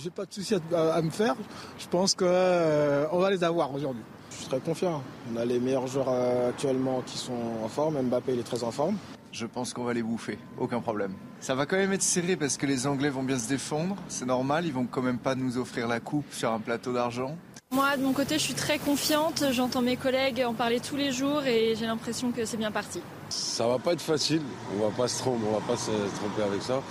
J'ai 0.01 0.11
pas 0.11 0.25
de 0.25 0.33
souci 0.33 0.55
à, 0.55 1.03
me 1.03 1.11
faire. 1.11 1.35
Je 1.79 1.89
pense 1.89 2.15
qu'on 2.15 2.27
va 2.27 3.31
les 3.31 3.43
avoir 3.43 3.75
aujourd'hui. 3.75 4.03
Je 4.31 4.37
suis 4.37 4.47
très 4.47 4.61
confiant. 4.61 5.03
On 5.33 5.37
a 5.37 5.45
les 5.45 5.59
meilleurs 5.59 5.89
joueurs 5.89 6.11
actuellement 6.49 7.03
qui 7.03 7.19
sont 7.19 7.33
en 7.65 7.69
forme. 7.69 8.01
Mbappé, 8.03 8.35
il 8.35 8.39
est 8.39 8.45
très 8.45 8.63
en 8.63 8.71
forme. 8.71 8.97
Je 9.33 9.47
pense 9.47 9.73
qu'on 9.73 9.85
va 9.85 9.93
les 9.93 10.03
bouffer, 10.03 10.39
aucun 10.59 10.81
problème. 10.81 11.15
Ça 11.41 11.55
va 11.55 11.67
quand 11.67 11.77
même 11.77 11.93
être 11.93 12.03
serré 12.03 12.37
parce 12.37 12.57
que 12.57 12.67
les 12.67 12.87
Anglais 12.87 13.11
vont 13.11 13.23
bien 13.23 13.39
se 13.39 13.49
défendre, 13.49 13.97
c'est 14.09 14.27
normal, 14.27 14.67
ils 14.67 14.73
vont 14.73 14.87
quand 14.87 15.03
même 15.03 15.19
pas 15.19 15.37
nous 15.37 15.57
offrir 15.57 15.87
la 15.87 16.01
coupe 16.01 16.33
sur 16.33 16.53
un 16.53 16.59
plateau 16.59 16.93
d'argent. 16.93 17.37
Moi, 17.73 17.97
de 17.97 18.03
mon 18.03 18.13
côté, 18.13 18.35
je 18.35 18.43
suis 18.43 18.55
très 18.55 18.81
confiante. 18.81 19.45
J'entends 19.53 19.81
mes 19.81 19.97
collègues 19.97 20.43
en 20.45 20.55
parler 20.55 20.81
tous 20.81 20.97
les 20.97 21.13
jours 21.13 21.45
et 21.45 21.77
j'ai 21.77 21.87
l'impression 21.87 22.33
que 22.33 22.45
c'est 22.45 22.57
bien 22.57 22.73
parti. 22.73 23.01
Ça 23.29 23.69
va 23.69 23.79
pas 23.79 23.93
être 23.93 24.01
facile. 24.01 24.43
On 24.77 24.83
va 24.83 24.91
pas 24.91 25.07
se 25.07 25.19
tromper, 25.19 25.45
on 25.49 25.53
va 25.53 25.65
pas 25.65 25.77
se 25.77 25.91
tromper 25.91 26.43
avec 26.43 26.63
ça. 26.63 26.83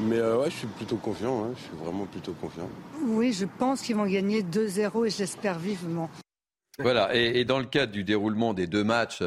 Mais 0.00 0.18
euh, 0.18 0.38
ouais, 0.38 0.50
je 0.50 0.56
suis 0.56 0.66
plutôt 0.66 0.96
confiant. 0.96 1.44
Hein. 1.44 1.54
Je 1.56 1.62
suis 1.62 1.82
vraiment 1.82 2.04
plutôt 2.04 2.34
confiant. 2.34 2.68
Oui, 3.06 3.32
je 3.32 3.46
pense 3.46 3.80
qu'ils 3.80 3.96
vont 3.96 4.04
gagner 4.04 4.42
2-0 4.42 5.06
et 5.06 5.10
j'espère 5.10 5.58
vivement. 5.58 6.10
Voilà, 6.80 7.12
et, 7.12 7.44
dans 7.44 7.58
le 7.58 7.64
cadre 7.64 7.92
du 7.92 8.04
déroulement 8.04 8.54
des 8.54 8.68
deux 8.68 8.84
matchs 8.84 9.24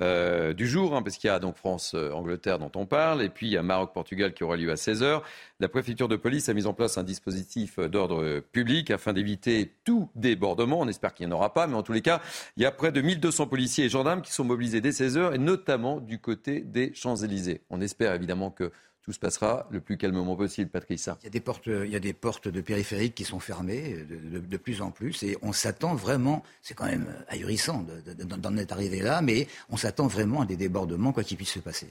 euh, 0.00 0.52
du 0.52 0.68
jour, 0.68 0.94
hein, 0.94 1.02
parce 1.02 1.16
qu'il 1.16 1.26
y 1.26 1.30
a 1.32 1.40
donc 1.40 1.56
France-Angleterre 1.56 2.60
dont 2.60 2.70
on 2.76 2.86
parle, 2.86 3.20
et 3.22 3.28
puis 3.28 3.48
il 3.48 3.52
y 3.52 3.56
a 3.56 3.64
Maroc-Portugal 3.64 4.32
qui 4.32 4.44
aura 4.44 4.56
lieu 4.56 4.70
à 4.70 4.76
16h, 4.76 5.22
la 5.58 5.68
préfecture 5.68 6.06
de 6.06 6.14
police 6.14 6.48
a 6.48 6.54
mis 6.54 6.66
en 6.66 6.72
place 6.72 6.96
un 6.96 7.02
dispositif 7.02 7.80
d'ordre 7.80 8.38
public 8.52 8.92
afin 8.92 9.12
d'éviter 9.12 9.72
tout 9.82 10.08
débordement. 10.14 10.80
On 10.80 10.88
espère 10.88 11.14
qu'il 11.14 11.26
n'y 11.26 11.32
en 11.32 11.36
aura 11.36 11.52
pas, 11.52 11.66
mais 11.66 11.74
en 11.74 11.82
tous 11.82 11.92
les 11.92 12.02
cas, 12.02 12.20
il 12.56 12.62
y 12.62 12.66
a 12.66 12.70
près 12.70 12.92
de 12.92 13.00
1200 13.00 13.48
policiers 13.48 13.86
et 13.86 13.88
gendarmes 13.88 14.22
qui 14.22 14.32
sont 14.32 14.44
mobilisés 14.44 14.80
dès 14.80 14.90
16h, 14.90 15.34
et 15.34 15.38
notamment 15.38 15.98
du 15.98 16.20
côté 16.20 16.60
des 16.60 16.94
Champs-Élysées. 16.94 17.62
On 17.70 17.80
espère 17.80 18.14
évidemment 18.14 18.50
que 18.50 18.70
tout 19.04 19.12
se 19.12 19.18
passera 19.18 19.66
le 19.70 19.80
plus 19.80 19.98
calmement 19.98 20.34
possible, 20.34 20.70
Patricia. 20.70 21.18
Il 21.22 21.24
y 21.24 21.26
a 21.26 21.30
des 21.30 21.40
portes, 21.40 21.66
il 21.66 21.90
y 21.90 21.96
a 21.96 22.00
des 22.00 22.14
portes 22.14 22.48
de 22.48 22.60
périphériques 22.62 23.14
qui 23.14 23.24
sont 23.24 23.38
fermées 23.38 23.98
de, 24.08 24.56
plus 24.56 24.80
en 24.80 24.90
plus 24.90 25.22
et 25.22 25.36
on 25.42 25.52
s'attend 25.52 25.94
vraiment, 25.94 26.42
c'est 26.62 26.72
quand 26.74 26.86
même 26.86 27.06
ahurissant 27.28 27.84
d'en 28.16 28.56
être 28.56 28.72
arrivé 28.72 29.00
là, 29.00 29.20
mais 29.20 29.46
on 29.68 29.76
s'attend 29.76 30.06
vraiment 30.06 30.40
à 30.40 30.46
des 30.46 30.56
débordements, 30.56 31.12
quoi 31.12 31.22
qu'il 31.22 31.36
puisse 31.36 31.52
se 31.52 31.58
passer. 31.58 31.90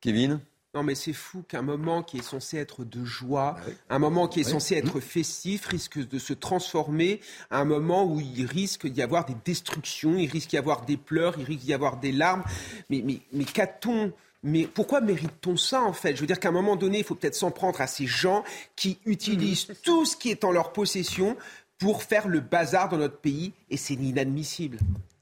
Kevin? 0.00 0.40
Non, 0.74 0.82
mais 0.82 0.94
c'est 0.94 1.12
fou 1.12 1.44
qu'un 1.46 1.62
moment 1.62 2.02
qui 2.02 2.16
est 2.16 2.22
censé 2.22 2.56
être 2.56 2.82
de 2.82 3.04
joie, 3.04 3.56
un 3.90 3.98
moment 3.98 4.26
qui 4.26 4.40
est 4.40 4.44
censé 4.44 4.74
être 4.74 5.00
festif, 5.00 5.66
risque 5.66 5.98
de 5.98 6.18
se 6.18 6.32
transformer 6.32 7.20
à 7.50 7.60
un 7.60 7.64
moment 7.66 8.06
où 8.06 8.18
il 8.18 8.46
risque 8.46 8.88
d'y 8.88 9.02
avoir 9.02 9.26
des 9.26 9.36
destructions, 9.44 10.16
il 10.16 10.30
risque 10.30 10.50
d'y 10.50 10.56
avoir 10.56 10.86
des 10.86 10.96
pleurs, 10.96 11.34
il 11.38 11.44
risque 11.44 11.60
d'y 11.60 11.74
avoir 11.74 12.00
des 12.00 12.10
larmes. 12.10 12.42
Mais, 12.88 13.02
mais, 13.04 13.20
mais 13.34 13.44
qu'a-t-on 13.44 14.12
mais 14.42 14.66
pourquoi 14.66 15.00
mérite-t-on 15.00 15.56
ça 15.56 15.82
en 15.82 15.92
fait? 15.92 16.16
Je 16.16 16.20
veux 16.20 16.26
dire 16.26 16.40
qu'à 16.40 16.48
un 16.48 16.52
moment 16.52 16.76
donné, 16.76 16.98
il 16.98 17.04
faut 17.04 17.14
peut-être 17.14 17.34
s'en 17.34 17.50
prendre 17.50 17.80
à 17.80 17.86
ces 17.86 18.06
gens 18.06 18.42
qui 18.76 18.98
utilisent 19.06 19.68
tout 19.82 20.04
ce 20.04 20.16
qui 20.16 20.30
est 20.30 20.44
en 20.44 20.50
leur 20.52 20.72
possession 20.72 21.36
pour 21.78 22.02
faire 22.02 22.28
le 22.28 22.40
bazar 22.40 22.88
dans 22.88 22.98
notre 22.98 23.18
pays 23.18 23.52
et 23.70 23.76
c'est 23.76 23.94
inadmissible. 23.94 24.78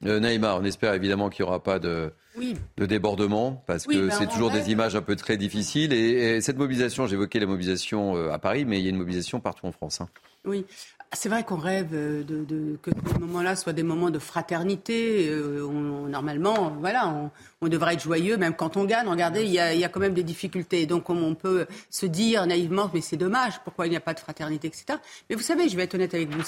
Euh, 0.06 0.20
Naïma, 0.20 0.56
on 0.56 0.64
espère 0.64 0.94
évidemment 0.94 1.28
qu'il 1.30 1.44
n'y 1.44 1.48
aura 1.48 1.62
pas 1.62 1.78
de, 1.78 2.12
de 2.76 2.86
débordement 2.86 3.62
parce 3.66 3.86
que 3.86 4.08
ben, 4.08 4.10
c'est 4.10 4.26
toujours 4.28 4.50
des 4.50 4.70
images 4.70 4.96
un 4.96 5.02
peu 5.02 5.16
très 5.16 5.36
difficiles. 5.36 5.92
Et, 5.92 6.36
et 6.36 6.40
cette 6.40 6.56
mobilisation, 6.56 7.06
j'évoquais 7.06 7.38
la 7.40 7.46
mobilisation 7.46 8.16
euh, 8.16 8.30
à 8.30 8.38
Paris, 8.38 8.64
mais 8.64 8.78
il 8.78 8.84
y 8.84 8.86
a 8.86 8.90
une 8.90 8.96
mobilisation 8.98 9.40
partout 9.40 9.66
en 9.66 9.72
France. 9.72 10.00
hein. 10.00 10.08
Oui, 10.46 10.64
c'est 11.12 11.28
vrai 11.28 11.42
qu'on 11.44 11.56
rêve 11.56 11.88
euh, 11.92 12.22
de, 12.22 12.44
de- 12.44 12.76
que 12.80 12.90
ces 13.12 13.18
moments-là 13.18 13.56
soient 13.56 13.72
des 13.72 13.82
moments 13.82 14.10
de 14.10 14.18
fraternité. 14.20 15.28
Euh, 15.28 15.64
on- 15.66 16.06
normalement, 16.08 16.70
voilà, 16.78 17.08
on, 17.08 17.30
on 17.62 17.68
devrait 17.68 17.94
être 17.94 18.02
joyeux, 18.02 18.36
même 18.36 18.54
quand 18.54 18.76
on 18.76 18.84
gagne. 18.84 19.08
Regardez, 19.08 19.42
il 19.44 19.50
y 19.50 19.58
a, 19.58 19.74
il 19.74 19.80
y 19.80 19.84
a 19.84 19.88
quand 19.88 19.98
même 20.00 20.14
des 20.14 20.22
difficultés. 20.22 20.86
Donc 20.86 21.10
on, 21.10 21.16
on 21.16 21.34
peut 21.34 21.66
se 21.90 22.06
dire 22.06 22.46
naïvement, 22.46 22.88
mais 22.94 23.00
c'est 23.00 23.16
dommage, 23.16 23.60
pourquoi 23.64 23.86
il 23.86 23.90
n'y 23.90 23.96
a 23.96 24.00
pas 24.00 24.14
de 24.14 24.20
fraternité, 24.20 24.68
etc. 24.68 24.98
Mais 25.28 25.36
vous 25.36 25.42
savez, 25.42 25.68
je 25.68 25.76
vais 25.76 25.82
être 25.82 25.94
honnête 25.94 26.14
avec 26.14 26.28
vous, 26.30 26.42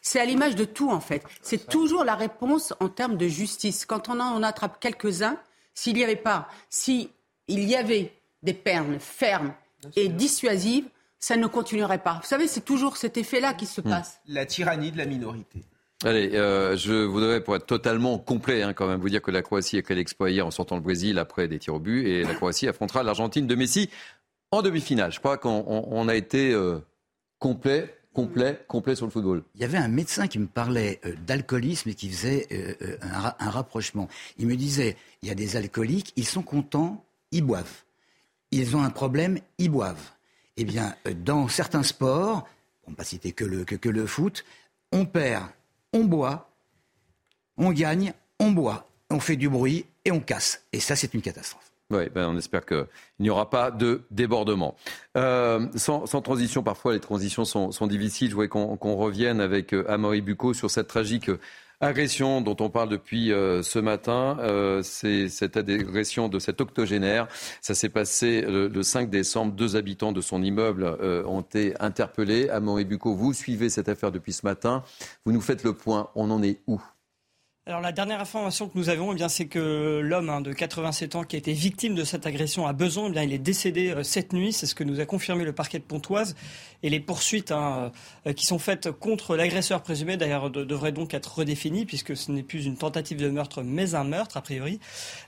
c'est, 0.00 0.18
à 0.20 0.24
l'image 0.24 0.54
de 0.56 0.64
tout 0.64 0.90
en 0.90 1.00
fait. 1.00 1.22
C'est 1.42 1.68
toujours 1.68 2.02
la 2.04 2.14
réponse 2.14 2.72
en 2.80 2.88
termes 2.88 3.16
de 3.18 3.28
justice. 3.28 3.84
Quand 3.84 4.08
on 4.08 4.18
en 4.18 4.42
attrape 4.42 4.80
quelques-uns, 4.80 5.36
s'il 5.74 5.94
n'y 5.94 6.04
avait 6.04 6.16
pas, 6.16 6.48
si 6.70 7.10
il 7.48 7.64
y 7.64 7.76
avait 7.76 8.12
des 8.42 8.54
pernes 8.54 8.98
fermes 8.98 9.52
et 9.94 10.08
dissuasives, 10.08 10.86
ça 11.18 11.36
ne 11.36 11.46
continuerait 11.46 12.02
pas. 12.02 12.18
Vous 12.22 12.28
savez, 12.28 12.46
c'est 12.46 12.64
toujours 12.64 12.96
cet 12.96 13.16
effet-là 13.16 13.54
qui 13.54 13.66
se 13.66 13.80
passe. 13.80 14.20
La 14.26 14.46
tyrannie 14.46 14.90
de 14.92 14.98
la 14.98 15.06
minorité. 15.06 15.62
Allez, 16.04 16.32
euh, 16.34 16.76
je 16.76 16.92
voudrais, 16.92 17.42
pour 17.42 17.56
être 17.56 17.64
totalement 17.66 18.18
complet, 18.18 18.62
hein, 18.62 18.74
quand 18.74 18.86
même, 18.86 19.00
vous 19.00 19.08
dire 19.08 19.22
que 19.22 19.30
la 19.30 19.40
Croatie 19.42 19.78
a 19.78 19.82
créé 19.82 19.96
l'exploit 19.96 20.30
hier 20.30 20.46
en 20.46 20.50
sortant 20.50 20.76
le 20.76 20.82
Brésil 20.82 21.18
après 21.18 21.48
des 21.48 21.58
tirs 21.58 21.74
au 21.74 21.78
but. 21.80 22.06
Et 22.06 22.22
la 22.22 22.34
Croatie 22.34 22.68
affrontera 22.68 23.02
l'Argentine 23.02 23.46
de 23.46 23.54
Messi 23.54 23.88
en 24.50 24.60
demi-finale. 24.60 25.10
Je 25.12 25.18
crois 25.20 25.38
qu'on 25.38 25.64
on- 25.66 25.88
on 25.90 26.06
a 26.08 26.14
été 26.14 26.52
euh, 26.52 26.78
complet, 27.38 27.94
complet, 28.12 28.62
complet 28.68 28.94
sur 28.94 29.06
le 29.06 29.10
football. 29.10 29.42
Il 29.54 29.62
y 29.62 29.64
avait 29.64 29.78
un 29.78 29.88
médecin 29.88 30.26
qui 30.28 30.38
me 30.38 30.46
parlait 30.46 31.00
euh, 31.06 31.14
d'alcoolisme 31.26 31.88
et 31.88 31.94
qui 31.94 32.10
faisait 32.10 32.46
euh, 32.52 32.74
euh, 32.82 32.96
un, 33.00 33.18
ra- 33.18 33.36
un 33.40 33.50
rapprochement. 33.50 34.08
Il 34.38 34.46
me 34.46 34.54
disait, 34.56 34.96
il 35.22 35.28
y 35.28 35.32
a 35.32 35.34
des 35.34 35.56
alcooliques, 35.56 36.12
ils 36.16 36.26
sont 36.26 36.42
contents, 36.42 37.04
ils 37.32 37.42
boivent. 37.42 37.84
Ils 38.52 38.76
ont 38.76 38.82
un 38.82 38.90
problème, 38.90 39.38
ils 39.58 39.70
boivent. 39.70 40.10
Eh 40.56 40.64
bien, 40.64 40.94
euh, 41.06 41.12
dans 41.14 41.48
certains 41.48 41.82
sports, 41.82 42.46
on 42.86 42.90
ne 42.92 42.96
pas 42.96 43.04
citer 43.04 43.32
que 43.32 43.44
le, 43.44 44.06
foot, 44.06 44.44
on 44.92 45.04
perd, 45.04 45.44
on 45.92 46.04
boit, 46.04 46.50
on 47.58 47.72
gagne, 47.72 48.12
on 48.38 48.52
boit, 48.52 48.86
on 49.10 49.20
fait 49.20 49.36
du 49.36 49.48
bruit 49.48 49.86
et 50.04 50.12
on 50.12 50.20
casse. 50.20 50.62
Et 50.72 50.80
ça, 50.80 50.96
c'est 50.96 51.12
une 51.14 51.22
catastrophe. 51.22 51.72
Oui, 51.90 52.08
ben 52.12 52.28
on 52.28 52.36
espère 52.36 52.66
qu'il 52.66 52.86
n'y 53.20 53.30
aura 53.30 53.48
pas 53.48 53.70
de 53.70 54.02
débordement. 54.10 54.74
Euh, 55.16 55.68
sans, 55.76 56.04
transition, 56.20 56.64
parfois 56.64 56.94
les 56.94 57.00
transitions 57.00 57.44
sont, 57.44 57.86
difficiles. 57.86 58.30
Je 58.30 58.34
voudrais 58.34 58.48
qu'on 58.48 58.96
revienne 58.96 59.40
avec 59.40 59.72
euh, 59.72 59.88
Amaury 59.88 60.24
sur 60.52 60.68
cette 60.68 60.88
tragique 60.88 61.30
agression 61.80 62.40
dont 62.40 62.56
on 62.60 62.70
parle 62.70 62.88
depuis 62.88 63.32
euh, 63.32 63.62
ce 63.62 63.78
matin. 63.78 64.38
Euh, 64.40 64.82
C'est 64.82 65.28
cette 65.28 65.56
agression 65.56 66.28
de 66.28 66.38
cet 66.38 66.60
octogénaire. 66.60 67.28
Ça 67.60 67.74
s'est 67.74 67.88
passé 67.88 68.42
le, 68.42 68.68
le 68.68 68.82
5 68.82 69.10
décembre. 69.10 69.52
Deux 69.52 69.76
habitants 69.76 70.12
de 70.12 70.20
son 70.20 70.42
immeuble 70.42 70.84
euh, 70.84 71.24
ont 71.24 71.40
été 71.40 71.74
interpellés. 71.80 72.48
Amaury 72.48 72.84
Bucco, 72.84 73.14
vous 73.14 73.32
suivez 73.32 73.68
cette 73.68 73.88
affaire 73.88 74.12
depuis 74.12 74.32
ce 74.32 74.46
matin. 74.46 74.82
Vous 75.24 75.32
nous 75.32 75.40
faites 75.40 75.64
le 75.64 75.72
point. 75.72 76.10
On 76.14 76.30
en 76.30 76.42
est 76.42 76.60
où? 76.66 76.80
Alors 77.68 77.80
la 77.80 77.90
dernière 77.90 78.20
information 78.20 78.68
que 78.68 78.78
nous 78.78 78.90
avons, 78.90 79.10
eh 79.10 79.16
bien, 79.16 79.28
c'est 79.28 79.46
que 79.46 79.98
l'homme 80.00 80.30
hein, 80.30 80.40
de 80.40 80.52
87 80.52 81.16
ans 81.16 81.24
qui 81.24 81.34
a 81.34 81.38
été 81.40 81.52
victime 81.52 81.96
de 81.96 82.04
cette 82.04 82.24
agression 82.24 82.64
à 82.64 82.72
Besançon, 82.72 83.08
eh 83.08 83.10
bien, 83.10 83.22
il 83.24 83.32
est 83.32 83.38
décédé 83.38 83.90
euh, 83.90 84.04
cette 84.04 84.32
nuit. 84.32 84.52
C'est 84.52 84.66
ce 84.66 84.74
que 84.76 84.84
nous 84.84 85.00
a 85.00 85.04
confirmé 85.04 85.42
le 85.44 85.52
parquet 85.52 85.80
de 85.80 85.82
Pontoise. 85.82 86.36
Et 86.84 86.90
les 86.90 87.00
poursuites 87.00 87.50
hein, 87.50 87.90
euh, 88.28 88.32
qui 88.32 88.46
sont 88.46 88.60
faites 88.60 88.92
contre 88.92 89.34
l'agresseur 89.34 89.82
présumé, 89.82 90.16
d'ailleurs, 90.16 90.48
de- 90.48 90.62
devraient 90.62 90.92
donc 90.92 91.12
être 91.12 91.38
redéfinies 91.38 91.86
puisque 91.86 92.16
ce 92.16 92.30
n'est 92.30 92.44
plus 92.44 92.66
une 92.66 92.76
tentative 92.76 93.18
de 93.18 93.28
meurtre, 93.28 93.64
mais 93.64 93.96
un 93.96 94.04
meurtre 94.04 94.36
a 94.36 94.42
priori. 94.42 94.78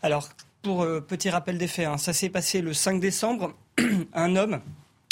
Alors 0.03 0.28
pour 0.62 0.82
euh, 0.82 1.01
petit 1.01 1.30
rappel 1.30 1.59
des 1.59 1.66
faits, 1.66 1.89
hein, 1.89 1.99
ça 1.99 2.12
s'est 2.12 2.28
passé 2.28 2.61
le 2.61 2.72
5 2.72 3.01
décembre. 3.01 3.53
un 4.14 4.36
homme 4.36 4.61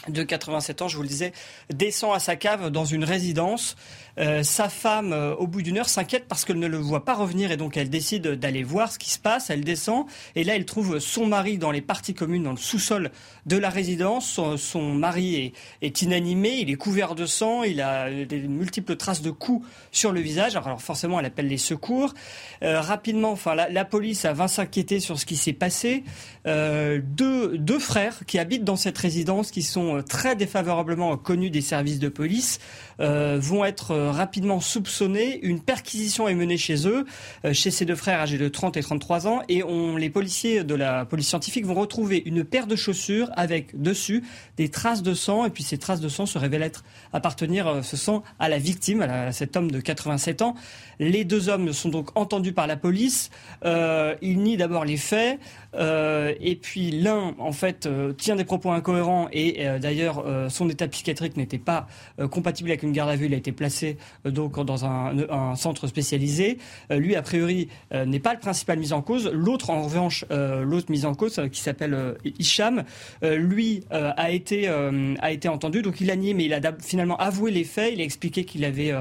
de 0.09 0.22
87 0.22 0.83
ans, 0.83 0.89
je 0.89 0.97
vous 0.97 1.03
le 1.03 1.09
disais, 1.09 1.33
descend 1.72 2.14
à 2.14 2.20
sa 2.20 2.37
cave 2.37 2.70
dans 2.70 2.85
une 2.85 3.03
résidence. 3.03 3.74
Euh, 4.19 4.43
sa 4.43 4.69
femme, 4.69 5.12
euh, 5.12 5.35
au 5.35 5.47
bout 5.47 5.62
d'une 5.62 5.79
heure, 5.79 5.89
s'inquiète 5.89 6.25
parce 6.27 6.45
qu'elle 6.45 6.59
ne 6.59 6.67
le 6.67 6.79
voit 6.79 7.05
pas 7.05 7.14
revenir 7.14 7.51
et 7.51 7.57
donc 7.57 7.77
elle 7.77 7.91
décide 7.91 8.27
d'aller 8.27 8.62
voir 8.62 8.91
ce 8.93 8.99
qui 8.99 9.11
se 9.11 9.19
passe. 9.19 9.51
Elle 9.51 9.62
descend 9.62 10.07
et 10.35 10.45
là, 10.45 10.57
elle 10.57 10.64
trouve 10.64 10.99
son 10.99 11.27
mari 11.27 11.59
dans 11.59 11.71
les 11.71 11.83
parties 11.83 12.14
communes, 12.14 12.45
dans 12.45 12.53
le 12.53 12.57
sous-sol 12.57 13.11
de 13.45 13.57
la 13.57 13.69
résidence. 13.69 14.41
Son, 14.57 14.95
mari 14.95 15.53
est, 15.83 16.03
inanimé, 16.03 16.59
il 16.61 16.71
est 16.71 16.77
couvert 16.77 17.14
de 17.14 17.27
sang, 17.27 17.62
il 17.62 17.81
a 17.81 18.07
euh, 18.07 18.25
des 18.25 18.41
multiples 18.41 18.97
traces 18.97 19.23
de 19.23 19.31
coups 19.31 19.67
sur 19.93 20.12
le 20.12 20.21
visage. 20.21 20.57
Alors, 20.57 20.81
forcément, 20.81 21.21
elle 21.21 21.27
appelle 21.27 21.49
les 21.49 21.59
secours. 21.59 22.14
Rapidement, 22.62 23.33
enfin, 23.33 23.55
la, 23.55 23.69
la 23.69 23.85
police 23.85 24.25
a 24.25 24.33
vint 24.33 24.49
s'inquiéter 24.49 25.01
sur 25.01 25.19
ce 25.19 25.27
qui 25.27 25.37
s'est 25.37 25.53
passé. 25.53 26.05
Deux, 26.45 27.79
frères 27.79 28.25
qui 28.27 28.39
habitent 28.39 28.64
dans 28.64 28.77
cette 28.77 28.97
résidence, 28.99 29.51
qui 29.51 29.62
sont 29.62 30.03
très 30.09 30.37
défavorablement 30.37 31.17
connus 31.17 31.51
des 31.51 31.61
services 31.61 31.99
de 31.99 32.09
police, 32.09 32.59
vont 32.99 33.64
être 33.64 34.06
rapidement 34.11 34.61
soupçonnés. 34.61 35.41
Une 35.43 35.61
perquisition 35.61 36.29
est 36.29 36.35
menée 36.35 36.57
chez 36.57 36.87
eux, 36.89 37.05
euh, 37.45 37.53
chez 37.53 37.71
ces 37.71 37.85
deux 37.85 37.95
frères 37.95 38.21
âgés 38.21 38.39
de 38.39 38.49
30 38.49 38.77
et 38.77 38.83
33 38.83 39.27
ans, 39.27 39.43
et 39.49 39.63
les 39.99 40.11
policiers 40.11 40.65
de 40.65 40.75
la 40.75 41.05
police 41.05 41.29
scientifique 41.29 41.67
vont 41.67 41.75
retrouver 41.75 42.23
une 42.27 42.45
paire 42.45 42.67
de 42.67 42.77
chaussures 42.77 43.31
avec 43.37 43.81
dessus 43.81 44.23
des 44.57 44.69
traces 44.69 45.03
de 45.03 45.15
sang, 45.15 45.45
et 45.45 45.51
puis 45.51 45.63
ces 45.63 45.79
traces 45.79 46.01
de 46.01 46.09
sang 46.09 46.27
se 46.27 46.39
révèlent 46.39 46.63
être 46.63 46.85
appartenir 47.13 47.67
euh, 47.67 47.83
ce 47.83 47.97
sang 47.97 48.23
à 48.39 48.49
la 48.49 48.59
victime, 48.59 49.03
à, 49.03 49.33
cet 49.33 49.57
homme 49.57 49.71
de 49.71 49.81
87 49.81 50.43
ans. 50.43 50.55
Les 50.99 51.25
deux 51.25 51.49
hommes 51.49 51.73
sont 51.73 51.89
donc 51.89 52.17
entendus 52.17 52.53
par 52.53 52.67
la 52.67 52.77
police. 52.77 53.31
Euh, 53.65 54.15
ils 54.23 54.39
nient 54.39 54.57
d'abord 54.57 54.85
les 54.85 54.97
faits. 54.97 55.39
Euh, 55.77 56.35
et 56.41 56.57
puis 56.57 56.91
l'un, 56.91 57.35
en 57.39 57.53
fait, 57.53 57.87
euh, 57.87 58.12
tient 58.12 58.37
des 58.37 58.45
propos 58.45 58.70
incohérents 58.70 59.29
et 59.33 59.66
euh, 59.66 59.79
d'ailleurs 59.79 60.24
son 60.49 60.68
état 60.68 60.89
psychiatrique 60.89 61.37
n'était 61.37 61.59
pas 61.59 61.87
compatible 62.31 62.70
avec 62.70 62.83
une 62.83 62.93
garde 62.93 63.11
à 63.11 63.16
vue. 63.16 63.27
Il 63.27 63.35
a 63.35 63.37
été 63.37 63.53
placé 63.53 63.97
donc 64.24 64.59
dans 64.64 64.85
un, 64.85 65.55
centre 65.57 65.87
spécialisé. 65.87 66.59
Lui, 66.91 67.16
a 67.16 67.22
priori, 67.22 67.68
n'est 67.93 68.20
pas 68.20 68.35
le 68.35 68.41
principal 68.41 68.79
mis 68.79 68.93
en 68.93 69.03
cause. 69.03 69.31
L'autre, 69.33 69.70
en 69.70 69.83
revanche, 69.83 70.24
l'autre 70.31 70.91
mis 70.91 71.05
en 71.05 71.14
cause, 71.14 71.41
qui 71.53 71.61
s'appelle 71.61 72.16
Hicham, 72.39 72.85
lui 73.22 73.85
a 73.91 74.31
été 74.31 74.68
a 74.68 75.33
été 75.33 75.49
entendu. 75.49 75.83
Donc 75.83 76.01
il 76.01 76.11
a 76.11 76.16
nié, 76.16 76.35
mais 76.35 76.45
il 76.45 76.55
a 76.55 76.61
finalement 76.81 77.16
avoué 77.16 77.51
les 77.51 77.64
faits. 77.64 77.93
Il 77.93 78.01
a 78.01 78.05
expliqué 78.05 78.45
qu'il 78.45 78.64
avait 78.64 78.93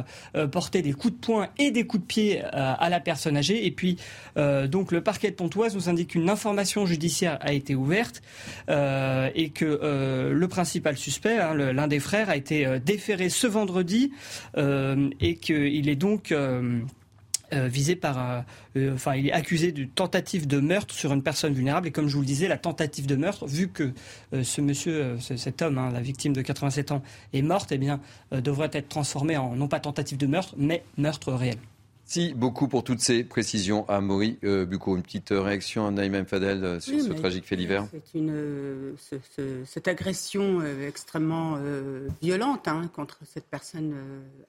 porté 0.51 0.81
des 0.81 0.93
coups 0.93 1.13
de 1.13 1.19
poing 1.19 1.49
et 1.57 1.71
des 1.71 1.85
coups 1.85 2.03
de 2.03 2.07
pied 2.07 2.41
à 2.43 2.89
la 2.89 2.99
personne 2.99 3.37
âgée. 3.37 3.65
Et 3.65 3.71
puis 3.71 3.97
donc 4.35 4.91
le 4.91 5.01
parquet 5.01 5.31
de 5.31 5.35
Pontoise 5.35 5.75
nous 5.75 5.89
indique 5.89 6.09
qu'une 6.09 6.29
information 6.29 6.64
judiciaire 6.85 7.37
a 7.41 7.53
été 7.53 7.75
ouverte 7.75 8.21
euh, 8.69 9.29
et 9.35 9.49
que 9.49 9.63
euh, 9.83 10.33
le 10.33 10.47
principal 10.47 10.97
suspect, 10.97 11.37
hein, 11.39 11.53
l'un 11.53 11.87
des 11.87 11.99
frères, 11.99 12.29
a 12.29 12.35
été 12.35 12.65
euh, 12.65 12.79
déféré 12.79 13.29
ce 13.29 13.47
vendredi 13.47 14.11
et 14.57 15.35
qu'il 15.37 15.87
est 15.89 15.95
donc 15.95 16.33
visé 17.51 17.95
par, 17.95 18.43
enfin, 18.93 19.15
il 19.15 19.27
est 19.27 19.31
accusé 19.31 19.71
d'une 19.71 19.87
tentative 19.89 20.47
de 20.47 20.59
meurtre 20.59 20.93
sur 20.93 21.13
une 21.13 21.21
personne 21.23 21.53
vulnérable. 21.53 21.87
Et 21.87 21.91
comme 21.91 22.07
je 22.07 22.15
vous 22.15 22.21
le 22.21 22.25
disais, 22.25 22.47
la 22.47 22.57
tentative 22.57 23.05
de 23.05 23.15
meurtre, 23.15 23.45
vu 23.45 23.69
que 23.69 23.93
ce 24.41 24.61
monsieur, 24.61 25.17
ce- 25.19 25.37
cet 25.37 25.61
homme, 25.61 25.77
hein, 25.77 25.91
la 25.93 26.01
victime 26.01 26.33
de 26.33 26.41
87 26.41 26.91
ans, 26.91 27.01
est 27.33 27.41
morte, 27.43 27.71
eh 27.71 27.77
bien, 27.77 28.01
devrait 28.31 28.71
être 28.73 28.89
transformé 28.89 29.37
en 29.37 29.55
non 29.55 29.67
pas 29.67 29.79
tentative 29.79 30.17
de 30.17 30.25
meurtre, 30.27 30.55
mais 30.57 30.83
meurtre 30.97 31.31
réel. 31.33 31.57
Merci 32.07 32.35
beaucoup 32.35 32.67
pour 32.67 32.83
toutes 32.83 32.99
ces 32.99 33.23
précisions 33.23 33.89
à 33.89 33.99
Maury 33.99 34.37
euh, 34.43 34.63
Bucco. 34.67 34.95
Une 34.95 35.01
petite 35.01 35.31
euh, 35.31 35.41
réaction 35.41 35.87
à 35.87 35.91
Naïm 35.91 36.23
Fadel 36.27 36.63
euh, 36.63 36.79
sur 36.79 36.93
Oui, 36.93 37.01
ce 37.01 37.11
tragique 37.13 37.45
fait 37.45 37.55
une, 38.19 38.29
euh, 38.31 38.93
ce- 38.99 39.15
ce- 39.35 39.65
cette 39.65 39.87
agression 39.87 40.61
extrêmement 40.87 41.57
violente 42.21 42.67
hein, 42.67 42.91
contre 42.95 43.17
cette 43.25 43.45
personne 43.47 43.95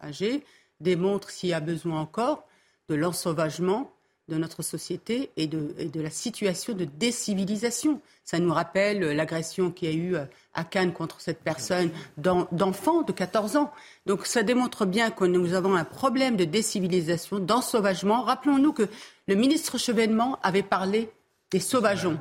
âgée 0.03 0.45
démontre, 0.83 1.31
s'il 1.31 1.49
y 1.49 1.55
a 1.55 1.61
besoin 1.61 1.99
encore, 1.99 2.47
de 2.91 2.95
l'ensauvagement 2.95 3.91
de 4.29 4.37
notre 4.37 4.63
société 4.63 5.31
et 5.37 5.47
de, 5.47 5.75
et 5.79 5.85
de 5.87 6.01
la 6.01 6.11
situation 6.11 6.73
de 6.75 6.85
décivilisation. 6.85 8.01
Ça 8.25 8.39
nous 8.39 8.53
rappelle 8.53 9.01
l'agression 9.13 9.71
qu'il 9.71 9.89
y 9.89 9.93
a 9.93 9.95
eu 9.95 10.17
euh, 10.17 10.25
à 10.55 10.65
Cannes 10.65 10.93
contre 10.93 11.21
cette 11.21 11.41
personne 11.43 11.91
d'en- 12.17 12.49
d'enfant 12.53 13.03
de 13.03 13.13
14 13.13 13.57
ans. 13.57 13.73
Donc 14.07 14.27
ça 14.27 14.43
démontre 14.43 14.85
bien 14.87 15.11
que 15.11 15.25
nous 15.25 15.55
avons 15.55 15.75
un 15.77 15.85
problème 15.85 16.37
de 16.37 16.45
décivilisation, 16.45 17.39
d'ensauvagement. 17.39 18.23
Rappelons-nous 18.23 18.73
que 18.73 18.89
le 19.29 19.35
ministre 19.35 19.79
Chevènement 19.79 20.39
avait 20.43 20.63
parlé 20.65 21.09
des 21.53 21.61
sauvageons. 21.61 22.19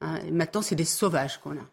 Hein, 0.00 0.20
maintenant, 0.30 0.62
c'est 0.62 0.74
des 0.76 0.84
sauvages 0.84 1.38
qu'on 1.38 1.52
a. 1.52 1.66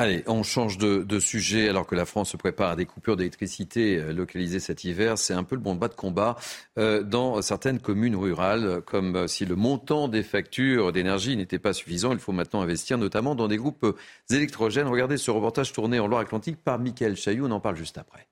Allez, 0.00 0.24
on 0.26 0.42
change 0.42 0.78
de, 0.78 1.18
sujet 1.18 1.68
alors 1.68 1.86
que 1.86 1.94
la 1.94 2.06
France 2.06 2.30
se 2.30 2.38
prépare 2.38 2.70
à 2.70 2.74
des 2.74 2.86
coupures 2.86 3.18
d'électricité 3.18 3.98
euh, 3.98 4.14
localisées 4.14 4.58
cet 4.58 4.82
hiver. 4.82 5.18
C'est 5.18 5.34
un 5.34 5.44
peu 5.44 5.56
le 5.56 5.60
bon 5.60 5.74
bas 5.74 5.88
de 5.88 5.94
combat 5.94 6.36
euh, 6.78 7.02
dans 7.02 7.42
certaines 7.42 7.80
communes 7.80 8.16
rurales, 8.16 8.80
comme 8.86 9.14
euh, 9.14 9.26
si 9.26 9.44
le 9.44 9.56
montant 9.56 10.08
des 10.08 10.22
factures 10.22 10.90
d'énergie 10.90 11.36
n'était 11.36 11.58
pas 11.58 11.74
suffisant. 11.74 12.12
Il 12.12 12.18
faut 12.18 12.32
maintenant 12.32 12.62
investir, 12.62 12.96
notamment 12.96 13.34
dans 13.34 13.46
des 13.46 13.58
groupes 13.58 13.94
électrogènes. 14.30 14.86
Regardez 14.86 15.18
ce 15.18 15.30
reportage 15.30 15.70
tourné 15.74 16.00
en 16.00 16.06
Loire-Atlantique 16.06 16.56
par 16.64 16.78
Michael 16.78 17.14
Chailloux. 17.14 17.46
On 17.46 17.50
en 17.50 17.60
parle 17.60 17.76
juste 17.76 17.98
après. 17.98 18.26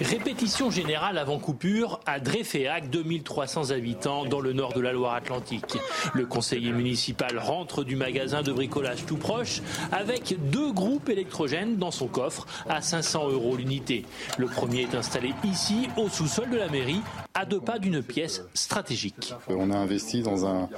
Répétition 0.00 0.70
générale 0.70 1.18
avant 1.18 1.38
coupure 1.38 2.00
à 2.06 2.20
Dreyféac, 2.20 2.90
2300 2.90 3.70
habitants 3.70 4.24
dans 4.24 4.40
le 4.40 4.52
nord 4.52 4.72
de 4.72 4.80
la 4.80 4.92
Loire-Atlantique. 4.92 5.78
Le 6.14 6.26
conseiller 6.26 6.72
municipal 6.72 7.38
rentre 7.38 7.84
du 7.84 7.96
magasin 7.96 8.42
de 8.42 8.52
bricolage 8.52 9.06
tout 9.06 9.16
proche 9.16 9.62
avec 9.90 10.36
deux 10.50 10.72
groupes 10.72 11.08
électrogènes 11.08 11.76
dans 11.76 11.90
son 11.90 12.06
coffre 12.06 12.46
à 12.68 12.80
500 12.80 13.30
euros 13.30 13.56
l'unité. 13.56 14.04
Le 14.38 14.46
premier 14.46 14.82
est 14.82 14.94
installé 14.94 15.34
ici, 15.44 15.88
au 15.96 16.08
sous-sol 16.08 16.50
de 16.50 16.56
la 16.56 16.68
mairie, 16.68 17.00
à 17.34 17.44
deux 17.44 17.60
pas 17.60 17.78
d'une 17.78 18.02
pièce 18.02 18.42
stratégique. 18.54 19.34
On 19.48 19.70
a 19.70 19.76
investi 19.76 20.22
dans 20.22 20.46
un, 20.46 20.68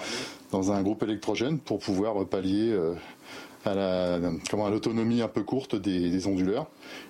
dans 0.51 0.73
un 0.73 0.83
groupe 0.83 1.03
électrogène 1.03 1.59
pour 1.59 1.79
pouvoir 1.79 2.25
pallier 2.27 2.77
euh, 3.67 4.31
à 4.53 4.71
l'autonomie 4.71 5.23
un 5.23 5.29
peu 5.29 5.43
courte 5.43 5.77
des, 5.77 6.27
onduleurs 6.27 6.67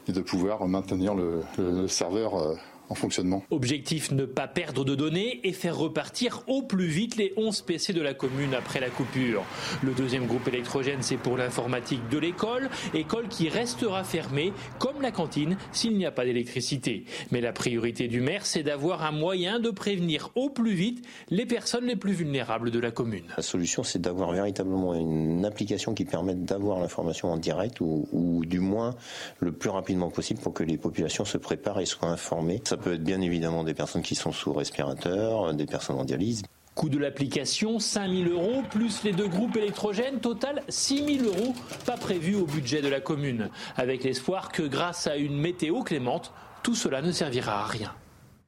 et 0.08 0.12
de 0.12 0.20
pouvoir 0.20 0.66
maintenir 0.66 1.14
le, 1.14 1.88
serveur 1.88 2.34
euh, 2.34 2.54
en 2.88 2.94
fonctionnement. 2.94 3.42
Objectif 3.50 4.10
ne 4.10 4.24
pas 4.24 4.46
perdre 4.46 4.84
de 4.84 4.94
données 4.94 5.40
et 5.44 5.52
faire 5.52 5.76
repartir 5.76 6.42
au 6.46 6.62
plus 6.62 6.86
vite 6.86 7.16
les 7.16 7.32
11 7.36 7.62
PC 7.62 7.92
de 7.92 8.02
la 8.02 8.14
commune 8.14 8.54
après 8.54 8.80
la 8.80 8.90
coupure. 8.90 9.44
Le 9.82 9.92
deuxième 9.92 10.26
groupe 10.26 10.46
électrogène, 10.48 11.02
c'est 11.02 11.16
pour 11.16 11.36
l'informatique 11.36 12.08
de 12.10 12.18
l'école, 12.18 12.68
école 12.92 13.28
qui 13.28 13.48
restera 13.48 14.04
fermée 14.04 14.52
comme 14.78 15.00
la 15.00 15.10
cantine 15.10 15.56
s'il 15.72 15.96
n'y 15.96 16.06
a 16.06 16.10
pas 16.10 16.24
d'électricité. 16.24 17.04
Mais 17.30 17.40
la 17.40 17.52
priorité 17.52 18.08
du 18.08 18.20
maire, 18.20 18.46
c'est 18.46 18.62
d'avoir 18.62 19.04
un 19.04 19.12
moyen 19.12 19.60
de 19.60 19.70
prévenir 19.70 20.30
au 20.34 20.50
plus 20.50 20.74
vite 20.74 21.04
les 21.30 21.46
personnes 21.46 21.86
les 21.86 21.96
plus 21.96 22.12
vulnérables 22.12 22.70
de 22.70 22.78
la 22.78 22.90
commune. 22.90 23.24
La 23.36 23.42
solution, 23.42 23.82
c'est 23.82 24.00
d'avoir 24.00 24.32
véritablement 24.32 24.94
une 24.94 25.44
application 25.44 25.94
qui 25.94 26.04
permette 26.04 26.44
d'avoir 26.44 26.80
l'information 26.80 27.32
en 27.32 27.36
direct 27.36 27.80
ou, 27.80 28.08
ou, 28.12 28.44
du 28.44 28.60
moins 28.60 28.94
le 29.40 29.52
plus 29.52 29.70
rapidement 29.70 30.10
possible 30.10 30.40
pour 30.40 30.52
que 30.52 30.62
les 30.64 30.76
populations 30.76 31.24
se 31.24 31.38
préparent 31.38 31.80
et 31.80 31.86
soient 31.86 32.08
informées. 32.08 32.60
Ça 32.64 32.73
peut 32.76 32.94
être 32.94 33.04
bien 33.04 33.20
évidemment 33.20 33.64
des 33.64 33.74
personnes 33.74 34.02
qui 34.02 34.14
sont 34.14 34.32
sous 34.32 34.52
respirateur, 34.52 35.54
des 35.54 35.66
personnes 35.66 35.98
en 35.98 36.04
dialyse. 36.04 36.42
Coût 36.74 36.88
de 36.88 36.98
l'application 36.98 37.78
5000 37.78 38.28
euros 38.28 38.62
plus 38.70 39.04
les 39.04 39.12
deux 39.12 39.28
groupes 39.28 39.56
électrogènes, 39.56 40.18
total 40.18 40.62
6000 40.68 41.24
euros, 41.24 41.54
pas 41.86 41.96
prévu 41.96 42.34
au 42.34 42.46
budget 42.46 42.82
de 42.82 42.88
la 42.88 43.00
commune. 43.00 43.48
Avec 43.76 44.02
l'espoir 44.02 44.50
que 44.50 44.62
grâce 44.62 45.06
à 45.06 45.16
une 45.16 45.38
météo 45.38 45.82
clémente, 45.82 46.32
tout 46.64 46.74
cela 46.74 47.00
ne 47.00 47.12
servira 47.12 47.62
à 47.62 47.66
rien. 47.66 47.94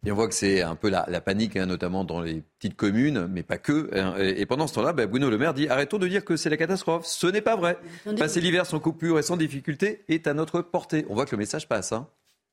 Et 0.05 0.13
on 0.13 0.15
voit 0.15 0.29
que 0.29 0.35
c'est 0.35 0.63
un 0.63 0.77
peu 0.77 0.89
la, 0.89 1.05
panique, 1.21 1.57
hein, 1.57 1.67
notamment 1.67 2.05
dans 2.05 2.21
les 2.21 2.43
petites 2.59 2.77
communes, 2.77 3.27
mais 3.29 3.43
pas 3.43 3.59
que. 3.59 3.91
Hein. 3.93 4.15
Et, 4.19 4.47
pendant 4.47 4.69
ce 4.69 4.75
temps-là, 4.75 4.93
ben, 4.93 5.07
Bruno 5.07 5.29
Le 5.29 5.37
Maire 5.37 5.53
dit 5.53 5.69
arrêtons 5.69 5.99
de 5.99 6.07
dire 6.07 6.25
que 6.25 6.37
c'est 6.37 6.51
la 6.51 6.57
catastrophe. 6.57 7.07
Ce 7.07 7.27
n'est 7.27 7.41
pas 7.41 7.57
vrai. 7.57 7.79
Passer 8.17 8.41
l'hiver 8.41 8.67
sans 8.67 8.79
coupure 8.79 9.19
et 9.19 9.23
sans 9.23 9.37
difficulté 9.37 10.05
est 10.09 10.29
à 10.29 10.35
notre 10.35 10.63
portée. 10.63 11.07
On 11.09 11.15
voit 11.15 11.27
que 11.27 11.33
le 11.33 11.39
message 11.39 11.69
passe. 11.69 11.93
Hein. 11.93 12.07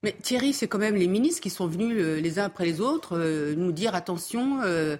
Mais 0.03 0.11
Thierry, 0.21 0.51
c'est 0.51 0.67
quand 0.67 0.77
même 0.77 0.95
les 0.95 1.07
ministres 1.07 1.41
qui 1.41 1.49
sont 1.49 1.65
venus 1.65 1.95
euh, 1.97 2.19
les 2.19 2.37
uns 2.37 2.45
après 2.45 2.65
les 2.65 2.81
autres 2.81 3.17
euh, 3.17 3.55
nous 3.55 3.71
dire 3.71 3.95
attention, 3.95 4.59
euh, 4.61 4.97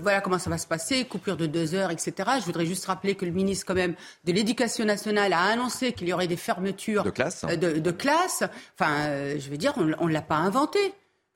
voilà 0.00 0.20
comment 0.20 0.38
ça 0.38 0.48
va 0.50 0.56
se 0.56 0.68
passer, 0.68 1.04
coupure 1.04 1.36
de 1.36 1.46
deux 1.46 1.74
heures, 1.74 1.90
etc. 1.90 2.14
Je 2.38 2.44
voudrais 2.44 2.64
juste 2.64 2.86
rappeler 2.86 3.16
que 3.16 3.24
le 3.24 3.32
ministre 3.32 3.66
quand 3.66 3.74
même 3.74 3.94
de 4.24 4.32
l'Éducation 4.32 4.84
nationale 4.84 5.32
a 5.32 5.42
annoncé 5.42 5.92
qu'il 5.92 6.08
y 6.08 6.12
aurait 6.12 6.28
des 6.28 6.36
fermetures 6.36 7.02
de 7.02 7.10
classe. 7.10 7.44
De, 7.44 7.90
classe. 7.90 8.44
Enfin, 8.78 9.36
je 9.36 9.50
veux 9.50 9.56
dire, 9.56 9.74
on, 9.76 10.06
ne 10.06 10.12
l'a 10.12 10.22
pas 10.22 10.36
inventé. 10.36 10.78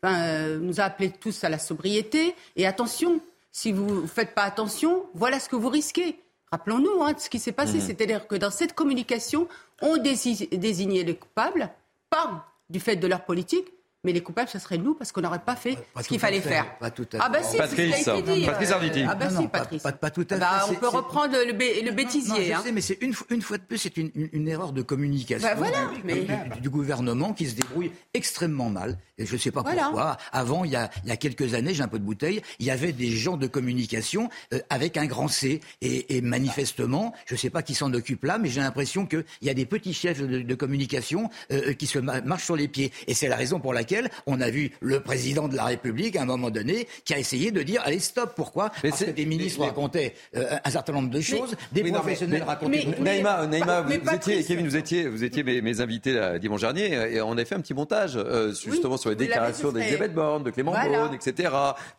Enfin, 0.03 0.59
nous 0.59 0.81
a 0.81 0.85
appelés 0.85 1.11
tous 1.11 1.43
à 1.43 1.49
la 1.49 1.59
sobriété. 1.59 2.35
Et 2.57 2.67
attention, 2.67 3.21
si 3.51 3.73
vous 3.73 4.03
ne 4.03 4.07
faites 4.07 4.35
pas 4.35 4.43
attention, 4.43 5.07
voilà 5.15 5.41
ce 5.41 5.49
que 5.49 5.57
vous 5.57 5.69
risquez. 5.69 6.21
Rappelons-nous 6.53 7.03
hein, 7.03 7.15
ce 7.19 7.29
qui 7.29 7.39
s'est 7.39 7.53
passé, 7.53 7.79
mmh. 7.79 7.81
c'est-à-dire 7.81 8.27
que 8.27 8.37
dans 8.37 8.51
cette 8.51 8.75
communication, 8.75 9.49
on 9.83 9.97
désignait 9.97 11.03
les 11.03 11.17
coupables, 11.17 11.71
pas 12.09 12.48
du 12.71 12.81
fait 12.81 12.97
de 12.97 13.07
leur 13.07 13.25
politique, 13.25 13.73
mais 14.05 14.13
les 14.13 14.23
coupables, 14.23 14.49
ce 14.49 14.59
serait 14.61 14.79
nous 14.79 14.95
parce 14.95 15.11
qu'on 15.11 15.21
n'aurait 15.21 15.41
pas 15.41 15.57
fait 15.57 15.77
ce 16.01 16.07
qu'il 16.07 16.21
fallait 16.21 16.41
faire. 16.41 16.79
Pas 16.79 16.91
tout 16.91 17.07
à 17.15 17.19
ah 17.21 17.29
bah 17.29 17.43
si, 17.43 17.57
Patrice, 17.57 17.97
c'est 17.97 17.99
ce 17.99 18.05
qui 18.05 18.11
a 18.11 18.19
été 18.19 18.33
dit. 18.41 18.47
Patrice 18.47 18.71
Arditi. 18.71 19.05
Ah 19.09 19.15
bah 19.17 19.29
si, 19.29 19.49
Patrice. 19.49 19.83
Pas, 19.83 19.93
pas, 19.93 20.11
tout 20.11 20.27
à 20.31 20.37
bah, 20.37 20.65
fait. 20.67 20.71
on 20.71 20.75
peut 20.79 20.89
reprendre 20.89 21.37
le, 21.37 21.53
le 21.53 21.93
bêtisier. 21.93 22.31
Non, 22.31 22.37
je 22.37 22.53
hein. 22.53 22.61
sais, 22.65 22.73
mais 22.73 22.81
c'est 22.81 23.03
une, 23.03 23.13
une, 23.31 23.43
fois 23.43 23.59
de 23.59 23.65
plus, 23.65 23.79
c'est 23.79 23.97
une, 23.97 24.11
une, 24.15 24.47
erreur 24.47 24.73
de 24.73 24.83
communication 24.83 25.49
bah 25.49 25.55
voilà, 25.57 25.87
du, 25.87 26.01
mais... 26.05 26.27
du, 26.55 26.61
du, 26.61 26.71
gouvernement 26.71 27.33
qui 27.33 27.47
se 27.47 27.57
débrouille 27.57 27.91
extrêmement 28.15 28.71
mal. 28.71 28.99
Et 29.19 29.27
je 29.27 29.33
ne 29.33 29.39
sais 29.39 29.51
pas 29.51 29.65
pourquoi. 29.65 30.17
Avant, 30.31 30.65
il 30.65 30.71
y, 30.71 30.77
a, 30.77 30.91
il 31.03 31.09
y 31.09 31.13
a 31.13 31.17
quelques 31.17 31.55
années, 31.55 31.75
j'ai 31.75 31.83
un 31.83 31.89
peu 31.89 31.99
de 31.99 32.05
bouteille, 32.05 32.41
il 32.61 32.67
y 32.67 32.71
avait 32.71 32.93
des 32.93 33.11
gens 33.11 33.37
de 33.37 33.49
communication 33.49 34.29
euh, 34.55 34.61
avec 34.71 34.97
un 34.97 35.07
grand 35.07 35.27
C. 35.27 35.61
Et, 35.81 36.17
et 36.17 36.21
manifestement, 36.21 37.15
je 37.27 37.35
ne 37.35 37.39
sais 37.39 37.51
pas 37.51 37.63
qui 37.63 37.75
s'en 37.75 37.93
occupe 37.93 38.25
là, 38.25 38.39
mais 38.39 38.49
j'ai 38.49 38.61
l'impression 38.61 39.07
qu'il 39.07 39.25
y 39.43 39.51
a 39.51 39.55
des 39.55 39.67
petits 39.67 39.93
chefs 39.93 40.21
de, 40.21 40.43
de 40.43 40.55
communication 40.55 41.31
euh, 41.51 41.73
qui 41.73 41.89
se 41.89 41.99
marchent 41.99 42.45
sur 42.45 42.57
les 42.57 42.69
pieds. 42.69 42.93
Et 43.09 43.15
c'est 43.15 43.29
la 43.29 43.37
raison 43.37 43.59
pour 43.59 43.75
laquelle 43.75 43.98
on 44.27 44.41
a 44.41 44.51
vu 44.51 44.71
le 44.81 45.01
président 45.01 45.49
de 45.49 45.57
la 45.57 45.65
République, 45.65 46.17
à 46.17 46.23
un 46.23 46.27
moment 46.27 46.51
donné, 46.51 46.87
qui 47.05 47.15
a 47.15 47.19
essayé 47.19 47.51
de 47.51 47.63
dire 47.63 47.83
allez, 47.85 47.99
stop. 47.99 48.33
Pourquoi? 48.37 48.71
Parce 48.83 49.05
que 49.05 49.11
des 49.11 49.27
ministres 49.27 49.61
racontaient 49.61 50.15
euh, 50.37 50.57
un 50.65 50.71
certain 50.71 50.93
nombre 50.93 51.11
de 51.11 51.21
choses, 51.21 51.57
des 51.73 51.85
professionnels 51.91 52.43
racontaient. 52.43 52.87
Naïma, 53.01 53.47
Naïma 53.47 53.83
vous, 53.83 54.15
étiez, 54.15 54.45
Kevin, 54.45 54.67
vous 54.67 54.77
étiez, 54.77 55.09
vous 55.09 55.25
étiez 55.25 55.43
mes, 55.43 55.81
invités 55.81 56.39
dimanche 56.41 56.61
dernier, 56.61 57.15
et 57.15 57.21
on 57.21 57.37
a 57.37 57.45
fait 57.45 57.55
un 57.55 57.61
petit 57.61 57.75
montage 57.75 58.17
euh, 58.17 58.53
justement 58.53 58.97
sur 58.97 59.11
les 59.11 59.17
déclarations 59.17 59.73
d'Elisabeth 59.73 60.15
Borne, 60.15 60.43
de 60.43 60.51
Clément 60.51 60.73
Beaune, 60.73 61.15
etc. 61.15 61.51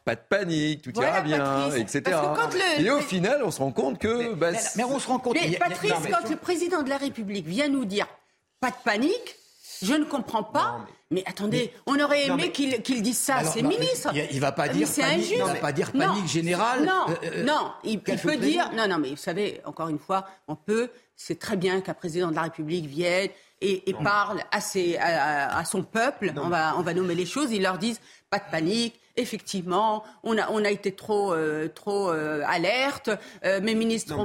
Pas 0.05 0.15
de 0.15 0.21
panique, 0.27 0.81
tout 0.81 1.01
ira 1.01 1.21
bien, 1.21 1.71
etc. 1.75 2.03
Et 2.79 2.89
au 2.89 3.01
final, 3.01 3.41
on 3.43 3.51
se 3.51 3.59
rend 3.59 3.71
compte 3.71 3.99
que. 3.99 4.33
Bah, 4.33 4.51
mais, 4.75 4.83
on 4.83 4.99
se 4.99 5.07
rend 5.07 5.19
compte. 5.19 5.35
Mais 5.35 5.57
Patrice, 5.57 5.91
quand 6.09 6.29
le 6.29 6.35
président 6.35 6.83
de 6.83 6.89
la 6.89 6.97
République 6.97 7.47
vient 7.47 7.67
nous 7.67 7.85
dire 7.85 8.07
pas 8.59 8.69
de 8.69 8.75
panique, 8.83 9.35
je 9.81 9.93
ne 9.93 10.03
comprends 10.05 10.43
pas. 10.43 10.85
Mais 11.11 11.23
attendez, 11.25 11.73
on 11.87 11.99
aurait 11.99 12.27
aimé 12.27 12.51
qu'il 12.51 13.01
dise 13.01 13.17
ça 13.17 13.37
à 13.37 13.43
ses 13.43 13.63
ministres. 13.63 14.11
Il 14.13 14.35
ne 14.35 14.41
va 14.41 14.51
pas 14.51 14.69
dire 14.69 14.87
panique, 14.87 15.31
il 15.31 15.43
va 15.43 15.55
pas 15.55 15.71
dire 15.71 15.91
panique 15.91 16.27
générale. 16.27 16.85
Non, 16.85 17.05
euh, 17.09 17.15
euh, 17.23 17.43
non, 17.43 17.71
il, 17.83 17.99
peut 17.99 18.37
dire. 18.37 18.69
Non, 18.75 18.87
non, 18.87 18.99
mais 18.99 19.09
vous 19.09 19.17
savez, 19.17 19.59
encore 19.65 19.89
une 19.89 19.99
fois, 19.99 20.25
on 20.47 20.55
peut. 20.55 20.89
C'est 21.15 21.39
très 21.39 21.57
bien 21.57 21.81
qu'un 21.81 21.95
président 21.95 22.29
de 22.29 22.35
la 22.35 22.43
République 22.43 22.85
vienne 22.85 23.29
et, 23.59 23.93
parle 24.03 24.41
à, 24.51 24.61
ses, 24.61 24.97
à, 24.97 25.65
son 25.65 25.83
peuple. 25.83 26.31
On 26.37 26.47
va, 26.47 26.75
on 26.77 26.81
va 26.81 26.93
nommer 26.93 27.15
les 27.15 27.25
choses. 27.25 27.51
Ils 27.51 27.63
leur 27.63 27.77
disent 27.77 27.99
pas 28.29 28.37
de 28.37 28.49
panique 28.51 28.99
effectivement, 29.19 30.03
on 30.23 30.37
a, 30.37 30.49
on 30.49 30.63
a 30.63 30.69
été 30.69 30.93
trop, 30.93 31.33
euh, 31.33 31.67
trop 31.67 32.09
euh, 32.09 32.41
alerte. 32.45 33.09
Euh, 33.43 33.61
mes 33.61 33.75
ministres, 33.75 34.15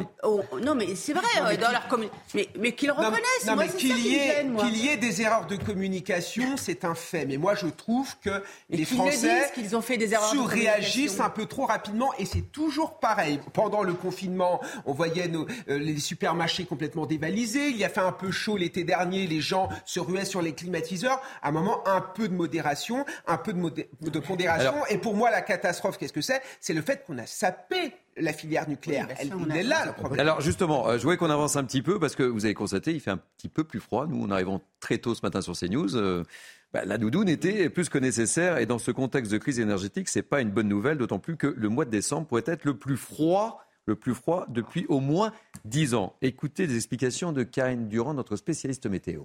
non 0.62 0.74
mais, 0.74 0.94
c'est 0.94 1.12
vrai 1.12 1.56
dans 1.60 1.70
leur 1.70 1.86
mais, 2.34 2.48
mais 2.58 2.72
qu'ils 2.72 2.90
reconnaissent. 2.90 3.46
Non, 3.46 3.56
mais 3.56 3.68
qu'il 3.68 3.98
y, 3.98 4.14
ait, 4.14 4.46
qu'il 4.58 4.76
y 4.76 4.88
ait 4.88 4.96
des 4.96 5.22
erreurs 5.22 5.46
de 5.46 5.56
communication, 5.56 6.56
c'est 6.56 6.84
un 6.84 6.94
fait. 6.94 7.26
Mais 7.26 7.36
moi, 7.36 7.54
je 7.54 7.66
trouve 7.66 8.14
que 8.22 8.42
les 8.70 8.84
Français 8.84 9.50
qu'ils 9.54 9.76
ont 9.76 9.82
fait 9.82 9.96
des 9.96 10.14
erreurs 10.14 10.32
réagissent 10.46 11.20
un 11.20 11.30
peu 11.30 11.46
trop 11.46 11.66
rapidement, 11.66 12.12
et 12.18 12.24
c'est 12.24 12.52
toujours 12.52 12.98
pareil. 12.98 13.40
Pendant 13.52 13.82
le 13.82 13.94
confinement, 13.94 14.60
on 14.86 14.92
voyait 14.92 15.28
nos, 15.28 15.46
les 15.66 15.98
supermarchés 15.98 16.64
complètement 16.64 17.06
dévalisés. 17.06 17.68
Il 17.68 17.76
y 17.76 17.84
a 17.84 17.88
fait 17.88 18.00
un 18.00 18.12
peu 18.12 18.30
chaud 18.30 18.56
l'été 18.56 18.84
dernier, 18.84 19.26
les 19.26 19.40
gens 19.40 19.68
se 19.84 20.00
ruaient 20.00 20.24
sur 20.24 20.42
les 20.42 20.52
climatiseurs. 20.52 21.20
À 21.42 21.48
un 21.48 21.52
moment, 21.52 21.86
un 21.86 22.00
peu 22.00 22.28
de 22.28 22.34
modération, 22.34 23.04
un 23.26 23.36
peu 23.36 23.52
de, 23.52 23.86
de 24.00 24.18
pondération. 24.18 24.74
Et 24.90 24.98
pour 24.98 25.14
moi, 25.14 25.30
la 25.30 25.42
catastrophe, 25.42 25.98
qu'est-ce 25.98 26.12
que 26.12 26.20
c'est? 26.20 26.40
C'est 26.60 26.74
le 26.74 26.82
fait 26.82 27.04
qu'on 27.06 27.18
a 27.18 27.26
sapé 27.26 27.92
la 28.16 28.32
filière 28.32 28.68
nucléaire. 28.68 29.08
Elle, 29.18 29.32
il 29.48 29.56
est 29.56 29.62
là 29.62 29.86
le 29.86 29.92
problème. 29.92 30.20
Alors 30.20 30.40
justement, 30.40 30.88
euh, 30.88 30.98
je 30.98 31.02
voulais 31.02 31.16
qu'on 31.16 31.30
avance 31.30 31.56
un 31.56 31.64
petit 31.64 31.82
peu 31.82 31.98
parce 31.98 32.14
que 32.14 32.22
vous 32.22 32.44
avez 32.44 32.54
constaté, 32.54 32.92
il 32.92 33.00
fait 33.00 33.10
un 33.10 33.20
petit 33.36 33.48
peu 33.48 33.64
plus 33.64 33.80
froid. 33.80 34.06
Nous, 34.06 34.22
on 34.22 34.30
arrivons 34.30 34.60
très 34.80 34.98
tôt 34.98 35.14
ce 35.14 35.20
matin 35.22 35.40
sur 35.40 35.56
CNews. 35.58 35.96
Euh, 35.96 36.22
bah, 36.72 36.84
la 36.84 36.98
doudoune 36.98 37.28
était 37.28 37.68
plus 37.70 37.88
que 37.88 37.98
nécessaire 37.98 38.58
et 38.58 38.66
dans 38.66 38.78
ce 38.78 38.90
contexte 38.90 39.32
de 39.32 39.38
crise 39.38 39.60
énergétique, 39.60 40.08
c'est 40.08 40.22
pas 40.22 40.40
une 40.40 40.50
bonne 40.50 40.68
nouvelle, 40.68 40.98
d'autant 40.98 41.18
plus 41.18 41.36
que 41.36 41.46
le 41.46 41.68
mois 41.68 41.84
de 41.84 41.90
décembre 41.90 42.26
pourrait 42.26 42.44
être 42.46 42.64
le 42.64 42.76
plus 42.76 42.96
froid, 42.96 43.64
le 43.86 43.96
plus 43.96 44.14
froid 44.14 44.46
depuis 44.48 44.86
au 44.88 45.00
moins 45.00 45.32
10 45.64 45.94
ans. 45.94 46.16
Écoutez 46.22 46.66
les 46.66 46.76
explications 46.76 47.32
de 47.32 47.42
Karine 47.42 47.88
Durand, 47.88 48.14
notre 48.14 48.36
spécialiste 48.36 48.86
météo. 48.86 49.22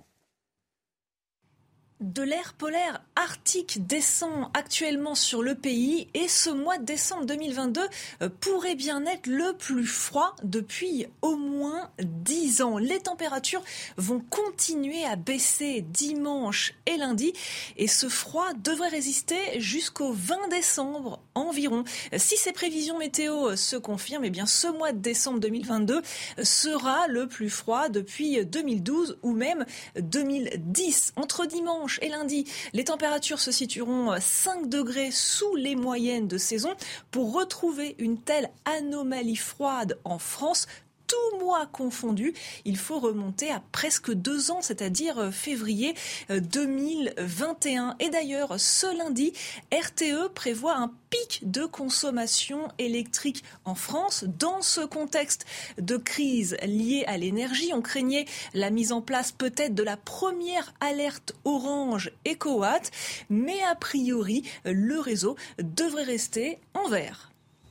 De 1.99 2.21
l'air 2.21 2.53
polaire 2.53 3.03
arctique 3.17 3.85
descend 3.85 4.47
actuellement 4.53 5.15
sur 5.15 5.43
le 5.43 5.53
pays 5.53 6.07
et 6.13 6.29
ce 6.29 6.49
mois 6.49 6.77
de 6.77 6.85
décembre 6.85 7.25
2022 7.25 7.81
euh, 8.21 8.29
pourrait 8.39 8.75
bien 8.75 9.05
être 9.05 9.27
le 9.27 9.51
plus 9.57 9.85
froid 9.85 10.33
depuis 10.41 11.07
au 11.21 11.35
moins 11.35 11.89
10 12.01 12.61
ans. 12.61 12.77
Les 12.77 12.99
températures 12.99 13.61
vont 13.97 14.21
continuer 14.21 15.03
à 15.03 15.17
baisser 15.17 15.81
dimanche 15.81 16.73
et 16.85 16.95
lundi 16.95 17.33
et 17.75 17.89
ce 17.89 18.07
froid 18.07 18.53
devrait 18.53 18.87
résister 18.87 19.59
jusqu'au 19.59 20.13
20 20.13 20.47
décembre 20.51 21.19
environ. 21.35 21.83
Si 22.15 22.37
ces 22.37 22.53
prévisions 22.53 22.97
météo 22.97 23.57
se 23.57 23.75
confirment, 23.75 24.23
eh 24.23 24.29
bien 24.29 24.45
ce 24.45 24.67
mois 24.67 24.93
de 24.93 24.99
décembre 24.99 25.41
2022 25.41 26.01
sera 26.43 27.07
le 27.09 27.27
plus 27.27 27.49
froid 27.49 27.89
depuis 27.89 28.45
2012 28.45 29.17
ou 29.21 29.33
même 29.33 29.65
2010. 29.97 31.11
Entre 31.17 31.45
dimanche 31.45 31.88
et 32.01 32.09
lundi, 32.09 32.45
les 32.73 32.83
températures 32.83 33.39
se 33.39 33.51
situeront 33.51 34.15
5 34.19 34.69
degrés 34.69 35.11
sous 35.11 35.55
les 35.55 35.75
moyennes 35.75 36.27
de 36.27 36.37
saison. 36.37 36.75
Pour 37.09 37.33
retrouver 37.33 37.95
une 37.97 38.19
telle 38.21 38.51
anomalie 38.65 39.35
froide 39.35 39.97
en 40.03 40.19
France, 40.19 40.67
tout 41.09 41.39
mois 41.39 41.65
confondu, 41.65 42.33
il 42.65 42.77
faut 42.77 42.99
remonter 42.99 43.49
à 43.51 43.61
presque 43.71 44.13
deux 44.13 44.51
ans, 44.51 44.61
c'est-à-dire 44.61 45.17
euh, 45.17 45.31
février 45.31 45.95
2021. 46.29 47.89
Euh, 47.89 47.93
Et 47.99 48.09
d'ailleurs, 48.09 48.59
ce 48.59 48.95
lundi, 48.95 49.33
RTE 49.73 50.31
prévoit 50.33 50.75
un 50.75 50.91
pic 51.09 51.41
de 51.49 51.65
consommation 51.65 52.67
électrique 52.77 53.43
en 53.65 53.73
France. 53.73 54.23
Dans 54.37 54.61
ce 54.61 54.81
contexte 54.81 55.45
de 55.79 55.97
crise 55.97 56.55
liée 56.63 57.03
à 57.07 57.17
l'énergie, 57.17 57.71
on 57.73 57.81
craignait 57.81 58.25
la 58.53 58.69
mise 58.69 58.91
en 58.91 59.01
place 59.01 59.31
peut-être 59.31 59.73
de 59.73 59.83
la 59.83 59.97
première 59.97 60.73
alerte 60.79 61.33
orange 61.43 62.11
EcoWatt, 62.27 62.91
mais 63.31 63.59
a 63.63 63.73
priori, 63.73 64.43
le 64.63 64.99
réseau 64.99 65.35
devrait 65.57 66.03
rester 66.03 66.59
en 66.75 66.87
vert. 66.87 67.28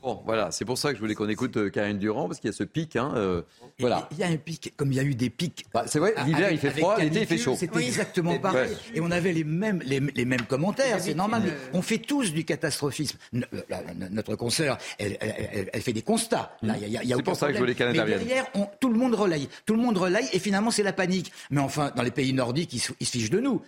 Bon, 0.08 0.22
voilà, 0.24 0.50
c'est 0.50 0.64
pour 0.64 0.78
ça 0.78 0.88
que 0.88 0.94
je 0.94 1.02
voulais 1.02 1.14
qu'on 1.14 1.28
écoute 1.28 1.58
euh, 1.58 1.68
Karine 1.68 1.98
Durand, 1.98 2.28
parce 2.28 2.40
qu'il 2.40 2.48
y 2.48 2.54
a 2.54 2.56
ce 2.56 2.64
pic. 2.64 2.96
Hein, 2.96 3.12
euh, 3.16 3.42
voilà. 3.78 4.08
Il 4.12 4.16
y 4.16 4.22
a 4.22 4.28
un 4.28 4.38
pic, 4.38 4.72
comme 4.74 4.90
il 4.90 4.94
y 4.94 5.00
a 5.00 5.02
eu 5.02 5.14
des 5.14 5.28
pics. 5.28 5.66
Bah, 5.74 5.84
c'est 5.86 5.98
vrai, 5.98 6.14
l'hiver 6.24 6.50
il 6.50 6.56
fait 6.56 6.70
froid, 6.70 6.96
l'été 6.96 7.20
il 7.20 7.26
fait 7.26 7.36
chaud. 7.36 7.54
C'était 7.58 7.84
exactement 7.84 8.38
pareil. 8.38 8.74
Et 8.94 9.02
on 9.02 9.10
avait 9.10 9.34
les 9.34 9.44
mêmes, 9.44 9.82
les, 9.84 10.24
mêmes 10.24 10.46
commentaires, 10.46 10.98
c'est 10.98 11.12
normal. 11.12 11.42
On 11.74 11.82
fait 11.82 11.98
tous 11.98 12.32
du 12.32 12.46
catastrophisme. 12.46 13.18
notre 14.10 14.34
consoeur, 14.34 14.78
elle, 14.98 15.82
fait 15.82 15.92
des 15.92 16.00
constats. 16.00 16.56
c'est 16.62 17.22
pour 17.22 17.36
ça 17.36 17.48
que 17.48 17.52
je 17.52 17.58
voulais 17.58 17.74
qu'elle 17.74 17.88
intervienne. 17.88 18.20
derrière, 18.20 18.46
tout 18.80 18.88
le 18.88 18.98
monde 18.98 19.14
relaye. 19.14 19.46
Tout 19.66 19.74
le 19.74 19.82
monde 19.82 19.98
relaye, 19.98 20.26
et 20.32 20.38
finalement, 20.38 20.70
c'est 20.70 20.82
la 20.82 20.94
panique. 20.94 21.32
Mais 21.50 21.60
enfin, 21.60 21.92
dans 21.94 22.02
les 22.02 22.10
pays 22.10 22.32
nordiques, 22.32 22.72
ils, 22.72 22.80
se 22.80 22.92
fichent 23.12 23.28
de 23.28 23.40
nous. 23.40 23.60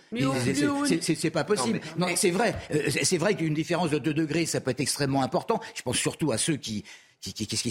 C'est 1.01 1.29
pas 1.29 1.43
possible. 1.43 1.81
Non, 1.99 2.07
c'est 2.15 2.31
vrai. 2.31 2.55
Euh, 2.73 2.89
c'est 2.89 3.17
vrai 3.19 3.35
qu'une 3.35 3.53
différence 3.53 3.91
de 3.91 3.99
2 3.99 4.15
degrés, 4.15 4.47
ça 4.47 4.59
peut 4.59 4.71
être 4.71 4.79
extrêmement 4.79 5.21
important. 5.21 5.59
Je 5.75 5.83
pense 5.83 5.97
surtout 5.97 6.30
à 6.31 6.37
ceux 6.37 6.57
qui, 6.57 6.83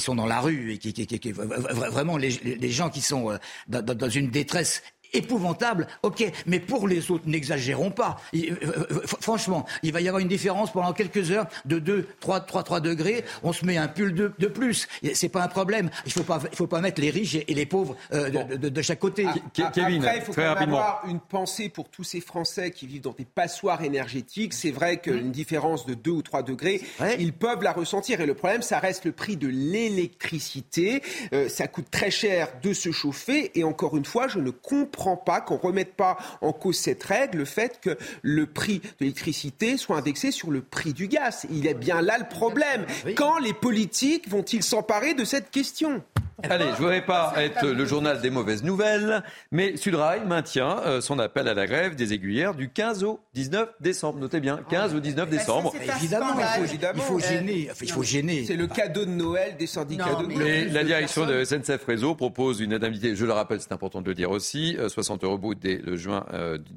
sont 0.00 0.14
dans 0.14 0.26
la 0.26 0.40
rue 0.40 0.74
et 0.74 0.78
qui, 0.78 0.92
qui 0.92 1.32
vraiment 1.32 2.16
les, 2.16 2.30
les, 2.30 2.70
gens 2.70 2.90
qui 2.90 3.00
sont 3.00 3.30
euh, 3.30 3.82
dans 3.82 4.08
une 4.08 4.30
détresse 4.30 4.82
épouvantable, 5.12 5.86
ok, 6.02 6.24
mais 6.46 6.60
pour 6.60 6.88
les 6.88 7.10
autres, 7.10 7.24
n'exagérons 7.26 7.90
pas. 7.90 8.20
Euh, 8.34 8.56
euh, 8.62 9.00
franchement, 9.20 9.66
il 9.82 9.92
va 9.92 10.00
y 10.00 10.08
avoir 10.08 10.20
une 10.20 10.28
différence 10.28 10.72
pendant 10.72 10.92
quelques 10.92 11.30
heures 11.30 11.46
de 11.64 11.78
2, 11.78 12.08
3, 12.20 12.40
3, 12.40 12.62
3 12.62 12.80
degrés. 12.80 13.24
On 13.42 13.52
se 13.52 13.64
met 13.64 13.76
un 13.76 13.88
pull 13.88 14.14
de, 14.14 14.32
de 14.38 14.46
plus. 14.46 14.88
C'est 15.14 15.28
pas 15.28 15.42
un 15.42 15.48
problème. 15.48 15.90
Il 16.06 16.12
faut 16.12 16.22
pas, 16.22 16.40
il 16.50 16.56
faut 16.56 16.66
pas 16.66 16.80
mettre 16.80 17.00
les 17.00 17.10
riches 17.10 17.34
et 17.34 17.54
les 17.54 17.66
pauvres 17.66 17.96
euh, 18.12 18.30
de, 18.30 18.68
de, 18.68 18.82
chaque 18.82 18.98
côté. 18.98 19.26
Ah, 19.26 19.70
Kevin, 19.72 20.02
après, 20.04 20.18
il 20.18 20.22
faut 20.22 20.32
quand 20.32 20.60
même 20.60 20.68
avoir 20.70 21.02
une 21.08 21.20
pensée 21.20 21.68
pour 21.68 21.88
tous 21.88 22.04
ces 22.04 22.20
Français 22.20 22.70
qui 22.70 22.86
vivent 22.86 23.02
dans 23.02 23.14
des 23.16 23.24
passoires 23.24 23.82
énergétiques. 23.82 24.54
C'est 24.54 24.70
vrai 24.70 24.98
qu'une 24.98 25.30
différence 25.30 25.86
de 25.86 25.94
2 25.94 26.10
ou 26.10 26.22
3 26.22 26.42
degrés, 26.42 26.80
ils 27.18 27.32
peuvent 27.32 27.62
la 27.62 27.72
ressentir. 27.72 28.20
Et 28.20 28.26
le 28.26 28.34
problème, 28.34 28.62
ça 28.62 28.78
reste 28.78 29.04
le 29.04 29.12
prix 29.12 29.36
de 29.36 29.48
l'électricité. 29.48 31.02
ça 31.48 31.66
coûte 31.66 31.90
très 31.90 32.10
cher 32.10 32.48
de 32.62 32.72
se 32.72 32.92
chauffer. 32.92 33.50
Et 33.58 33.64
encore 33.64 33.96
une 33.96 34.04
fois, 34.04 34.28
je 34.28 34.38
ne 34.38 34.50
comprends 34.50 34.99
comprends 35.00 35.16
pas 35.16 35.40
qu'on 35.40 35.54
ne 35.54 35.60
remette 35.60 35.94
pas 35.94 36.18
en 36.42 36.52
cause 36.52 36.76
cette 36.76 37.02
règle, 37.02 37.38
le 37.38 37.44
fait 37.46 37.80
que 37.80 37.96
le 38.22 38.46
prix 38.46 38.80
de 38.80 38.86
l'électricité 39.00 39.76
soit 39.76 39.96
indexé 39.96 40.30
sur 40.30 40.50
le 40.50 40.60
prix 40.60 40.92
du 40.92 41.08
gaz. 41.08 41.46
Il 41.50 41.66
est 41.66 41.74
bien 41.74 42.02
là 42.02 42.18
le 42.18 42.28
problème. 42.28 42.84
Quand 43.16 43.38
les 43.38 43.54
politiques 43.54 44.28
vont-ils 44.28 44.62
s'emparer 44.62 45.14
de 45.14 45.24
cette 45.24 45.50
question? 45.50 46.02
Allez, 46.48 46.64
je 46.64 46.70
ne 46.70 46.76
voudrais 46.76 47.04
pas 47.04 47.34
être 47.36 47.66
le 47.66 47.84
journal 47.84 48.20
des 48.20 48.30
mauvaises 48.30 48.62
nouvelles, 48.62 49.22
mais 49.50 49.76
Sudrail 49.76 50.24
maintient 50.26 50.78
euh, 50.86 51.00
son 51.00 51.18
appel 51.18 51.48
à 51.48 51.54
la 51.54 51.66
grève 51.66 51.94
des 51.96 52.12
aiguillères 52.12 52.54
du 52.54 52.70
15 52.70 53.04
au 53.04 53.20
19 53.34 53.68
décembre. 53.80 54.18
Notez 54.18 54.40
bien, 54.40 54.60
15 54.68 54.94
au 54.94 55.00
19 55.00 55.28
décembre. 55.28 55.72
évidemment, 55.96 56.34
il 56.38 57.00
faut, 57.00 57.18
gêner. 57.18 57.68
il 57.80 57.90
faut 57.90 58.02
gêner. 58.02 58.44
C'est 58.44 58.56
le 58.56 58.66
cadeau 58.66 59.04
de 59.04 59.10
Noël 59.10 59.56
des 59.58 59.66
syndicats 59.66 60.14
de 60.14 60.26
Noël. 60.26 60.72
la 60.72 60.84
direction 60.84 61.26
de 61.26 61.44
SNCF 61.44 61.84
Réseau 61.84 62.14
propose 62.14 62.60
une 62.60 62.72
indemnité, 62.72 63.16
je 63.16 63.24
le 63.24 63.32
rappelle, 63.32 63.60
c'est 63.60 63.72
important 63.72 64.00
de 64.00 64.06
le 64.06 64.14
dire 64.14 64.30
aussi, 64.30 64.76
60 64.88 65.22
euh, 65.22 65.26
euros 65.26 65.54
dès 65.54 65.78
le 65.78 65.96
juin 65.96 66.24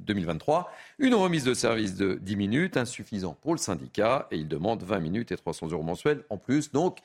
2023. 0.06 0.70
Euh, 0.70 1.04
une 1.04 1.14
remise 1.14 1.44
de 1.44 1.54
service 1.54 1.94
de 1.94 2.18
10 2.20 2.36
minutes, 2.36 2.76
insuffisant 2.76 3.36
pour 3.42 3.52
le 3.52 3.58
syndicat, 3.58 4.28
et 4.30 4.36
il 4.36 4.48
demande 4.48 4.82
20 4.82 5.00
minutes 5.00 5.32
et 5.32 5.36
300 5.36 5.68
euros 5.70 5.82
mensuels 5.82 6.22
en 6.30 6.36
plus. 6.36 6.72
Donc, 6.72 6.98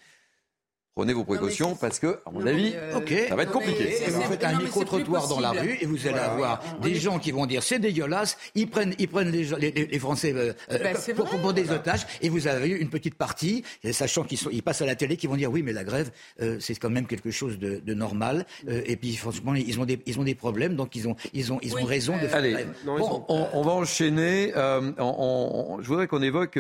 Prenez 1.00 1.14
vos 1.14 1.24
précautions 1.24 1.78
parce 1.78 1.98
que, 1.98 2.20
à 2.26 2.30
mon 2.30 2.46
avis, 2.46 2.74
euh, 2.76 3.00
ça 3.30 3.36
va 3.38 3.44
être 3.44 3.54
compliqué. 3.54 4.04
vous 4.10 4.22
faites 4.22 4.44
un 4.44 4.58
micro-trottoir 4.58 5.30
dans 5.30 5.40
la 5.40 5.52
rue 5.52 5.78
et 5.80 5.86
vous 5.86 6.08
allez 6.08 6.20
avoir 6.20 6.62
des 6.82 6.96
gens 6.96 7.20
qui 7.20 7.32
vont 7.32 7.46
dire 7.46 7.64
c'est 7.64 7.80
dégueulasse, 7.80 8.38
ils 8.54 8.70
prennent, 8.70 8.94
ils 9.00 9.08
prennent 9.08 9.32
les, 9.32 9.46
les, 9.72 10.00
Français 10.00 10.34
euh, 10.36 10.52
ben, 10.70 10.98
pour, 11.42 11.54
des 11.54 11.72
otages 11.72 12.06
et 12.22 12.28
vous 12.28 12.48
avez 12.48 12.68
eu 12.68 12.80
une 12.80 12.90
petite 12.90 13.16
partie, 13.16 13.64
sachant 13.94 14.26
qu'ils 14.26 14.40
ils 14.52 14.62
passent 14.62 14.82
à 14.82 14.86
la 14.86 14.96
télé, 14.96 15.16
qui 15.16 15.28
vont 15.28 15.38
dire 15.38 15.50
oui 15.50 15.64
mais 15.64 15.72
la 15.72 15.86
grève 15.86 16.12
euh, 16.42 16.58
c'est 16.60 16.76
quand 16.76 16.90
même 16.90 17.08
quelque 17.08 17.32
chose 17.32 17.60
de, 17.60 17.94
normal. 17.94 18.46
Et 18.68 18.98
puis 18.98 19.16
franchement 19.16 19.56
ils 19.56 19.80
ont 19.80 19.86
des, 19.86 20.02
ils 20.06 20.20
ont 20.20 20.24
des 20.24 20.36
problèmes 20.36 20.76
donc 20.76 20.98
ils 20.98 21.08
ont, 21.08 21.16
ils 21.32 21.54
ont, 21.54 21.60
ils 21.62 21.78
ont 21.78 21.86
raison 21.86 22.18
de 22.18 22.28
faire 22.28 22.40
Allez, 22.40 22.58
bon, 22.86 23.24
on, 23.30 23.62
va 23.62 23.72
enchaîner. 23.72 24.52
je 24.54 25.88
voudrais 25.88 26.08
qu'on 26.08 26.22
évoque 26.22 26.60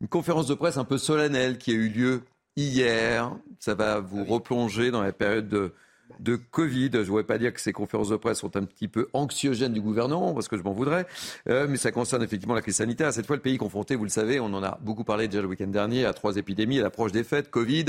une 0.00 0.08
conférence 0.08 0.46
de 0.46 0.54
presse 0.54 0.76
un 0.76 0.84
peu 0.84 0.96
solennelle 0.96 1.58
qui 1.58 1.72
a 1.72 1.74
eu 1.74 1.88
lieu 1.88 2.22
hier. 2.56 3.36
Ça 3.58 3.74
va 3.74 4.00
vous 4.00 4.24
replonger 4.24 4.90
dans 4.90 5.02
la 5.02 5.12
période 5.12 5.48
de, 5.48 5.72
de 6.20 6.36
Covid. 6.36 6.90
Je 6.92 6.98
ne 6.98 7.04
voudrais 7.04 7.24
pas 7.24 7.38
dire 7.38 7.52
que 7.52 7.60
ces 7.60 7.72
conférences 7.72 8.08
de 8.08 8.16
presse 8.16 8.38
sont 8.38 8.56
un 8.56 8.64
petit 8.64 8.88
peu 8.88 9.08
anxiogènes 9.12 9.72
du 9.72 9.80
gouvernement, 9.80 10.34
parce 10.34 10.48
que 10.48 10.56
je 10.56 10.62
m'en 10.62 10.72
voudrais, 10.72 11.06
euh, 11.48 11.66
mais 11.68 11.76
ça 11.76 11.92
concerne 11.92 12.22
effectivement 12.22 12.54
la 12.54 12.62
crise 12.62 12.76
sanitaire. 12.76 13.12
Cette 13.12 13.26
fois, 13.26 13.36
le 13.36 13.42
pays 13.42 13.58
confronté, 13.58 13.94
vous 13.94 14.04
le 14.04 14.10
savez, 14.10 14.40
on 14.40 14.46
en 14.46 14.62
a 14.62 14.78
beaucoup 14.82 15.04
parlé 15.04 15.28
déjà 15.28 15.42
le 15.42 15.48
week-end 15.48 15.66
dernier, 15.66 16.04
à 16.04 16.12
trois 16.12 16.36
épidémies 16.36 16.80
à 16.80 16.82
l'approche 16.82 17.12
des 17.12 17.24
fêtes, 17.24 17.50
Covid, 17.50 17.86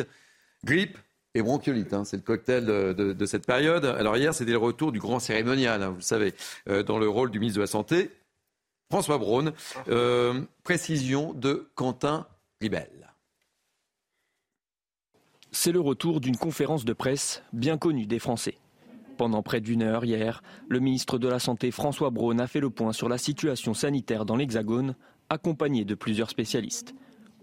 grippe 0.64 0.98
et 1.34 1.42
bronchiolite. 1.42 1.94
Hein. 1.94 2.06
c'est 2.06 2.18
le 2.18 2.24
cocktail 2.24 2.66
de, 2.66 3.26
cette 3.26 3.46
période. 3.46 3.86
Alors 3.86 4.18
hier, 4.18 4.34
c'était 4.34 4.52
le 4.52 4.58
retour 4.58 4.92
du 4.92 5.00
grand 5.00 5.20
cérémonial, 5.20 5.84
hein, 5.84 5.90
vous 5.90 5.98
le 5.98 6.02
savez, 6.02 6.34
euh, 6.70 6.84
dans 6.84 6.98
le 6.98 7.10
rôle 7.10 7.32
du 7.32 7.40
ministre 7.40 7.58
de 7.58 7.64
la 7.64 7.68
Santé, 7.68 8.12
François 8.90 9.18
Braun. 9.18 9.52
Euh, 9.90 10.42
précision 10.64 11.34
de 11.34 11.70
Quentin 11.76 12.26
Ribel 12.62 13.05
c'est 15.56 15.72
le 15.72 15.80
retour 15.80 16.20
d'une 16.20 16.36
conférence 16.36 16.84
de 16.84 16.92
presse 16.92 17.42
bien 17.54 17.78
connue 17.78 18.06
des 18.06 18.20
Français. 18.20 18.58
Pendant 19.18 19.42
près 19.42 19.62
d'une 19.62 19.84
heure 19.84 20.04
hier, 20.04 20.44
le 20.68 20.82
ministre 20.82 21.18
de 21.18 21.30
la 21.30 21.40
Santé 21.40 21.72
François 21.72 22.10
Braun 22.10 22.40
a 22.40 22.48
fait 22.48 22.60
le 22.60 22.70
point 22.70 22.92
sur 22.92 23.08
la 23.08 23.18
situation 23.18 23.74
sanitaire 23.74 24.26
dans 24.26 24.36
l'Hexagone, 24.36 24.96
accompagné 25.30 25.86
de 25.86 25.96
plusieurs 25.96 26.30
spécialistes. 26.30 26.94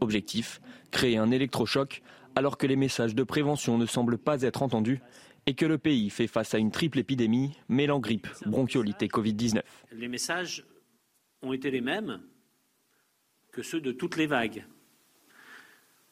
Objectif 0.01 0.61
créer 0.91 1.17
un 1.17 1.31
électrochoc 1.31 2.03
alors 2.37 2.59
que 2.59 2.67
les 2.67 2.77
messages 2.77 3.15
de 3.15 3.23
prévention 3.23 3.79
ne 3.79 3.87
semblent 3.87 4.19
pas 4.19 4.43
être 4.43 4.63
entendus 4.63 5.01
et 5.47 5.55
que 5.55 5.65
le 5.65 5.79
pays 5.79 6.11
fait 6.11 6.27
face 6.27 6.53
à 6.53 6.59
une 6.59 6.71
triple 6.71 6.99
épidémie 6.99 7.57
mêlant 7.71 7.99
grippe, 7.99 8.29
bronchiolite 8.45 9.03
et 9.03 9.09
Covid-19. 9.09 9.63
Les 9.91 10.09
messages 10.09 10.67
ont 11.41 11.55
été 11.55 11.71
les 11.71 11.81
mêmes 11.81 12.21
que 13.53 13.63
ceux 13.63 13.81
de 13.81 13.91
toutes 13.91 14.19
les 14.19 14.27
vagues. 14.27 14.67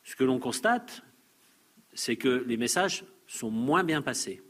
Ce 0.03 0.17
que 0.17 0.25
l'on 0.25 0.39
constate, 0.39 1.05
c'est 2.01 2.17
que 2.17 2.45
les 2.47 2.57
messages 2.57 3.05
sont 3.27 3.51
moins 3.51 3.85
bien 3.85 4.01
passés. 4.01 4.41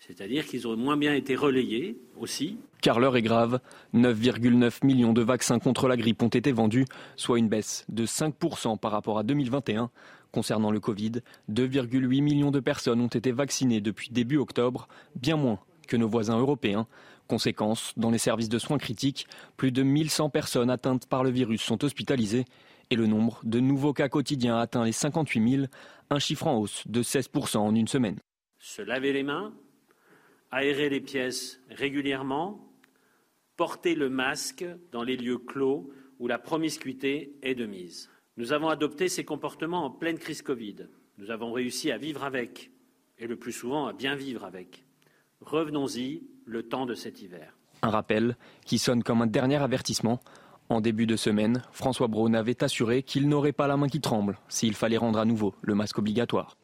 C'est-à-dire 0.00 0.44
qu'ils 0.44 0.66
ont 0.66 0.76
moins 0.76 0.96
bien 0.96 1.14
été 1.14 1.36
relayés 1.36 1.96
aussi. 2.18 2.58
Car 2.80 2.98
l'heure 2.98 3.16
est 3.16 3.22
grave. 3.22 3.60
9,9 3.94 4.84
millions 4.84 5.12
de 5.12 5.22
vaccins 5.22 5.60
contre 5.60 5.86
la 5.86 5.96
grippe 5.96 6.20
ont 6.22 6.28
été 6.28 6.50
vendus, 6.50 6.86
soit 7.14 7.38
une 7.38 7.48
baisse 7.48 7.84
de 7.88 8.04
5% 8.04 8.78
par 8.78 8.90
rapport 8.90 9.18
à 9.18 9.22
2021. 9.22 9.90
Concernant 10.32 10.72
le 10.72 10.80
Covid, 10.80 11.12
2,8 11.52 12.20
millions 12.20 12.50
de 12.50 12.58
personnes 12.58 13.00
ont 13.00 13.06
été 13.06 13.30
vaccinées 13.30 13.80
depuis 13.80 14.10
début 14.10 14.38
octobre, 14.38 14.88
bien 15.14 15.36
moins 15.36 15.60
que 15.86 15.96
nos 15.96 16.08
voisins 16.08 16.38
européens. 16.38 16.88
Conséquence, 17.28 17.92
dans 17.96 18.10
les 18.10 18.18
services 18.18 18.48
de 18.48 18.58
soins 18.58 18.78
critiques, 18.78 19.28
plus 19.56 19.70
de 19.70 19.84
1100 19.84 20.30
personnes 20.30 20.70
atteintes 20.70 21.06
par 21.06 21.22
le 21.22 21.30
virus 21.30 21.62
sont 21.62 21.84
hospitalisées 21.84 22.44
et 22.92 22.96
le 22.96 23.06
nombre 23.06 23.40
de 23.42 23.58
nouveaux 23.58 23.94
cas 23.94 24.10
quotidiens 24.10 24.58
atteint 24.58 24.84
les 24.84 24.92
58 24.92 25.50
000, 25.50 25.66
un 26.10 26.18
chiffre 26.18 26.46
en 26.46 26.58
hausse 26.58 26.86
de 26.86 27.02
16% 27.02 27.56
en 27.56 27.74
une 27.74 27.88
semaine. 27.88 28.18
Se 28.58 28.82
laver 28.82 29.14
les 29.14 29.22
mains, 29.22 29.54
aérer 30.50 30.90
les 30.90 31.00
pièces 31.00 31.58
régulièrement, 31.70 32.70
porter 33.56 33.94
le 33.94 34.10
masque 34.10 34.66
dans 34.90 35.04
les 35.04 35.16
lieux 35.16 35.38
clos 35.38 35.90
où 36.18 36.28
la 36.28 36.38
promiscuité 36.38 37.34
est 37.42 37.54
de 37.54 37.64
mise. 37.64 38.10
Nous 38.36 38.52
avons 38.52 38.68
adopté 38.68 39.08
ces 39.08 39.24
comportements 39.24 39.86
en 39.86 39.90
pleine 39.90 40.18
crise 40.18 40.42
Covid. 40.42 40.86
Nous 41.16 41.30
avons 41.30 41.50
réussi 41.50 41.90
à 41.90 41.96
vivre 41.96 42.24
avec, 42.24 42.72
et 43.16 43.26
le 43.26 43.36
plus 43.36 43.52
souvent 43.52 43.86
à 43.86 43.94
bien 43.94 44.16
vivre 44.16 44.44
avec. 44.44 44.84
Revenons-y 45.40 46.24
le 46.44 46.62
temps 46.62 46.84
de 46.84 46.94
cet 46.94 47.22
hiver. 47.22 47.56
Un 47.80 47.90
rappel 47.90 48.36
qui 48.66 48.78
sonne 48.78 49.02
comme 49.02 49.22
un 49.22 49.26
dernier 49.26 49.56
avertissement. 49.56 50.20
En 50.68 50.80
début 50.80 51.06
de 51.06 51.16
semaine, 51.16 51.62
François 51.72 52.08
Braun 52.08 52.34
avait 52.34 52.64
assuré 52.64 53.02
qu'il 53.02 53.28
n'aurait 53.28 53.52
pas 53.52 53.66
la 53.66 53.76
main 53.76 53.88
qui 53.88 54.00
tremble 54.00 54.38
s'il 54.48 54.74
fallait 54.74 54.96
rendre 54.96 55.18
à 55.18 55.24
nouveau 55.24 55.54
le 55.62 55.74
masque 55.74 55.98
obligatoire 55.98 56.56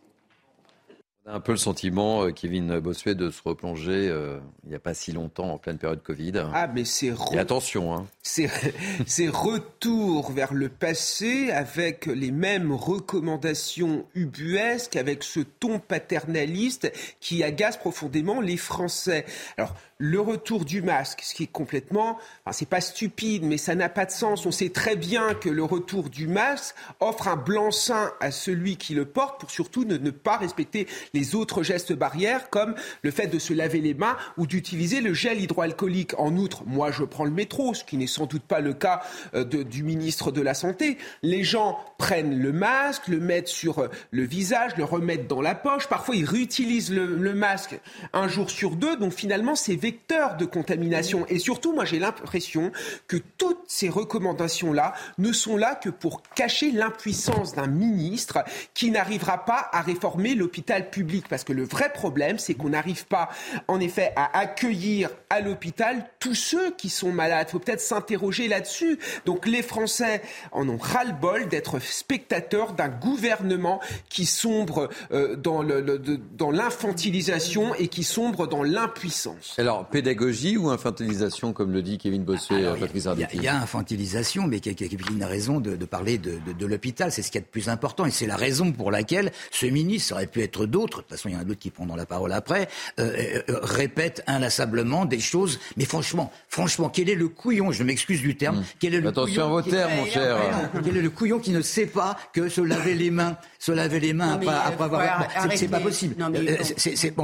un 1.31 1.41
peu 1.41 1.53
le 1.53 1.59
sentiment, 1.59 2.25
euh, 2.25 2.31
Kevin 2.31 2.79
Bossuet, 2.81 3.15
de 3.15 3.31
se 3.31 3.43
replonger 3.45 4.09
euh, 4.09 4.39
il 4.65 4.71
n'y 4.71 4.75
a 4.75 4.79
pas 4.79 4.95
si 4.95 5.13
longtemps, 5.13 5.53
en 5.53 5.59
pleine 5.59 5.79
période 5.79 6.03
Covid. 6.03 6.33
Ah, 6.55 6.69
mais 6.69 6.85
c'est... 6.85 7.13
attention, 7.37 7.95
hein. 7.95 8.07
C'est 9.07 9.29
retour 9.29 10.33
vers 10.33 10.53
le 10.53 10.69
passé 10.69 11.51
avec 11.51 12.07
les 12.07 12.31
mêmes 12.31 12.73
recommandations 12.73 14.05
ubuesques, 14.15 14.97
avec 14.97 15.23
ce 15.23 15.41
ton 15.41 15.79
paternaliste 15.79 16.93
qui 17.21 17.43
agace 17.43 17.79
profondément 17.79 18.41
les 18.41 18.57
Français. 18.57 19.25
Alors, 19.57 19.75
le 19.99 20.21
retour 20.21 20.65
du 20.65 20.81
masque, 20.81 21.23
ce 21.25 21.35
qui 21.35 21.45
est 21.45 21.53
complètement, 21.53 22.19
enfin, 22.45 22.53
c'est 22.53 22.69
pas 22.69 22.81
stupide, 22.81 23.43
mais 23.43 23.59
ça 23.59 23.75
n'a 23.75 23.89
pas 23.89 24.07
de 24.07 24.13
sens. 24.13 24.47
On 24.47 24.53
sait 24.53 24.71
très 24.71 24.95
bien 24.95 25.35
que 25.35 25.49
le 25.49 25.65
retour 25.65 26.09
du 26.09 26.29
masque 26.29 26.77
offre 27.01 27.27
un 27.27 27.37
blanc-seing 27.37 28.13
à 28.21 28.31
celui 28.31 28.77
qui 28.77 28.95
le 28.95 29.07
porte 29.07 29.41
pour 29.41 29.51
surtout 29.51 29.85
ne, 29.85 29.97
ne, 29.97 30.11
pas 30.11 30.37
respecter 30.37 30.87
les 31.15 31.18
autres 31.35 31.63
gestes 31.63 31.93
barrières, 31.93 32.51
comme 32.51 32.75
le 33.03 33.11
fait 33.11 33.27
de 33.27 33.39
se 33.39 33.53
laver 33.53 33.81
les 33.81 33.95
mains 33.95 34.17
ou 34.37 34.47
d'utiliser 34.47 35.01
le 35.01 35.15
gel 35.15 35.41
hydroalcoolique. 35.41 36.19
En 36.19 36.37
outre, 36.37 36.65
moi, 36.67 36.91
je 36.91 37.05
prends 37.05 37.25
le 37.25 37.31
métro, 37.31 37.75
ce 37.75 37.85
qui 37.85 37.97
n'est 37.97 38.07
sans 38.07 38.27
doute 38.27 38.43
pas 38.43 38.61
le 38.61 38.73
cas 38.73 39.03
euh, 39.35 39.45
du 39.45 39.83
ministre 39.83 40.31
de 40.31 40.41
la 40.41 40.55
Santé. 40.55 40.99
Les 41.23 41.45
gens 41.45 41.79
prennent 41.99 42.39
le 42.39 42.53
masque, 42.53 43.09
le 43.09 43.21
mettent 43.21 43.49
sur 43.49 43.79
euh, 43.81 43.89
le 44.11 44.25
visage, 44.25 44.77
le 44.77 44.85
remettent 44.85 45.29
dans 45.29 45.41
la 45.41 45.55
poche. 45.55 45.89
Parfois, 45.89 46.17
ils 46.17 46.25
réutilisent 46.25 46.93
le, 46.93 47.35
masque 47.35 47.79
un 48.13 48.29
jour 48.29 48.51
sur 48.51 48.77
deux. 48.77 48.97
Donc, 48.97 49.13
finalement, 49.13 49.55
c'est 49.55 49.77
vecteurs 49.77 50.37
de 50.37 50.45
contamination. 50.45 51.27
Et 51.29 51.39
surtout, 51.39 51.73
moi, 51.73 51.85
j'ai 51.85 51.99
l'impression 51.99 52.73
que 53.07 53.17
toutes 53.17 53.63
ces 53.67 53.89
recommandations-là 53.89 54.95
ne 55.19 55.33
sont 55.33 55.57
là 55.57 55.75
que 55.75 55.91
pour 55.91 56.23
cacher 56.35 56.71
l'impuissance 56.71 57.55
d'un 57.55 57.67
ministre 57.67 58.45
qui 58.75 58.91
n'arrivera 58.91 59.45
pas 59.45 59.69
à 59.73 59.83
réformer 59.83 60.35
l'hôpital 60.35 60.91
public. 60.91 61.08
Parce 61.29 61.45
que 61.45 61.53
le 61.53 61.65
vrai 61.65 61.91
problème, 61.93 62.39
c'est 62.39 62.55
qu'on 62.55 62.71
n'arrive 62.71 63.07
pas, 63.07 63.29
en 63.67 63.81
effet, 63.81 64.13
à 64.17 64.39
accueillir 64.39 65.11
à 65.31 65.41
l'hôpital 65.41 66.05
tous 66.21 66.35
ceux 66.35 66.71
qui 66.73 66.89
sont 66.89 67.13
malades. 67.13 67.47
Il 67.49 67.53
faut 67.53 67.59
peut-être 67.59 67.81
s'interroger 67.81 68.49
là-dessus. 68.49 68.99
Donc, 69.27 69.47
les 69.47 69.63
Français 69.63 70.23
en 70.53 70.69
ont 70.69 70.79
ras-le-bol 70.79 71.49
d'être 71.49 71.79
spectateurs 71.81 72.73
d'un 72.73 72.89
gouvernement 72.89 73.81
qui 74.09 74.27
sombre 74.27 74.89
euh, 75.13 75.37
dans 75.37 76.51
l'infantilisation 76.51 77.75
et 77.75 77.89
qui 77.89 78.05
sombre 78.05 78.47
dans 78.47 78.63
l'impuissance. 78.63 79.55
Alors, 79.59 79.87
pédagogie 79.87 80.57
ou 80.57 80.71
infantilisation, 80.71 81.53
comme 81.53 81.73
le 81.73 81.83
dit 81.83 81.99
Kevin 81.99 82.25
Bossuet, 82.25 82.63
et 82.63 82.81
Patrice 82.81 83.09
Il 83.35 83.43
y, 83.43 83.49
a 83.49 83.57
infantilisation, 83.57 84.47
mais 84.47 84.61
Kevin 84.61 85.23
a 85.23 85.27
raison 85.27 85.61
de, 85.61 85.77
parler 85.85 86.19
de, 86.19 86.67
l'hôpital. 86.67 87.13
C'est 87.13 87.23
ce 87.23 87.31
qui 87.31 87.39
est 87.39 87.43
le 87.43 87.47
plus 87.47 87.69
important. 87.69 88.05
Et 88.05 88.11
c'est 88.11 88.27
la 88.27 88.37
raison 88.37 88.73
pour 88.73 88.91
laquelle 88.91 89.33
ce 89.51 89.67
ministre, 89.67 90.15
aurait 90.15 90.27
pu 90.27 90.43
être 90.43 90.67
d'autres, 90.67 90.98
de 90.99 91.03
toute 91.03 91.17
façon, 91.17 91.29
il 91.29 91.35
y 91.35 91.37
en 91.37 91.41
a 91.41 91.45
d'autres 91.45 91.61
qui 91.61 91.71
prendront 91.71 91.97
la 91.97 92.07
parole 92.07 92.33
après, 92.33 92.69
euh, 92.99 93.13
euh, 93.19 93.43
euh, 93.51 93.59
répète 93.63 94.23
inlassablement 94.27 95.05
des 95.05 95.21
choses. 95.21 95.59
Mais 95.77 95.85
franchement, 95.85 96.33
franchement, 96.49 96.89
quel 96.89 97.09
est 97.09 97.15
le 97.15 97.29
couillon, 97.29 97.73
je 97.73 97.83
m'excuse 97.83 98.21
du 98.21 98.37
terme, 98.37 98.59
mmh. 98.59 98.65
quel 98.79 98.95
est 98.95 99.01
le 99.01 99.09
Attention 99.09 99.45
à 99.45 99.49
vos 99.49 99.63
termes, 99.63 99.95
mon 99.97 100.07
cher. 100.07 100.37
Quel 100.85 100.97
est 100.97 101.03
le 101.03 101.11
couillon 101.11 101.39
qui 101.39 101.51
ne 101.51 101.63
sait 101.63 101.87
pas 101.87 102.19
que 102.33 102.49
se 102.49 102.61
laver 102.61 102.95
les 102.95 103.11
mains, 103.11 103.37
se 103.59 103.73
laver 103.73 104.01
les 104.01 104.13
mains 104.13 104.35
après, 104.35 104.85
avoir... 104.85 105.29
C'est 105.55 105.69
pas 105.69 105.81
possible. 105.81 106.15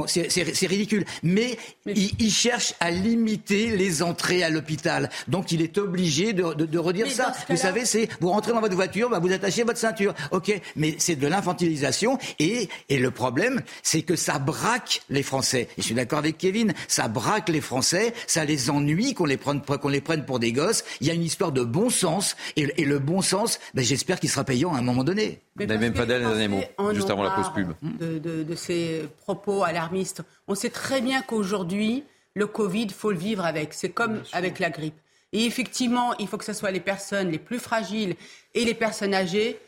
C'est 0.07 0.67
ridicule. 0.67 1.05
Mais, 1.21 1.57
il, 1.85 2.31
cherche 2.31 2.73
à 2.79 2.91
limiter 2.91 3.75
les 3.77 4.01
entrées 4.01 4.43
à 4.43 4.49
l'hôpital. 4.49 5.09
Donc 5.27 5.51
il 5.51 5.61
est 5.61 5.77
obligé 5.77 6.33
de, 6.33 6.53
de, 6.53 6.79
redire 6.79 7.09
ça. 7.09 7.33
Vous 7.49 7.55
savez, 7.55 7.85
c'est 7.85 8.09
vous 8.19 8.29
rentrez 8.29 8.51
dans 8.51 8.61
votre 8.61 8.75
voiture, 8.75 9.09
bah, 9.09 9.19
vous 9.19 9.31
attachez 9.31 9.63
votre 9.63 9.79
ceinture. 9.79 10.13
Ok, 10.31 10.59
mais 10.75 10.95
c'est 10.97 11.15
de 11.15 11.27
l'infantilisation 11.27 12.17
et, 12.39 12.67
et 12.89 12.97
le 12.97 13.11
problème, 13.11 13.54
c'est 13.83 14.01
que 14.01 14.15
ça 14.15 14.39
braque 14.39 15.01
les 15.09 15.23
Français. 15.23 15.69
Et 15.77 15.81
je 15.81 15.83
suis 15.83 15.95
d'accord 15.95 16.19
avec 16.19 16.37
Kevin, 16.37 16.73
ça 16.87 17.07
braque 17.07 17.49
les 17.49 17.61
Français, 17.61 18.13
ça 18.27 18.45
les 18.45 18.69
ennuie 18.69 19.13
qu'on 19.13 19.25
les 19.25 19.37
prenne 19.37 19.61
qu'on 19.61 19.89
les 19.89 20.01
prenne 20.01 20.25
pour 20.25 20.39
des 20.39 20.51
gosses. 20.51 20.83
Il 21.01 21.07
y 21.07 21.11
a 21.11 21.13
une 21.13 21.23
histoire 21.23 21.51
de 21.51 21.63
bon 21.63 21.89
sens 21.89 22.35
et, 22.55 22.81
et 22.81 22.85
le 22.85 22.99
bon 22.99 23.21
sens, 23.21 23.59
ben, 23.73 23.83
j'espère 23.83 24.19
qu'il 24.19 24.29
sera 24.29 24.43
payant 24.43 24.73
à 24.73 24.79
un 24.79 24.81
moment 24.81 25.03
donné. 25.03 25.41
Vous 25.55 25.65
n'avez 25.65 25.79
même 25.79 25.93
pas 25.93 26.05
d'aller 26.05 26.25
dernier 26.25 26.47
mot, 26.47 26.61
juste 26.93 27.09
avant 27.09 27.23
la 27.23 27.31
pause 27.31 27.51
pub. 27.53 27.71
De, 27.81 28.19
de, 28.19 28.43
de 28.43 28.55
ces 28.55 29.07
propos 29.21 29.63
alarmistes. 29.63 30.21
On 30.47 30.55
sait 30.55 30.69
très 30.69 31.01
bien 31.01 31.21
qu'aujourd'hui, 31.21 32.03
le 32.33 32.47
Covid, 32.47 32.89
faut 32.89 33.11
le 33.11 33.17
vivre 33.17 33.45
avec. 33.45 33.73
C'est 33.73 33.89
comme 33.89 34.21
avec 34.33 34.59
la 34.59 34.69
grippe. 34.69 34.95
Et 35.31 35.45
effectivement, 35.45 36.13
il 36.17 36.27
faut 36.27 36.37
que 36.37 36.45
ce 36.45 36.53
soit 36.53 36.71
les 36.71 36.79
personnes 36.79 37.29
les 37.31 37.39
plus 37.39 37.59
fragiles 37.59 38.15
et 38.53 38.65
les 38.65 38.73
personnes 38.73 39.13
âgées 39.13 39.59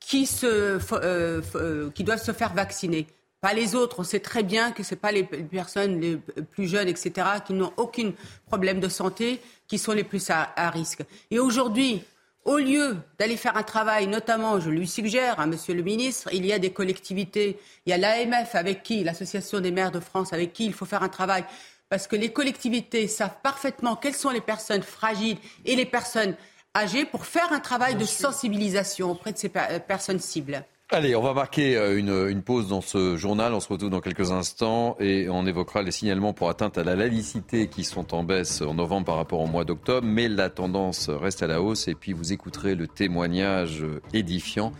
qui, 0.00 0.26
se, 0.26 0.46
euh, 0.46 1.40
euh, 1.54 1.90
qui 1.94 2.04
doivent 2.04 2.22
se 2.22 2.32
faire 2.32 2.52
vacciner. 2.54 3.06
Pas 3.42 3.54
les 3.54 3.74
autres. 3.74 3.98
On 3.98 4.04
sait 4.04 4.20
très 4.20 4.44
bien 4.44 4.70
que 4.70 4.84
ce 4.84 4.94
pas 4.94 5.10
les 5.10 5.24
personnes 5.24 6.00
les 6.00 6.16
plus 6.16 6.68
jeunes, 6.68 6.86
etc., 6.86 7.26
qui 7.44 7.52
n'ont 7.52 7.72
aucun 7.76 8.12
problème 8.46 8.78
de 8.78 8.88
santé, 8.88 9.42
qui 9.66 9.78
sont 9.78 9.92
les 9.92 10.04
plus 10.04 10.30
à, 10.30 10.70
risque. 10.70 11.02
Et 11.30 11.40
aujourd'hui, 11.40 12.04
au 12.44 12.56
lieu 12.56 12.96
d'aller 13.18 13.36
faire 13.36 13.56
un 13.56 13.64
travail, 13.64 14.06
notamment, 14.06 14.60
je 14.60 14.70
lui 14.70 14.86
suggère, 14.86 15.40
à 15.40 15.46
Monsieur 15.46 15.74
le 15.74 15.82
ministre, 15.82 16.28
il 16.32 16.46
y 16.46 16.52
a 16.52 16.60
des 16.60 16.70
collectivités, 16.70 17.58
il 17.84 17.90
y 17.90 17.92
a 17.92 17.98
l'AMF 17.98 18.54
avec 18.54 18.84
qui, 18.84 19.02
l'Association 19.02 19.58
des 19.58 19.72
maires 19.72 19.90
de 19.90 20.00
France, 20.00 20.32
avec 20.32 20.52
qui 20.52 20.64
il 20.64 20.72
faut 20.72 20.86
faire 20.86 21.02
un 21.02 21.08
travail 21.08 21.44
parce 21.88 22.06
que 22.06 22.16
les 22.16 22.32
collectivités 22.32 23.06
savent 23.06 23.36
parfaitement 23.42 23.96
quelles 23.96 24.14
sont 24.14 24.30
les 24.30 24.40
personnes 24.40 24.82
fragiles 24.82 25.36
et 25.66 25.76
les 25.76 25.84
personnes 25.84 26.36
âgées 26.74 27.04
pour 27.04 27.26
faire 27.26 27.52
un 27.52 27.60
travail 27.60 27.96
de 27.96 28.06
sensibilisation 28.06 29.10
auprès 29.10 29.32
de 29.32 29.36
ces 29.36 29.50
personnes 29.50 30.18
cibles. 30.18 30.64
Allez, 30.94 31.16
on 31.16 31.22
va 31.22 31.32
marquer 31.32 31.78
euh, 31.78 31.98
une, 32.30 32.42
pause 32.42 32.68
dans 32.68 32.82
ce 32.82 33.16
journal. 33.16 33.54
On 33.54 33.60
se 33.60 33.68
retrouve 33.68 33.88
dans 33.88 34.02
quelques 34.02 34.30
instants 34.30 34.94
et 35.00 35.26
on 35.30 35.46
évoquera 35.46 35.80
les 35.80 35.90
signalements 35.90 36.34
pour 36.34 36.50
atteinte 36.50 36.76
à 36.76 36.84
la 36.84 36.94
laïcité 36.94 37.68
qui 37.68 37.82
sont 37.82 38.14
en 38.14 38.24
baisse 38.24 38.60
en 38.60 38.74
novembre 38.74 39.06
par 39.06 39.16
rapport 39.16 39.40
au 39.40 39.46
mois 39.46 39.64
d'octobre. 39.64 40.06
Mais 40.06 40.28
la 40.28 40.50
tendance 40.50 41.08
reste 41.08 41.42
à 41.42 41.46
la 41.46 41.62
hausse 41.62 41.88
et 41.88 41.94
puis 41.94 42.12
vous 42.12 42.34
écouterez 42.34 42.74
le 42.74 42.88
témoignage 42.88 43.82
édifiant 44.12 44.74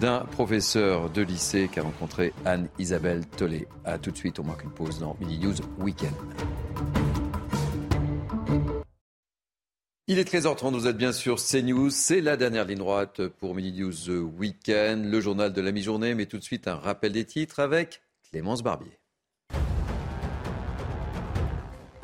d'un 0.00 0.24
professeur 0.32 1.10
de 1.10 1.22
lycée 1.22 1.70
qui 1.72 1.78
a 1.78 1.84
rencontré 1.84 2.32
Anne-Isabelle 2.44 3.24
Tollet. 3.24 3.68
A 3.84 3.98
tout 3.98 4.10
de 4.10 4.16
suite, 4.16 4.40
on 4.40 4.44
marque 4.44 4.64
une 4.64 4.70
pause 4.70 4.98
dans 4.98 5.16
Mini 5.20 5.38
News 5.38 5.54
Weekend. 5.78 6.14
Il 10.08 10.18
est 10.18 10.28
13h30, 10.28 10.72
vous 10.72 10.88
êtes 10.88 10.96
bien 10.96 11.12
sûr 11.12 11.36
CNews, 11.36 11.90
c'est 11.90 12.20
la 12.20 12.36
dernière 12.36 12.64
ligne 12.64 12.78
droite 12.78 13.28
pour 13.28 13.54
Mini 13.54 13.70
News 13.70 14.10
Weekend, 14.36 15.04
le 15.04 15.20
journal 15.20 15.52
de 15.52 15.60
la 15.60 15.70
mi-journée, 15.70 16.16
mais 16.16 16.26
tout 16.26 16.38
de 16.38 16.42
suite 16.42 16.66
un 16.66 16.74
rappel 16.74 17.12
des 17.12 17.24
titres 17.24 17.60
avec 17.60 18.02
Clémence 18.28 18.64
Barbier. 18.64 19.01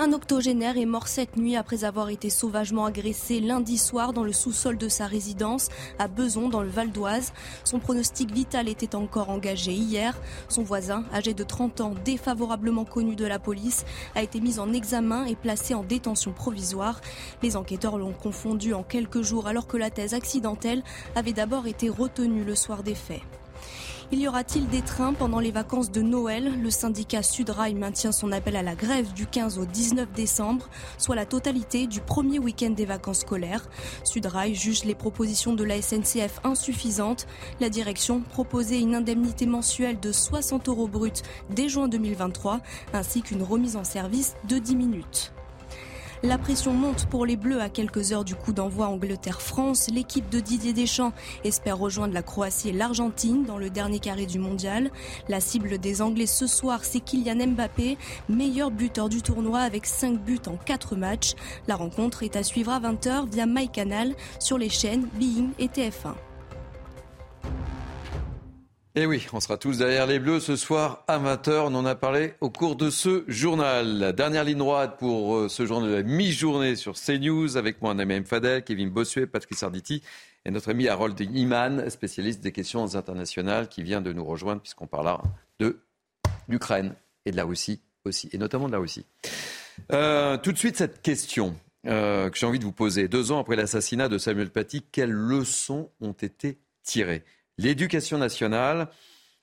Un 0.00 0.12
octogénaire 0.12 0.78
est 0.78 0.86
mort 0.86 1.08
cette 1.08 1.36
nuit 1.36 1.56
après 1.56 1.82
avoir 1.82 2.08
été 2.08 2.30
sauvagement 2.30 2.84
agressé 2.84 3.40
lundi 3.40 3.76
soir 3.76 4.12
dans 4.12 4.22
le 4.22 4.32
sous-sol 4.32 4.78
de 4.78 4.88
sa 4.88 5.08
résidence 5.08 5.70
à 5.98 6.06
Beson 6.06 6.48
dans 6.48 6.62
le 6.62 6.68
Val 6.68 6.92
d'Oise. 6.92 7.32
Son 7.64 7.80
pronostic 7.80 8.32
vital 8.32 8.68
était 8.68 8.94
encore 8.94 9.28
engagé 9.28 9.72
hier. 9.72 10.16
Son 10.48 10.62
voisin, 10.62 11.04
âgé 11.12 11.34
de 11.34 11.42
30 11.42 11.80
ans, 11.80 11.94
défavorablement 12.04 12.84
connu 12.84 13.16
de 13.16 13.26
la 13.26 13.40
police, 13.40 13.84
a 14.14 14.22
été 14.22 14.40
mis 14.40 14.60
en 14.60 14.72
examen 14.72 15.24
et 15.24 15.34
placé 15.34 15.74
en 15.74 15.82
détention 15.82 16.30
provisoire. 16.30 17.00
Les 17.42 17.56
enquêteurs 17.56 17.98
l'ont 17.98 18.12
confondu 18.12 18.74
en 18.74 18.84
quelques 18.84 19.22
jours 19.22 19.48
alors 19.48 19.66
que 19.66 19.76
la 19.76 19.90
thèse 19.90 20.14
accidentelle 20.14 20.84
avait 21.16 21.32
d'abord 21.32 21.66
été 21.66 21.88
retenue 21.88 22.44
le 22.44 22.54
soir 22.54 22.84
des 22.84 22.94
faits. 22.94 23.22
Il 24.10 24.20
y 24.20 24.26
aura-t-il 24.26 24.66
des 24.68 24.80
trains 24.80 25.12
pendant 25.12 25.38
les 25.38 25.50
vacances 25.50 25.90
de 25.90 26.00
Noël? 26.00 26.62
Le 26.62 26.70
syndicat 26.70 27.22
Sudrail 27.22 27.74
maintient 27.74 28.10
son 28.10 28.32
appel 28.32 28.56
à 28.56 28.62
la 28.62 28.74
grève 28.74 29.12
du 29.12 29.26
15 29.26 29.58
au 29.58 29.66
19 29.66 30.10
décembre, 30.12 30.70
soit 30.96 31.14
la 31.14 31.26
totalité 31.26 31.86
du 31.86 32.00
premier 32.00 32.38
week-end 32.38 32.70
des 32.70 32.86
vacances 32.86 33.20
scolaires. 33.20 33.68
Sudrail 34.04 34.54
juge 34.54 34.84
les 34.84 34.94
propositions 34.94 35.52
de 35.52 35.62
la 35.62 35.82
SNCF 35.82 36.40
insuffisantes. 36.42 37.26
La 37.60 37.68
direction 37.68 38.22
proposait 38.22 38.80
une 38.80 38.94
indemnité 38.94 39.44
mensuelle 39.44 40.00
de 40.00 40.10
60 40.10 40.70
euros 40.70 40.88
bruts 40.88 41.12
dès 41.50 41.68
juin 41.68 41.86
2023, 41.86 42.60
ainsi 42.94 43.20
qu'une 43.20 43.42
remise 43.42 43.76
en 43.76 43.84
service 43.84 44.36
de 44.48 44.58
10 44.58 44.76
minutes. 44.76 45.32
La 46.24 46.36
pression 46.36 46.72
monte 46.72 47.06
pour 47.06 47.24
les 47.24 47.36
Bleus 47.36 47.60
à 47.60 47.68
quelques 47.68 48.10
heures 48.10 48.24
du 48.24 48.34
coup 48.34 48.52
d'envoi 48.52 48.88
Angleterre-France. 48.88 49.88
L'équipe 49.88 50.28
de 50.28 50.40
Didier 50.40 50.72
Deschamps 50.72 51.12
espère 51.44 51.78
rejoindre 51.78 52.12
la 52.12 52.22
Croatie 52.22 52.70
et 52.70 52.72
l'Argentine 52.72 53.44
dans 53.44 53.56
le 53.56 53.70
dernier 53.70 54.00
carré 54.00 54.26
du 54.26 54.40
mondial. 54.40 54.90
La 55.28 55.38
cible 55.38 55.78
des 55.78 56.02
Anglais 56.02 56.26
ce 56.26 56.48
soir, 56.48 56.80
c'est 56.82 56.98
Kylian 56.98 57.46
Mbappé, 57.46 57.98
meilleur 58.28 58.72
buteur 58.72 59.08
du 59.08 59.22
tournoi 59.22 59.60
avec 59.60 59.86
5 59.86 60.18
buts 60.18 60.40
en 60.48 60.56
4 60.56 60.96
matchs. 60.96 61.34
La 61.68 61.76
rencontre 61.76 62.24
est 62.24 62.34
à 62.34 62.42
suivre 62.42 62.72
à 62.72 62.80
20h 62.80 63.30
via 63.30 63.46
MyCanal 63.46 64.16
sur 64.40 64.58
les 64.58 64.70
chaînes 64.70 65.06
Being 65.14 65.50
et 65.60 65.68
TF1. 65.68 66.14
Et 68.98 69.02
eh 69.02 69.06
oui, 69.06 69.28
on 69.32 69.38
sera 69.38 69.56
tous 69.56 69.78
derrière 69.78 70.08
les 70.08 70.18
Bleus 70.18 70.40
ce 70.40 70.56
soir 70.56 71.04
amateur. 71.06 71.66
On 71.66 71.74
en 71.76 71.86
a 71.86 71.94
parlé 71.94 72.34
au 72.40 72.50
cours 72.50 72.74
de 72.74 72.90
ce 72.90 73.22
journal. 73.28 74.12
Dernière 74.12 74.42
ligne 74.42 74.58
droite 74.58 74.98
pour 74.98 75.36
euh, 75.36 75.48
ce 75.48 75.66
journal 75.66 75.88
de 75.88 75.94
la 75.94 76.02
mi-journée 76.02 76.74
sur 76.74 76.94
CNews 76.94 77.56
avec 77.56 77.80
moi, 77.80 77.94
Naïm 77.94 78.24
Fadel, 78.24 78.64
Kevin 78.64 78.90
Bossuet, 78.90 79.28
Patrice 79.28 79.62
Arditi 79.62 80.02
et 80.44 80.50
notre 80.50 80.72
ami 80.72 80.88
Harold 80.88 81.16
Iman, 81.20 81.88
spécialiste 81.90 82.40
des 82.40 82.50
questions 82.50 82.96
internationales, 82.96 83.68
qui 83.68 83.84
vient 83.84 84.00
de 84.00 84.12
nous 84.12 84.24
rejoindre 84.24 84.62
puisqu'on 84.62 84.88
parlera 84.88 85.22
de 85.60 85.78
l'Ukraine 86.48 86.96
et 87.24 87.30
de 87.30 87.36
la 87.36 87.44
Russie 87.44 87.80
aussi, 88.04 88.28
et 88.32 88.38
notamment 88.38 88.66
de 88.66 88.72
la 88.72 88.78
Russie. 88.78 89.06
Euh, 89.92 90.38
tout 90.38 90.50
de 90.50 90.58
suite, 90.58 90.76
cette 90.76 91.02
question 91.02 91.54
euh, 91.86 92.30
que 92.30 92.36
j'ai 92.36 92.46
envie 92.46 92.58
de 92.58 92.64
vous 92.64 92.72
poser. 92.72 93.06
Deux 93.06 93.30
ans 93.30 93.38
après 93.38 93.54
l'assassinat 93.54 94.08
de 94.08 94.18
Samuel 94.18 94.50
Paty, 94.50 94.82
quelles 94.90 95.12
leçons 95.12 95.88
ont 96.00 96.14
été 96.14 96.58
tirées? 96.82 97.22
L'éducation 97.58 98.18
nationale 98.18 98.88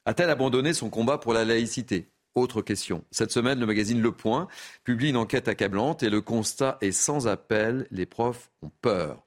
a-t-elle 0.05 0.29
abandonné 0.29 0.73
son 0.73 0.89
combat 0.89 1.17
pour 1.17 1.33
la 1.33 1.43
laïcité? 1.43 2.09
Autre 2.33 2.61
question. 2.61 3.03
Cette 3.11 3.31
semaine, 3.31 3.59
le 3.59 3.65
magazine 3.65 4.01
Le 4.01 4.11
Point 4.11 4.47
publie 4.83 5.09
une 5.09 5.17
enquête 5.17 5.47
accablante 5.47 6.03
et 6.03 6.09
le 6.09 6.21
constat 6.21 6.77
est 6.81 6.91
sans 6.91 7.27
appel. 7.27 7.87
Les 7.91 8.05
profs 8.05 8.51
ont 8.61 8.71
peur. 8.81 9.23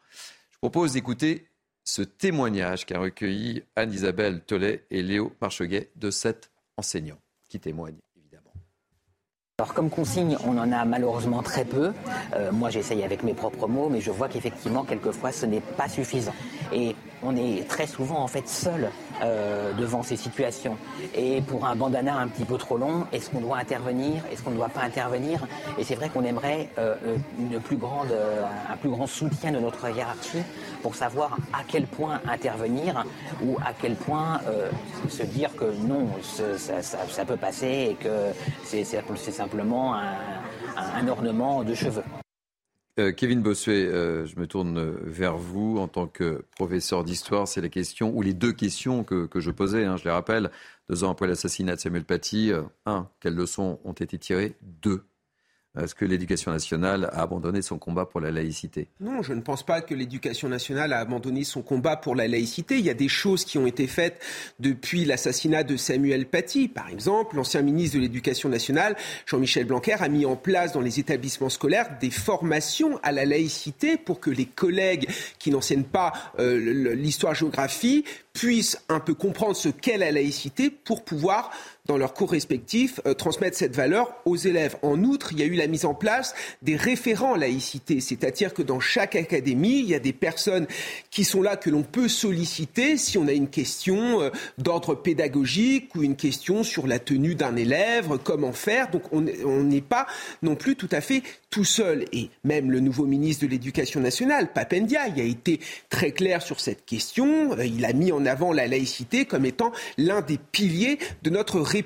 Je 0.51 0.59
propose 0.59 0.93
d'écouter 0.93 1.49
ce 1.85 2.03
témoignage 2.03 2.85
qu'a 2.85 2.99
recueilli 2.99 3.63
Anne-Isabelle 3.77 4.43
Tollet 4.43 4.85
et 4.91 5.03
Léo 5.03 5.33
Marcheguet 5.41 5.91
de 5.97 6.11
cet 6.11 6.51
enseignant 6.77 7.19
qui 7.49 7.61
témoigne. 7.61 7.97
évidemment. 8.17 8.53
Alors 9.59 9.73
comme 9.73 9.89
consigne, 9.89 10.37
on 10.45 10.59
en 10.59 10.71
a 10.71 10.85
malheureusement 10.85 11.43
très 11.43 11.65
peu. 11.65 11.93
Euh, 12.35 12.53
moi 12.53 12.69
j'essaye 12.69 13.03
avec 13.03 13.23
mes 13.23 13.33
propres 13.33 13.67
mots, 13.67 13.89
mais 13.89 14.03
je 14.03 14.11
vois 14.11 14.29
qu'effectivement 14.29 14.85
quelquefois 14.85 15.33
ce 15.33 15.47
n'est 15.47 15.63
pas 15.63 15.89
suffisant. 15.89 16.35
Et 16.75 16.95
on 17.23 17.37
est 17.37 17.67
très 17.69 17.87
souvent 17.87 18.19
en 18.19 18.27
fait 18.29 18.49
seul 18.49 18.91
euh, 19.23 19.73
devant 19.75 20.03
ces 20.03 20.17
situations. 20.17 20.77
Et 21.15 21.41
pour 21.43 21.67
un 21.67 21.77
bandana 21.77 22.17
un 22.17 22.29
petit 22.29 22.45
peu 22.45 22.57
trop 22.57 22.77
long, 22.77 23.07
est-ce 23.13 23.31
qu'on 23.31 23.41
doit 23.41 23.59
intervenir 23.59 24.23
Est-ce 24.31 24.43
qu'on 24.43 24.51
ne 24.51 24.57
doit 24.57 24.69
pas 24.69 24.83
intervenir? 24.83 25.47
Et 25.79 25.85
c'est 25.85 25.95
vrai 25.95 26.09
qu'on 26.09 26.25
aimerait 26.25 26.69
euh, 26.79 26.95
une 27.39 27.61
plus 27.61 27.77
grande, 27.77 28.13
euh, 28.13 28.45
un 28.71 28.77
plus 28.77 28.91
grand 28.91 29.07
soutien 29.07 29.53
de 29.53 29.59
notre 29.59 29.89
hiérarchie 29.91 30.43
pour 30.83 30.95
savoir 30.95 31.37
à 31.53 31.63
quel 31.67 31.87
point 31.87 32.21
intervenir 32.29 33.05
ou 33.43 33.57
à 33.65 33.73
quel 33.81 33.95
point 33.97 34.41
se 35.09 35.23
dire 35.25 35.55
que 35.57 35.65
non, 35.87 36.09
ça, 36.23 37.25
peut 37.25 37.37
passer 37.37 37.89
et 37.91 37.95
que 37.95 38.33
c'est 38.65 38.85
simplement 39.33 39.95
un 39.95 41.09
ornement 41.09 41.65
de 41.65 41.75
cheveux. 41.75 42.05
Euh, 42.99 43.13
Kevin 43.13 43.43
Bossuet, 43.43 43.87
euh, 43.87 44.27
je 44.27 44.39
me 44.41 44.47
tourne 44.47 44.97
vers 45.05 45.37
vous 45.37 45.79
en 45.79 45.87
tant 45.87 46.09
que 46.09 46.45
professeur 46.57 47.05
d'histoire. 47.05 47.47
C'est 47.47 47.61
la 47.61 47.69
question, 47.69 48.13
ou 48.17 48.23
les 48.23 48.35
deux 48.35 48.53
questions 48.53 49.05
que, 49.05 49.29
je 49.37 49.51
posais, 49.51 49.85
hein, 49.85 49.97
je 49.97 50.05
les 50.05 50.11
rappelle. 50.11 50.51
Deux 50.91 51.05
ans 51.05 51.11
après 51.11 51.29
l'assassinat 51.29 51.77
de 51.77 51.81
Samuel 51.81 52.05
Paty, 52.05 52.51
euh, 52.51 52.63
un, 52.87 53.09
quelles 53.21 53.37
leçons 53.37 53.79
ont 53.85 53.93
été 53.93 54.19
tirées? 54.19 54.57
Deux, 54.63 55.05
est-ce 55.83 55.95
que 55.95 56.05
l'éducation 56.05 56.51
nationale 56.51 57.11
a 57.13 57.23
abandonné 57.23 57.63
son 57.63 57.79
combat 57.79 58.07
pour 58.07 58.21
la 58.21 58.31
laïcité? 58.31 58.89
Non, 59.01 59.23
je 59.23 59.33
ne 59.33 59.41
pense 59.41 59.63
pas 59.63 59.81
que 59.81 59.95
l'éducation 59.95 60.49
nationale 60.49 60.93
a 60.93 60.99
abandonné 60.99 61.45
son 61.45 61.63
combat 61.63 61.97
pour 61.97 62.15
la 62.15 62.29
laïcité. 62.29 62.79
Il 62.79 62.85
y 62.85 62.91
a 62.91 62.95
des 62.95 63.09
choses 63.09 63.45
qui 63.45 63.59
ont 63.59 63.67
été 63.67 63.87
faites 63.87 64.21
depuis 64.61 65.05
l'assassinat 65.05 65.63
de 65.63 65.77
Samuel 65.77 66.27
Paty. 66.27 66.69
Par 66.69 66.89
exemple, 66.89 67.37
l'ancien 67.37 67.63
ministre 67.63 67.97
de 67.97 68.03
l'Éducation 68.03 68.49
nationale, 68.49 68.97
Jean-Michel 69.27 69.67
Blanquer, 69.67 69.97
a 70.01 70.09
mis 70.09 70.27
en 70.27 70.37
place 70.37 70.73
dans 70.73 70.81
les 70.81 70.99
établissements 71.01 71.49
scolaires 71.49 71.99
des 72.01 72.11
formations 72.11 72.99
à 73.03 73.13
la 73.13 73.25
laïcité 73.25 73.97
pour 73.97 74.21
que 74.21 74.31
les 74.31 74.47
collègues 74.47 75.09
qui 75.39 75.51
n'enseignent 75.51 75.85
pas 75.85 76.13
euh, 76.39 76.95
l'histoire-géographie 76.95 78.05
puissent 78.33 78.81
un 78.89 79.01
peu 79.01 79.15
comprendre 79.15 79.57
ce 79.57 79.69
qu'est 79.69 79.99
la 79.99 80.13
laïcité 80.13 80.71
pour 80.71 81.05
pouvoir 81.05 81.51
dans 81.89 81.97
leurs 81.97 82.13
cours 82.13 82.31
respectifs, 82.31 83.01
euh, 83.07 83.15
transmettre 83.15 83.57
cette 83.57 83.75
valeur 83.75 84.13
aux 84.27 84.37
élèves. 84.37 84.77
En 84.83 85.03
outre, 85.05 85.33
il 85.33 85.41
y 85.41 85.43
a 85.43 85.47
eu 85.47 85.55
la 85.55 85.67
mise 85.67 85.87
en 85.87 85.95
place 85.95 86.35
des 86.61 86.77
référents 86.77 87.35
laïcité, 87.35 88.01
c'est-à-dire 88.01 88.53
que 88.53 88.61
dans 88.61 88.79
chaque 88.79 89.17
académie, 89.17 89.79
il 89.79 89.87
y 89.87 89.95
a 89.95 89.99
des 89.99 90.13
personnes 90.13 90.67
qui 91.11 91.25
sont 91.25 91.41
là 91.41 91.57
que 91.57 91.71
l'on 91.71 91.83
peut 91.83 92.09
solliciter 92.09 92.99
si 92.99 93.17
on 93.17 93.27
a 93.27 93.33
une 93.33 93.49
question 93.49 94.21
euh, 94.21 94.31
d'ordre 94.59 94.95
pédagogique 94.95 95.95
ou 95.95 96.03
une 96.03 96.17
question 96.17 96.63
sur 96.63 96.87
la 96.87 96.99
tenue 96.99 97.35
d'un 97.35 97.57
élève, 97.57 98.19
comment 98.23 98.53
faire. 98.53 98.91
Donc 98.91 99.05
on 99.13 99.23
n'est 99.23 99.81
pas 99.81 100.07
non 100.43 100.57
plus 100.57 100.77
tout 100.77 100.89
à 100.93 101.01
fait 101.01 101.23
tout 101.49 101.65
seul. 101.65 102.05
Et 102.13 102.29
même 102.45 102.71
le 102.71 102.81
nouveau 102.81 103.07
ministre 103.07 103.47
de 103.47 103.51
l'Éducation 103.51 104.01
nationale, 104.01 104.53
Papendia, 104.53 105.09
il 105.09 105.21
a 105.21 105.25
été 105.25 105.61
très 105.89 106.11
clair 106.11 106.43
sur 106.43 106.61
cette 106.61 106.85
question. 106.85 107.53
Euh, 107.53 107.65
il 107.65 107.87
a 107.87 107.95
mis 107.95 108.13
en 108.13 108.27
avant 108.27 108.53
la 108.53 108.67
laïcité 108.67 109.25
comme 109.25 109.47
étant 109.47 109.73
l'un 109.97 110.21
des 110.21 110.39
piliers 110.53 110.99
de 111.23 111.31
notre 111.31 111.61
République. 111.61 111.78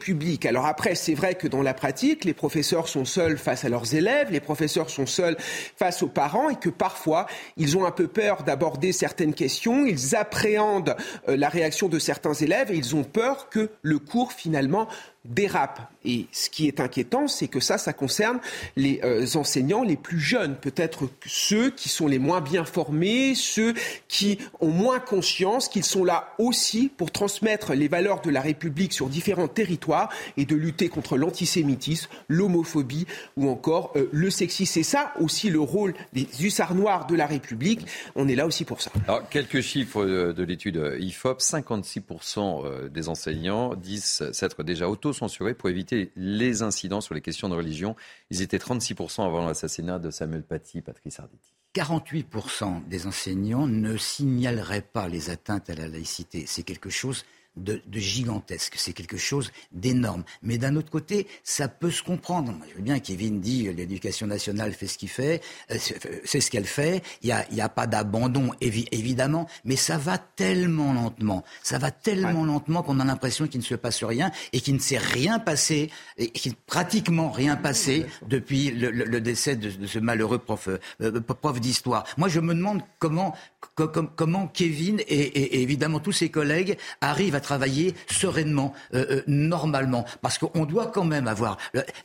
Alors 0.44 0.66
après, 0.66 0.94
c'est 0.94 1.14
vrai 1.14 1.34
que 1.34 1.48
dans 1.48 1.62
la 1.62 1.74
pratique, 1.74 2.24
les 2.24 2.34
professeurs 2.34 2.88
sont 2.88 3.04
seuls 3.04 3.38
face 3.38 3.64
à 3.64 3.68
leurs 3.68 3.94
élèves, 3.94 4.30
les 4.30 4.40
professeurs 4.40 4.90
sont 4.90 5.06
seuls 5.06 5.36
face 5.76 6.02
aux 6.02 6.08
parents 6.08 6.48
et 6.48 6.56
que 6.56 6.68
parfois, 6.68 7.26
ils 7.56 7.76
ont 7.76 7.84
un 7.84 7.90
peu 7.90 8.06
peur 8.06 8.42
d'aborder 8.42 8.92
certaines 8.92 9.34
questions, 9.34 9.84
ils 9.86 10.16
appréhendent 10.16 10.96
euh, 11.28 11.36
la 11.36 11.48
réaction 11.48 11.88
de 11.88 11.98
certains 11.98 12.34
élèves 12.34 12.70
et 12.70 12.76
ils 12.76 12.96
ont 12.96 13.04
peur 13.04 13.48
que 13.48 13.70
le 13.82 13.98
cours 13.98 14.32
finalement 14.32 14.88
dérape. 15.24 15.80
Et 16.04 16.26
ce 16.32 16.50
qui 16.50 16.66
est 16.66 16.80
inquiétant, 16.80 17.28
c'est 17.28 17.46
que 17.46 17.60
ça, 17.60 17.78
ça 17.78 17.92
concerne 17.92 18.40
les 18.74 19.00
euh, 19.04 19.24
enseignants 19.36 19.84
les 19.84 19.96
plus 19.96 20.18
jeunes, 20.18 20.56
peut-être 20.56 21.08
ceux 21.24 21.70
qui 21.70 21.88
sont 21.88 22.08
les 22.08 22.18
moins 22.18 22.40
bien 22.40 22.64
formés, 22.64 23.34
ceux 23.36 23.74
qui 24.08 24.38
ont 24.60 24.70
moins 24.70 24.98
conscience 24.98 25.68
qu'ils 25.68 25.84
sont 25.84 26.04
là 26.04 26.34
aussi 26.38 26.90
pour 26.96 27.12
transmettre 27.12 27.72
les 27.74 27.86
valeurs 27.86 28.20
de 28.20 28.30
la 28.30 28.40
République 28.40 28.92
sur 28.92 29.08
différents 29.08 29.46
territoires 29.46 30.08
et 30.36 30.44
de 30.44 30.56
lutter 30.56 30.88
contre 30.88 31.16
l'antisémitisme, 31.16 32.10
l'homophobie 32.28 33.06
ou 33.36 33.48
encore 33.48 33.92
euh, 33.94 34.08
le 34.12 34.28
sexisme. 34.28 34.72
C'est 34.72 34.82
ça 34.82 35.12
aussi 35.20 35.50
le 35.50 35.60
rôle 35.60 35.94
des 36.12 36.26
hussards 36.40 36.74
noirs 36.74 37.06
de 37.06 37.14
la 37.14 37.26
République. 37.26 37.86
On 38.16 38.26
est 38.26 38.34
là 38.34 38.46
aussi 38.46 38.64
pour 38.64 38.80
ça. 38.80 38.90
Alors, 39.06 39.28
quelques 39.28 39.60
chiffres 39.60 40.04
de 40.04 40.42
l'étude 40.42 40.96
IFOP. 40.98 41.40
56% 41.40 42.88
des 42.88 43.08
enseignants 43.08 43.74
disent 43.74 44.22
s'être 44.32 44.62
déjà 44.62 44.88
auto 44.88 45.11
censurés 45.12 45.54
pour 45.54 45.68
éviter 45.68 46.12
les 46.16 46.62
incidents 46.62 47.00
sur 47.00 47.14
les 47.14 47.20
questions 47.20 47.48
de 47.48 47.54
religion. 47.54 47.96
Ils 48.30 48.42
étaient 48.42 48.58
36% 48.58 49.24
avant 49.24 49.46
l'assassinat 49.46 49.98
de 49.98 50.10
Samuel 50.10 50.42
Paty, 50.42 50.80
Patrice 50.80 51.20
Arditi. 51.20 51.52
48% 51.74 52.86
des 52.86 53.06
enseignants 53.06 53.66
ne 53.66 53.96
signaleraient 53.96 54.82
pas 54.82 55.08
les 55.08 55.30
atteintes 55.30 55.70
à 55.70 55.74
la 55.74 55.88
laïcité. 55.88 56.44
C'est 56.46 56.62
quelque 56.62 56.90
chose 56.90 57.24
de, 57.56 57.82
gigantesque. 57.92 58.74
C'est 58.76 58.92
quelque 58.92 59.16
chose 59.16 59.52
d'énorme. 59.72 60.24
Mais 60.42 60.58
d'un 60.58 60.76
autre 60.76 60.90
côté, 60.90 61.26
ça 61.44 61.68
peut 61.68 61.90
se 61.90 62.02
comprendre. 62.02 62.54
Je 62.70 62.76
veux 62.76 62.82
bien, 62.82 62.98
Kevin 62.98 63.40
dit 63.40 63.72
l'éducation 63.72 64.26
nationale 64.26 64.72
fait 64.72 64.86
ce 64.86 64.98
qu'il 64.98 65.08
fait, 65.08 65.42
euh, 65.70 65.76
c'est 66.24 66.40
ce 66.40 66.50
qu'elle 66.50 66.66
fait. 66.66 67.02
Il 67.22 67.26
n'y 67.26 67.32
a, 67.32 67.46
y 67.52 67.60
a, 67.60 67.68
pas 67.68 67.86
d'abandon, 67.86 68.50
évidemment, 68.60 69.46
mais 69.64 69.76
ça 69.76 69.98
va 69.98 70.18
tellement 70.18 70.92
lentement. 70.92 71.44
Ça 71.62 71.78
va 71.78 71.90
tellement 71.90 72.44
lentement 72.44 72.82
qu'on 72.82 73.00
a 73.00 73.04
l'impression 73.04 73.46
qu'il 73.46 73.60
ne 73.60 73.64
se 73.64 73.74
passe 73.74 74.02
rien 74.02 74.30
et 74.52 74.60
qu'il 74.60 74.74
ne 74.74 74.80
s'est 74.80 74.98
rien 74.98 75.38
passé, 75.38 75.90
et 76.18 76.30
qu'il 76.30 76.54
pratiquement 76.54 77.30
rien 77.30 77.56
passé 77.56 78.06
depuis 78.26 78.70
le, 78.70 79.20
décès 79.20 79.56
de, 79.56 79.86
ce 79.86 79.98
malheureux 79.98 80.38
prof, 80.38 80.68
euh, 81.00 81.20
prof 81.20 81.60
d'histoire. 81.60 82.04
Moi, 82.16 82.28
je 82.28 82.40
me 82.40 82.54
demande 82.54 82.82
comment, 82.98 83.34
comment 83.74 84.46
Kevin 84.48 85.00
et, 85.00 85.20
et 85.20 85.62
évidemment 85.62 86.00
tous 86.00 86.12
ses 86.12 86.30
collègues 86.30 86.76
arrivent 87.00 87.34
à 87.34 87.40
travailler 87.42 87.94
sereinement, 88.10 88.72
euh, 88.94 89.04
euh, 89.10 89.22
normalement, 89.26 90.04
parce 90.22 90.38
qu'on 90.38 90.64
doit 90.64 90.86
quand 90.86 91.04
même 91.04 91.28
avoir, 91.28 91.58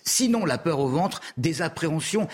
sinon 0.03 0.45
la 0.45 0.57
peur 0.57 0.79
au 0.79 0.89
ventre, 0.89 1.21
des 1.37 1.61
appréhensions 1.61 2.27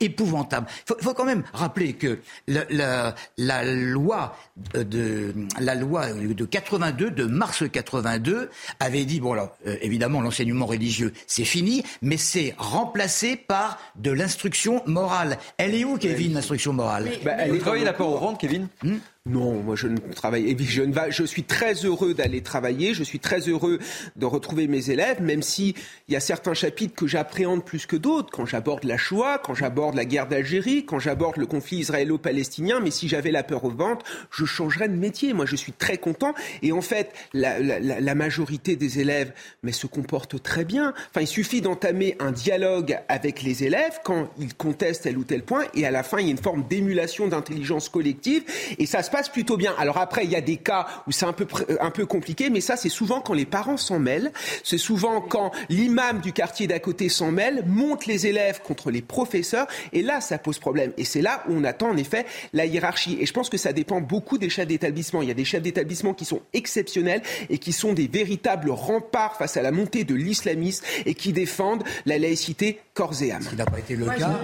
épouvantables. 0.00 0.66
Il 0.88 1.02
faut, 1.02 1.14
quand 1.14 1.24
même 1.24 1.44
rappeler 1.52 1.94
que 1.94 2.20
la, 2.46 3.14
la, 3.38 3.64
loi 3.64 4.36
de 4.74 5.34
la 5.58 5.74
loi 5.74 6.12
de 6.12 6.44
82, 6.44 7.10
de 7.10 7.24
mars 7.24 7.64
82, 7.70 8.50
avait 8.80 9.04
dit 9.04 9.20
bon 9.20 9.32
alors 9.32 9.56
euh, 9.66 9.76
évidemment 9.80 10.20
l'enseignement 10.20 10.66
religieux 10.66 11.12
c'est 11.26 11.44
fini, 11.44 11.82
mais 12.02 12.16
c'est 12.16 12.54
remplacé 12.58 13.36
par 13.36 13.78
de 13.96 14.10
l'instruction 14.10 14.82
morale. 14.86 15.38
Elle 15.56 15.74
est 15.74 15.84
où, 15.84 15.96
Kevin, 15.96 16.34
l'instruction 16.34 16.72
morale? 16.72 17.08
Bah, 17.24 17.32
Vous 17.48 17.58
travaillez 17.58 17.84
la 17.84 17.92
peur 17.92 18.08
au 18.08 18.18
ventre, 18.18 18.38
Kevin. 18.38 18.68
Hmm? 18.82 18.96
Non, 19.28 19.62
moi 19.62 19.76
je 19.76 19.88
ne 19.88 19.98
travaille. 19.98 20.56
Je, 20.58 20.82
ne 20.82 20.92
va, 20.92 21.10
je 21.10 21.22
suis 21.24 21.42
très 21.42 21.74
heureux 21.74 22.14
d'aller 22.14 22.40
travailler. 22.40 22.94
Je 22.94 23.02
suis 23.02 23.18
très 23.18 23.40
heureux 23.40 23.78
de 24.16 24.26
retrouver 24.26 24.66
mes 24.68 24.90
élèves, 24.90 25.20
même 25.20 25.42
si 25.42 25.74
il 26.08 26.14
y 26.14 26.16
a 26.16 26.20
certains 26.20 26.54
chapitres 26.54 26.94
que 26.94 27.06
j'appréhende 27.06 27.64
plus 27.64 27.84
que 27.86 27.96
d'autres. 27.96 28.30
Quand 28.32 28.46
j'aborde 28.46 28.84
la 28.84 28.96
Shoah, 28.96 29.38
quand 29.44 29.54
j'aborde 29.54 29.94
la 29.94 30.06
guerre 30.06 30.28
d'Algérie, 30.28 30.86
quand 30.86 30.98
j'aborde 30.98 31.36
le 31.36 31.46
conflit 31.46 31.78
israélo-palestinien. 31.78 32.80
Mais 32.80 32.90
si 32.90 33.06
j'avais 33.06 33.30
la 33.30 33.42
peur 33.42 33.64
au 33.64 33.70
ventre, 33.70 34.06
je 34.30 34.46
changerais 34.46 34.88
de 34.88 34.96
métier. 34.96 35.34
Moi, 35.34 35.44
je 35.44 35.56
suis 35.56 35.72
très 35.72 35.98
content. 35.98 36.34
Et 36.62 36.72
en 36.72 36.80
fait, 36.80 37.12
la, 37.34 38.14
majorité 38.14 38.74
des 38.76 38.98
élèves, 38.98 39.32
mais 39.62 39.72
se 39.72 39.86
comportent 39.86 40.42
très 40.42 40.64
bien. 40.64 40.94
Enfin, 41.10 41.20
il 41.20 41.26
suffit 41.26 41.60
d'entamer 41.60 42.16
un 42.18 42.32
dialogue 42.32 42.98
avec 43.08 43.42
les 43.42 43.62
élèves 43.62 44.00
quand 44.02 44.30
ils 44.38 44.54
contestent 44.54 45.04
tel 45.04 45.18
ou 45.18 45.24
tel 45.24 45.42
point, 45.42 45.64
et 45.74 45.86
à 45.86 45.90
la 45.90 46.02
fin, 46.02 46.18
il 46.18 46.24
y 46.24 46.28
a 46.28 46.32
une 46.32 46.38
forme 46.38 46.64
d'émulation 46.68 47.28
d'intelligence 47.28 47.88
collective, 47.88 48.42
et 48.78 48.86
ça 48.86 49.02
se 49.02 49.10
passe 49.10 49.17
plutôt 49.26 49.56
bien. 49.56 49.74
Alors 49.78 49.98
après, 49.98 50.24
il 50.24 50.30
y 50.30 50.36
a 50.36 50.40
des 50.40 50.56
cas 50.56 50.86
où 51.08 51.12
c'est 51.12 51.26
un 51.26 51.32
peu, 51.32 51.46
euh, 51.68 51.76
un 51.80 51.90
peu 51.90 52.06
compliqué, 52.06 52.50
mais 52.50 52.60
ça, 52.60 52.76
c'est 52.76 52.88
souvent 52.88 53.20
quand 53.20 53.34
les 53.34 53.46
parents 53.46 53.76
s'en 53.76 53.98
mêlent, 53.98 54.30
c'est 54.62 54.78
souvent 54.78 55.20
quand 55.20 55.50
l'imam 55.68 56.20
du 56.20 56.32
quartier 56.32 56.68
d'à 56.68 56.78
côté 56.78 57.08
s'en 57.08 57.32
mêle, 57.32 57.64
monte 57.66 58.06
les 58.06 58.26
élèves 58.26 58.60
contre 58.62 58.90
les 58.92 59.02
professeurs, 59.02 59.66
et 59.92 60.02
là, 60.02 60.20
ça 60.20 60.38
pose 60.38 60.60
problème. 60.60 60.92
Et 60.96 61.04
c'est 61.04 61.22
là 61.22 61.42
où 61.48 61.54
on 61.54 61.64
attend 61.64 61.88
en 61.88 61.96
effet 61.96 62.26
la 62.52 62.66
hiérarchie. 62.66 63.18
Et 63.20 63.26
je 63.26 63.32
pense 63.32 63.48
que 63.48 63.56
ça 63.56 63.72
dépend 63.72 64.00
beaucoup 64.00 64.38
des 64.38 64.50
chefs 64.50 64.68
d'établissement. 64.68 65.22
Il 65.22 65.28
y 65.28 65.32
a 65.32 65.34
des 65.34 65.44
chefs 65.44 65.62
d'établissement 65.62 66.14
qui 66.14 66.24
sont 66.24 66.42
exceptionnels 66.52 67.22
et 67.50 67.58
qui 67.58 67.72
sont 67.72 67.92
des 67.94 68.06
véritables 68.06 68.70
remparts 68.70 69.36
face 69.36 69.56
à 69.56 69.62
la 69.62 69.72
montée 69.72 70.04
de 70.04 70.14
l'islamisme 70.14 70.84
et 71.06 71.14
qui 71.14 71.32
défendent 71.32 71.84
la 72.06 72.18
laïcité 72.18 72.80
corps 72.94 73.22
et 73.22 73.32
âme. 73.32 73.42
Ce 73.42 73.50
qui 73.50 73.56
n'a 73.56 73.64
pas 73.64 73.78
été 73.78 73.96
le 73.96 74.06
cas. 74.06 74.42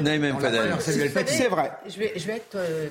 C'est 1.26 1.48
vrai. 1.48 1.72
Je 1.88 1.98
vais, 1.98 2.12
je 2.16 2.26
vais 2.26 2.36
être 2.36 2.56
euh, 2.56 2.88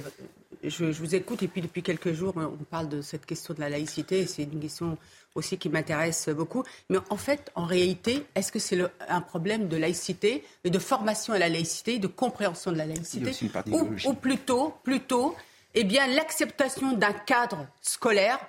je, 0.64 0.86
vous 0.86 1.16
écoute 1.16 1.44
et 1.44 1.48
puis 1.48 1.62
depuis 1.62 1.84
quelques 1.84 2.14
jours, 2.14 2.34
on 2.36 2.64
parle 2.64 2.90
de 2.90 3.02
cette 3.02 3.26
question 3.26 3.54
de 3.54 3.60
la 3.60 3.70
laïcité. 3.70 4.26
C'est 4.26 4.44
une 4.44 4.60
question 4.60 4.98
aussi 5.36 5.58
qui 5.58 5.70
m'intéresse 5.70 6.30
beaucoup. 6.30 6.64
Mais 6.90 6.98
en 7.10 7.18
fait, 7.18 7.52
en 7.56 7.66
réalité, 7.66 8.26
est-ce 8.36 8.52
que 8.52 8.60
c'est 8.60 8.80
un 9.08 9.22
problème 9.22 9.68
de 9.68 9.78
laïcité, 9.78 10.44
de 10.64 10.80
formation 10.80 11.34
à 11.34 11.40
la 11.40 11.50
laïcité, 11.50 12.00
de 12.00 12.08
compréhension 12.08 12.72
de 12.72 12.78
la 12.78 12.86
laïcité, 12.86 13.32
ou, 13.72 13.90
ou, 14.06 14.14
plutôt, 14.14 14.74
plutôt, 14.84 15.36
eh 15.74 15.84
bien, 15.84 16.08
l'acceptation 16.08 16.94
d'un 16.94 17.14
cadre 17.14 17.68
scolaire 17.82 18.40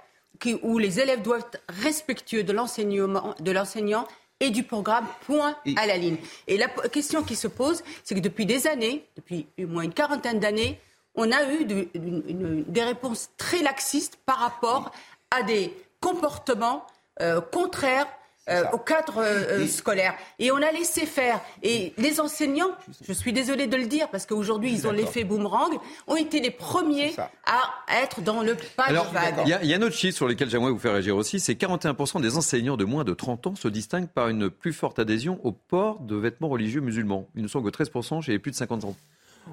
qui, 0.40 0.58
où 0.62 0.78
les 0.78 1.00
élèves 1.00 1.22
doivent 1.22 1.46
être 1.52 1.62
respectueux 1.68 2.44
de 2.44 2.52
l'enseignement, 2.52 3.34
de 3.40 3.50
l'enseignant 3.50 4.06
et 4.40 4.50
du 4.50 4.64
programme, 4.64 5.06
point 5.26 5.56
à 5.76 5.86
la 5.86 5.96
ligne. 5.96 6.16
Et 6.48 6.56
la 6.56 6.68
question 6.68 7.22
qui 7.22 7.36
se 7.36 7.46
pose, 7.46 7.82
c'est 8.02 8.14
que 8.14 8.20
depuis 8.20 8.46
des 8.46 8.66
années, 8.66 9.04
depuis 9.16 9.46
au 9.58 9.66
moins 9.66 9.84
une 9.84 9.94
quarantaine 9.94 10.40
d'années, 10.40 10.80
on 11.14 11.30
a 11.30 11.52
eu 11.52 11.64
des 11.64 12.82
réponses 12.82 13.30
très 13.36 13.62
laxistes 13.62 14.16
par 14.26 14.38
rapport 14.38 14.92
à 15.30 15.42
des 15.42 15.72
comportements 16.00 16.86
euh, 17.20 17.40
contraires 17.40 18.06
euh, 18.50 18.64
au 18.74 18.78
cadre 18.78 19.22
euh, 19.22 19.66
scolaire. 19.66 20.14
Et 20.38 20.50
on 20.52 20.56
a 20.56 20.70
laissé 20.70 21.06
faire. 21.06 21.40
Et 21.62 21.94
les 21.96 22.20
enseignants, 22.20 22.72
je 23.00 23.14
suis 23.14 23.32
désolée 23.32 23.66
de 23.66 23.76
le 23.76 23.86
dire, 23.86 24.10
parce 24.10 24.26
qu'aujourd'hui, 24.26 24.70
ils 24.70 24.86
ont 24.86 24.90
l'effet 24.90 25.24
boomerang, 25.24 25.72
ont 26.08 26.16
été 26.16 26.40
les 26.40 26.50
premiers 26.50 27.14
à 27.46 28.02
être 28.02 28.20
dans 28.20 28.42
le 28.42 28.54
pas 28.76 28.90
de 28.90 29.12
vague. 29.14 29.36
Il 29.46 29.58
y, 29.64 29.68
y, 29.68 29.72
a 29.72 29.76
un 29.78 29.82
autre 29.82 29.96
chiffre 29.96 30.14
sur 30.14 30.28
lequel 30.28 30.50
j'aimerais 30.50 30.72
vous 30.72 30.78
faire 30.78 30.92
réagir 30.92 31.16
aussi, 31.16 31.40
c'est 31.40 31.54
41% 31.54 32.20
des 32.20 32.36
enseignants 32.36 32.76
de 32.76 32.84
moins 32.84 33.04
de 33.04 33.14
30 33.14 33.46
ans 33.46 33.54
se 33.54 33.68
distinguent 33.68 34.08
par 34.08 34.28
une 34.28 34.50
plus 34.50 34.74
forte 34.74 34.98
adhésion 34.98 35.40
au 35.42 35.52
port 35.52 36.00
de 36.00 36.16
vêtements 36.16 36.48
religieux 36.48 36.82
musulmans. 36.82 37.26
Il 37.36 37.42
ne 37.44 37.48
sont 37.48 37.62
que 37.62 37.70
13% 37.70 38.20
chez 38.20 38.32
les 38.32 38.38
plus 38.38 38.50
de 38.50 38.56
50 38.56 38.84
ans. 38.84 38.94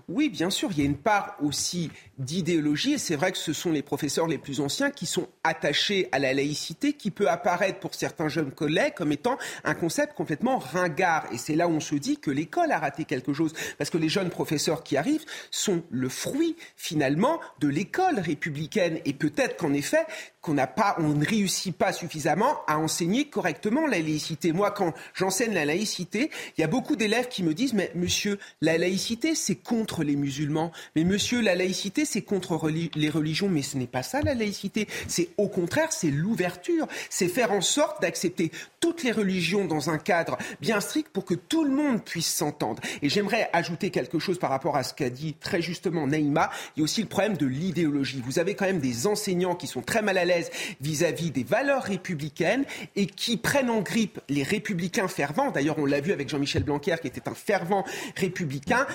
Oui, 0.08 0.30
bien 0.30 0.50
sûr, 0.50 0.70
il 0.72 0.80
y 0.80 0.82
a 0.82 0.86
une 0.86 0.98
part 0.98 1.36
aussi 1.42 1.92
d'idéologie, 2.18 2.94
et 2.94 2.98
c'est 2.98 3.16
vrai 3.16 3.32
que 3.32 3.38
ce 3.38 3.54
sont 3.54 3.72
les 3.72 3.82
professeurs 3.82 4.28
les 4.28 4.38
plus 4.38 4.60
anciens 4.60 4.92
qui 4.92 5.06
sont 5.06 5.28
attachés 5.44 6.08
à 6.12 6.20
la 6.20 6.34
laïcité, 6.34 6.94
qui 6.94 7.12
peut 7.12 7.30
apparaître 7.30 7.80
pour 7.80 7.96
certains 7.96 8.28
jeunes 8.28 8.52
collègues 8.52 8.94
comme 8.94 9.12
étant 9.12 9.38
un 9.64 9.74
concept 9.74 10.14
complètement 10.14 10.60
ringard. 10.60 11.26
Et 11.32 11.38
c'est 11.38 11.56
là 11.56 11.68
où 11.68 11.72
on 11.72 11.80
se 11.80 11.96
dit 11.96 12.18
que 12.18 12.32
l'école 12.32 12.72
a 12.72 12.80
raté 12.80 13.06
quelque 13.06 13.34
chose, 13.34 13.54
parce 13.78 13.90
que 13.90 13.98
les 13.98 14.10
jeunes 14.10 14.30
professeurs 14.30 14.84
qui 14.84 14.98
arrivent 14.98 15.26
sont 15.50 15.84
le 15.90 16.10
fruit 16.10 16.56
finalement 16.76 17.40
de 17.60 17.68
l'école 17.68 18.20
républicaine. 18.20 19.00
Et 19.06 19.14
peut-être 19.14 19.58
qu'en 19.58 19.74
effet, 19.74 20.06
qu'on 20.42 20.54
n'a 20.56 20.68
pas, 20.68 20.96
on 20.98 21.10
ne 21.10 21.26
réussit 21.26 21.76
pas 21.76 21.94
suffisamment 21.94 22.62
à 22.68 22.80
enseigner 22.80 23.30
correctement 23.30 23.86
la 23.86 24.00
laïcité. 24.00 24.54
Moi, 24.54 24.72
quand 24.72 24.94
j'enseigne 25.14 25.54
la 25.54 25.66
laïcité, 25.66 26.32
il 26.58 26.62
y 26.62 26.64
a 26.64 26.68
beaucoup 26.68 26.96
d'élèves 26.96 27.28
qui 27.28 27.44
me 27.44 27.54
disent, 27.54 27.74
mais 27.74 27.92
monsieur, 27.96 28.40
la 28.60 28.78
laïcité, 28.78 29.36
c'est 29.36 29.56
contre 29.82 30.04
les 30.04 30.16
musulmans. 30.16 30.72
Mais 30.96 31.04
monsieur, 31.04 31.42
la 31.42 31.56
laïcité, 31.56 32.06
c'est 32.06 32.22
contre 32.22 32.70
les 32.70 33.10
religions. 33.10 33.50
Mais 33.50 33.64
ce 33.64 33.78
n'est 33.78 33.88
pas 33.88 34.04
ça, 34.04 34.22
la 34.22 34.36
laïcité. 34.36 34.88
C'est 35.08 35.30
au 35.38 35.48
contraire, 35.48 35.92
c'est 35.92 36.12
l'ouverture. 36.12 36.88
C'est 37.10 37.28
faire 37.28 37.52
en 37.52 37.62
sorte 37.62 38.00
d'accepter 38.00 38.52
toutes 38.80 39.02
les 39.02 39.12
religions 39.12 39.66
dans 39.66 39.90
un 39.90 39.98
cadre 39.98 40.38
bien 40.60 40.82
strict 40.82 41.10
pour 41.10 41.26
que 41.26 41.34
tout 41.34 41.64
le 41.64 41.72
monde 41.72 42.04
puisse 42.04 42.32
s'entendre. 42.32 42.80
Et 43.02 43.10
j'aimerais 43.10 43.50
ajouter 43.54 43.90
quelque 43.90 44.20
chose 44.20 44.38
par 44.38 44.52
rapport 44.52 44.78
à 44.78 44.84
ce 44.84 44.94
qu'a 44.94 45.10
dit 45.10 45.34
très 45.34 45.64
justement 45.64 46.06
Naïma. 46.06 46.52
Il 46.76 46.82
y 46.82 46.84
a 46.84 46.84
aussi 46.84 47.02
le 47.02 47.08
problème 47.08 47.36
de 47.36 47.48
l'idéologie. 47.48 48.22
Vous 48.24 48.38
avez 48.38 48.54
quand 48.54 48.66
même 48.66 48.82
des 48.82 49.08
enseignants 49.08 49.56
qui 49.56 49.66
sont 49.66 49.82
très 49.82 50.04
mal 50.04 50.20
à 50.20 50.26
l'aise 50.26 50.52
vis-à-vis 50.80 51.32
des 51.32 51.44
valeurs 51.44 51.84
républicaines 51.84 52.66
et 52.96 53.08
qui 53.08 53.38
prennent 53.38 53.72
en 53.72 53.82
grippe 53.82 54.20
les 54.30 54.44
républicains 54.44 55.08
fervents. 55.08 55.50
D'ailleurs, 55.50 55.80
on 55.80 55.88
l'a 55.88 56.02
vu 56.02 56.12
avec 56.12 56.30
Jean-Michel 56.30 56.64
Blanquer, 56.64 56.98
qui 57.02 57.08
était 57.08 57.28
un 57.28 57.34
fervent 57.34 57.84
républicain. 58.16 58.86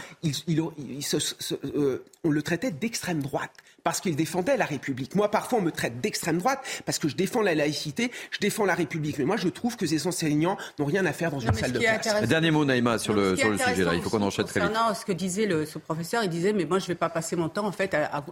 Euh, 0.79 2.05
on 2.25 2.31
le 2.31 2.43
traitait 2.43 2.71
d'extrême 2.71 3.23
droite 3.23 3.53
parce 3.87 4.01
qu'il 4.01 4.17
défendait 4.17 4.57
la 4.57 4.65
République. 4.65 5.15
Moi, 5.15 5.31
parfois, 5.31 5.61
on 5.61 5.63
me 5.63 5.71
traite 5.71 6.01
d'extrême 6.01 6.39
droite 6.39 6.59
parce 6.85 6.99
que 6.99 7.07
je 7.07 7.15
défends 7.15 7.41
la 7.41 7.55
laïcité, 7.55 8.11
je 8.33 8.39
défends 8.41 8.65
la 8.65 8.75
République. 8.75 9.17
Mais 9.19 9.25
moi, 9.25 9.37
je 9.37 9.49
trouve 9.49 9.77
que 9.77 9.87
ces 9.87 10.09
enseignants 10.09 10.57
n'ont 10.79 10.87
rien 10.87 11.07
à 11.07 11.13
faire 11.13 11.31
dans 11.31 11.39
une 11.39 11.55
salle 11.55 11.73
de 11.73 11.79
classe. 11.79 12.29
Dernier 12.29 12.51
mot, 12.51 12.65
Naïma, 12.65 12.99
sur 12.99 13.15
le, 13.15 13.37
sur 13.37 13.49
le 13.49 13.59
sujet 13.59 13.85
là. 13.85 13.95
Il 13.95 14.03
faut 14.03 14.11
qu'on 14.11 14.23
enchaîne 14.23 14.47
très 14.47 14.61
vite. 14.61 14.73
ce 14.99 15.05
que 15.05 15.13
disait 15.13 15.47
le, 15.47 15.67
ce 15.67 15.79
professeur, 15.79 16.25
il 16.25 16.31
disait, 16.31 16.53
mais 16.53 16.65
moi, 16.65 16.81
je 16.81 16.85
ne 16.85 16.89
vais 16.89 16.95
pas 16.97 17.09
passer 17.09 17.37
mon 17.37 17.49
temps, 17.49 17.67
en 17.67 17.73
fait, 17.73 17.95
à, 17.95 18.25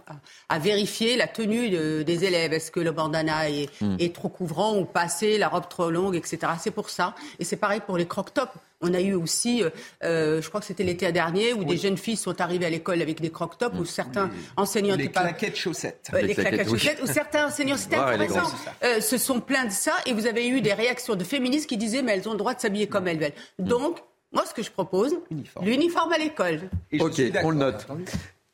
à, 0.49 0.59
vérifier 0.59 1.15
la 1.15 1.27
tenue 1.27 1.69
des 1.69 2.25
élèves. 2.25 2.51
Est-ce 2.51 2.69
que 2.69 2.81
le 2.81 2.91
bandana 2.91 3.49
est, 3.49 3.69
hmm. 3.81 3.95
est 3.99 4.13
trop 4.13 4.29
couvrant 4.29 4.77
ou 4.77 4.83
pas 4.83 5.01
assez, 5.01 5.37
la 5.37 5.47
robe 5.47 5.69
trop 5.69 5.89
longue, 5.89 6.15
etc. 6.15 6.51
C'est 6.59 6.71
pour 6.71 6.89
ça. 6.89 7.15
Et 7.39 7.45
c'est 7.45 7.55
pareil 7.55 7.81
pour 7.85 7.97
les 7.97 8.07
croque-tops. 8.07 8.51
On 8.81 8.93
a 8.93 8.99
eu 8.99 9.13
aussi, 9.13 9.63
euh, 9.63 9.69
euh, 10.03 10.41
je 10.41 10.49
crois 10.49 10.59
que 10.59 10.67
c'était 10.67 10.83
l'été 10.83 11.09
dernier, 11.11 11.53
où 11.53 11.63
des 11.63 11.77
jeunes 11.77 11.97
filles 11.97 12.17
sont 12.17 12.39
arrivées 12.41 12.65
à 12.65 12.69
l'école 12.69 13.01
avec 13.01 13.21
des 13.21 13.31
croque-tops, 13.31 13.77
où 13.79 13.85
certains 13.85 14.29
enseignants... 14.57 14.95
Les 14.95 15.09
claquettes 15.09 15.55
chaussettes. 15.55 16.11
les, 16.13 16.35
claquettes 16.35 16.69
chaussettes, 16.69 16.99
où 17.01 17.07
certains 17.07 17.47
enseignants, 17.47 17.77
c'était 17.77 17.95
intéressant, 17.95 18.51
euh, 18.83 18.99
se 18.99 19.17
sont 19.17 19.39
plaints 19.39 19.65
de 19.65 19.71
ça, 19.71 19.93
et 20.05 20.13
vous 20.13 20.27
avez 20.27 20.47
eu 20.47 20.61
des 20.61 20.73
réactions 20.73 21.15
de 21.15 21.23
féministes 21.23 21.67
qui 21.67 21.77
disaient, 21.77 22.01
mais 22.01 22.13
elles 22.13 22.27
ont 22.27 22.33
le 22.33 22.37
droit 22.37 22.53
de 22.53 22.59
s'habiller 22.59 22.87
comme 22.87 23.07
elles 23.07 23.19
veulent. 23.19 23.33
Donc, 23.59 23.99
moi, 24.33 24.45
ce 24.45 24.53
que 24.53 24.61
je 24.61 24.71
propose, 24.71 25.15
l'uniforme 25.61 26.11
à 26.11 26.17
l'école. 26.17 26.69
Ok, 26.99 27.21
on 27.43 27.51
le 27.51 27.57
note. 27.57 27.87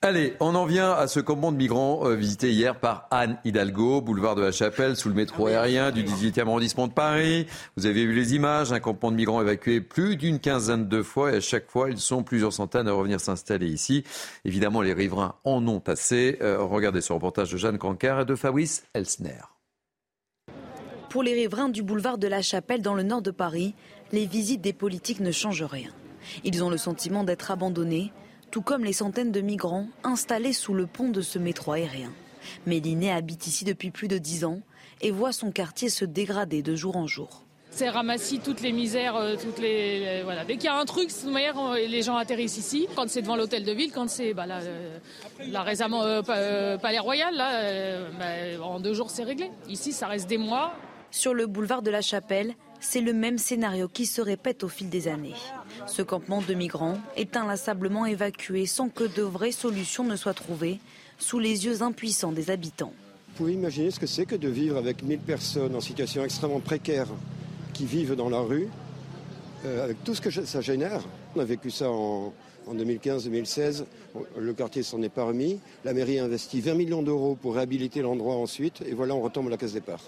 Allez, 0.04 0.34
on 0.40 0.56
en 0.56 0.66
vient 0.66 0.94
à 0.94 1.06
ce 1.06 1.20
campement 1.20 1.52
de 1.52 1.58
migrants 1.58 2.08
euh, 2.08 2.16
visité 2.16 2.52
hier 2.52 2.80
par 2.80 3.08
Anne 3.12 3.38
Hidalgo, 3.46 4.02
boulevard 4.02 4.34
de 4.34 4.42
la 4.42 4.52
Chapelle, 4.52 4.96
sous 4.96 5.10
le 5.10 5.14
métro 5.14 5.46
ah 5.46 5.52
aérien 5.52 5.92
du 5.92 6.04
18e 6.04 6.48
arrondissement 6.48 6.88
de 6.88 6.94
Paris. 6.94 7.46
Vous 7.78 7.86
avez 7.86 8.04
vu 8.08 8.16
les 8.16 8.34
images, 8.34 8.74
un 8.74 8.80
campement 8.80 9.12
de 9.12 9.16
migrants 9.16 9.44
évacué 9.44 9.80
plus 9.80 10.18
d'une 10.18 10.40
quinzaine 10.40 10.88
de 10.88 11.04
fois 11.04 11.34
et 11.34 11.36
à 11.36 11.40
chaque 11.40 11.70
fois, 11.70 11.92
ils 11.92 12.00
sont 12.00 12.24
plusieurs 12.24 12.52
centaines 12.52 12.88
à 12.88 12.94
revenir 12.94 13.20
s'installer 13.20 13.68
ici. 13.68 14.04
Évidemment, 14.44 14.82
les 14.82 14.94
riverains 14.94 15.36
en 15.44 15.68
ont 15.68 15.84
assez. 15.86 16.40
Euh, 16.42 16.64
regardez 16.64 17.02
ce 17.02 17.14
reportage 17.14 17.52
de 17.52 17.58
Jeanne 17.58 17.78
Cancar 17.78 18.22
et 18.22 18.26
de 18.26 18.34
Fabrice 18.34 18.86
Elsner. 18.96 19.42
Pour 21.12 21.22
les 21.22 21.36
riverains 21.36 21.70
du 21.70 21.84
boulevard 21.84 22.18
de 22.18 22.28
la 22.28 22.42
Chapelle 22.42 22.82
dans 22.82 22.96
le 22.96 23.04
nord 23.04 23.22
de 23.22 23.30
Paris, 23.30 23.76
les 24.12 24.26
visites 24.26 24.62
des 24.62 24.74
politiques 24.74 25.20
ne 25.20 25.32
changent 25.32 25.62
rien. 25.62 25.92
Ils 26.44 26.64
ont 26.64 26.72
le 26.72 26.78
sentiment 26.78 27.24
d'être 27.24 27.52
abandonnés 27.52 28.12
tout 28.52 28.62
comme 28.62 28.84
les 28.84 28.94
centaines 28.94 29.32
de 29.32 29.42
migrants 29.42 29.88
installés 30.04 30.54
sous 30.54 30.74
le 30.74 30.86
pont 30.86 31.10
de 31.10 31.22
ce 31.22 31.40
métro 31.40 31.72
aérien. 31.72 32.12
Méliné 32.66 33.12
habite 33.12 33.48
ici 33.48 33.64
depuis 33.66 33.92
plus 33.92 34.10
de 34.10 34.18
dix 34.18 34.44
ans 34.44 34.60
et 35.00 35.10
voit 35.10 35.32
son 35.32 35.52
quartier 35.52 35.90
se 35.90 36.06
dégrader 36.06 36.62
de 36.62 36.76
jour 36.76 36.98
en 36.98 37.08
jour. 37.08 37.44
C'est 37.74 37.88
ramassis 37.88 38.40
toutes 38.40 38.60
les 38.60 38.74
misères, 38.74 39.16
euh, 39.16 39.36
toutes 39.42 39.60
les, 39.60 40.24
voilà. 40.24 40.44
Dès 40.44 40.56
qu'il 40.56 40.66
y 40.66 40.68
a 40.68 40.78
un 40.78 40.84
truc, 40.84 41.10
manière, 41.26 41.58
euh, 41.58 41.78
les 41.78 42.02
gens 42.02 42.18
atterrissent 42.18 42.58
ici. 42.58 42.88
Quand 42.98 43.10
c'est 43.10 43.22
devant 43.22 43.38
l'hôtel 43.38 43.64
de 43.64 43.72
ville, 43.72 43.94
quand 43.94 44.10
c'est 44.10 44.34
bah, 44.34 44.46
là, 44.46 44.60
là, 45.48 45.62
récemment 45.64 46.04
euh, 46.04 46.22
Palais 46.22 47.00
Royal, 47.00 47.34
là, 47.34 48.10
bah, 48.20 48.66
en 48.66 48.82
deux 48.82 48.94
jours 48.94 49.10
c'est 49.10 49.24
réglé. 49.24 49.50
Ici, 49.70 49.94
ça 49.94 50.08
reste 50.08 50.28
des 50.28 50.38
mois. 50.38 50.74
Sur 51.12 51.34
le 51.34 51.48
boulevard 51.48 51.82
de 51.82 51.92
la 51.92 52.02
Chapelle, 52.02 52.56
c'est 52.82 53.00
le 53.00 53.14
même 53.14 53.38
scénario 53.38 53.88
qui 53.88 54.06
se 54.06 54.22
répète 54.22 54.64
au 54.64 54.68
fil 54.68 54.90
des 54.90 55.08
années. 55.08 55.36
Ce 55.88 56.02
campement 56.02 56.42
de 56.42 56.54
migrants 56.54 56.98
est 57.16 57.38
inlassablement 57.38 58.06
évacué 58.06 58.66
sans 58.66 58.90
que 58.90 59.04
de 59.04 59.22
vraies 59.22 59.52
solutions 59.52 60.04
ne 60.04 60.16
soient 60.16 60.34
trouvées 60.34 60.80
sous 61.18 61.40
les 61.40 61.66
yeux 61.66 61.84
impuissants 61.84 62.32
des 62.32 62.50
habitants. 62.50 62.92
Vous 63.30 63.38
pouvez 63.38 63.54
imaginer 63.54 63.92
ce 63.92 64.00
que 64.00 64.08
c'est 64.08 64.26
que 64.26 64.36
de 64.36 64.50
vivre 64.50 64.78
avec 64.78 65.04
1000 65.04 65.20
personnes 65.20 65.76
en 65.76 65.80
situation 65.80 66.24
extrêmement 66.24 66.60
précaire 66.60 67.08
qui 67.74 67.86
vivent 67.86 68.16
dans 68.16 68.30
la 68.30 68.40
rue, 68.40 68.68
euh, 69.66 69.84
avec 69.84 70.04
tout 70.04 70.16
ce 70.16 70.22
que 70.22 70.32
ça 70.32 70.62
génère. 70.62 71.02
On 71.36 71.40
a 71.40 71.46
vécu 71.46 71.72
ça 71.72 71.90
en, 71.90 72.34
en 72.68 72.76
2015-2016. 72.76 73.86
Le 74.38 74.54
quartier 74.54 74.84
s'en 74.84 75.02
est 75.02 75.10
pas 75.10 75.24
remis. 75.24 75.60
La 75.86 75.94
mairie 75.94 76.20
a 76.20 76.26
investi 76.26 76.60
20 76.60 76.74
millions 76.74 77.04
d'euros 77.04 77.38
pour 77.42 77.56
réhabiliter 77.56 78.02
l'endroit 78.02 78.36
ensuite. 78.36 78.82
Et 78.86 78.94
voilà, 78.94 79.16
on 79.16 79.22
retombe 79.22 79.48
à 79.48 79.52
la 79.52 79.58
case 79.58 79.74
départ. 79.74 80.02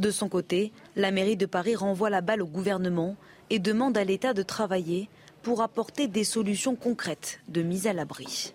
De 0.00 0.10
son 0.10 0.30
côté, 0.30 0.72
la 0.96 1.10
mairie 1.10 1.36
de 1.36 1.44
Paris 1.44 1.76
renvoie 1.76 2.08
la 2.08 2.22
balle 2.22 2.40
au 2.40 2.46
gouvernement 2.46 3.16
et 3.50 3.58
demande 3.58 3.98
à 3.98 4.04
l'État 4.04 4.32
de 4.32 4.42
travailler 4.42 5.10
pour 5.42 5.60
apporter 5.60 6.08
des 6.08 6.24
solutions 6.24 6.74
concrètes 6.74 7.40
de 7.48 7.60
mise 7.60 7.86
à 7.86 7.92
l'abri. 7.92 8.54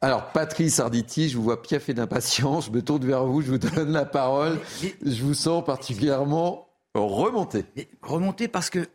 Alors, 0.00 0.32
Patrice 0.32 0.80
Arditi, 0.80 1.28
je 1.28 1.36
vous 1.36 1.42
vois 1.42 1.60
piaffer 1.60 1.92
d'impatience. 1.92 2.66
Je 2.66 2.70
me 2.70 2.80
tourne 2.80 3.04
vers 3.04 3.26
vous, 3.26 3.42
je 3.42 3.50
vous 3.50 3.58
donne 3.58 3.92
la 3.92 4.06
parole. 4.06 4.58
Je 5.04 5.22
vous 5.22 5.34
sens 5.34 5.62
particulièrement 5.62 6.66
remonté. 6.94 7.66
Remonté 8.00 8.48
parce 8.48 8.70
que 8.70 8.88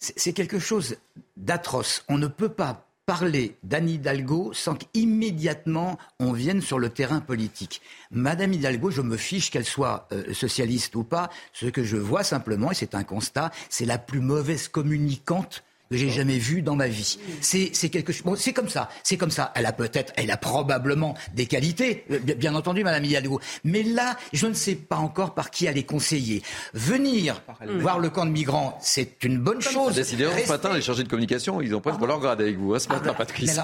c'est 0.00 0.32
quelque 0.32 0.58
chose 0.58 0.96
d'atroce. 1.36 2.04
On 2.08 2.18
ne 2.18 2.26
peut 2.26 2.48
pas 2.48 2.85
parler 3.06 3.56
d'Anne 3.62 3.88
Hidalgo 3.88 4.52
sans 4.52 4.74
qu'immédiatement 4.74 5.96
on 6.18 6.32
vienne 6.32 6.60
sur 6.60 6.80
le 6.80 6.90
terrain 6.90 7.20
politique. 7.20 7.80
Madame 8.10 8.52
Hidalgo, 8.52 8.90
je 8.90 9.00
me 9.00 9.16
fiche 9.16 9.50
qu'elle 9.52 9.64
soit 9.64 10.08
euh, 10.12 10.34
socialiste 10.34 10.96
ou 10.96 11.04
pas. 11.04 11.30
Ce 11.52 11.66
que 11.66 11.84
je 11.84 11.96
vois 11.96 12.24
simplement, 12.24 12.72
et 12.72 12.74
c'est 12.74 12.96
un 12.96 13.04
constat, 13.04 13.52
c'est 13.70 13.86
la 13.86 13.98
plus 13.98 14.20
mauvaise 14.20 14.66
communicante 14.66 15.62
que 15.90 15.96
j'ai 15.96 16.10
jamais 16.10 16.38
vu 16.38 16.62
dans 16.62 16.76
ma 16.76 16.88
vie. 16.88 17.18
C'est 17.40 17.88
quelque 17.88 18.12
chose. 18.12 18.22
Bon, 18.24 18.36
c'est 18.36 18.52
comme 18.52 18.68
ça. 18.68 18.88
C'est 19.02 19.16
comme 19.16 19.30
ça. 19.30 19.52
Elle 19.54 19.66
a 19.66 19.72
peut-être, 19.72 20.12
elle 20.16 20.30
a 20.30 20.36
probablement 20.36 21.14
des 21.34 21.46
qualités, 21.46 22.04
euh, 22.10 22.18
bien 22.18 22.54
entendu, 22.54 22.82
Madame 22.84 23.04
Hidalgo. 23.04 23.40
Mais 23.64 23.82
là, 23.82 24.16
je 24.32 24.46
ne 24.46 24.54
sais 24.54 24.74
pas 24.74 24.96
encore 24.96 25.34
par 25.34 25.50
qui 25.50 25.66
elle 25.66 25.78
est 25.78 25.84
conseillée. 25.84 26.42
Venir 26.74 27.42
voir 27.80 27.98
le 27.98 28.10
camp 28.10 28.26
de 28.26 28.30
migrants, 28.30 28.78
c'est 28.80 29.24
une 29.24 29.38
bonne 29.38 29.60
chose. 29.60 29.94
Décidément, 29.94 30.32
ce 30.42 30.48
matin, 30.48 30.74
les 30.74 30.82
chargés 30.82 31.04
de 31.04 31.08
communication, 31.08 31.60
ils 31.60 31.74
ont 31.74 31.80
presque 31.80 31.98
pour 31.98 32.06
leur 32.06 32.20
grade 32.20 32.40
avec 32.40 32.56
vous, 32.56 32.74
hein, 32.74 32.78
ce 32.78 32.86
ah, 32.90 32.94
matin, 32.94 33.14
Patrice. 33.14 33.60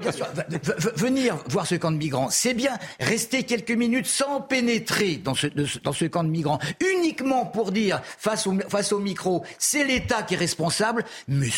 bien 0.00 0.12
sûr, 0.12 0.26
venir 0.96 1.36
voir 1.48 1.66
ce 1.66 1.74
camp 1.74 1.90
de 1.90 1.96
migrants, 1.96 2.28
c'est 2.30 2.54
bien. 2.54 2.72
Rester 3.00 3.42
quelques 3.42 3.72
minutes 3.72 4.06
sans 4.06 4.40
pénétrer 4.40 5.16
dans 5.16 5.34
ce, 5.34 5.48
dans 5.82 5.92
ce 5.92 6.04
camp 6.04 6.24
de 6.24 6.28
migrants, 6.28 6.58
uniquement 6.80 7.46
pour 7.46 7.72
dire 7.72 8.00
face 8.18 8.46
au, 8.46 8.56
face 8.68 8.92
au 8.92 8.98
micro, 8.98 9.44
c'est 9.58 9.84
l'État 9.84 10.22
qui 10.22 10.34
est 10.34 10.38
responsable, 10.38 11.04
mais 11.28 11.50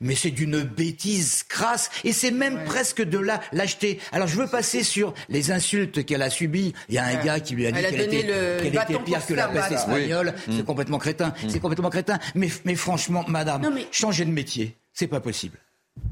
mais 0.00 0.14
c'est 0.14 0.30
d'une 0.30 0.62
bêtise 0.62 1.44
crasse 1.44 1.90
et 2.04 2.12
c'est 2.12 2.30
même 2.30 2.64
presque 2.64 3.02
de 3.02 3.18
la 3.18 3.40
lâcheté. 3.52 3.98
Alors 4.12 4.28
je 4.28 4.36
veux 4.36 4.46
passer 4.46 4.82
sur 4.82 5.14
les 5.28 5.50
insultes 5.50 6.04
qu'elle 6.04 6.22
a 6.22 6.30
subies. 6.30 6.72
Il 6.88 6.94
y 6.94 6.98
a 6.98 7.04
un 7.04 7.22
gars 7.22 7.40
qui 7.40 7.54
lui 7.54 7.66
a 7.66 7.72
dit 7.72 7.80
qu'elle 7.80 8.00
était, 8.00 8.98
pire 9.04 9.26
que 9.26 9.34
la 9.34 9.48
peste 9.48 9.72
espagnole. 9.72 10.34
C'est 10.46 10.62
mm. 10.62 10.64
complètement 10.64 10.98
crétin. 10.98 11.28
Mm. 11.28 11.48
C'est 11.48 11.60
complètement 11.60 11.90
crétin. 11.90 12.18
Mais, 12.34 12.48
mais 12.64 12.74
franchement, 12.74 13.24
madame, 13.28 13.62
changer 13.90 14.24
de 14.24 14.30
métier, 14.30 14.76
c'est 14.92 15.06
pas 15.06 15.20
possible. 15.20 15.58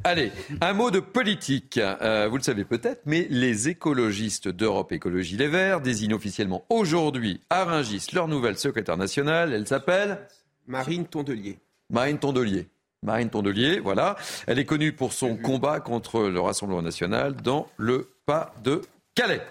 Allez, 0.03 0.33
un 0.61 0.73
mot 0.73 0.91
de 0.91 1.01
politique. 1.01 1.79
Euh, 1.79 2.29
vous 2.31 2.37
le 2.37 2.43
savez 2.43 2.65
peut-être, 2.65 3.03
mais 3.07 3.27
les 3.31 3.69
écologistes 3.69 4.49
d'Europe 4.49 4.93
Écologie 4.93 5.37
Les 5.37 5.49
Verts 5.49 5.81
désignent 5.81 6.15
officiellement 6.15 6.65
aujourd'hui 6.69 7.41
à 7.51 7.65
Rungis 7.65 8.07
leur 8.13 8.29
nouvelle 8.29 8.59
secrétaire 8.59 8.97
nationale. 8.97 9.53
Elle 9.53 9.67
s'appelle 9.67 10.21
Marine 10.67 11.07
Tondelier. 11.07 11.59
Marine 11.91 12.19
Tondelier. 12.19 12.67
Marine 13.05 13.31
Tondelier, 13.31 13.79
voilà. 13.79 14.17
Elle 14.47 14.59
est 14.59 14.65
connue 14.65 14.93
pour 14.93 15.13
son 15.13 15.37
combat 15.37 15.79
contre 15.81 16.23
le 16.23 16.41
Rassemblement 16.41 16.83
national 16.83 17.37
dans 17.37 17.69
le 17.77 18.11
pas 18.27 18.55
de 18.65 18.81
Calais. 19.15 19.43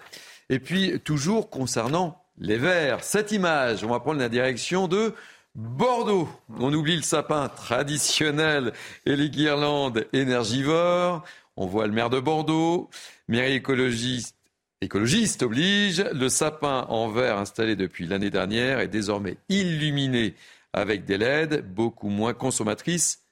Et 0.49 0.59
puis, 0.59 0.99
toujours 0.99 1.49
concernant 1.49 2.21
les 2.37 2.57
Verts, 2.57 3.03
cette 3.03 3.31
image, 3.31 3.83
on 3.83 3.89
va 3.89 3.99
prendre 3.99 4.19
la 4.19 4.27
direction 4.27 4.87
de 4.87 5.13
Bordeaux. 5.55 6.27
On 6.59 6.73
oublie 6.73 6.95
le 6.95 7.03
sapin 7.03 7.47
traditionnel 7.47 8.73
et 9.05 9.15
les 9.15 9.29
guirlandes 9.29 10.05
énergivores. 10.11 11.23
On 11.55 11.67
voit 11.67 11.85
le 11.85 11.93
maire 11.93 12.09
de 12.09 12.19
Bordeaux, 12.19 12.89
mairie 13.27 13.53
écologiste. 13.53 14.35
Écologiste 14.81 15.43
oblige, 15.43 16.03
le 16.11 16.27
sapin 16.27 16.87
en 16.89 17.07
verre 17.07 17.37
installé 17.37 17.75
depuis 17.75 18.05
l'année 18.05 18.31
dernière 18.31 18.79
est 18.79 18.89
désormais 18.89 19.37
illuminé 19.47 20.33
avec 20.73 21.05
des 21.05 21.17
LED 21.17 21.73
beaucoup 21.73 22.09
moins 22.09 22.33
consommatrices 22.33 23.22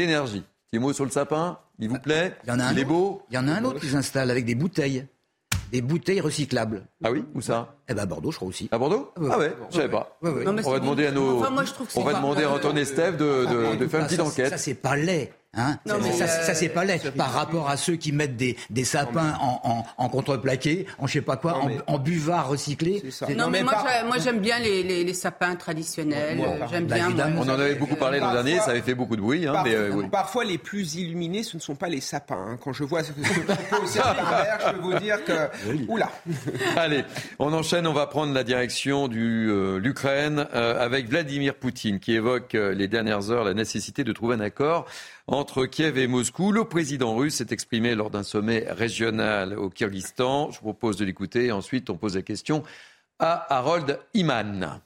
d'énergie. 0.00 0.44
Petit 0.70 0.78
mot 0.78 0.92
sur 0.92 1.04
le 1.04 1.10
sapin, 1.10 1.58
il 1.78 1.88
vous 1.88 1.98
plaît 1.98 2.36
Il 2.44 2.48
y 2.48 2.52
en 2.52 2.58
a 2.58 2.64
un 2.64 2.76
est 2.76 2.84
beau 2.84 3.22
Il 3.30 3.34
y 3.34 3.38
en 3.38 3.48
a 3.48 3.52
un 3.52 3.64
autre 3.64 3.80
qui 3.80 3.88
s'installe 3.88 4.30
avec 4.30 4.44
des 4.44 4.54
bouteilles. 4.54 5.06
Des 5.72 5.80
bouteilles 5.80 6.20
recyclables. 6.20 6.86
Ah 7.04 7.10
oui 7.10 7.24
Où 7.34 7.40
ça? 7.40 7.75
Eh 7.88 7.94
ben 7.94 8.02
à 8.02 8.06
Bordeaux, 8.06 8.32
je 8.32 8.36
crois 8.36 8.48
aussi. 8.48 8.68
À 8.72 8.78
Bordeaux 8.78 9.12
Ah 9.30 9.38
ouais, 9.38 9.54
je 9.70 9.76
savais 9.76 9.88
pas. 9.88 10.18
on 10.22 10.30
va 10.30 10.80
demander 10.80 11.06
à 11.06 11.12
nos. 11.12 11.44
on 11.94 12.02
va 12.02 12.14
demander 12.14 12.44
à 12.44 12.50
Antoine 12.50 12.78
Estève 12.78 13.16
de, 13.16 13.46
de, 13.46 13.76
de, 13.76 13.86
faire 13.86 14.00
une 14.00 14.06
petite 14.06 14.20
enquête. 14.20 14.50
Ça, 14.50 14.58
c'est 14.58 14.74
pas 14.74 14.96
laid. 14.96 15.32
Hein 15.56 15.78
non, 15.86 15.94
mais 16.02 16.12
ça, 16.12 16.26
ça 16.26 16.54
c'est 16.54 16.68
pas 16.68 16.84
laid 16.84 17.00
par 17.16 17.32
rapport 17.32 17.70
à 17.70 17.78
ceux 17.78 17.96
qui 17.96 18.12
mettent 18.12 18.36
des, 18.36 18.56
des 18.68 18.84
sapins 18.84 19.38
en, 19.40 19.60
en, 19.64 19.84
en, 19.96 20.08
contreplaqué, 20.10 20.86
en 20.98 21.06
je 21.06 21.14
sais 21.14 21.20
pas 21.22 21.36
quoi, 21.36 21.56
en, 21.56 21.70
en, 21.86 21.98
buvard 21.98 22.48
recyclé. 22.48 23.02
Non, 23.34 23.48
mais, 23.48 23.62
moi, 23.62 23.72
moi 24.06 24.18
j'aime 24.18 24.40
bien 24.40 24.58
les, 24.58 24.82
les, 24.82 25.02
les, 25.02 25.14
sapins 25.14 25.56
traditionnels. 25.56 26.38
j'aime 26.70 26.84
bien. 26.84 27.10
on 27.38 27.48
en 27.48 27.58
avait 27.58 27.74
beaucoup 27.74 27.96
parlé 27.96 28.20
l'an 28.20 28.32
dernier, 28.32 28.58
ça 28.58 28.72
avait 28.72 28.82
fait 28.82 28.94
beaucoup 28.94 29.16
de 29.16 29.22
bruit. 29.22 29.46
Hein, 29.46 29.52
parfois, 29.54 29.70
mais, 29.70 29.76
euh, 29.76 29.90
oui. 29.94 30.08
parfois, 30.10 30.44
les 30.44 30.58
plus 30.58 30.96
illuminés, 30.96 31.42
ce 31.42 31.56
ne 31.56 31.62
sont 31.62 31.74
pas 31.74 31.88
les 31.88 32.02
sapins. 32.02 32.46
Hein. 32.50 32.58
Quand 32.62 32.74
je 32.74 32.84
vois 32.84 33.02
ce 33.02 33.12
que 33.12 33.20
c'est 33.24 33.34
je 34.66 34.72
peux 34.72 34.80
vous 34.80 34.98
dire 34.98 35.24
que. 35.24 35.48
Oula 35.88 36.10
Allez, 36.76 37.04
on 37.38 37.52
enchaîne, 37.54 37.75
on 37.84 37.92
va 37.92 38.06
prendre 38.06 38.32
la 38.32 38.44
direction 38.44 39.08
de 39.08 39.18
euh, 39.18 39.78
l'Ukraine 39.78 40.46
euh, 40.54 40.82
avec 40.82 41.08
Vladimir 41.08 41.56
Poutine 41.56 42.00
qui 42.00 42.12
évoque 42.12 42.54
euh, 42.54 42.72
les 42.72 42.88
dernières 42.88 43.30
heures 43.30 43.44
la 43.44 43.52
nécessité 43.52 44.04
de 44.04 44.12
trouver 44.12 44.36
un 44.36 44.40
accord 44.40 44.86
entre 45.26 45.66
Kiev 45.66 45.98
et 45.98 46.06
Moscou. 46.06 46.52
Le 46.52 46.64
président 46.64 47.14
russe 47.14 47.34
s'est 47.34 47.48
exprimé 47.50 47.94
lors 47.94 48.08
d'un 48.08 48.22
sommet 48.22 48.64
régional 48.70 49.58
au 49.58 49.68
Kyrgyzstan. 49.68 50.50
Je 50.52 50.56
vous 50.58 50.72
propose 50.72 50.96
de 50.96 51.04
l'écouter 51.04 51.46
et 51.46 51.52
ensuite 51.52 51.90
on 51.90 51.96
pose 51.96 52.14
la 52.14 52.22
question 52.22 52.62
à 53.18 53.54
Harold 53.54 53.98
Iman. 54.14 54.80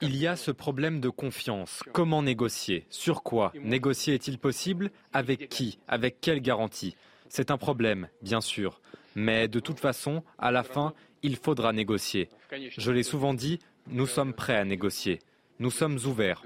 Il 0.00 0.16
y 0.16 0.26
a 0.26 0.36
ce 0.36 0.50
problème 0.50 1.00
de 1.00 1.08
confiance. 1.10 1.82
Comment 1.92 2.22
négocier? 2.22 2.86
Sur 2.90 3.22
quoi? 3.22 3.52
Négocier 3.62 4.14
est-il 4.14 4.38
possible? 4.38 4.90
Avec 5.12 5.48
qui? 5.48 5.78
Avec 5.86 6.20
quelle 6.20 6.40
garantie? 6.40 6.96
C'est 7.28 7.50
un 7.50 7.58
problème, 7.58 8.08
bien 8.22 8.40
sûr. 8.40 8.80
Mais 9.18 9.48
de 9.48 9.58
toute 9.58 9.80
façon, 9.80 10.22
à 10.38 10.52
la 10.52 10.62
fin, 10.62 10.94
il 11.22 11.34
faudra 11.34 11.72
négocier. 11.72 12.28
Je 12.52 12.92
l'ai 12.92 13.02
souvent 13.02 13.34
dit, 13.34 13.58
nous 13.88 14.06
sommes 14.06 14.32
prêts 14.32 14.56
à 14.56 14.64
négocier. 14.64 15.18
Nous 15.58 15.72
sommes 15.72 15.98
ouverts. 16.06 16.44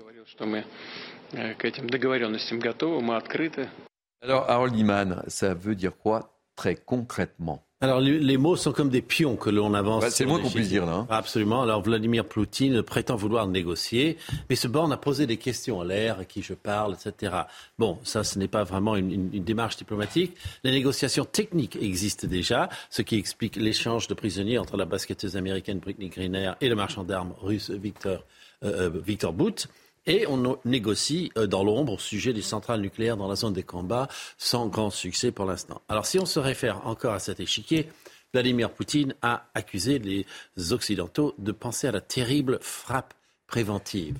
Alors, 4.22 4.48
Harold 4.48 4.74
Iman, 4.74 5.22
ça 5.26 5.52
veut 5.52 5.74
dire 5.74 5.98
quoi 5.98 6.38
très 6.56 6.76
concrètement? 6.76 7.62
Alors 7.82 8.00
les 8.00 8.36
mots 8.36 8.54
sont 8.54 8.72
comme 8.72 8.90
des 8.90 9.02
pions 9.02 9.36
que 9.36 9.50
l'on 9.50 9.74
avance. 9.74 10.08
c'est 10.10 10.22
le 10.22 10.30
moins 10.30 10.40
qu'on 10.40 10.50
puisse 10.50 10.68
dire 10.68 10.86
là. 10.86 10.92
Hein. 10.92 11.06
Absolument. 11.10 11.62
Alors 11.62 11.82
Vladimir 11.82 12.24
Poutine 12.24 12.82
prétend 12.82 13.16
vouloir 13.16 13.48
négocier, 13.48 14.16
mais 14.48 14.54
ce 14.54 14.68
borne 14.68 14.92
a 14.92 14.96
posé 14.96 15.26
des 15.26 15.36
questions 15.36 15.80
à 15.80 15.84
l'air, 15.84 16.20
à 16.20 16.24
qui 16.24 16.42
je 16.42 16.54
parle, 16.54 16.94
etc. 16.94 17.34
Bon, 17.78 17.98
ça 18.04 18.22
ce 18.22 18.38
n'est 18.38 18.48
pas 18.48 18.62
vraiment 18.62 18.94
une, 18.94 19.30
une, 19.32 19.44
démarche 19.44 19.76
diplomatique. 19.76 20.36
Les 20.62 20.70
négociations 20.70 21.24
techniques 21.24 21.76
existent 21.80 22.28
déjà, 22.28 22.68
ce 22.88 23.02
qui 23.02 23.16
explique 23.16 23.56
l'échange 23.56 24.06
de 24.06 24.14
prisonniers 24.14 24.58
entre 24.58 24.76
la 24.76 24.84
basketteuse 24.84 25.36
américaine 25.36 25.80
Britney 25.80 26.08
Griner 26.08 26.52
et 26.60 26.68
le 26.68 26.76
marchand 26.76 27.02
d'armes 27.02 27.34
russe 27.40 27.70
Victor, 27.70 28.24
euh, 28.64 28.88
euh 28.88 29.00
Victor 29.04 29.32
Bout. 29.32 29.66
Et 30.06 30.26
on 30.26 30.58
négocie 30.64 31.30
euh, 31.36 31.46
dans 31.46 31.62
l'ombre 31.62 31.94
au 31.94 31.98
sujet 31.98 32.32
des 32.32 32.42
centrales 32.42 32.80
nucléaires 32.80 33.16
dans 33.16 33.28
la 33.28 33.36
zone 33.36 33.52
des 33.52 33.62
combats, 33.62 34.08
sans 34.36 34.66
grand 34.66 34.90
succès 34.90 35.30
pour 35.30 35.44
l'instant. 35.44 35.80
Alors 35.88 36.06
si 36.06 36.18
on 36.18 36.26
se 36.26 36.40
réfère 36.40 36.86
encore 36.86 37.14
à 37.14 37.20
cet 37.20 37.38
échiquier, 37.40 37.88
Vladimir 38.32 38.70
Poutine 38.70 39.14
a 39.22 39.46
accusé 39.54 39.98
les 39.98 40.26
Occidentaux 40.72 41.34
de 41.38 41.52
penser 41.52 41.86
à 41.86 41.92
la 41.92 42.00
terrible 42.00 42.58
frappe 42.62 43.14
préventive. 43.46 44.16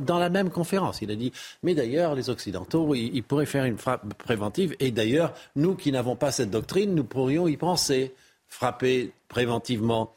Dans, 0.00 0.18
la 0.18 0.30
même 0.30 0.48
conférence, 0.48 1.02
il 1.02 1.10
a 1.10 1.14
dit, 1.14 1.32
mais 1.62 1.74
d'ailleurs, 1.74 2.14
les 2.14 2.30
Occidentaux, 2.30 2.94
ils 2.94 3.22
pourraient 3.22 3.44
faire 3.44 3.66
une 3.66 3.76
frappe 3.76 4.14
préventive, 4.14 4.74
et 4.80 4.90
d'ailleurs, 4.90 5.34
nous 5.54 5.74
qui 5.74 5.92
n'avons 5.92 6.16
pas 6.16 6.32
cette 6.32 6.50
doctrine, 6.50 6.94
nous 6.94 7.04
pourrions 7.04 7.46
y 7.46 7.58
penser, 7.58 8.14
frapper 8.48 9.12
préventivement. 9.28 10.14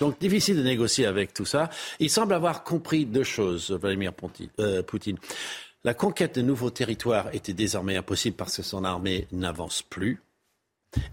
Donc 0.00 0.18
difficile 0.18 0.56
de 0.56 0.62
négocier 0.62 1.06
avec 1.06 1.34
tout 1.34 1.44
ça. 1.44 1.70
Il 1.98 2.10
semble 2.10 2.32
avoir 2.32 2.64
compris 2.64 3.04
deux 3.04 3.22
choses, 3.22 3.70
Vladimir 3.70 4.12
euh, 4.58 4.82
Poutine. 4.82 5.18
La 5.84 5.94
conquête 5.94 6.36
de 6.36 6.42
nouveaux 6.42 6.70
territoires 6.70 7.34
était 7.34 7.52
désormais 7.52 7.96
impossible 7.96 8.36
parce 8.36 8.56
que 8.56 8.62
son 8.62 8.84
armée 8.84 9.26
n'avance 9.32 9.82
plus. 9.82 10.22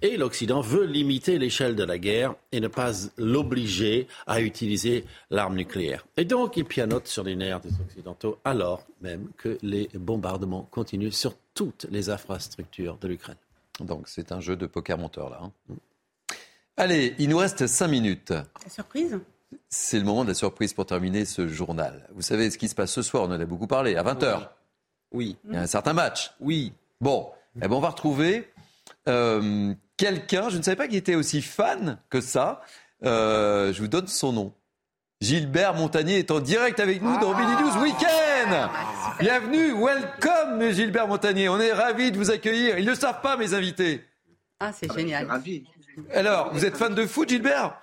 Et 0.02 0.18
l'Occident 0.18 0.62
veut 0.62 0.86
limiter 0.86 1.38
l'échelle 1.38 1.76
de 1.76 1.84
la 1.84 2.00
guerre 2.00 2.34
et 2.52 2.60
ne 2.60 2.68
pas 2.68 2.92
l'obliger 3.18 4.08
à 4.26 4.42
utiliser 4.42 5.06
l'arme 5.30 5.56
nucléaire. 5.56 6.06
Et 6.18 6.26
donc, 6.26 6.58
il 6.58 6.66
pianote 6.66 7.08
sur 7.08 7.24
les 7.24 7.36
nerfs 7.36 7.60
des 7.60 7.80
Occidentaux 7.80 8.40
alors 8.44 8.88
même 9.02 9.28
que 9.38 9.58
les 9.62 9.90
bombardements 9.94 10.68
continuent 10.72 11.12
sur 11.12 11.36
toutes 11.54 11.86
les 11.92 12.10
infrastructures 12.10 12.98
de 12.98 13.08
l'Ukraine. 13.08 13.38
Donc, 13.80 14.08
c'est 14.08 14.32
un 14.32 14.40
jeu 14.40 14.56
de 14.56 14.66
poker 14.66 14.98
monteur 14.98 15.30
là. 15.30 15.42
Hein. 15.44 15.76
Allez, 16.80 17.16
il 17.18 17.30
nous 17.30 17.40
reste 17.40 17.66
cinq 17.66 17.88
minutes. 17.88 18.30
La 18.30 18.70
surprise? 18.70 19.20
C'est 19.68 19.98
le 19.98 20.06
moment 20.06 20.24
de 20.24 20.30
la 20.30 20.36
surprise 20.36 20.74
pour 20.74 20.86
terminer 20.86 21.26
ce 21.26 21.48
journal. 21.48 22.08
Vous 22.14 22.22
savez 22.22 22.52
ce 22.52 22.60
qui 22.60 22.68
se 22.68 22.76
passe 22.76 22.92
ce 22.92 23.02
soir, 23.02 23.24
on 23.24 23.32
en 23.32 23.40
a 23.40 23.46
beaucoup 23.46 23.66
parlé, 23.66 23.96
à 23.96 24.04
20h. 24.04 24.48
Oui. 25.12 25.38
Il 25.46 25.56
y 25.56 25.58
a 25.58 25.62
un 25.62 25.68
certain 25.68 25.94
match. 25.94 26.34
Oui. 26.40 26.74
Bon, 27.02 27.32
eh 27.56 27.62
ben, 27.62 27.72
on 27.72 27.80
va 27.80 27.90
retrouver 27.90 28.48
euh, 29.08 29.74
quelqu'un, 29.98 30.50
je 30.50 30.58
ne 30.58 30.62
savais 30.62 30.76
pas 30.76 30.88
qu'il 30.88 30.98
était 30.98 31.16
aussi 31.16 31.42
fan 31.42 31.98
que 32.12 32.22
ça. 32.22 32.62
Euh, 33.04 33.74
je 33.74 33.82
vous 33.82 33.88
donne 33.88 34.08
son 34.08 34.32
nom. 34.32 34.54
Gilbert 35.20 35.74
Montagnier 35.74 36.20
est 36.20 36.30
en 36.30 36.40
direct 36.40 36.80
avec 36.80 37.02
nous 37.02 37.20
dans 37.20 37.34
Billy 37.34 37.54
News 37.54 37.82
Weekend. 37.82 38.70
Bienvenue, 39.20 39.74
welcome 39.74 40.72
Gilbert 40.72 41.08
Montagnier. 41.08 41.50
On 41.50 41.60
est 41.60 41.74
ravis 41.74 42.12
de 42.12 42.18
vous 42.18 42.30
accueillir. 42.30 42.78
Ils 42.78 42.86
ne 42.86 42.92
le 42.92 42.96
savent 42.96 43.22
pas, 43.22 43.36
mes 43.36 43.56
invités. 43.56 44.04
Ah, 44.60 44.72
c'est 44.72 44.94
génial. 44.94 45.26
Ravi. 45.26 45.66
Alors, 46.14 46.54
vous 46.54 46.66
êtes 46.66 46.78
fan 46.78 46.94
de 46.94 47.06
foot, 47.06 47.30
Gilbert? 47.30 47.82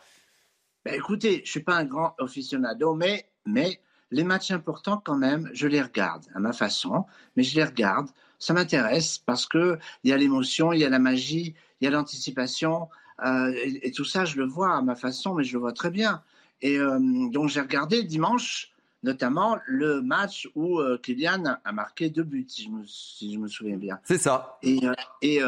Ben, 0.84 0.94
écoutez, 0.94 1.42
je 1.44 1.50
suis 1.50 1.62
pas 1.62 1.76
un 1.76 1.84
grand 1.84 2.14
aficionado, 2.20 2.94
mais, 2.94 3.28
mais 3.46 3.80
les 4.10 4.24
matchs 4.24 4.50
importants, 4.50 5.02
quand 5.04 5.16
même, 5.16 5.50
je 5.52 5.66
les 5.66 5.82
regarde 5.82 6.24
à 6.34 6.38
ma 6.40 6.52
façon, 6.52 7.06
mais 7.36 7.42
je 7.42 7.56
les 7.56 7.64
regarde. 7.64 8.08
Ça 8.38 8.52
m'intéresse 8.52 9.18
parce 9.18 9.46
que 9.46 9.78
il 10.04 10.10
y 10.10 10.12
a 10.12 10.16
l'émotion, 10.16 10.72
il 10.72 10.80
y 10.80 10.84
a 10.84 10.88
la 10.90 10.98
magie, 10.98 11.54
il 11.80 11.84
y 11.84 11.88
a 11.88 11.90
l'anticipation, 11.90 12.88
euh, 13.24 13.52
et, 13.54 13.88
et 13.88 13.92
tout 13.92 14.04
ça, 14.04 14.24
je 14.24 14.36
le 14.36 14.44
vois 14.44 14.76
à 14.76 14.82
ma 14.82 14.94
façon, 14.94 15.34
mais 15.34 15.44
je 15.44 15.54
le 15.54 15.60
vois 15.60 15.72
très 15.72 15.90
bien. 15.90 16.22
Et 16.60 16.78
euh, 16.78 16.98
donc, 17.30 17.48
j'ai 17.48 17.60
regardé 17.60 18.02
dimanche, 18.02 18.72
notamment 19.02 19.58
le 19.66 20.02
match 20.02 20.48
où 20.54 20.78
euh, 20.78 20.98
Kylian 20.98 21.58
a- 21.64 21.72
marqué 21.72 22.10
deux 22.10 22.22
buts, 22.22 22.46
si 22.48 22.64
je 22.64 22.70
me, 22.70 22.84
si 22.86 23.32
je 23.34 23.38
me 23.38 23.48
souviens 23.48 23.76
bien. 23.76 23.98
C'est 24.04 24.18
ça. 24.18 24.58
Et, 24.62 24.80
et 25.22 25.42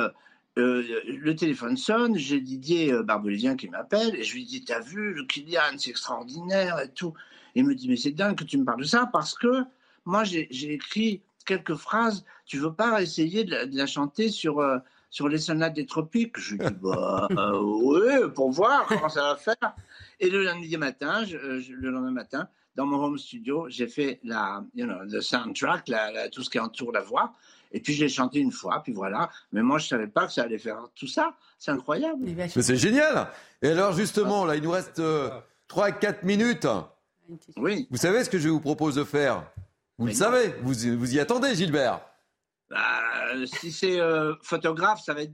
euh, 0.58 0.82
le 1.06 1.34
téléphone 1.36 1.76
sonne, 1.76 2.16
j'ai 2.16 2.40
Didier 2.40 2.92
euh, 2.92 3.02
Barbelivien 3.02 3.56
qui 3.56 3.68
m'appelle, 3.68 4.14
et 4.16 4.24
je 4.24 4.34
lui 4.34 4.44
dis 4.44 4.64
T'as 4.64 4.80
vu, 4.80 5.12
le 5.14 5.24
Kylian, 5.24 5.76
c'est 5.78 5.90
extraordinaire 5.90 6.78
et 6.80 6.90
tout. 6.90 7.14
Il 7.54 7.64
me 7.66 7.74
dit 7.74 7.88
Mais 7.88 7.96
c'est 7.96 8.10
dingue 8.12 8.36
que 8.36 8.44
tu 8.44 8.56
me 8.58 8.64
parles 8.64 8.80
de 8.80 8.86
ça 8.86 9.08
parce 9.12 9.34
que 9.34 9.64
moi, 10.04 10.24
j'ai 10.24 10.72
écrit 10.72 11.20
quelques 11.44 11.74
phrases. 11.74 12.24
Tu 12.46 12.58
veux 12.58 12.72
pas 12.72 13.02
essayer 13.02 13.44
de 13.44 13.50
la, 13.50 13.66
de 13.66 13.76
la 13.76 13.86
chanter 13.86 14.28
sur, 14.30 14.60
euh, 14.60 14.78
sur 15.10 15.28
les 15.28 15.38
sonates 15.38 15.74
des 15.74 15.86
tropiques? 15.86 16.38
Je 16.38 16.54
lui 16.54 16.60
dis 16.60 16.74
Bah, 16.80 17.28
euh, 17.36 17.58
oui, 17.60 18.30
pour 18.34 18.50
voir 18.50 18.86
comment 18.86 19.08
ça 19.08 19.22
va 19.22 19.36
faire. 19.36 19.74
Et 20.20 20.30
le 20.30 20.42
lundi 20.42 20.76
matin, 20.76 21.24
je- 21.24 21.58
je- 21.60 21.72
le 21.72 21.90
lendemain 21.90 22.10
matin, 22.12 22.48
dans 22.76 22.86
mon 22.86 23.02
home 23.02 23.18
studio, 23.18 23.66
j'ai 23.68 23.88
fait 23.88 24.20
la, 24.22 24.62
you 24.74 24.84
know, 24.86 24.98
le 25.02 25.20
soundtrack, 25.20 25.88
la- 25.88 26.12
la- 26.12 26.28
tout 26.28 26.42
ce 26.42 26.50
qui 26.50 26.58
entoure 26.58 26.92
la 26.92 27.00
voix. 27.00 27.34
Et 27.72 27.80
puis 27.80 27.94
je 27.94 28.04
l'ai 28.04 28.08
chanté 28.08 28.38
une 28.38 28.52
fois, 28.52 28.82
puis 28.82 28.92
voilà. 28.92 29.30
Mais 29.52 29.62
moi, 29.62 29.78
je 29.78 29.88
savais 29.88 30.06
pas 30.06 30.26
que 30.26 30.32
ça 30.32 30.42
allait 30.42 30.58
faire 30.58 30.78
tout 30.94 31.06
ça. 31.06 31.34
C'est 31.58 31.70
incroyable. 31.70 32.24
Mais 32.24 32.48
c'est 32.48 32.76
génial. 32.76 33.28
Et 33.62 33.68
alors, 33.68 33.92
justement, 33.92 34.44
là, 34.44 34.56
il 34.56 34.62
nous 34.62 34.70
reste 34.70 35.00
3-4 35.68 36.24
minutes. 36.24 36.66
Oui. 37.56 37.86
Vous 37.90 37.96
savez 37.96 38.24
ce 38.24 38.30
que 38.30 38.38
je 38.38 38.48
vous 38.48 38.60
propose 38.60 38.94
de 38.94 39.04
faire? 39.04 39.44
Vous 39.98 40.06
le 40.06 40.12
savez, 40.12 40.54
vous, 40.62 40.74
vous 40.98 41.14
y 41.14 41.20
attendez, 41.20 41.54
Gilbert 41.54 42.00
Bah, 42.70 42.76
si 43.46 43.72
c'est 43.72 43.98
euh, 43.98 44.34
photographe, 44.42 45.00
ça 45.04 45.14
va 45.14 45.22
être. 45.22 45.32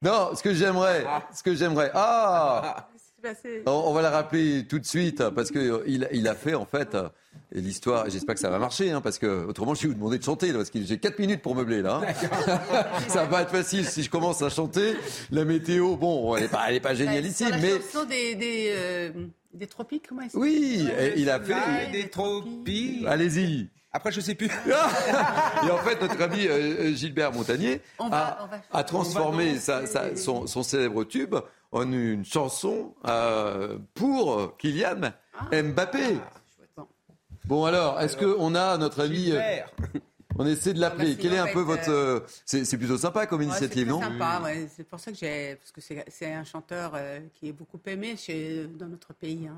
Non, 0.00 0.34
ce 0.34 0.42
que 0.42 0.54
j'aimerais, 0.54 1.04
ce 1.32 1.42
que 1.42 1.54
j'aimerais. 1.54 1.90
Ah 1.94 2.88
on, 3.66 3.70
on 3.70 3.92
va 3.92 4.02
la 4.02 4.10
rappeler 4.10 4.66
tout 4.66 4.78
de 4.78 4.84
suite 4.86 5.28
parce 5.30 5.50
que 5.50 5.58
euh, 5.58 5.82
il, 5.86 6.28
a 6.28 6.34
fait 6.34 6.54
en 6.54 6.64
fait 6.66 6.94
euh, 6.94 7.08
l'histoire. 7.52 8.08
J'espère 8.10 8.34
que 8.34 8.40
ça 8.40 8.50
va 8.50 8.58
marcher 8.58 8.90
hein, 8.90 9.00
parce 9.00 9.18
que 9.18 9.46
autrement 9.46 9.74
je 9.74 9.82
vais 9.82 9.88
vous 9.88 9.94
demander 9.94 10.18
de 10.18 10.24
chanter 10.24 10.48
là, 10.48 10.58
parce 10.58 10.70
que 10.70 10.82
j'ai 10.82 10.98
4 10.98 11.18
minutes 11.18 11.42
pour 11.42 11.54
meubler 11.54 11.82
là. 11.82 12.00
hein. 12.04 12.12
ça 13.08 13.24
va 13.24 13.26
pas 13.26 13.42
être 13.42 13.50
facile 13.50 13.86
si 13.86 14.02
je 14.02 14.10
commence 14.10 14.42
à 14.42 14.48
chanter. 14.50 14.94
La 15.30 15.44
météo, 15.44 15.96
bon, 15.96 16.34
elle 16.36 16.44
est 16.44 16.48
pas, 16.48 16.64
elle 16.68 16.76
est 16.76 16.80
pas 16.80 16.94
génialissime, 16.94 17.48
Sur 17.48 17.56
la 17.56 17.62
mais 17.62 18.06
des, 18.08 18.34
des, 18.34 18.72
euh, 18.76 19.10
des 19.54 19.66
tropiques, 19.66 20.06
comment 20.08 20.22
elle 20.22 20.30
oui, 20.34 20.88
il 21.16 21.30
a 21.30 21.40
fait. 21.40 21.90
Des 21.92 22.08
tropiques. 22.08 23.04
Allez-y. 23.06 23.68
Après, 23.94 24.10
je 24.10 24.20
sais 24.22 24.34
plus. 24.34 24.46
Et 24.66 25.70
en 25.70 25.76
fait, 25.78 26.00
notre 26.00 26.20
ami 26.22 26.46
euh, 26.48 26.94
Gilbert 26.94 27.30
Montagnier 27.32 27.82
On 27.98 28.06
a, 28.06 28.10
va- 28.10 28.38
on 28.42 28.46
va- 28.46 28.60
a 28.72 28.84
transformé 28.84 29.50
on 29.50 29.54
va 29.54 29.60
sa- 29.60 29.86
sa- 29.86 30.16
son, 30.16 30.46
son 30.46 30.62
célèbre 30.62 31.04
tube 31.04 31.34
en 31.72 31.90
une 31.90 32.24
chanson 32.24 32.94
euh, 33.06 33.78
pour 33.94 34.56
Kylian 34.58 35.12
Ah. 35.38 35.62
Mbappé. 35.62 36.18
Bon 37.44 37.64
alors, 37.64 38.00
est-ce 38.00 38.16
qu'on 38.16 38.54
a 38.54 38.78
notre 38.78 39.02
ami... 39.02 39.32
euh, 39.32 39.40
on 40.38 40.46
essaie 40.46 40.72
de 40.74 40.80
l'appeler. 40.80 41.16
Quel 41.16 41.34
est 41.34 41.38
un 41.38 41.48
peu 41.52 41.60
votre... 41.60 41.90
euh, 41.90 42.20
C'est 42.46 42.64
c'est 42.64 42.78
plutôt 42.78 42.96
sympa 42.98 43.26
comme 43.26 43.40
Ouais, 43.40 43.46
initiative, 43.46 43.84
c'est 43.86 43.90
non? 43.90 44.00
sympa, 44.00 44.40
ouais. 44.44 44.68
C'est 44.74 44.84
pour 44.84 45.00
ça 45.00 45.10
que 45.10 45.18
j'ai. 45.18 45.56
Parce 45.56 45.72
que 45.72 45.80
c'est 45.80 46.04
c'est 46.08 46.32
un 46.32 46.44
chanteur 46.44 46.92
euh, 46.94 47.18
qui 47.34 47.48
est 47.48 47.52
beaucoup 47.52 47.80
aimé 47.86 48.16
chez, 48.16 48.66
dans 48.78 48.86
notre 48.86 49.12
pays, 49.12 49.48
hein, 49.48 49.56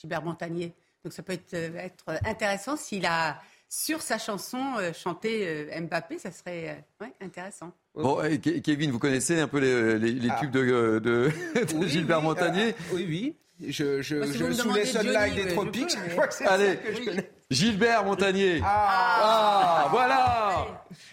Gilbert 0.00 0.22
Montagnier. 0.22 0.72
Donc 1.04 1.12
ça 1.12 1.22
peut 1.22 1.32
être, 1.34 1.54
être 1.54 2.04
intéressant 2.24 2.76
s'il 2.76 3.06
a, 3.06 3.40
sur 3.68 4.02
sa 4.02 4.18
chanson, 4.18 4.74
euh, 4.78 4.92
chanté 4.92 5.46
euh, 5.72 5.80
Mbappé, 5.80 6.18
ça 6.18 6.30
serait 6.32 6.84
ouais, 7.00 7.12
intéressant. 7.20 7.72
Bon, 7.94 8.16
Ke- 8.38 8.60
Kevin, 8.62 8.90
vous 8.90 8.98
connaissez 8.98 9.38
un 9.40 9.48
peu 9.48 9.58
les, 9.58 9.98
les- 9.98 10.12
les 10.12 10.30
Ah. 10.30 10.38
tubes 10.40 10.50
de, 10.50 10.60
de- 10.98 10.98
de 11.54 11.74
Oui, 11.74 11.88
Gilbert 11.88 12.18
oui, 12.20 12.24
Montagnier 12.24 12.68
euh, 12.70 12.94
oui, 12.94 13.06
oui. 13.08 13.36
Je, 13.70 14.00
je, 14.02 14.16
Moi, 14.16 14.26
si 14.26 14.38
je 14.38 14.52
sous 14.52 14.72
les 14.72 14.84
sunlight 14.86 15.34
Johnny, 15.34 15.44
des 15.44 15.52
tropiques, 15.54 15.88
peux, 15.94 16.00
mais- 16.00 16.08
je 16.08 16.12
crois 16.14 16.26
que 16.26 16.34
c'est 16.34 16.46
Allez. 16.46 16.66
ça 16.68 16.76
que 16.76 16.94
je 16.94 17.04
connais. 17.04 17.30
Gilbert 17.50 18.04
Montagnier. 18.04 18.60
Ah, 18.64 19.88
voilà. 19.90 20.66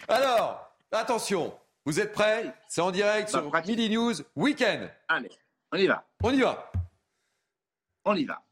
Alors, 0.08 0.72
attention, 0.90 1.54
vous 1.84 2.00
êtes 2.00 2.12
prêts? 2.12 2.52
C'est 2.66 2.80
en 2.80 2.90
direct 2.90 3.28
sur 3.28 3.52
Midi 3.66 3.90
News 3.90 4.14
Weekend. 4.34 4.90
Allez, 5.08 5.30
on 5.72 5.76
y 5.76 5.86
va. 5.86 6.04
On 6.22 6.32
y 6.32 6.40
va. 6.40 6.72
On 8.06 8.14
y 8.16 8.24
va. 8.24 8.42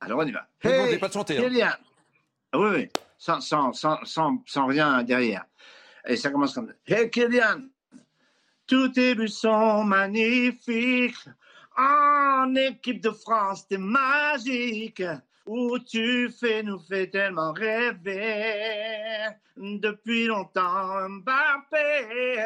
Alors, 0.00 0.18
on 0.18 0.26
y 0.26 0.32
va. 0.32 0.46
Ne 0.64 0.70
demandez 0.72 0.98
pas 0.98 1.08
de 1.08 1.12
chanter, 1.12 1.38
hein. 1.38 1.72
Ah 2.52 2.58
oui, 2.58 2.68
oui. 2.74 2.88
Sans, 3.16 3.40
sans, 3.40 3.72
sans, 3.72 4.04
sans, 4.04 4.42
sans 4.46 4.66
rien 4.66 5.02
derrière. 5.04 5.44
Et 6.06 6.16
ça 6.16 6.30
commence 6.30 6.54
comme 6.54 6.68
ça. 6.68 6.96
Hey, 6.96 7.10
Kylian. 7.10 7.68
Tous 8.66 8.88
tes 8.88 9.14
buts 9.14 9.28
sont 9.28 9.84
magnifiques. 9.84 11.28
En 11.76 12.54
équipe 12.54 13.00
de 13.02 13.10
France, 13.10 13.66
t'es 13.66 13.78
magique. 13.78 15.02
Où 15.46 15.78
tu 15.78 16.30
fais, 16.30 16.62
nous 16.62 16.78
fait 16.78 17.08
tellement 17.08 17.52
rêver. 17.52 19.26
Depuis 19.56 20.26
longtemps, 20.26 21.08
Mbappé. 21.08 22.44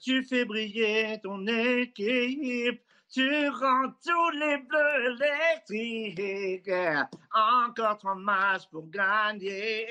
Tu 0.00 0.22
fais 0.24 0.44
briller 0.44 1.18
ton 1.22 1.46
équipe. 1.46 2.85
Tu 3.16 3.48
rends 3.48 3.94
tous 4.04 4.30
les 4.32 4.58
bleus 4.58 5.16
électriques. 5.16 6.70
Encore 7.32 7.96
trois 7.96 8.14
matchs 8.14 8.66
pour 8.70 8.90
gagner. 8.90 9.88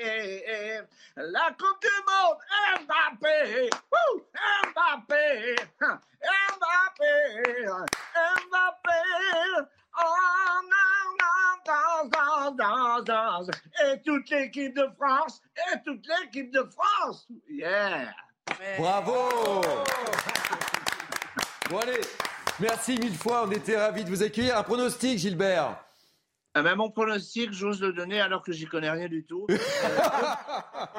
La 1.16 1.50
Coupe 1.58 1.82
du 1.82 1.88
Monde, 2.06 2.38
Mbappé. 2.84 3.68
Wouh! 3.90 4.22
Mbappé. 4.70 5.56
Mbappé. 5.80 7.10
Mbappé. 8.46 9.00
Oh, 9.98 10.60
non, 10.62 11.00
non, 12.56 13.02
dans. 13.02 13.42
Et 13.86 14.00
toute 14.02 14.30
l'équipe 14.30 14.76
de 14.76 14.88
France. 14.96 15.42
Et 15.72 15.82
toute 15.84 16.06
l'équipe 16.06 16.52
de 16.52 16.62
France. 16.70 17.26
Yeah. 17.48 18.14
Bravo 18.78 19.62
Bon 21.68 21.78
allez, 21.80 22.00
merci 22.60 22.98
mille 22.98 23.14
fois, 23.16 23.44
on 23.46 23.50
était 23.50 23.76
ravis 23.76 24.04
de 24.04 24.08
vous 24.10 24.22
accueillir. 24.22 24.56
Un 24.58 24.62
pronostic, 24.62 25.18
Gilbert? 25.18 25.78
Ah 26.54 26.62
ben, 26.62 26.74
mon 26.74 26.90
pronostic, 26.90 27.52
j'ose 27.52 27.80
le 27.82 27.92
donner 27.92 28.18
alors 28.20 28.42
que 28.42 28.50
j'y 28.52 28.66
connais 28.66 28.90
rien 28.90 29.08
du 29.08 29.24
tout. 29.24 29.46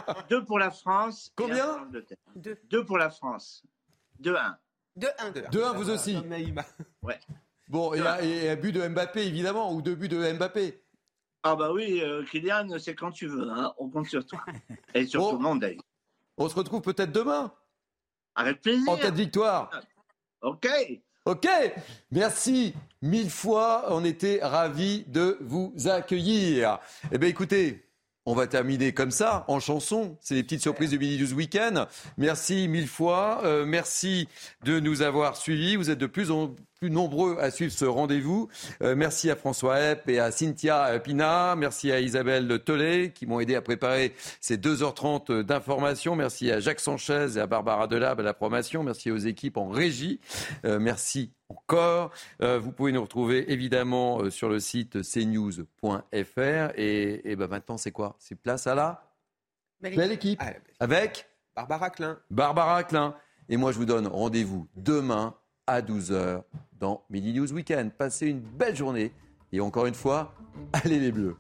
Euh, 0.09 0.13
deux 0.29 0.45
pour 0.45 0.59
la 0.59 0.71
France. 0.71 1.31
Combien? 1.35 1.77
l'Angleterre. 1.77 2.17
Deux. 2.35 2.85
pour 2.85 2.97
la 2.97 3.09
France. 3.09 3.63
2-1. 4.21 4.55
2-1. 4.97 5.49
2-1 5.51 5.75
vous 5.75 5.89
aussi 5.89 6.17
Ouais. 7.01 7.19
Bon, 7.67 7.93
et, 7.93 7.99
un- 7.99 8.19
et 8.19 8.49
un 8.49 8.55
but 8.55 8.71
de 8.71 8.87
Mbappé, 8.87 9.25
évidemment, 9.25 9.73
ou 9.73 9.81
deux 9.81 9.95
buts 9.95 10.07
de 10.07 10.31
Mbappé. 10.33 10.81
Ah 11.43 11.55
bah 11.55 11.71
oui, 11.73 12.01
euh, 12.01 12.23
Kylian, 12.25 12.77
c'est 12.79 12.95
quand 12.95 13.11
tu 13.11 13.27
veux. 13.27 13.49
Hein. 13.49 13.73
On 13.77 13.89
compte 13.89 14.07
sur 14.07 14.25
toi. 14.25 14.39
Et 14.93 15.05
sur 15.05 15.29
tout 15.29 15.37
le 15.37 15.41
monde 15.43 15.59
d'ailleurs. 15.61 15.83
On 16.37 16.47
se 16.47 16.55
retrouve 16.55 16.81
peut-être 16.81 17.11
demain, 17.11 17.51
Avec 18.35 18.61
plaisir. 18.61 18.89
en 18.89 18.95
cas 18.97 19.11
de 19.11 19.17
victoire. 19.17 19.69
Ok. 20.41 20.67
Ok, 21.27 21.45
merci 22.09 22.73
mille 23.01 23.29
fois. 23.29 23.87
On 23.89 24.05
était 24.05 24.39
ravis 24.41 25.03
de 25.07 25.37
vous 25.41 25.73
accueillir. 25.83 26.79
Eh 27.11 27.17
bien, 27.17 27.27
écoutez, 27.27 27.83
on 28.25 28.33
va 28.33 28.47
terminer 28.47 28.93
comme 28.93 29.11
ça, 29.11 29.43
en 29.49 29.59
chanson. 29.59 30.17
C'est 30.21 30.35
les 30.35 30.43
petites 30.43 30.61
surprises 30.61 30.91
du 30.91 30.97
Mini 30.97 31.17
News 31.17 31.33
Weekend. 31.33 31.85
Merci 32.15 32.69
mille 32.69 32.87
fois. 32.87 33.41
Euh, 33.43 33.65
merci 33.65 34.29
de 34.63 34.79
nous 34.79 35.01
avoir 35.01 35.35
suivis. 35.35 35.75
Vous 35.75 35.89
êtes 35.89 35.97
de 35.97 36.05
plus 36.05 36.31
en 36.31 36.55
plus 36.79 36.91
nombreux 36.91 37.37
à 37.39 37.49
suivre 37.49 37.71
ce 37.71 37.85
rendez-vous. 37.85 38.49
Euh, 38.83 38.95
merci 38.95 39.31
à 39.31 39.35
François 39.35 39.79
Epp 39.79 40.07
et 40.09 40.19
à 40.19 40.29
Cynthia 40.31 40.99
Pina. 40.99 41.55
Merci 41.55 41.91
à 41.91 41.99
Isabelle 41.99 42.59
Tollet 42.63 43.11
qui 43.11 43.25
m'ont 43.25 43.39
aidé 43.39 43.55
à 43.55 43.61
préparer 43.61 44.13
ces 44.41 44.57
2h30 44.57 45.41
d'informations. 45.41 46.15
Merci 46.15 46.51
à 46.51 46.59
Jacques 46.59 46.79
Sanchez 46.79 47.29
et 47.35 47.39
à 47.39 47.47
Barbara 47.47 47.87
Delab 47.87 48.19
à 48.19 48.23
la 48.23 48.33
promotion. 48.35 48.83
Merci 48.83 49.09
aux 49.09 49.17
équipes 49.17 49.57
en 49.57 49.69
régie. 49.69 50.19
Euh, 50.65 50.77
merci 50.79 51.31
encore. 51.49 52.11
Euh, 52.43 52.59
vous 52.59 52.71
pouvez 52.71 52.91
nous 52.91 53.01
retrouver 53.01 53.51
évidemment 53.51 54.21
euh, 54.21 54.29
sur 54.29 54.47
le 54.49 54.59
site 54.59 55.01
cnews.fr. 55.01 56.71
Et, 56.75 57.31
et 57.31 57.35
ben 57.35 57.47
maintenant, 57.47 57.77
c'est 57.77 57.91
quoi? 57.91 58.15
C'est 58.19 58.35
place 58.35 58.67
à 58.67 58.75
la 58.75 59.03
Belle 59.81 60.11
équipe. 60.11 60.39
Ah, 60.43 60.53
Avec 60.79 61.27
Barbara 61.55 61.89
Klein. 61.89 62.19
Barbara 62.29 62.83
Klein. 62.83 63.15
Et 63.49 63.57
moi, 63.57 63.71
je 63.71 63.77
vous 63.77 63.85
donne 63.85 64.05
rendez-vous 64.07 64.67
demain 64.75 65.35
à 65.67 65.81
12h 65.81 66.43
dans 66.79 67.03
Midi 67.09 67.33
News 67.33 67.51
Weekend. 67.53 67.91
Passez 67.91 68.27
une 68.27 68.39
belle 68.39 68.75
journée. 68.75 69.11
Et 69.51 69.59
encore 69.59 69.85
une 69.85 69.93
fois, 69.93 70.33
allez 70.73 70.99
les 70.99 71.11
Bleus. 71.11 71.35